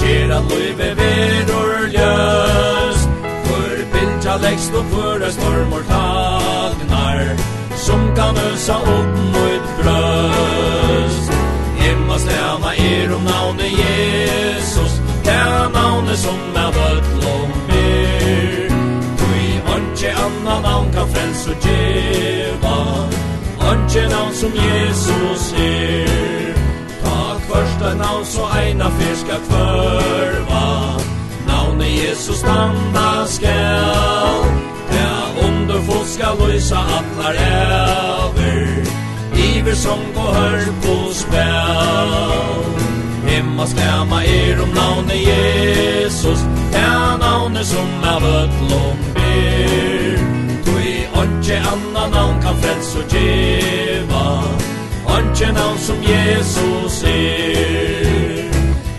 Gjera 0.00 0.40
løyve 0.50 0.90
verur 1.00 1.86
ljøst 1.94 3.08
For 3.46 3.72
bindja 3.92 4.36
lekst 4.44 4.76
og 4.76 4.84
fyrre 4.92 5.32
stormor 5.32 5.86
tagnar 5.88 7.32
Som 7.86 8.04
kan 8.16 8.36
øsa 8.52 8.76
opp 8.76 9.16
mot 9.32 9.64
brøst. 9.78 11.32
Himma 11.80 12.18
stæna 12.18 12.70
er 12.76 13.14
om 13.16 13.22
navnet 13.22 13.72
Jesus. 13.82 14.92
Det 15.24 15.32
er 15.32 15.72
navnet 15.72 16.18
som 16.18 16.38
er 16.56 16.70
bøtla 16.76 17.19
Anke 20.00 20.16
annan 20.16 20.62
navn 20.62 20.92
kan 20.92 21.08
frels 21.12 21.46
og 21.46 21.56
djeva. 21.60 22.76
Anke 23.70 24.08
navn 24.08 24.34
som 24.34 24.52
Jesus 24.56 25.52
er. 25.52 26.54
Ta 27.02 27.16
kvørsta 27.44 27.90
navn 27.98 28.24
så 28.24 28.46
eina 28.62 28.88
fyr 28.96 29.12
skal 29.20 29.42
kvørva. 29.48 30.62
Navnet 31.50 31.92
Jesus 32.04 32.40
standa 32.40 33.26
skal. 33.26 34.40
Ja, 34.96 35.12
underfot 35.48 36.08
skal 36.08 36.40
lysa 36.48 36.80
atlar 36.96 37.36
ever 37.44 38.80
Iver 39.36 39.74
som 39.74 40.00
går 40.14 40.32
hør 40.38 40.66
på 40.82 40.96
spel. 41.12 42.16
Hemma 43.28 43.66
skama 43.66 44.24
er 44.24 44.64
om 44.64 44.68
navnet 44.80 45.20
Jesus. 45.28 46.40
Ja, 46.72 47.16
navnet 47.20 47.66
som 47.66 47.88
er 48.14 48.20
vøtlom 48.24 49.19
er 49.30 50.18
Tui 50.64 50.90
onge 51.20 51.56
anna 51.72 52.04
navn 52.14 52.42
kan 52.42 52.56
frels 52.62 52.94
og 53.00 53.04
djeva 53.12 54.24
Onge 55.16 55.52
navn 55.52 55.78
som 55.78 55.96
Jesus 56.02 57.02
er. 57.02 58.50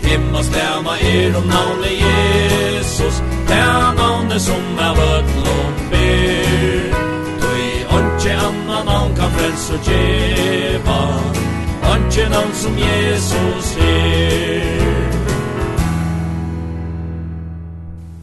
Himma 0.02 0.42
stema 0.42 0.94
er 1.12 1.36
om 1.36 1.46
navnet 1.54 1.94
Jesus 2.04 3.22
Det 3.48 3.56
er 3.56 3.94
navnet 3.96 4.42
som 4.42 4.82
er 4.86 4.92
vøtlom 5.00 5.74
ber. 5.90 6.98
Tui 7.40 7.70
onge 7.96 8.36
anna 8.48 8.84
navn 8.90 9.16
kan 9.16 9.30
frels 9.36 9.70
og 9.70 9.80
djeva 9.88 11.00
Onge 11.92 12.28
navn 12.30 12.54
som 12.54 12.78
Jesus 12.78 13.76
er. 13.76 14.71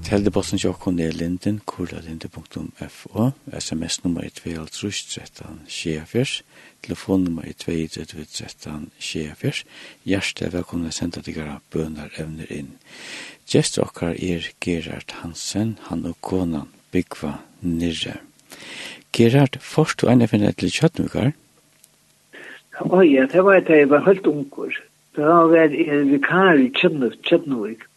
Teldeposten 0.10 0.57
tjokkon 0.57 0.98
er 0.98 1.11
linden, 1.14 1.60
kurlalinde.fo, 1.69 3.26
sms-nummer 3.53 4.23
i 4.26 4.31
2.13 4.34 5.60
sjefjers, 5.69 6.31
telefonnummer 6.81 7.45
i 7.45 7.53
13, 7.53 8.88
sjefjers. 8.98 9.60
Hjerte 10.10 10.49
velkomna 10.49 10.90
senda 10.90 11.22
tiggara 11.22 11.60
bønner 11.69 12.10
evner 12.18 12.49
inn. 12.49 12.72
Gjest 13.45 13.77
okkar 13.84 14.18
er 14.18 14.48
Gerard 14.65 15.14
Hansen, 15.19 15.76
han 15.91 16.02
og 16.10 16.18
konan 16.26 16.73
Bygva 16.90 17.36
Nirre. 17.61 18.15
Gerard, 19.14 19.61
først 19.61 20.02
du 20.02 20.10
ene 20.10 20.26
finne 20.31 20.49
til 20.57 20.73
kjøtnukar? 20.73 21.36
Ja, 22.80 23.03
ja, 23.06 23.30
det 23.30 23.45
var 23.45 23.61
det, 23.61 23.77
jeg 23.84 23.94
var 23.94 24.10
helt 24.10 24.26
unger. 24.26 24.73
Det 25.14 25.30
var 25.53 25.69
en 25.69 26.11
vikar 26.15 26.57
i 26.57 26.73
Kjøtnuk, 26.73 27.88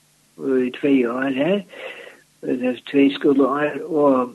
i 0.69 0.71
tvei 0.77 0.97
år 1.09 1.41
her. 1.41 1.61
Ja 1.65 1.99
tvei 2.43 3.11
skole 3.15 3.47
år, 3.47 3.83
og 3.87 4.35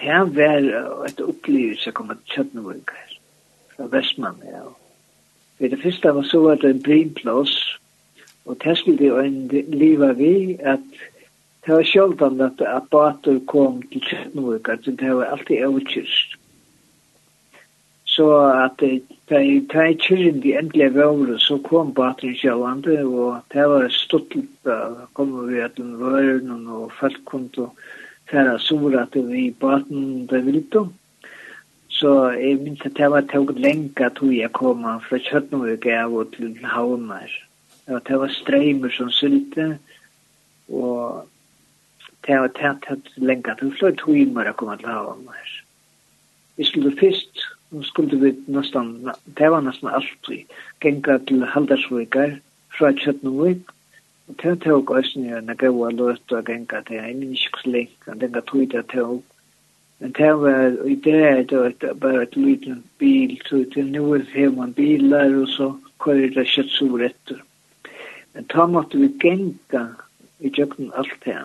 det 0.00 0.36
var 0.36 1.06
et 1.06 1.20
opplevelse 1.20 1.92
å 1.92 1.94
komme 1.94 2.16
til 2.18 2.34
Kjøtnevåg, 2.34 2.90
fra 3.76 3.86
Vestmann, 3.92 4.42
ja. 4.46 4.64
For 5.58 5.70
det 5.70 5.78
første 5.82 6.14
var 6.16 6.26
så 6.26 6.42
at 6.50 6.62
det 6.62 6.68
var 6.68 6.74
en 6.74 6.82
brinplås, 6.82 7.78
og 8.44 8.58
det 8.64 8.78
skulle 8.78 9.06
jo 9.06 9.18
en 9.22 9.48
liva 9.70 10.12
vi, 10.18 10.58
at 10.58 10.82
det 11.62 11.74
var 11.76 11.86
sjølvan 11.86 12.40
at 12.42 12.62
abater 12.66 13.38
kom 13.46 13.82
til 13.92 14.02
Kjøtnevåg, 14.08 14.68
at 14.68 14.86
det 14.86 15.14
var 15.14 15.30
alltid 15.36 15.62
avkjørst. 15.68 16.38
Så 18.12 18.26
at 18.36 18.82
det 18.82 18.98
er 19.32 19.94
kyrren 20.04 20.42
de 20.42 20.52
endelige 20.58 20.92
vøvre, 20.92 21.38
så 21.40 21.56
kom 21.64 21.94
Patrik 21.96 22.42
Kjallande, 22.42 22.98
og 23.08 23.38
det 23.54 23.62
var 23.70 23.86
stortelt, 23.88 24.50
da 24.68 25.06
kom 25.16 25.30
vi 25.48 25.62
at 25.64 25.78
den 25.78 25.94
vøren, 26.00 26.66
og 26.68 26.90
folk 26.98 27.22
kom 27.30 27.46
til 27.54 27.70
å 27.70 27.70
fære 28.28 28.58
sora 28.60 29.06
til 29.14 29.30
vi 29.30 29.46
baten 29.64 30.26
det 30.28 30.42
vildt. 30.44 30.76
Så 31.92 32.12
jeg 32.36 32.58
minns 32.60 32.84
at 32.84 32.98
det 32.98 33.08
var 33.14 33.24
tog 33.32 33.54
lenka 33.56 34.10
tog 34.18 34.34
jeg 34.34 34.52
kom 34.58 34.84
fra 35.06 35.22
Kjøttenvøk 35.30 35.88
av 35.96 36.12
og 36.20 36.36
til 36.36 36.52
Havnar. 36.74 37.32
Det 37.88 38.20
var 38.20 38.36
streimer 38.36 38.92
som 38.92 39.08
sylte, 39.12 39.70
og 40.68 41.24
det 42.28 42.38
var 42.44 42.52
tett 42.60 43.08
lenka 43.16 43.56
tog 43.56 43.72
flere 43.80 43.96
timer 44.04 44.52
å 44.52 44.56
komme 44.60 44.76
til 44.84 44.92
Havnar. 44.92 45.58
Vi 46.60 46.68
skulle 46.68 46.92
først 47.00 47.46
nå 47.72 47.82
skulle 47.88 48.18
vi 48.20 48.32
nesten, 48.52 49.10
det 49.38 49.48
var 49.50 49.64
nesten 49.64 49.88
allt 49.88 50.28
vi 50.28 50.44
gänga 50.80 51.18
till 51.18 51.44
Haldarsvikar, 51.44 52.38
fra 52.78 52.92
Kjötnuvik, 52.92 53.68
og 54.28 54.36
det 54.42 54.60
tog 54.64 54.90
æsni 54.96 55.28
når 55.28 55.60
að 55.66 55.76
var 55.76 55.96
løt 55.96 56.32
og 56.32 56.44
gænga 56.48 56.82
til 56.88 57.00
heimin 57.04 57.36
skslink, 57.36 57.94
og 58.06 58.20
den 58.20 58.32
gatt 58.32 58.52
huida 58.52 58.82
tog. 58.92 59.22
Men 60.00 60.12
det 60.18 60.30
var, 60.40 60.76
i 60.88 60.94
det 60.94 61.14
er 61.14 61.42
det 61.48 61.92
bare 62.00 62.22
et 62.22 62.36
liten 62.36 62.82
bil, 62.98 63.36
så 63.46 63.64
til 63.72 63.86
nu 63.86 64.14
er 64.14 64.50
man 64.50 64.72
bilar, 64.72 65.36
og 65.42 65.48
så 65.48 65.72
kører 66.00 66.32
det 66.34 66.48
kjøttsur 66.48 67.04
etter. 67.06 67.42
Men 68.34 68.48
da 68.54 68.66
måtte 68.66 68.98
vi 68.98 69.12
gænga 69.20 69.84
i 70.40 70.50
tjøkken 70.50 70.90
alt 70.96 71.18
det. 71.24 71.38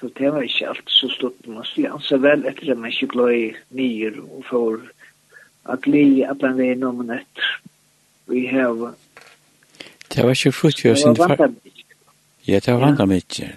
Så 0.00 0.10
det 0.18 0.32
var 0.32 0.42
ikke 0.42 0.68
alt 0.68 0.90
så 0.90 1.08
stort. 1.08 1.46
Man 1.46 1.64
skulle 1.64 1.92
ansa 1.92 2.16
vel 2.16 2.44
etter 2.46 2.72
at 2.72 2.78
man 2.78 2.90
ikke 2.90 3.12
gløy 3.14 3.54
nyer 3.70 4.18
og 4.20 4.44
får 4.50 4.80
at 5.64 5.86
li 5.86 6.22
allan 6.24 6.56
vegin 6.58 6.86
med 6.98 7.06
nett. 7.06 7.46
Vi 8.30 8.46
har... 8.46 8.94
Det 10.12 10.24
var 10.24 10.30
ikke 10.30 10.52
frutt 10.52 10.82
har 10.82 10.94
sin... 10.94 11.14
Det 11.14 11.22
var 11.22 11.28
vantan 11.28 11.58
mykje. 11.64 11.84
Ja, 12.46 12.58
det 12.58 12.72
var 12.72 12.80
vant 12.80 12.98
vantan 12.98 13.08
mykje. 13.08 13.52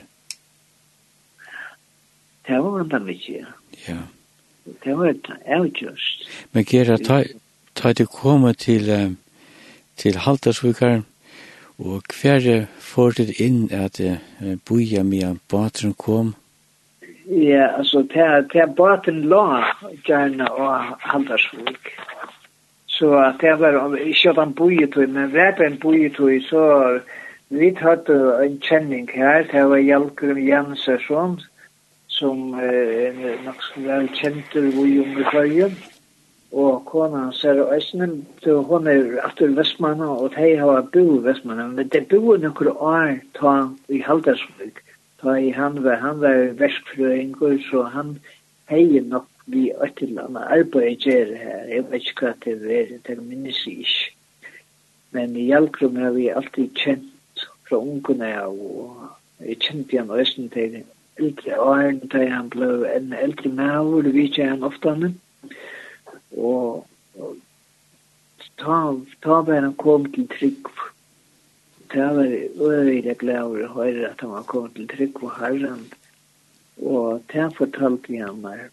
Det 2.48 2.60
var 2.62 2.78
vant 2.78 2.94
av 2.94 3.02
mykje. 3.02 3.40
Ja. 3.42 3.54
Ja. 3.88 4.02
Det 4.84 4.98
var 4.98 5.12
et 5.12 5.28
avgjørst. 5.46 6.24
Men 6.52 6.66
Gera, 6.66 6.98
ta, 6.98 7.22
ta 7.78 7.94
du 7.94 8.06
komme 8.10 8.54
til, 8.54 9.18
til 9.98 10.18
Haldarsvikar, 10.18 11.04
og 11.78 12.16
hver 12.22 12.66
får 12.80 13.18
du 13.20 13.34
inn 13.44 13.68
at 13.74 14.00
uh, 14.00 14.56
boja 14.66 15.04
med 15.04 15.38
at 15.54 15.94
kom, 15.98 16.34
Ja, 17.28 17.68
altså, 17.78 18.06
det 18.14 18.62
er 18.62 18.74
bare 18.78 19.02
til 19.04 19.14
la 19.14 19.64
gjerne 20.06 20.52
og 20.52 20.98
haldarsvik. 21.00 21.90
Så 22.88 23.34
det 23.42 23.60
var 23.60 23.96
ikke 23.96 24.30
at 24.30 24.36
han 24.36 24.54
boietøy, 24.54 25.06
men 25.06 25.32
det 25.34 25.34
var 25.58 25.66
en 25.66 25.80
boietøy, 25.80 26.42
så 26.46 27.00
vi 27.50 27.72
tatt 27.72 28.10
en 28.10 28.60
kjenning 28.62 29.10
her, 29.14 29.44
det 29.52 29.66
var 29.70 29.82
Jalgrim 29.82 30.38
Jansson, 30.38 31.40
som 32.08 32.54
er 32.54 33.12
eh, 33.12 33.42
nok 33.46 33.62
så 33.64 33.84
vel 33.88 34.08
kjent 34.16 34.56
i 34.56 34.64
unge 35.02 35.26
fløyen, 35.32 35.76
og 36.54 36.86
kona 36.86 37.26
hans 37.26 37.44
er 37.44 37.66
Øysnen, 37.74 38.22
så 38.44 38.62
hun 38.62 38.88
er 38.88 39.18
etter 39.26 39.58
Vestmannen, 39.58 40.08
og 40.08 40.32
de 40.38 40.56
har 40.58 40.90
bo 40.94 41.06
i 41.18 41.24
Vestmannen, 41.26 41.76
men 41.76 41.90
det 41.90 42.06
bor 42.08 42.38
noen 42.38 42.74
år 42.78 43.18
ta 43.36 43.56
i 43.90 44.02
Haldarsvik 44.06 44.85
ta 45.26 45.38
i 45.42 45.50
han 45.50 45.84
var 45.84 45.96
han 45.96 46.22
var 46.22 46.52
verskfrøyngur, 46.60 47.58
så 47.70 47.84
han 47.84 48.20
hej 48.70 49.02
nok 49.02 49.28
vi 49.46 49.72
ötterlanda 49.74 50.40
arbeid 50.40 51.06
gjer 51.06 51.36
her. 51.38 51.66
Jeg 51.70 51.86
vet 51.92 52.08
ikke 52.10 52.26
hva 52.26 52.34
det 52.44 52.78
är 52.80 53.00
det 53.08 53.18
minnes 53.24 53.66
jeg 53.66 53.80
ikke. 53.86 54.12
men 55.16 55.36
i 55.36 55.48
Jalkrum 55.48 55.96
har 55.96 56.12
vi 56.12 56.32
alltid 56.32 56.78
känt 56.78 57.44
från 57.68 57.90
ungarna 57.90 58.48
och 58.48 58.98
vi 59.38 59.56
kände 59.56 59.98
han 59.98 60.12
östen 60.12 60.50
til 60.50 60.84
eldre 61.16 61.60
åren 61.60 62.02
da 62.12 62.26
han 62.30 62.50
ble 62.50 62.68
en 62.96 63.14
eldre 63.14 63.50
människa 63.50 63.80
och 63.80 64.06
vi 64.06 64.28
kände 64.28 64.50
han 64.50 64.64
ofte 64.64 64.90
han. 64.90 65.20
Og, 66.32 66.88
og 67.16 67.38
ta 68.58 69.00
ta 69.24 69.42
bare 69.42 69.62
han 69.62 69.74
kom 69.74 70.12
til 70.12 70.28
trygg 70.28 70.68
det 71.96 72.08
var 72.60 72.74
øyelig 72.76 73.18
glad 73.18 73.54
å 73.56 73.68
høre 73.72 74.10
at 74.10 74.22
han 74.22 74.34
var 74.36 74.48
kommet 74.52 74.76
til 74.76 74.88
trygg 74.92 75.14
på 75.20 75.30
herren. 75.38 75.86
Og 76.84 77.24
det 77.32 77.46
fortalte 77.56 78.12
vi 78.12 78.20
han 78.20 78.42
meg. 78.44 78.66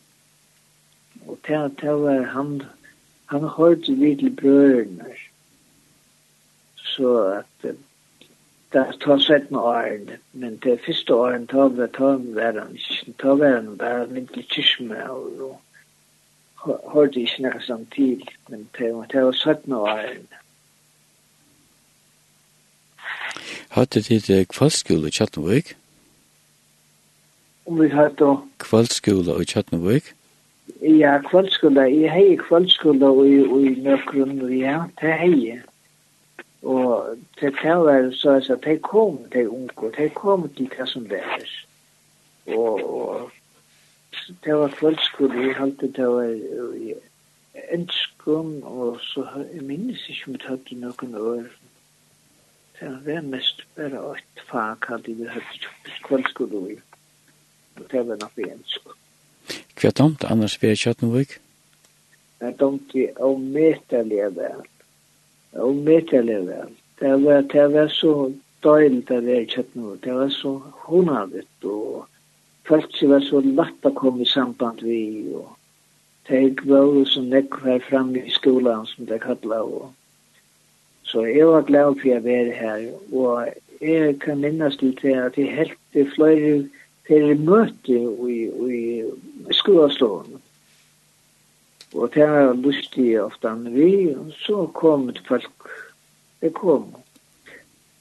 Og 1.26 1.38
det, 1.46 1.60
det 1.82 1.94
var 2.02 2.26
han, 2.34 2.50
han 3.30 3.46
hørte 3.56 3.94
vi 3.94 4.14
til 4.18 4.34
brødene. 4.40 5.14
Så 6.76 7.14
at 7.38 7.70
det 8.72 8.84
tar 9.00 9.18
sett 9.18 9.50
med 9.50 9.60
åren, 9.60 10.10
men 10.32 10.58
det 10.64 10.80
første 10.86 11.14
åren 11.14 11.46
tar 11.46 11.68
vi 11.68 11.86
tar 11.94 12.18
var 12.34 12.58
han 12.58 12.74
ikke, 12.74 13.12
tar 13.22 13.38
var 13.38 13.54
han 13.54 13.76
bare 13.78 14.06
myndelig 14.06 14.48
kysme 14.50 14.98
og 15.10 15.60
hørte 16.92 17.20
ikke 17.20 17.46
noe 17.46 17.60
samtidig, 17.62 18.34
men 18.48 18.68
det 18.78 18.94
var 18.94 19.36
sett 19.36 19.66
med 19.66 19.78
åren. 19.78 20.26
Hatte 23.72 24.02
tid 24.02 24.20
til 24.20 24.46
kvalskole 24.46 25.08
i 25.08 25.10
Kjatnavik? 25.16 25.76
Om 27.66 27.78
vi 27.80 27.88
hatt 27.88 28.18
da? 28.20 28.34
Kvalskole 28.60 29.36
i 29.40 29.46
Kjatnavik? 29.48 30.10
Ja, 30.82 31.14
kvalskole. 31.24 31.86
Jeg 31.88 32.10
hei 32.12 32.36
kvalskole 32.36 33.08
i 33.24 33.38
i 33.40 33.70
Nøkron, 33.80 34.34
ja, 34.52 34.82
det 35.00 35.12
har 35.12 35.36
jeg. 35.36 35.62
Og 36.62 37.16
det 37.40 37.56
kan 37.56 37.86
være 37.86 38.12
så 38.12 38.30
at 38.30 38.64
de 38.64 38.78
kom, 38.78 39.18
til 39.32 39.48
unge, 39.48 39.92
de 39.96 40.08
kom 40.08 40.48
til 40.48 40.68
hva 40.76 40.86
som 40.86 41.08
det 41.08 41.22
er. 41.24 41.48
Og, 42.52 42.76
og 42.98 43.30
det 44.44 44.54
var 44.54 44.68
kvalskole, 44.68 45.46
jeg 45.46 45.56
halte 45.56 45.88
det 45.96 46.08
var 46.08 46.28
i 46.76 46.94
ønskene, 47.72 48.66
og 48.66 49.00
så 49.00 49.26
jeg 49.54 49.62
minnes 49.62 50.08
ikke 50.08 50.28
om 50.28 50.32
det 50.32 50.48
hadde 50.48 50.80
noen 50.84 51.14
år, 51.16 51.48
det 52.82 53.14
var 53.14 53.20
mest 53.22 53.62
bare 53.76 54.00
et 54.16 54.42
fag 54.50 54.88
hadde 54.90 55.14
vi 55.14 55.28
hatt 55.30 55.54
kjøpt 55.54 56.02
kveldskole 56.08 56.62
i. 56.72 56.76
Det 57.92 58.02
var 58.08 58.18
nok 58.18 58.42
ensk. 58.42 58.90
Hva 59.78 59.90
er 59.90 59.96
tomt 59.98 60.24
annars 60.26 60.58
ved 60.62 60.76
Kjøttenvik? 60.80 61.38
Det 62.40 62.48
er 62.50 62.56
tomt 62.58 62.94
i 62.98 63.06
ometelige 63.22 64.28
vel. 64.34 64.64
Ometelige 65.52 66.42
vel. 66.48 66.74
Det 67.00 67.12
var, 67.24 67.46
det 67.54 67.68
var 67.72 67.88
så 67.94 68.12
døgnet 68.66 69.08
det 69.08 69.22
var 69.26 69.46
Kjøttenvik. 69.54 70.04
Det 70.04 70.18
var 70.18 70.34
så 70.34 70.56
hundavet 70.88 71.70
og 71.76 72.06
folk 72.66 72.90
som 72.98 73.14
var 73.14 73.24
så 73.30 73.40
lagt 73.46 73.86
å 73.86 73.94
komme 73.94 74.26
i 74.26 74.30
samband 74.34 74.82
vi 74.86 75.02
og 75.30 75.54
det 76.28 76.66
var 76.66 76.90
så 77.10 77.22
nekk 77.22 77.62
her 77.64 77.82
framme 77.88 78.22
i 78.22 78.30
skolan 78.30 78.86
som 78.86 79.06
det 79.06 79.22
kallet 79.22 79.58
og 79.58 79.90
Så 81.02 81.24
jeg 81.26 81.46
var 81.46 81.66
glad 81.68 81.98
for 82.00 82.16
å 82.16 82.22
være 82.24 82.54
her, 82.56 82.86
og 83.12 83.48
jeg 83.82 84.18
kan 84.22 84.40
minnes 84.40 84.78
til 84.80 84.94
det 85.02 85.16
at 85.18 85.36
jeg 85.38 85.56
helt 85.56 86.14
flere 86.14 86.54
til 87.08 87.42
møte 87.42 87.98
i, 88.30 88.38
i 88.78 89.54
skolestående. 89.58 90.38
Og 91.92 92.08
det 92.14 92.24
var 92.28 92.54
lustig 92.56 93.20
ofte 93.20 93.50
han 93.50 93.66
vi, 93.74 94.14
og 94.16 94.30
så 94.40 94.64
kom 94.78 95.10
det 95.12 95.24
folk, 95.28 95.68
det 96.40 96.54
kom. 96.56 96.88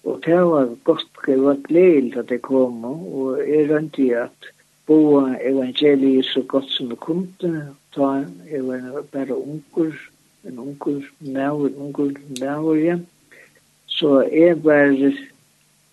Og 0.08 0.22
det 0.26 0.38
var 0.48 0.72
godt, 0.88 1.10
det 1.26 1.38
var 1.42 1.60
gledelig 1.68 2.18
at 2.18 2.30
det 2.30 2.42
kom, 2.46 2.86
og 2.86 3.42
jeg 3.44 3.68
rønte 3.70 4.02
i 4.06 4.10
at 4.18 4.52
bo 4.88 5.20
evangeliet 5.42 6.26
så 6.26 6.42
godt 6.48 6.72
som 6.72 6.90
det 6.90 7.00
kom 7.04 7.28
til, 7.42 7.60
ta 7.96 8.14
jeg 8.50 8.64
var 8.66 9.04
bare 9.12 9.38
unger, 9.38 9.94
en 10.48 10.60
onkel, 10.60 11.06
mæver, 11.20 11.70
onkel, 11.78 12.18
mæver, 12.40 12.76
ja. 12.76 12.98
Så 13.86 14.22
jeg 14.22 14.64
var, 14.64 15.14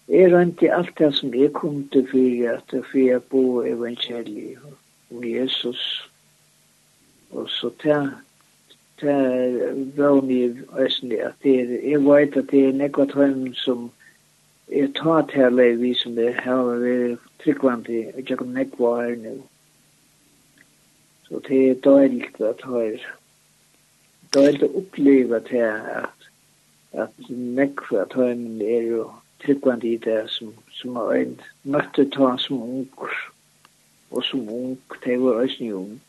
jeg 0.09 0.33
rønte 0.33 0.75
alt 0.75 0.99
det 0.99 1.15
som 1.15 1.35
jeg 1.35 1.53
kom 1.53 1.89
til 1.93 2.09
for 2.11 2.49
at 2.55 2.85
for 2.91 2.99
jeg 2.99 3.23
bo 3.23 3.63
evangeliet 3.63 4.59
om 5.11 5.25
Jesus. 5.25 6.11
Og 7.31 7.51
så 7.51 7.71
ta, 7.83 7.99
ta 9.01 9.17
var 9.97 10.21
mye 10.25 10.65
østende 10.79 11.21
at 11.23 11.45
jeg, 11.45 11.81
jeg 11.85 12.01
vet 12.05 12.37
at 12.37 12.51
det 12.51 12.65
er 12.69 12.73
nekva 12.73 13.05
tøym 13.13 13.53
som 13.55 13.91
jeg 14.69 14.95
tar 14.97 15.27
til 15.29 15.61
vi 15.81 15.95
som 15.95 16.19
er 16.19 16.23
det 16.23 16.35
har 16.35 16.85
er 16.89 17.17
tryggvandi, 17.45 18.07
og 18.15 18.29
jeg 18.29 18.39
kan 18.39 18.47
nekva 18.47 18.97
her 19.03 19.17
nu. 19.17 19.43
Så 21.29 21.41
det 21.49 21.71
er 21.71 21.75
døyligt 21.85 22.41
at 22.41 22.65
høyre 22.65 23.13
det 24.33 24.41
er 24.41 24.51
helt 24.51 24.65
å 24.67 24.73
oppleve 24.83 25.41
til 25.49 25.65
att 25.65 26.19
at 26.93 27.13
nekva 27.29 28.07
han 28.15 28.61
är 28.61 28.83
ju 28.83 29.05
tryggvand 29.43 29.85
i 29.85 29.97
det 29.97 30.31
som, 30.31 30.55
som 30.73 30.97
har 30.97 31.15
en 31.15 31.35
møtte 31.63 32.09
ta 32.11 32.37
som 32.39 32.63
ung, 32.63 32.89
og 34.11 34.25
som 34.25 34.49
ung, 34.49 34.79
det 35.05 35.19
var 35.21 35.43
også 35.45 35.69
ung. 35.79 36.01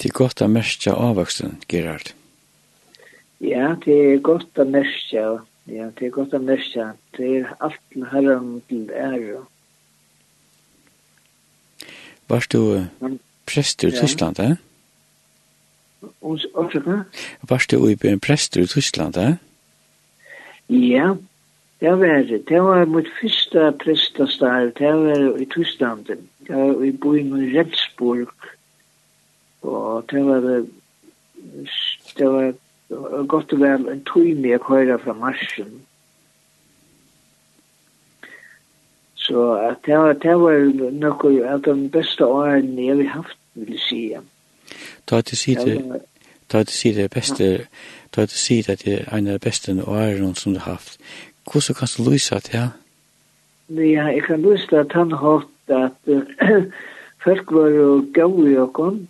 Det 0.00 0.10
er 0.10 0.16
godt 0.16 0.42
å 0.42 0.48
merke 0.50 0.94
avvoksen, 0.96 1.60
Gerard. 1.70 2.14
Ja, 3.42 3.76
det 3.84 3.94
er 3.94 4.18
godt 4.24 4.58
å 4.58 4.66
merke, 4.66 5.22
ja, 5.70 5.88
det 5.98 6.08
er 6.08 6.14
godt 6.14 6.34
å 6.34 6.42
merke, 6.42 6.92
det 7.18 7.30
er 7.36 7.54
alt 7.60 7.80
til 7.92 8.08
herren 8.10 8.60
til 8.68 8.90
ære. 8.90 9.44
Varst 12.32 12.54
du 12.54 12.88
prester 13.46 13.92
i 13.92 13.98
Tyskland, 14.00 14.40
eh? 14.40 14.56
Og 16.20 16.38
så 16.40 16.68
kva? 16.70 17.02
Varst 17.48 17.70
du 17.70 17.86
i 17.86 17.96
en 18.08 18.20
prester 18.20 18.62
i 18.62 18.66
Tyskland, 18.66 19.16
eh? 19.16 19.34
Ja, 20.68 21.14
det 21.80 21.90
var 21.90 22.22
det. 22.22 22.48
Det 22.48 22.62
var 22.62 22.84
mitt 22.84 23.08
første 23.20 23.72
prestastar. 23.84 24.70
Det 24.78 24.94
var 24.94 25.40
i 25.40 25.44
Tyskland. 25.44 26.04
Det 26.06 26.18
var 26.48 26.84
i 26.84 26.90
byen 26.90 27.42
i 27.42 27.58
Rendsburg. 27.58 28.28
Og 29.62 30.04
det 30.10 30.24
var 30.26 30.40
det 30.40 30.66
det 32.18 32.28
var 32.28 32.52
godt 33.26 33.52
og 33.52 33.60
vel 33.60 33.88
en 33.88 34.04
tøyme 34.04 34.48
jeg 34.48 34.60
køyra 34.60 34.96
fra 34.96 35.12
marsjen. 35.12 35.80
Så 39.14 39.36
det 39.86 39.98
var, 39.98 40.12
det 40.12 40.34
var 40.40 40.90
noe 40.92 41.32
av 41.48 41.62
de 41.62 41.88
beste 41.88 42.26
årene 42.26 42.86
jeg 42.86 42.96
har 42.96 43.22
haft, 43.22 43.38
vil 43.54 43.74
jeg 43.74 43.84
si. 43.88 44.02
Mm 44.16 44.31
Ta 45.06 45.20
til 45.20 45.38
side, 45.38 46.00
ta 46.48 46.62
til 46.62 46.76
sida 46.76 47.06
beste 47.06 47.66
ta 48.12 48.26
til 48.26 48.38
side 48.38 48.72
at 48.72 48.84
det 48.84 48.94
er 49.00 49.16
en 49.16 49.28
av 49.28 49.40
beste 49.40 49.72
årene 49.72 50.34
som 50.34 50.52
du 50.52 50.58
har 50.58 50.72
haft. 50.72 51.00
Hvordan 51.52 51.74
kan 51.74 51.88
du 51.96 52.10
lyse 52.10 52.40
til 52.40 52.60
det? 52.60 52.70
Ja, 53.68 54.06
jeg 54.06 54.22
kan 54.22 54.42
lysa 54.42 54.80
at 54.80 54.92
han 54.92 55.12
har 55.12 55.46
at 55.68 56.08
folk 57.24 57.52
var 57.52 57.68
jo 57.68 58.06
gode 58.14 58.52
i 58.52 58.56
åkken, 58.56 59.08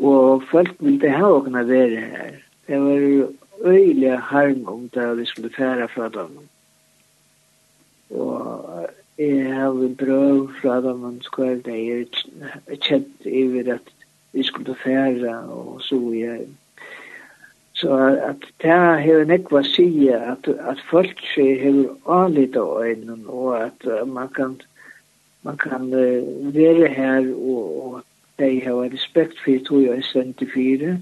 og 0.00 0.42
folk 0.50 0.74
ville 0.78 1.10
ha 1.10 1.28
åkken 1.28 1.58
å 1.60 1.64
være 1.68 2.00
her. 2.00 2.38
Det 2.66 2.80
var 2.80 3.04
jo 3.04 3.28
øyelig 3.64 4.18
harm 4.18 4.64
om 4.66 4.88
det 4.94 5.18
vi 5.18 5.24
skulle 5.24 5.52
fære 5.56 5.88
fra 5.88 6.08
dem. 6.08 6.38
Og 8.10 8.86
jeg 9.18 9.54
har 9.54 9.70
en 9.70 9.96
brøv 9.96 10.50
fra 10.62 10.80
dem, 10.80 11.04
og 11.04 11.18
skjøl 11.26 11.60
det 11.64 11.78
jeg 11.78 12.80
kjent 12.80 13.26
i 13.26 13.44
at 13.68 13.92
vi 14.32 14.42
skulle 14.42 14.76
færa 14.84 15.36
og 15.48 15.82
så 15.82 15.98
videre. 15.98 16.46
Så 17.72 17.96
at 18.28 18.36
det 18.62 18.70
har 18.70 19.24
nekva 19.24 19.62
sige 19.62 20.14
at, 20.14 20.48
at 20.48 20.80
folk 20.90 21.22
seg 21.34 21.62
har 21.62 21.78
anlitt 22.24 22.56
av 22.60 22.82
øynene, 22.84 23.24
og 23.28 23.54
at 23.64 23.86
man 24.08 24.28
kan, 24.36 24.58
man 25.42 25.56
kan 25.56 25.86
uh, 25.88 26.54
være 26.54 26.88
her, 26.92 27.30
og, 27.34 27.62
og 27.84 28.02
de 28.38 28.60
har 28.64 28.92
respekt 28.92 29.40
for 29.44 29.64
to 29.64 29.80
og 29.94 30.04
sendt 30.04 30.38
til 30.38 30.50
fire. 30.54 30.98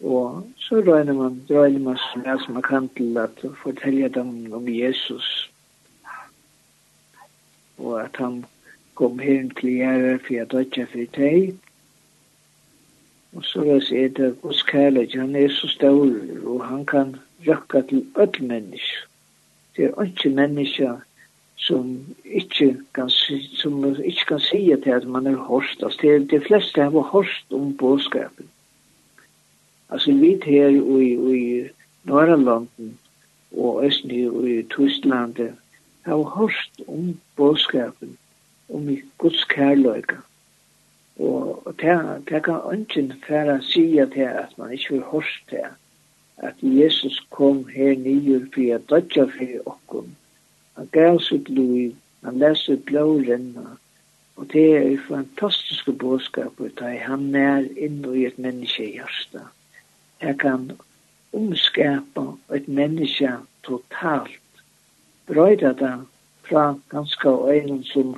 Og 0.00 0.46
så 0.56 0.80
røyner 0.86 1.12
man, 1.12 1.42
røyner 1.50 1.82
man 1.88 1.98
som 2.12 2.22
er 2.24 2.38
som 2.38 2.54
man 2.54 2.62
kan 2.62 2.88
til 2.96 3.18
at 3.18 3.44
fortelle 3.62 4.08
dem 4.08 4.52
om 4.52 4.68
Jesus, 4.68 5.50
og 7.78 8.02
at 8.04 8.16
han 8.16 8.44
kom 9.00 9.18
hen 9.18 9.50
til 9.56 9.78
gjerra 9.80 10.16
for 10.20 10.34
jeg 10.34 10.50
dødja 10.52 10.84
for 10.92 11.12
deg. 11.16 11.54
Og 13.32 13.44
så 13.44 13.62
vil 13.62 13.70
jeg 13.72 13.82
si 13.86 14.00
det 14.18 14.34
Guds 14.42 14.62
kærlighet, 14.62 15.20
han 15.20 15.36
er 15.36 15.48
så 15.48 15.68
stor, 15.68 16.10
og 16.44 16.66
han 16.66 16.84
kan 16.86 17.14
røkka 17.46 17.80
til 17.88 18.04
öll 18.16 18.42
menneske. 18.42 19.06
Det 19.76 19.84
er 19.84 20.02
ikke 20.02 20.34
menneske 20.36 20.90
som 21.56 21.98
ikke 22.24 22.76
kan, 22.94 23.10
som 23.10 23.84
ikke 24.04 24.26
kan 24.28 24.40
si 24.40 24.60
til 24.82 24.90
at 24.90 25.08
man 25.08 25.26
er 25.26 25.36
hårst. 25.36 25.82
Altså, 25.82 25.98
det 26.02 26.14
er 26.14 26.18
de 26.38 26.44
fleste 26.46 26.82
har 26.82 27.12
hårst 27.12 27.52
om 27.52 27.76
bådskapen. 27.76 28.50
Altså, 29.90 30.12
vi 30.12 30.38
her 30.44 30.68
i, 30.68 31.36
i 31.38 31.68
Norrlanden 32.04 32.98
og 33.56 33.84
Østny 33.86 34.26
i 34.48 34.62
Tysklandet, 34.62 35.54
har 36.02 36.16
hårst 36.16 36.80
om 36.88 37.18
bådskapen 37.36 38.18
om 38.74 38.88
i 38.88 39.00
Guds 39.18 39.44
kærløyga. 39.44 40.16
Og, 41.18 41.74
det 42.28 42.44
kan 42.44 42.60
ønsken 42.72 43.12
færa 43.26 43.60
sige 43.60 44.06
til 44.06 44.20
at 44.20 44.58
man 44.58 44.72
ikke 44.72 44.90
vil 44.90 45.02
hørst 45.12 45.48
til 45.48 45.64
at 46.36 46.54
Jesus 46.62 47.26
kom 47.30 47.68
her 47.68 47.98
nye 47.98 48.48
for 48.54 48.74
at 48.74 48.90
dødja 48.90 49.24
for 49.24 49.68
okkom. 49.70 50.16
Han 50.76 50.88
gav 50.92 51.20
sitt 51.20 51.48
liv, 51.48 51.94
han 52.24 52.38
leser 52.38 52.76
blå 52.76 53.18
renna, 53.18 53.76
og 54.36 54.46
det 54.52 54.76
er 54.76 54.80
en 54.80 55.00
fantastisk 55.08 55.90
bådskap 55.98 56.60
ut 56.60 56.80
av 56.80 56.96
han 57.04 57.34
er 57.34 57.66
inn 57.76 58.00
i 58.14 58.24
et 58.24 58.38
menneske 58.38 58.86
i 58.86 58.94
hjørsta. 58.96 59.42
Jeg 60.22 60.38
kan 60.40 60.70
omskapa 61.36 62.24
et 62.56 62.68
menneske 62.68 63.34
totalt, 63.64 64.64
brøyda 65.28 65.74
det 65.82 65.92
fra 66.48 66.64
ganske 66.90 67.28
øyne 67.28 67.84
som 67.84 68.16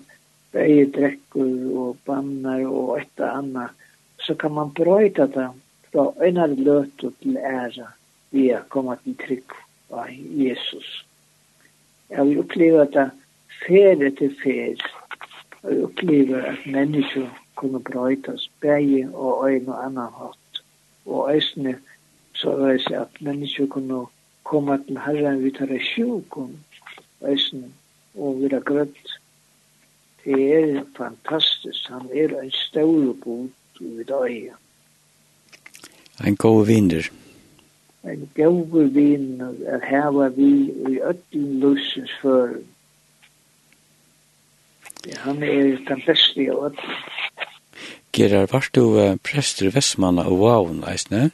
bäge 0.52 0.84
dräckor 0.84 1.76
och 1.78 1.96
bannar 2.04 2.66
och 2.66 3.00
ett 3.00 3.20
och 3.20 3.36
annat 3.36 3.70
så 4.18 4.34
kan 4.34 4.52
man 4.52 4.72
bröjta 4.72 5.26
det 5.26 5.50
från 5.90 6.22
ena 6.22 6.46
löt 6.46 7.02
och 7.02 7.18
till 7.18 7.36
ära 7.36 7.88
via 8.30 8.60
komma 8.68 8.96
till 8.96 9.14
tryck 9.14 9.50
av 9.88 10.10
Jesus. 10.10 11.04
Jag 12.08 12.24
vill 12.24 12.38
uppleva 12.38 12.84
det 12.84 13.10
färre 13.68 14.10
till 14.10 14.36
färre. 14.36 14.76
Jag 15.62 15.70
vill 15.70 15.82
uppleva 15.82 16.42
att 16.42 16.66
människor 16.66 17.30
kunde 17.54 17.78
bröjtas 17.78 18.50
bäge 18.60 19.08
och 19.08 19.50
en 19.50 19.68
och 19.68 19.84
annan 19.84 20.12
hatt. 20.12 20.62
Och 21.04 21.30
ösne 21.30 21.74
så 22.34 22.56
var 22.56 22.88
det 22.88 22.96
att 22.96 23.20
människor 23.20 23.66
kunde 23.66 24.06
komma 24.42 24.78
till 24.78 24.98
herren 24.98 25.42
vid 25.42 25.58
herre 25.58 25.78
sjukom 25.78 26.50
ösne 27.20 27.68
och 28.12 28.42
vid 28.42 28.64
grött 28.64 29.21
er 30.26 30.82
fantastisk. 30.96 31.88
Han 31.88 32.10
er 32.14 32.36
en 32.40 32.50
stålebot 32.50 33.80
i 33.80 34.04
dag. 34.08 34.52
En 36.26 36.36
god 36.36 36.66
vinner. 36.66 37.10
En 38.04 38.28
god 38.34 38.90
vinner 38.90 39.54
er 39.66 39.86
her 39.86 40.28
vi 40.36 40.52
i 40.92 41.00
øtten 41.00 41.60
løsens 41.60 42.10
før. 42.22 42.54
Han 45.16 45.42
er 45.42 45.78
den 45.88 46.02
beste 46.06 46.50
av 46.50 46.66
øtten. 46.70 46.98
Gerard, 48.12 48.52
var 48.52 48.68
du 48.74 48.82
uh, 49.00 49.16
prester 49.24 49.66
i 49.66 49.74
Vestmanna 49.74 50.26
og 50.28 50.40
Vaun, 50.40 50.82
eisne? 50.84 51.30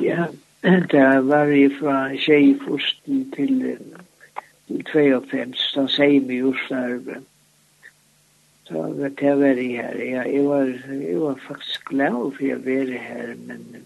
Ja, 0.00 0.26
det 0.92 1.04
var 1.28 1.52
jeg 1.52 1.74
fra 1.80 2.08
Sjeifosten 2.16 3.30
til, 3.36 3.76
til 4.66 4.84
92, 4.92 5.66
da 5.76 5.84
sier 5.92 6.24
vi 6.24 6.40
just 6.40 6.64
starve. 6.66 7.20
Så 8.68 8.82
vet 8.96 9.20
jeg 9.20 9.38
var 9.38 9.58
jeg 9.60 9.76
her. 9.76 9.98
Ja, 10.00 10.22
jeg 10.22 10.44
var, 10.48 10.70
jeg 10.88 11.20
var 11.20 11.40
faktisk 11.48 11.84
glad 11.84 12.32
for 12.36 12.44
jeg 12.44 12.64
var 12.64 12.98
her, 12.98 13.34
men 13.46 13.66
det 13.72 13.82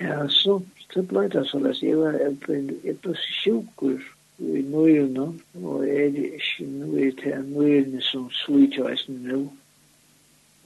ja, 0.00 0.28
så, 0.28 0.58
så 0.92 1.02
ble 1.08 1.22
det 1.32 1.46
sånn. 1.48 1.68
Jeg 1.80 1.96
var, 1.96 2.18
jeg 2.20 2.34
ble, 2.42 2.56
jeg 2.84 2.98
ble 3.00 3.14
sjukker 3.16 4.02
i 4.44 4.60
nøyene, 4.68 5.30
og 5.62 5.86
jeg 5.88 6.02
er 6.10 6.18
ikke 6.36 6.66
nøy 6.68 7.14
til 7.16 7.46
nøyene 7.48 8.02
som 8.04 8.26
slutjøysen 8.42 9.22
nå, 9.24 9.38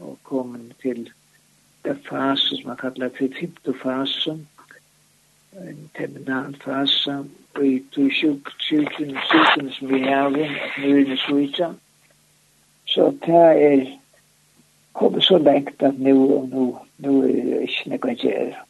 og 0.03 0.17
kom 0.27 0.57
til 0.83 1.05
den 1.87 2.01
fase 2.09 2.57
som 2.57 2.73
man 2.73 2.81
kallar 2.81 3.13
for 3.15 3.37
femte 3.39 3.75
fase, 3.85 4.35
en 5.61 5.79
terminal 5.95 6.59
fase, 6.65 7.21
og 7.55 7.63
i 7.67 7.79
to 7.95 8.09
sjukken, 8.11 8.59
sjukken 8.67 9.71
som 9.79 9.95
vi 9.95 10.03
har, 10.09 10.35
nøyene 10.35 11.21
slutjøysen, 11.23 11.79
Så 12.91 13.13
det 13.25 13.45
er 13.65 13.85
kommet 14.99 15.25
så 15.25 15.39
lengt 15.39 15.83
at 15.87 15.99
nå, 16.03 16.17
nå, 16.51 16.67
nå 16.99 17.17
er 17.23 17.41
det 17.47 17.63
ikke 17.69 17.95
noe 17.95 18.11
å 18.11 18.19
gjøre. 18.25 18.67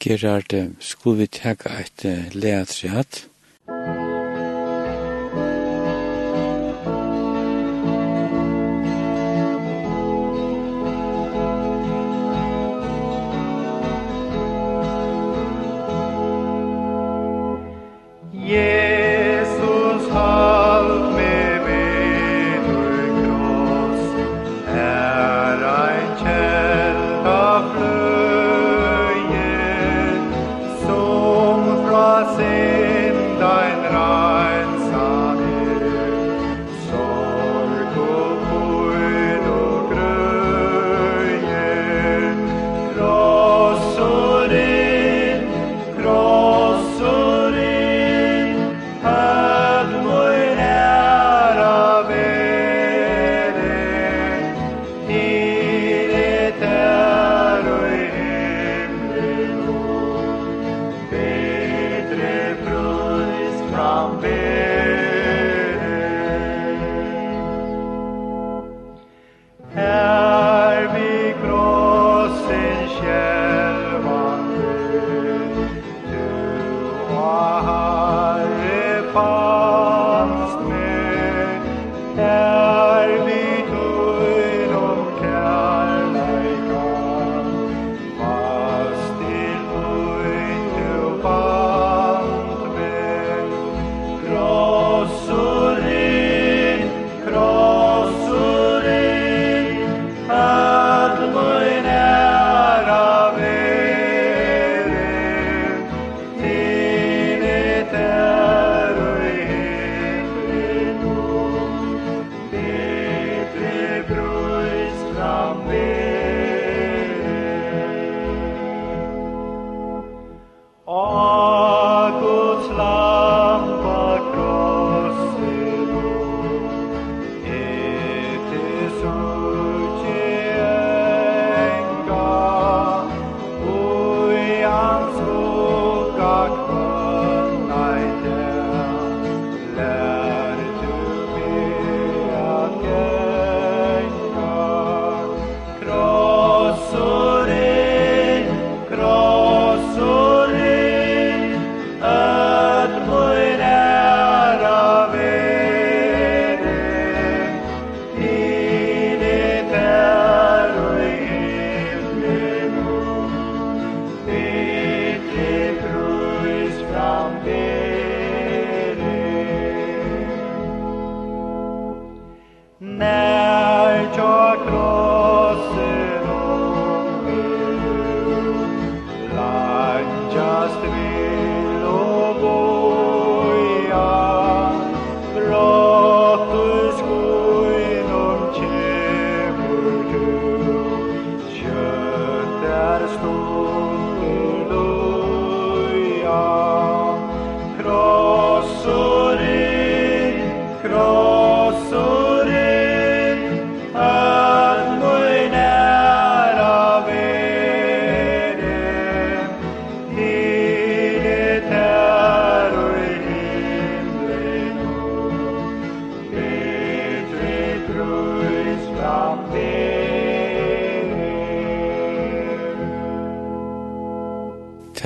Gerard, 0.00 0.54
skulle 0.80 1.26
vi 1.26 1.32
tega 1.40 1.76
et 1.82 2.06
uh, 2.08 2.30
leatriat? 2.32 3.26
Musikk 3.68 3.99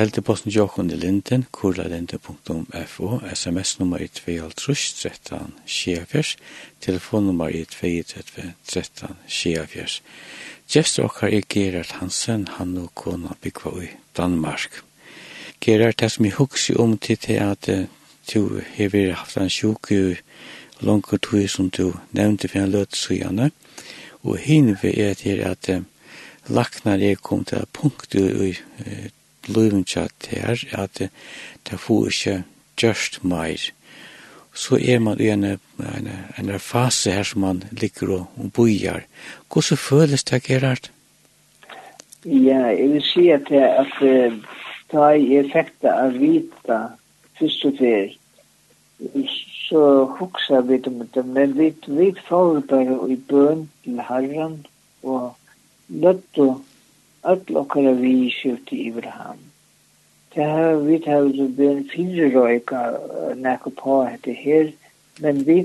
Helteposten 0.05 0.53
Jokon 0.53 0.91
i 0.91 0.97
Linden, 1.01 1.47
kurlalinde.fo, 1.51 3.07
sms-nummer 3.33 4.03
i 4.05 4.09
2.13 4.13 5.55
sjefjers, 5.65 6.35
telefonnummer 6.85 7.49
i 7.49 7.63
2.13 7.65 9.15
sjefjers. 9.25 9.95
Gjester 10.69 11.07
okkar 11.09 11.33
er 11.33 11.47
Gerard 11.49 11.95
Hansen, 12.03 12.45
han 12.59 12.77
og 12.83 12.93
kona 13.01 13.33
byggva 13.41 13.73
i 13.81 13.89
Danmark. 14.17 14.83
Gerard, 15.65 15.97
det 15.97 16.13
som 16.13 16.29
jeg 16.29 16.37
hugsi 16.37 16.77
om 16.77 16.99
til 16.99 17.17
til 17.25 17.41
at 17.41 17.73
du 18.35 18.61
har 18.77 19.17
haft 19.25 19.41
en 19.41 19.49
sjuk 19.49 19.89
i 19.91 20.21
langt 20.85 21.17
tog 21.23 21.49
som 21.49 21.71
du 21.71 21.95
nevnte 22.13 22.53
for 22.53 22.61
en 22.61 22.77
løtsugane, 22.77 23.51
og 24.21 24.37
hinve 24.37 24.93
er 24.99 25.15
til 25.15 25.41
at 25.41 25.81
laknar 26.49 27.01
er 27.01 27.17
kom 27.17 27.45
til 27.45 27.65
punkt 27.73 28.15
i 28.15 28.57
løyven 29.49 29.85
tja 29.85 30.07
til 30.21 30.67
at 30.73 31.01
det 31.71 31.81
får 31.81 32.07
ikke 32.11 32.37
gjørst 32.81 33.23
meir. 33.25 33.71
Så 34.55 34.79
er 34.79 34.99
man 35.03 35.21
i 35.21 35.29
en, 35.33 35.45
en, 35.45 36.11
en 36.39 36.59
fase 36.61 37.11
her 37.11 37.23
som 37.27 37.41
man 37.41 37.63
ligger 37.73 38.13
og, 38.21 38.27
og 38.39 38.53
bojar. 38.53 39.03
Hvordan 39.53 39.79
føles 39.79 40.25
det, 40.25 40.43
Gerard? 40.43 40.91
Ja, 42.25 42.71
jeg 42.71 42.91
vil 42.93 43.03
si 43.03 43.29
at, 43.29 43.49
det 43.49 43.63
at 43.63 43.97
da 44.93 45.09
jeg 45.19 45.51
fikk 45.53 45.73
det 45.83 45.91
av 45.91 46.15
vita 46.17 46.79
først 47.39 47.67
og 47.69 47.81
fyrt, 47.81 48.21
så 49.69 50.05
huksa 50.19 50.61
vi 50.69 50.79
om 50.87 51.03
det, 51.15 51.25
men 51.27 51.57
vi, 51.59 51.73
vi 51.87 52.13
får 52.29 52.61
bare 52.71 52.99
i 53.11 53.17
bøn 53.17 53.67
til 53.85 54.01
Herren 54.09 54.61
og 55.03 55.35
løtt 55.89 56.39
og 56.39 56.63
öll 57.25 57.57
okkara 57.57 57.93
vi 57.93 58.31
skifti 58.31 58.77
yfir 58.89 59.09
ham. 59.11 59.39
Det 60.35 60.45
har 60.45 60.75
vi 60.75 60.99
tar 60.99 61.29
så 61.37 61.47
ben 61.57 61.85
fyrir 61.89 62.35
røyka 62.35 62.81
nekko 63.37 63.71
på 63.71 64.03
hette 64.05 64.33
her, 64.33 64.73
men 65.21 65.47
vi 65.47 65.59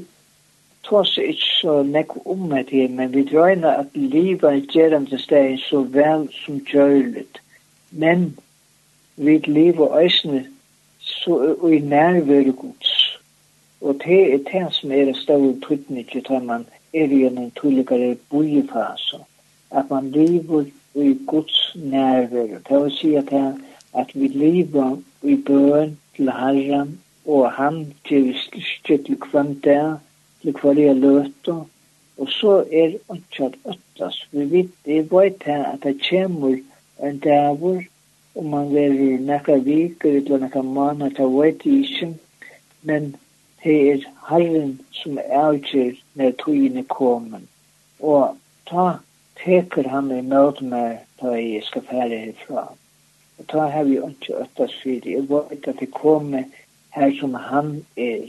tås 0.83 1.17
ikke 1.17 1.49
så 1.61 1.83
nekko 1.83 2.21
om 2.25 2.51
hette 2.51 2.75
her, 2.75 2.87
men 2.87 3.13
vi 3.13 3.25
drøyna 3.31 3.73
at 3.81 3.97
liva 3.97 4.53
gjeram 4.73 5.07
til 5.09 5.19
stegin 5.19 5.57
så 5.57 5.81
vel 5.81 6.27
som 6.45 6.61
gjørlet. 6.71 7.41
Men 7.91 8.37
vi 9.15 9.37
liva 9.47 9.89
òsne 10.03 10.45
så 10.99 11.39
i 11.71 11.79
nærvere 11.79 12.51
gods. 12.51 13.19
Og 13.81 14.01
det 14.05 14.33
er 14.33 14.37
det 14.51 14.73
som 14.75 14.91
er 14.91 15.13
større 15.13 15.55
tryggning 15.65 16.07
til 16.11 16.43
man 16.43 16.67
er 16.93 17.07
gjennom 17.07 17.51
tulligare 17.51 18.15
bojefasen. 18.29 19.25
At 19.71 19.89
man 19.89 20.11
lever 20.11 20.65
i 20.95 21.17
Guds 21.27 21.75
nærvær. 21.75 22.59
Det 22.69 22.83
vil 22.83 22.91
si 22.91 23.13
at, 23.15 23.29
han, 23.29 23.61
at 23.93 24.11
vi 24.13 24.27
lever 24.27 24.97
i 25.23 25.35
bøn 25.35 25.97
til 26.15 26.31
Herren, 26.31 26.99
og 27.25 27.51
han 27.51 27.93
til 28.07 28.35
styrke 28.35 29.03
til 29.03 29.17
hvem 29.31 29.55
det 29.61 29.73
er, 29.73 29.97
til 30.41 30.55
hva 30.61 30.73
det 30.73 30.87
er 30.89 30.93
løter. 30.93 31.65
Og 32.17 32.27
så 32.29 32.55
er 32.71 32.95
ikke 33.15 33.45
at 33.45 33.55
øttes. 33.69 34.27
Vi 34.31 34.51
vet, 34.51 34.71
jeg 34.85 35.11
vet 35.11 35.43
her 35.45 35.63
at 35.65 35.83
det 35.83 36.01
kommer 36.09 36.57
en 37.03 37.19
dæver, 37.19 37.81
og 38.35 38.45
man 38.45 38.73
vil 38.73 39.21
nekka 39.21 39.55
viker, 39.55 40.11
eller 40.11 40.37
nekka 40.37 40.61
mann, 40.61 41.01
at 41.01 41.19
jeg 41.19 41.27
vet 41.27 41.65
ikke. 41.65 42.13
Men 42.81 43.15
det 43.63 43.91
er 43.91 44.03
Herren 44.29 44.79
som 44.91 45.17
er 45.17 45.39
avgjør 45.39 45.91
når 46.15 46.31
togene 46.43 46.83
kommer. 46.83 47.39
Og 47.99 48.35
ta 48.69 48.91
teker 49.43 49.89
han 49.89 50.11
i 50.11 50.19
imot 50.19 50.61
med 50.61 50.97
da 51.21 51.35
jeg 51.35 51.63
skal 51.67 51.85
fære 51.89 52.23
herfra. 52.25 52.65
Og 53.39 53.45
da 53.51 53.67
har 53.71 53.83
vi 53.87 53.99
ikke 53.99 54.39
øttet 54.43 54.73
syri. 54.79 55.15
Jeg 55.15 55.29
vet 55.29 55.53
ikke 55.55 55.71
at 55.71 55.81
jeg 55.81 55.91
kommer 55.95 56.43
her 56.95 57.11
som 57.19 57.33
han 57.33 57.85
er. 57.97 58.27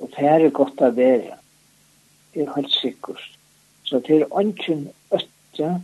Og 0.00 0.08
det 0.16 0.28
er 0.28 0.48
godt 0.56 0.80
å 0.80 0.90
være. 0.96 1.36
Det 2.34 2.46
er 2.46 2.54
helt 2.56 2.72
sikkert. 2.72 3.26
Så 3.84 4.00
det 4.06 4.22
er 4.22 4.40
ikke 4.40 4.78
øttet. 5.12 5.82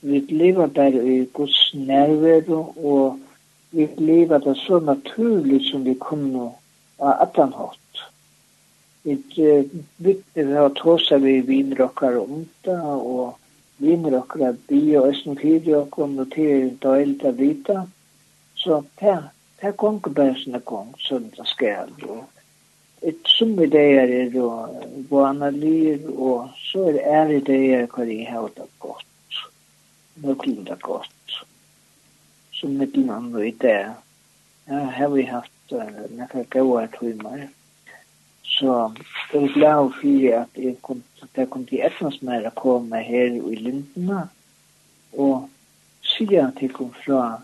Vi 0.00 0.20
lever 0.28 0.66
bare 0.66 1.02
i 1.02 1.24
Guds 1.34 1.72
nærvær 1.74 2.50
og 2.52 3.18
vi 3.70 3.88
lever 3.96 4.38
det 4.38 4.56
så 4.56 4.78
naturlig 4.80 5.64
som 5.70 5.84
vi 5.84 5.94
kunne 6.00 6.50
av 6.98 7.16
Adam 7.26 7.52
hatt. 7.52 8.04
Vi 9.02 9.16
vittne 9.96 10.44
vi 10.44 10.52
har 10.52 10.70
tåsa 10.78 11.18
vi 11.22 11.40
vinrokkar 11.40 12.16
om 12.20 12.46
det 12.64 12.76
og 12.82 13.36
vinner 13.82 14.16
okkur 14.20 14.46
að 14.48 14.60
bygja 14.70 15.02
og 15.02 15.10
essen 15.12 15.38
fyrir 15.40 15.80
okkur 15.82 16.14
og 16.22 16.30
til 16.34 16.70
døyld 16.82 17.24
að 17.28 17.42
vita. 17.42 17.82
Så 18.56 18.80
það, 19.00 19.28
það 19.60 19.76
gongur 19.82 20.16
bara 20.16 20.38
sinna 20.40 20.62
gong, 20.70 20.94
sånn 21.02 21.28
það 21.36 21.50
skal. 21.52 21.92
Og 22.08 22.24
et 23.06 23.28
summi 23.28 23.68
dagar 23.70 24.12
er 24.20 24.38
og 24.42 24.86
vana 25.10 25.50
liv 25.54 26.08
og 26.14 26.48
så 26.70 26.88
er 26.92 27.02
æri 27.20 27.42
dagar 27.44 27.90
hver 27.92 28.12
jeg 28.12 28.30
hef 28.30 28.48
det 28.56 28.70
gott. 28.80 29.42
Nøklum 30.24 30.64
det 30.64 30.80
gott. 30.82 31.38
Som 32.56 32.78
mitt 32.80 32.96
mann 32.96 33.34
og 33.34 33.44
i 33.44 33.52
det. 33.60 33.80
Ja, 34.66 34.80
hef 34.96 35.12
vi 35.12 35.26
haft 35.28 35.76
uh, 35.76 36.06
nekka 36.16 36.46
gauar 36.50 36.88
tøymar. 36.96 37.46
Så 38.56 38.92
jeg 39.32 39.42
er 39.42 39.52
glad 39.54 39.90
for 40.00 40.38
at 40.40 40.62
jeg 40.64 40.76
kom, 40.82 41.02
at 41.22 41.28
jeg 41.36 41.50
kom 41.50 41.66
til 41.68 41.82
Etnadsmær 41.84 42.46
å 42.48 42.54
komme 42.56 43.02
her 43.04 43.34
i 43.36 43.58
Lindene 43.60 44.22
og 45.12 45.50
sier 46.06 46.46
at 46.46 46.62
jeg 46.64 46.72
kom 46.76 46.94
fra 47.02 47.42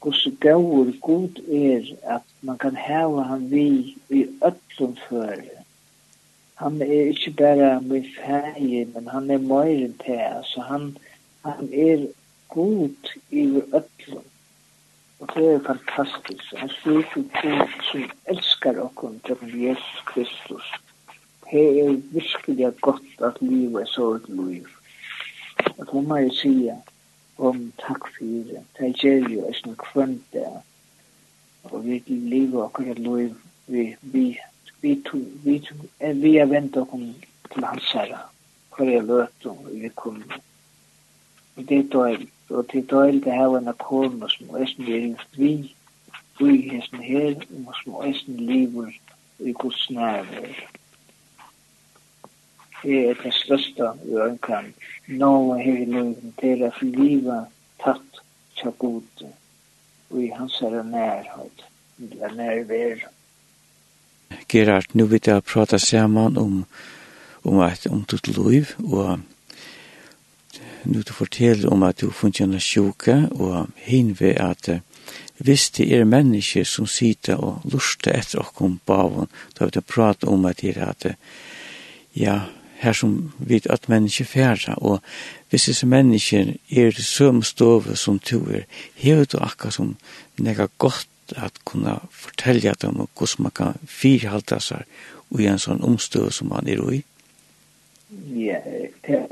hvordan 0.00 0.38
gaur 0.40 0.92
god 1.02 1.40
er 1.58 1.90
at 2.16 2.24
man 2.40 2.58
kan 2.62 2.76
hava 2.76 3.26
han 3.28 3.50
vi 3.50 3.96
i 4.08 4.22
öllum 4.48 4.94
før. 5.08 5.42
Han 6.62 6.80
er 6.82 7.10
ikke 7.12 7.34
bare 7.36 7.80
med 7.82 8.08
ferie, 8.16 8.86
men 8.94 9.08
han 9.12 9.30
er 9.30 9.42
møyren 9.44 9.96
til, 10.04 10.22
altså 10.38 10.64
han, 10.70 10.96
han 11.44 11.68
er 11.72 12.06
god 12.48 13.12
i 13.30 13.44
öllum. 13.60 14.24
Og 15.26 15.34
det 15.34 15.54
er 15.54 15.60
fantastisk. 15.66 16.54
Han 16.56 16.68
slutter 16.68 17.22
til 17.40 17.62
som 17.82 18.02
elskar 18.30 18.76
okkur 18.78 19.14
til 19.26 19.54
Jesus 19.62 20.02
Kristus. 20.06 20.66
Det 21.50 21.64
er 21.80 21.96
virkelig 22.12 22.74
godt 22.80 23.24
at 23.24 23.40
livet 23.40 23.80
er 23.82 23.86
så 23.86 24.12
et 24.14 24.28
liv. 24.28 24.68
Og 25.78 25.86
det 25.92 26.02
må 26.08 26.16
jeg 26.16 26.32
si 26.32 26.70
om 27.38 27.72
takk 27.82 28.06
for 28.14 28.24
det. 28.50 28.62
Det 28.78 28.92
gjør 29.02 29.28
jo 29.28 29.50
en 29.50 29.76
kvann 29.76 30.22
der. 30.32 30.62
Og 31.64 31.84
vi 31.84 32.02
lever 32.06 32.62
okkur 32.62 32.90
et 32.90 32.98
liv. 32.98 33.34
Vi, 33.66 33.96
vi, 34.00 34.38
vi, 34.82 35.02
vi, 35.44 35.58
vi 36.14 36.36
er 36.36 36.46
vent 36.46 36.76
okkur 36.76 37.02
til 37.54 37.64
hans 37.64 37.92
herre. 37.92 38.22
Hvor 38.76 38.90
jeg 38.90 39.02
løter 39.02 39.50
og 39.50 39.68
vi 39.72 39.88
kommer. 39.88 40.38
Og 41.56 41.68
det 41.68 41.78
er 41.78 42.26
Så 42.48 42.62
det 42.72 42.78
er 42.78 42.86
døylig 42.90 43.26
at 43.26 43.34
have 43.34 43.58
en 43.58 43.68
akkord, 43.68 44.12
og 44.22 44.30
som 44.30 44.56
æsten 44.56 44.88
er 44.88 44.96
en 44.96 45.18
fri, 45.34 45.74
fri 46.38 46.68
hesten 46.70 47.02
her, 47.02 47.34
og 47.66 47.74
som 47.82 47.96
æsten 48.06 48.40
lever 48.40 48.90
i 49.38 49.52
Guds 49.52 49.90
nærvær. 49.90 50.54
Det 52.82 53.08
er 53.08 53.14
det 53.22 53.34
største 53.34 53.90
vi 54.04 54.14
ønsker. 54.14 54.70
Nå 55.06 55.54
her 55.54 55.82
i 55.82 55.84
løven, 55.84 56.34
det 56.40 56.52
er 56.52 56.66
at 56.66 56.82
livet 56.82 57.46
tatt 57.82 58.22
til 58.60 58.70
god, 58.78 59.26
og 60.10 60.22
i 60.22 60.30
hans 60.38 60.60
er 60.62 60.82
nærhet, 60.82 61.66
eller 61.98 62.34
nærvær. 62.34 63.08
Gerard, 64.48 64.84
nu 64.94 65.06
vil 65.06 65.20
jeg 65.26 65.44
prate 65.44 65.78
sammen 65.78 66.36
om, 66.36 66.64
om, 67.44 67.58
om 67.90 68.04
ditt 68.04 68.28
liv, 68.28 68.64
og 68.78 69.18
nu 70.86 71.02
du 71.02 71.12
forteller 71.12 71.70
om 71.72 71.82
at 71.82 72.00
du 72.00 72.10
funnet 72.10 72.40
en 72.40 72.60
sjuke, 72.60 73.28
og 73.32 73.68
hin 73.76 74.16
ved 74.20 74.36
at 74.40 74.70
hvis 75.38 75.70
det 75.70 75.92
er 75.92 76.04
mennesker 76.04 76.64
som 76.64 76.86
sitter 76.86 77.36
og 77.36 77.60
luster 77.64 78.16
etter 78.16 78.40
okkom 78.40 78.78
bavon, 78.86 79.28
da 79.58 79.64
vil 79.64 79.76
jeg 79.76 79.84
prate 79.84 80.28
om 80.28 80.46
at 80.48 80.62
det 80.62 80.76
er 80.76 80.86
at 80.88 81.06
ja, 82.16 82.40
her 82.80 82.92
som 82.92 83.32
vet 83.38 83.66
at 83.72 83.88
mennesker 83.88 84.24
færre, 84.24 84.74
og 84.76 85.00
hvis 85.50 85.64
disse 85.64 85.86
mennesker 85.86 86.54
er 86.70 86.90
det 86.90 87.04
søm 87.04 87.42
stove 87.42 87.96
som 87.96 88.18
du 88.18 88.40
er, 88.50 88.64
hever 88.94 89.24
du 89.24 89.38
akkurat 89.40 89.74
som 89.74 89.96
nega 90.38 90.66
godt 90.78 91.08
at 91.36 91.52
kunna 91.64 91.98
fortelja 92.10 92.72
dem 92.82 93.00
om 93.00 93.08
hvordan 93.16 93.42
man 93.42 93.52
kan 93.52 93.78
firhalta 93.86 94.60
seg 94.60 94.84
i 95.38 95.48
en 95.50 95.58
sånn 95.58 95.82
omstøv 95.84 96.30
som 96.30 96.52
man 96.52 96.68
er 96.68 96.82
i. 96.92 97.02
Ja, 98.10 98.58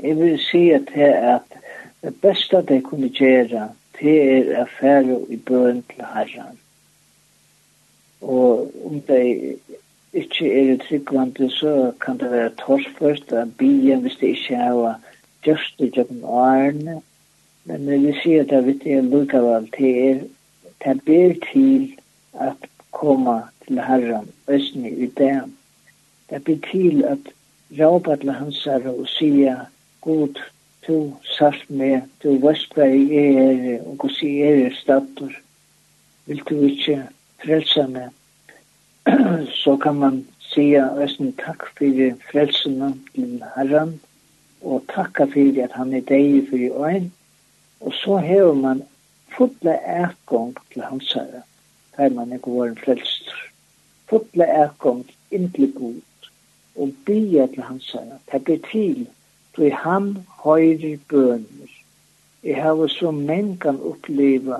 jeg 0.03 0.17
vil 0.17 0.39
si 0.39 0.69
at 0.75 0.89
det 0.93 1.03
er 1.03 1.35
at 1.35 1.57
det 2.03 2.21
beste 2.21 2.61
de 2.61 2.81
kunne 2.81 3.09
gjøre, 3.09 3.69
det 3.99 4.15
er 4.21 4.57
affære 4.65 5.19
i 5.29 5.37
bøn 5.37 5.83
til 5.93 6.03
herren. 6.13 6.59
Og 8.21 8.71
om 8.85 9.01
det 9.01 9.55
ikke 10.13 10.71
er 10.71 10.77
tryggvande, 10.77 11.49
så 11.49 11.91
kan 12.01 12.17
det 12.19 12.31
være 12.31 12.55
torførst 12.59 13.31
av 13.33 13.51
byen 13.57 14.01
hvis 14.01 14.17
det 14.19 14.35
ikke 14.35 14.55
er 14.55 14.99
just 15.47 15.79
det 15.79 15.91
gjennom 15.95 16.23
årene. 16.23 17.01
Men 17.65 17.87
jeg 17.89 18.01
vil 18.01 18.19
si 18.23 18.33
at 18.39 18.49
det 18.49 18.65
vet 18.65 18.85
jeg 18.85 19.03
lukavall, 19.03 19.69
det 19.77 19.93
er 20.09 20.19
det 20.85 21.01
ber 21.05 21.33
til 21.51 21.95
at 22.33 22.67
komme 22.91 23.41
til 23.67 23.79
herren, 23.81 24.29
østene 24.47 24.91
i 24.91 25.05
dem. 25.05 25.55
Det 26.29 26.43
ber 26.43 26.59
til 26.71 27.03
at 27.03 27.31
råpa 27.79 28.15
til 28.15 28.31
hans 28.31 28.63
her 28.63 28.89
og 28.89 29.07
sige, 29.07 29.55
god, 30.01 30.41
du 30.87 31.13
sart 31.37 31.65
med, 31.69 32.01
du 32.23 32.37
vest 32.47 32.73
hva 32.75 32.85
jeg 32.85 33.35
er, 33.35 33.83
og 33.85 33.95
hva 34.01 34.11
jeg 34.21 34.51
er 34.51 34.65
er 34.65 34.75
stator, 34.81 35.31
vil 36.25 36.41
du 36.49 36.61
ikke 36.69 37.01
frelse 37.43 37.87
meg? 37.87 38.09
Så 39.63 39.77
kan 39.77 39.95
man 39.95 40.25
sige, 40.39 40.81
æsten 41.03 41.33
takk 41.37 41.67
for 41.77 42.17
frelsene 42.31 42.93
til 43.13 43.43
Herren, 43.55 43.99
og 44.61 44.83
takka 44.89 45.25
for 45.29 45.63
at 45.63 45.71
han 45.77 45.93
er 45.93 46.01
deg 46.09 46.47
for 46.49 46.57
i 46.57 46.69
øyn, 46.69 47.11
og 47.79 47.93
så 47.93 48.17
hever 48.17 48.53
man 48.53 48.83
fulla 49.37 49.75
ergång 49.83 50.55
til 50.73 50.81
hans 50.81 51.13
herre, 51.13 51.41
der 51.97 52.09
man 52.09 52.31
er 52.31 52.39
var 52.45 52.73
frelst. 52.73 52.85
frelster. 52.85 53.33
Fulla 54.09 54.45
ergång, 54.45 55.05
inntil 55.31 55.73
god, 55.73 56.01
og 56.75 56.93
bia 57.05 57.47
til 57.47 57.63
hans 57.63 57.91
herre. 57.91 58.19
Det 58.31 58.43
blir 58.43 58.61
til, 58.71 59.07
for 59.55 59.69
han 59.83 60.17
høyre 60.43 60.97
bønner. 61.09 61.71
Jeg 62.43 62.61
har 62.63 62.87
så 62.87 63.11
mengan 63.11 63.79
oppleva 63.81 64.57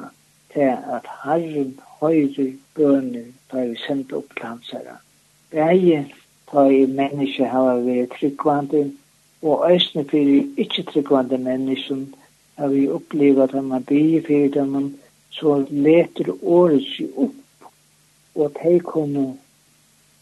til 0.54 0.72
at 0.98 1.08
herren 1.24 1.80
høyre 2.02 2.52
bønner 2.76 3.32
da 3.52 3.66
jeg 3.66 3.78
sendte 3.88 4.18
opp 4.20 4.36
til 4.36 4.48
hans 4.48 4.72
herre. 4.72 5.00
Begge 5.52 6.06
da 6.52 6.68
jeg 6.70 6.90
menneske 6.90 7.46
har 7.46 7.82
vært 7.86 8.16
tryggvande, 8.20 8.92
og 9.42 9.66
østene 9.72 10.06
fyrir 10.10 10.48
ikke 10.58 10.84
tryggvande 10.92 11.38
menneske 11.38 11.98
har 12.58 12.72
vi 12.72 12.88
opplevd 12.90 13.42
at 13.44 13.64
man 13.64 13.84
bia 13.84 14.22
fyrir 14.28 14.52
dem, 14.52 14.94
så 15.32 15.66
leter 15.70 16.32
året 16.42 16.86
seg 16.96 17.18
opp, 17.20 17.68
og 18.36 18.54
de 18.62 18.80
kommer 18.80 19.34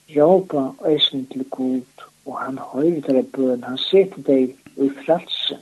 råpa 0.10 0.72
eisen 0.90 1.26
til 1.32 1.46
Gud, 1.50 2.06
og 2.26 2.40
han 2.40 2.58
høyre 2.58 3.02
til 3.02 3.24
bøn, 3.24 3.64
han 3.64 3.78
setter 3.78 4.22
deg 4.28 4.54
i 4.78 4.90
frelse, 5.06 5.58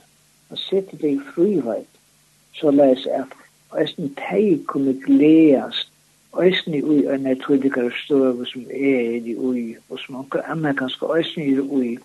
han 0.48 0.60
setter 0.60 0.98
deg 0.98 1.16
i 1.16 1.24
friveit, 1.34 1.88
så 2.58 2.70
leis 2.70 3.06
at 3.06 3.34
eisen 3.78 4.12
teg 4.18 4.64
kunne 4.70 4.94
gleast, 5.06 5.90
eisen 6.40 6.76
i 6.78 6.82
ui 6.82 7.02
enn 7.12 7.26
jeg 7.28 7.40
tror 7.42 7.60
det 7.60 7.88
støv 8.04 8.44
som 8.48 8.64
er 8.70 9.28
i 9.32 9.36
ui, 9.36 9.76
og 9.88 10.00
som 10.00 10.22
anker 10.22 10.44
anna 10.48 10.72
ganske 10.76 11.10
eisen 11.16 11.42
i 11.44 11.58
ui, 11.60 11.98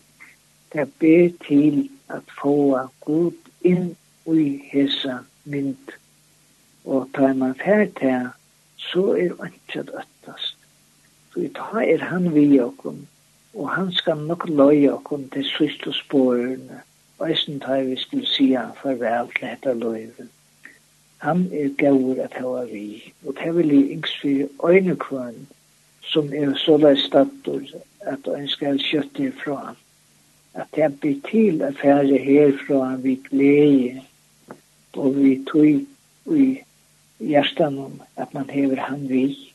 det 0.73 0.87
ber 0.99 1.29
til 1.47 1.87
at 2.11 2.35
få 2.41 2.77
Gud 3.05 3.37
inn 3.63 3.95
ui 4.27 4.59
hesa 4.71 5.21
mynd, 5.45 5.95
og 6.85 7.07
tar 7.15 7.33
man 7.33 7.55
fært 7.63 7.99
her, 8.03 8.29
så 8.77 9.13
er 9.15 9.31
ikke 9.47 9.87
at 9.95 10.07
Så 11.37 11.43
i 11.43 11.49
ta 11.53 11.81
er 11.85 12.01
han 12.01 12.23
vi 12.33 12.57
okkom, 12.57 13.03
og 13.53 13.67
han 13.69 13.91
skal 13.93 14.17
nok 14.25 14.47
løy 14.49 14.87
okkom 14.89 15.27
til 15.29 15.43
syste 15.45 15.91
spårene, 15.93 16.79
og 17.19 17.29
eisen 17.29 17.59
ta 17.61 17.75
vi 17.85 17.97
skulle 18.01 18.25
si 18.25 18.47
han 18.57 18.71
farvel 18.79 19.27
til 19.35 19.45
dette 19.45 19.73
løyven. 19.77 20.31
Han 21.21 21.43
er 21.53 21.75
gaur 21.77 22.17
at 22.23 22.33
hava 22.41 22.63
vi, 22.71 23.13
og 23.25 23.37
det 23.37 23.53
vil 23.53 23.69
jeg 23.75 23.97
yngst 23.97 24.17
for 24.23 24.71
øyne 24.71 24.97
som 26.01 26.33
er 26.33 26.55
så 26.57 26.77
lai 26.77 26.95
stator, 26.97 27.61
at 28.01 28.25
han 28.25 28.47
skal 28.47 28.81
kjøtt 28.81 29.21
herfra. 29.21 29.75
At 30.55 30.73
det 30.73 30.89
blir 30.99 31.21
til 31.29 31.61
at 31.61 31.75
affære 31.75 32.17
herfra 32.17 32.95
vi 33.03 33.19
glede, 33.29 34.01
og 34.93 35.21
vi 35.21 35.35
tog 35.51 36.33
i 36.39 36.49
hjertan 37.19 37.77
om 37.77 38.01
at 38.15 38.33
man 38.33 38.49
hever 38.49 38.81
han 38.89 39.05
vi. 39.09 39.46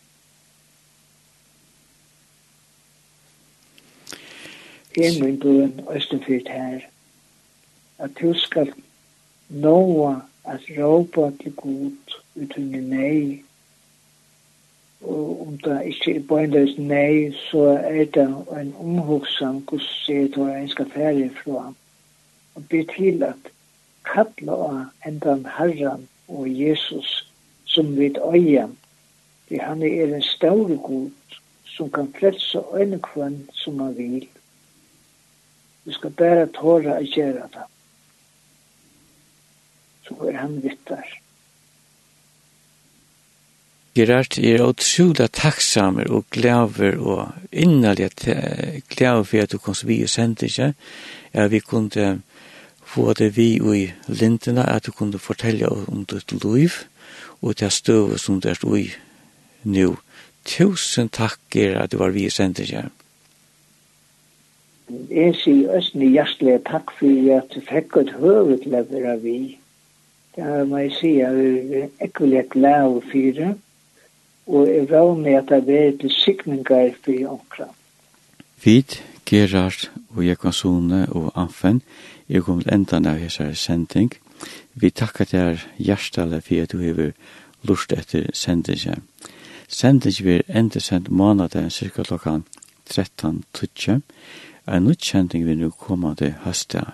er 4.98 5.24
min 5.24 5.40
bøen 5.40 5.80
Østenfyrt 5.94 6.48
her, 6.48 6.80
at 7.98 8.10
du 8.20 8.34
skal 8.34 8.72
nå 9.48 10.14
at 10.44 10.60
råpa 10.78 11.30
til 11.42 11.52
god 11.52 12.16
uten 12.34 12.70
nei. 12.90 13.42
Og 15.02 15.46
om 15.46 15.58
det 15.58 15.78
ikke 15.86 16.16
er 16.16 16.26
bøyndes 16.28 16.76
nei, 16.78 17.32
så 17.50 17.62
er 17.78 18.04
det 18.04 18.26
en 18.58 18.74
omhugsan 18.78 19.62
hvordan 19.68 20.30
det 20.34 20.54
er 20.54 20.56
en 20.56 20.68
skal 20.68 20.90
fære 20.90 21.30
fra. 21.42 21.72
Og 22.54 22.68
be 22.68 22.84
til 22.96 23.22
at 23.22 23.50
kalla 24.04 24.58
av 24.68 25.08
endan 25.08 25.46
Herren 25.56 26.08
og 26.28 26.46
Jesus 26.50 27.32
som 27.64 27.96
vid 27.96 28.18
øya. 28.34 28.68
Det 29.48 29.60
han 29.60 29.82
er 29.82 30.14
en 30.14 30.22
større 30.22 30.76
god 30.76 31.10
som 31.64 31.90
kan 31.90 32.14
frelse 32.18 32.60
øynekvann 32.74 33.48
som 33.52 33.80
han 33.80 33.96
vil. 33.96 34.28
Vi 35.84 35.92
skal 35.96 36.14
bare 36.14 36.46
tåre 36.54 36.98
å 37.00 37.06
gjøre 37.06 37.48
det. 37.54 37.66
Så 40.06 40.18
er 40.28 40.38
han 40.38 40.60
vittar. 40.62 41.18
Gerard 43.92 44.38
er 44.40 44.62
utrolig 44.64 45.26
takksamer 45.36 46.08
og 46.08 46.24
glæver 46.32 46.96
og 46.96 47.34
innerlig 47.52 48.08
glæver 48.88 49.26
for 49.28 49.42
at 49.42 49.52
du 49.52 49.58
kom 49.58 49.76
så 49.76 49.86
vi 49.86 49.98
og 50.06 50.08
sendte 50.08 50.48
ikke. 50.48 50.70
Ja, 51.34 51.46
vi 51.46 51.60
kunne 51.60 52.22
få 52.84 53.12
det 53.12 53.36
vi 53.36 53.58
i 53.58 53.82
lintene, 54.08 54.64
at 54.64 54.86
du 54.86 54.92
kunne 54.92 55.18
fortelle 55.18 55.68
om 55.68 56.06
ditt 56.08 56.32
liv 56.32 56.72
og 57.42 57.58
det 57.60 57.72
støvet 57.72 58.20
som 58.20 58.40
du 58.40 58.48
er 58.48 58.64
i 58.78 58.88
nå. 59.64 59.96
Tusen 60.44 61.08
takk, 61.08 61.38
Gerard, 61.50 61.84
at 61.84 61.92
du 61.92 61.98
var 61.98 62.10
vi 62.10 62.26
og 62.26 62.32
sendte 62.32 62.62
ikke 62.62 62.88
jeg 65.10 65.34
sier 65.40 65.72
også 65.76 65.98
en 65.98 66.08
hjertelig 66.12 66.60
takk 66.68 66.92
for 66.98 67.34
at 67.36 67.52
du 67.54 67.60
fikk 67.64 67.98
et 68.00 68.14
høve 68.20 68.56
til 68.62 68.74
å 68.76 68.82
være 68.90 69.18
vi. 69.22 69.36
Det 70.36 70.44
er 70.44 70.64
må 70.68 70.80
jeg 70.84 70.92
si, 70.96 71.12
jeg 71.18 71.44
er 71.82 72.06
ikke 72.06 72.24
veldig 72.24 72.42
glad 72.54 72.88
og 72.88 73.04
fyre, 73.12 73.54
og 74.46 74.68
jeg 74.68 74.88
vågner 74.90 75.38
at 75.38 75.50
jeg 75.52 75.86
er 75.86 75.96
til 76.00 76.12
sikninger 76.12 76.94
for 77.04 77.34
åkra. 77.36 77.68
Fint, 78.56 79.02
Gerard 79.28 79.90
og 80.16 80.24
Jekonsone 80.26 81.06
og 81.10 81.32
Anfen, 81.36 81.82
jeg 82.28 82.42
kom 82.42 82.62
til 82.62 82.72
enden 82.72 83.06
av 83.06 83.20
hessar 83.20 83.52
sending. 83.54 84.12
Vi 84.74 84.90
takkar 84.90 85.28
til 85.28 85.60
hjertelig 85.78 86.42
for 86.46 86.62
at 86.62 86.72
du 86.72 86.80
har 86.80 87.12
lust 87.68 87.92
etter 87.92 88.30
sendingen. 88.32 89.04
Sendingen 89.68 90.24
vil 90.24 90.42
enda 90.48 90.80
sendt 90.80 91.10
måneden, 91.10 91.70
cirka 91.70 92.02
klokkan 92.02 92.44
13.20 92.90 94.00
En 94.68 94.86
utkjenting 94.86 95.46
vil 95.46 95.58
nu 95.58 95.70
komme 95.70 96.14
til 96.14 96.34
høstet. 96.44 96.86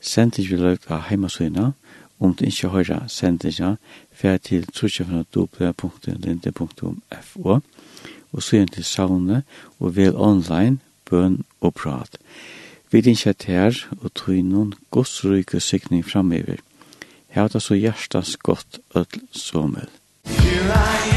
Sending 0.00 0.50
vil 0.50 0.58
løyke 0.60 0.94
av 0.94 1.00
heimasøyna, 1.08 1.72
om 2.20 2.34
du 2.34 2.44
ikke 2.44 2.68
hører 2.68 3.06
sendingen, 3.08 3.76
fer 4.12 4.36
til 4.36 4.66
trusjefnadoble.linde.fo, 4.66 7.60
og 8.32 8.42
søgn 8.42 8.68
til 8.68 8.84
savnet 8.84 9.42
og 9.80 9.96
vel 9.96 10.16
online, 10.16 10.78
bøn 11.10 11.44
og 11.60 11.74
prat. 11.74 12.18
Vi 12.90 13.00
din 13.00 13.16
kjett 13.16 13.44
her 13.50 13.86
og 14.00 14.14
tog 14.14 14.38
noen 14.44 14.74
godsryke 14.94 15.60
sikning 15.60 16.04
framover. 16.06 16.56
Her 17.28 17.48
er 17.52 17.58
så 17.58 17.74
hjertas 17.74 18.36
godt 18.36 18.78
ødel 18.94 19.20
somel. 19.32 19.88
Here 20.24 20.72
I 20.72 21.10
am. 21.10 21.15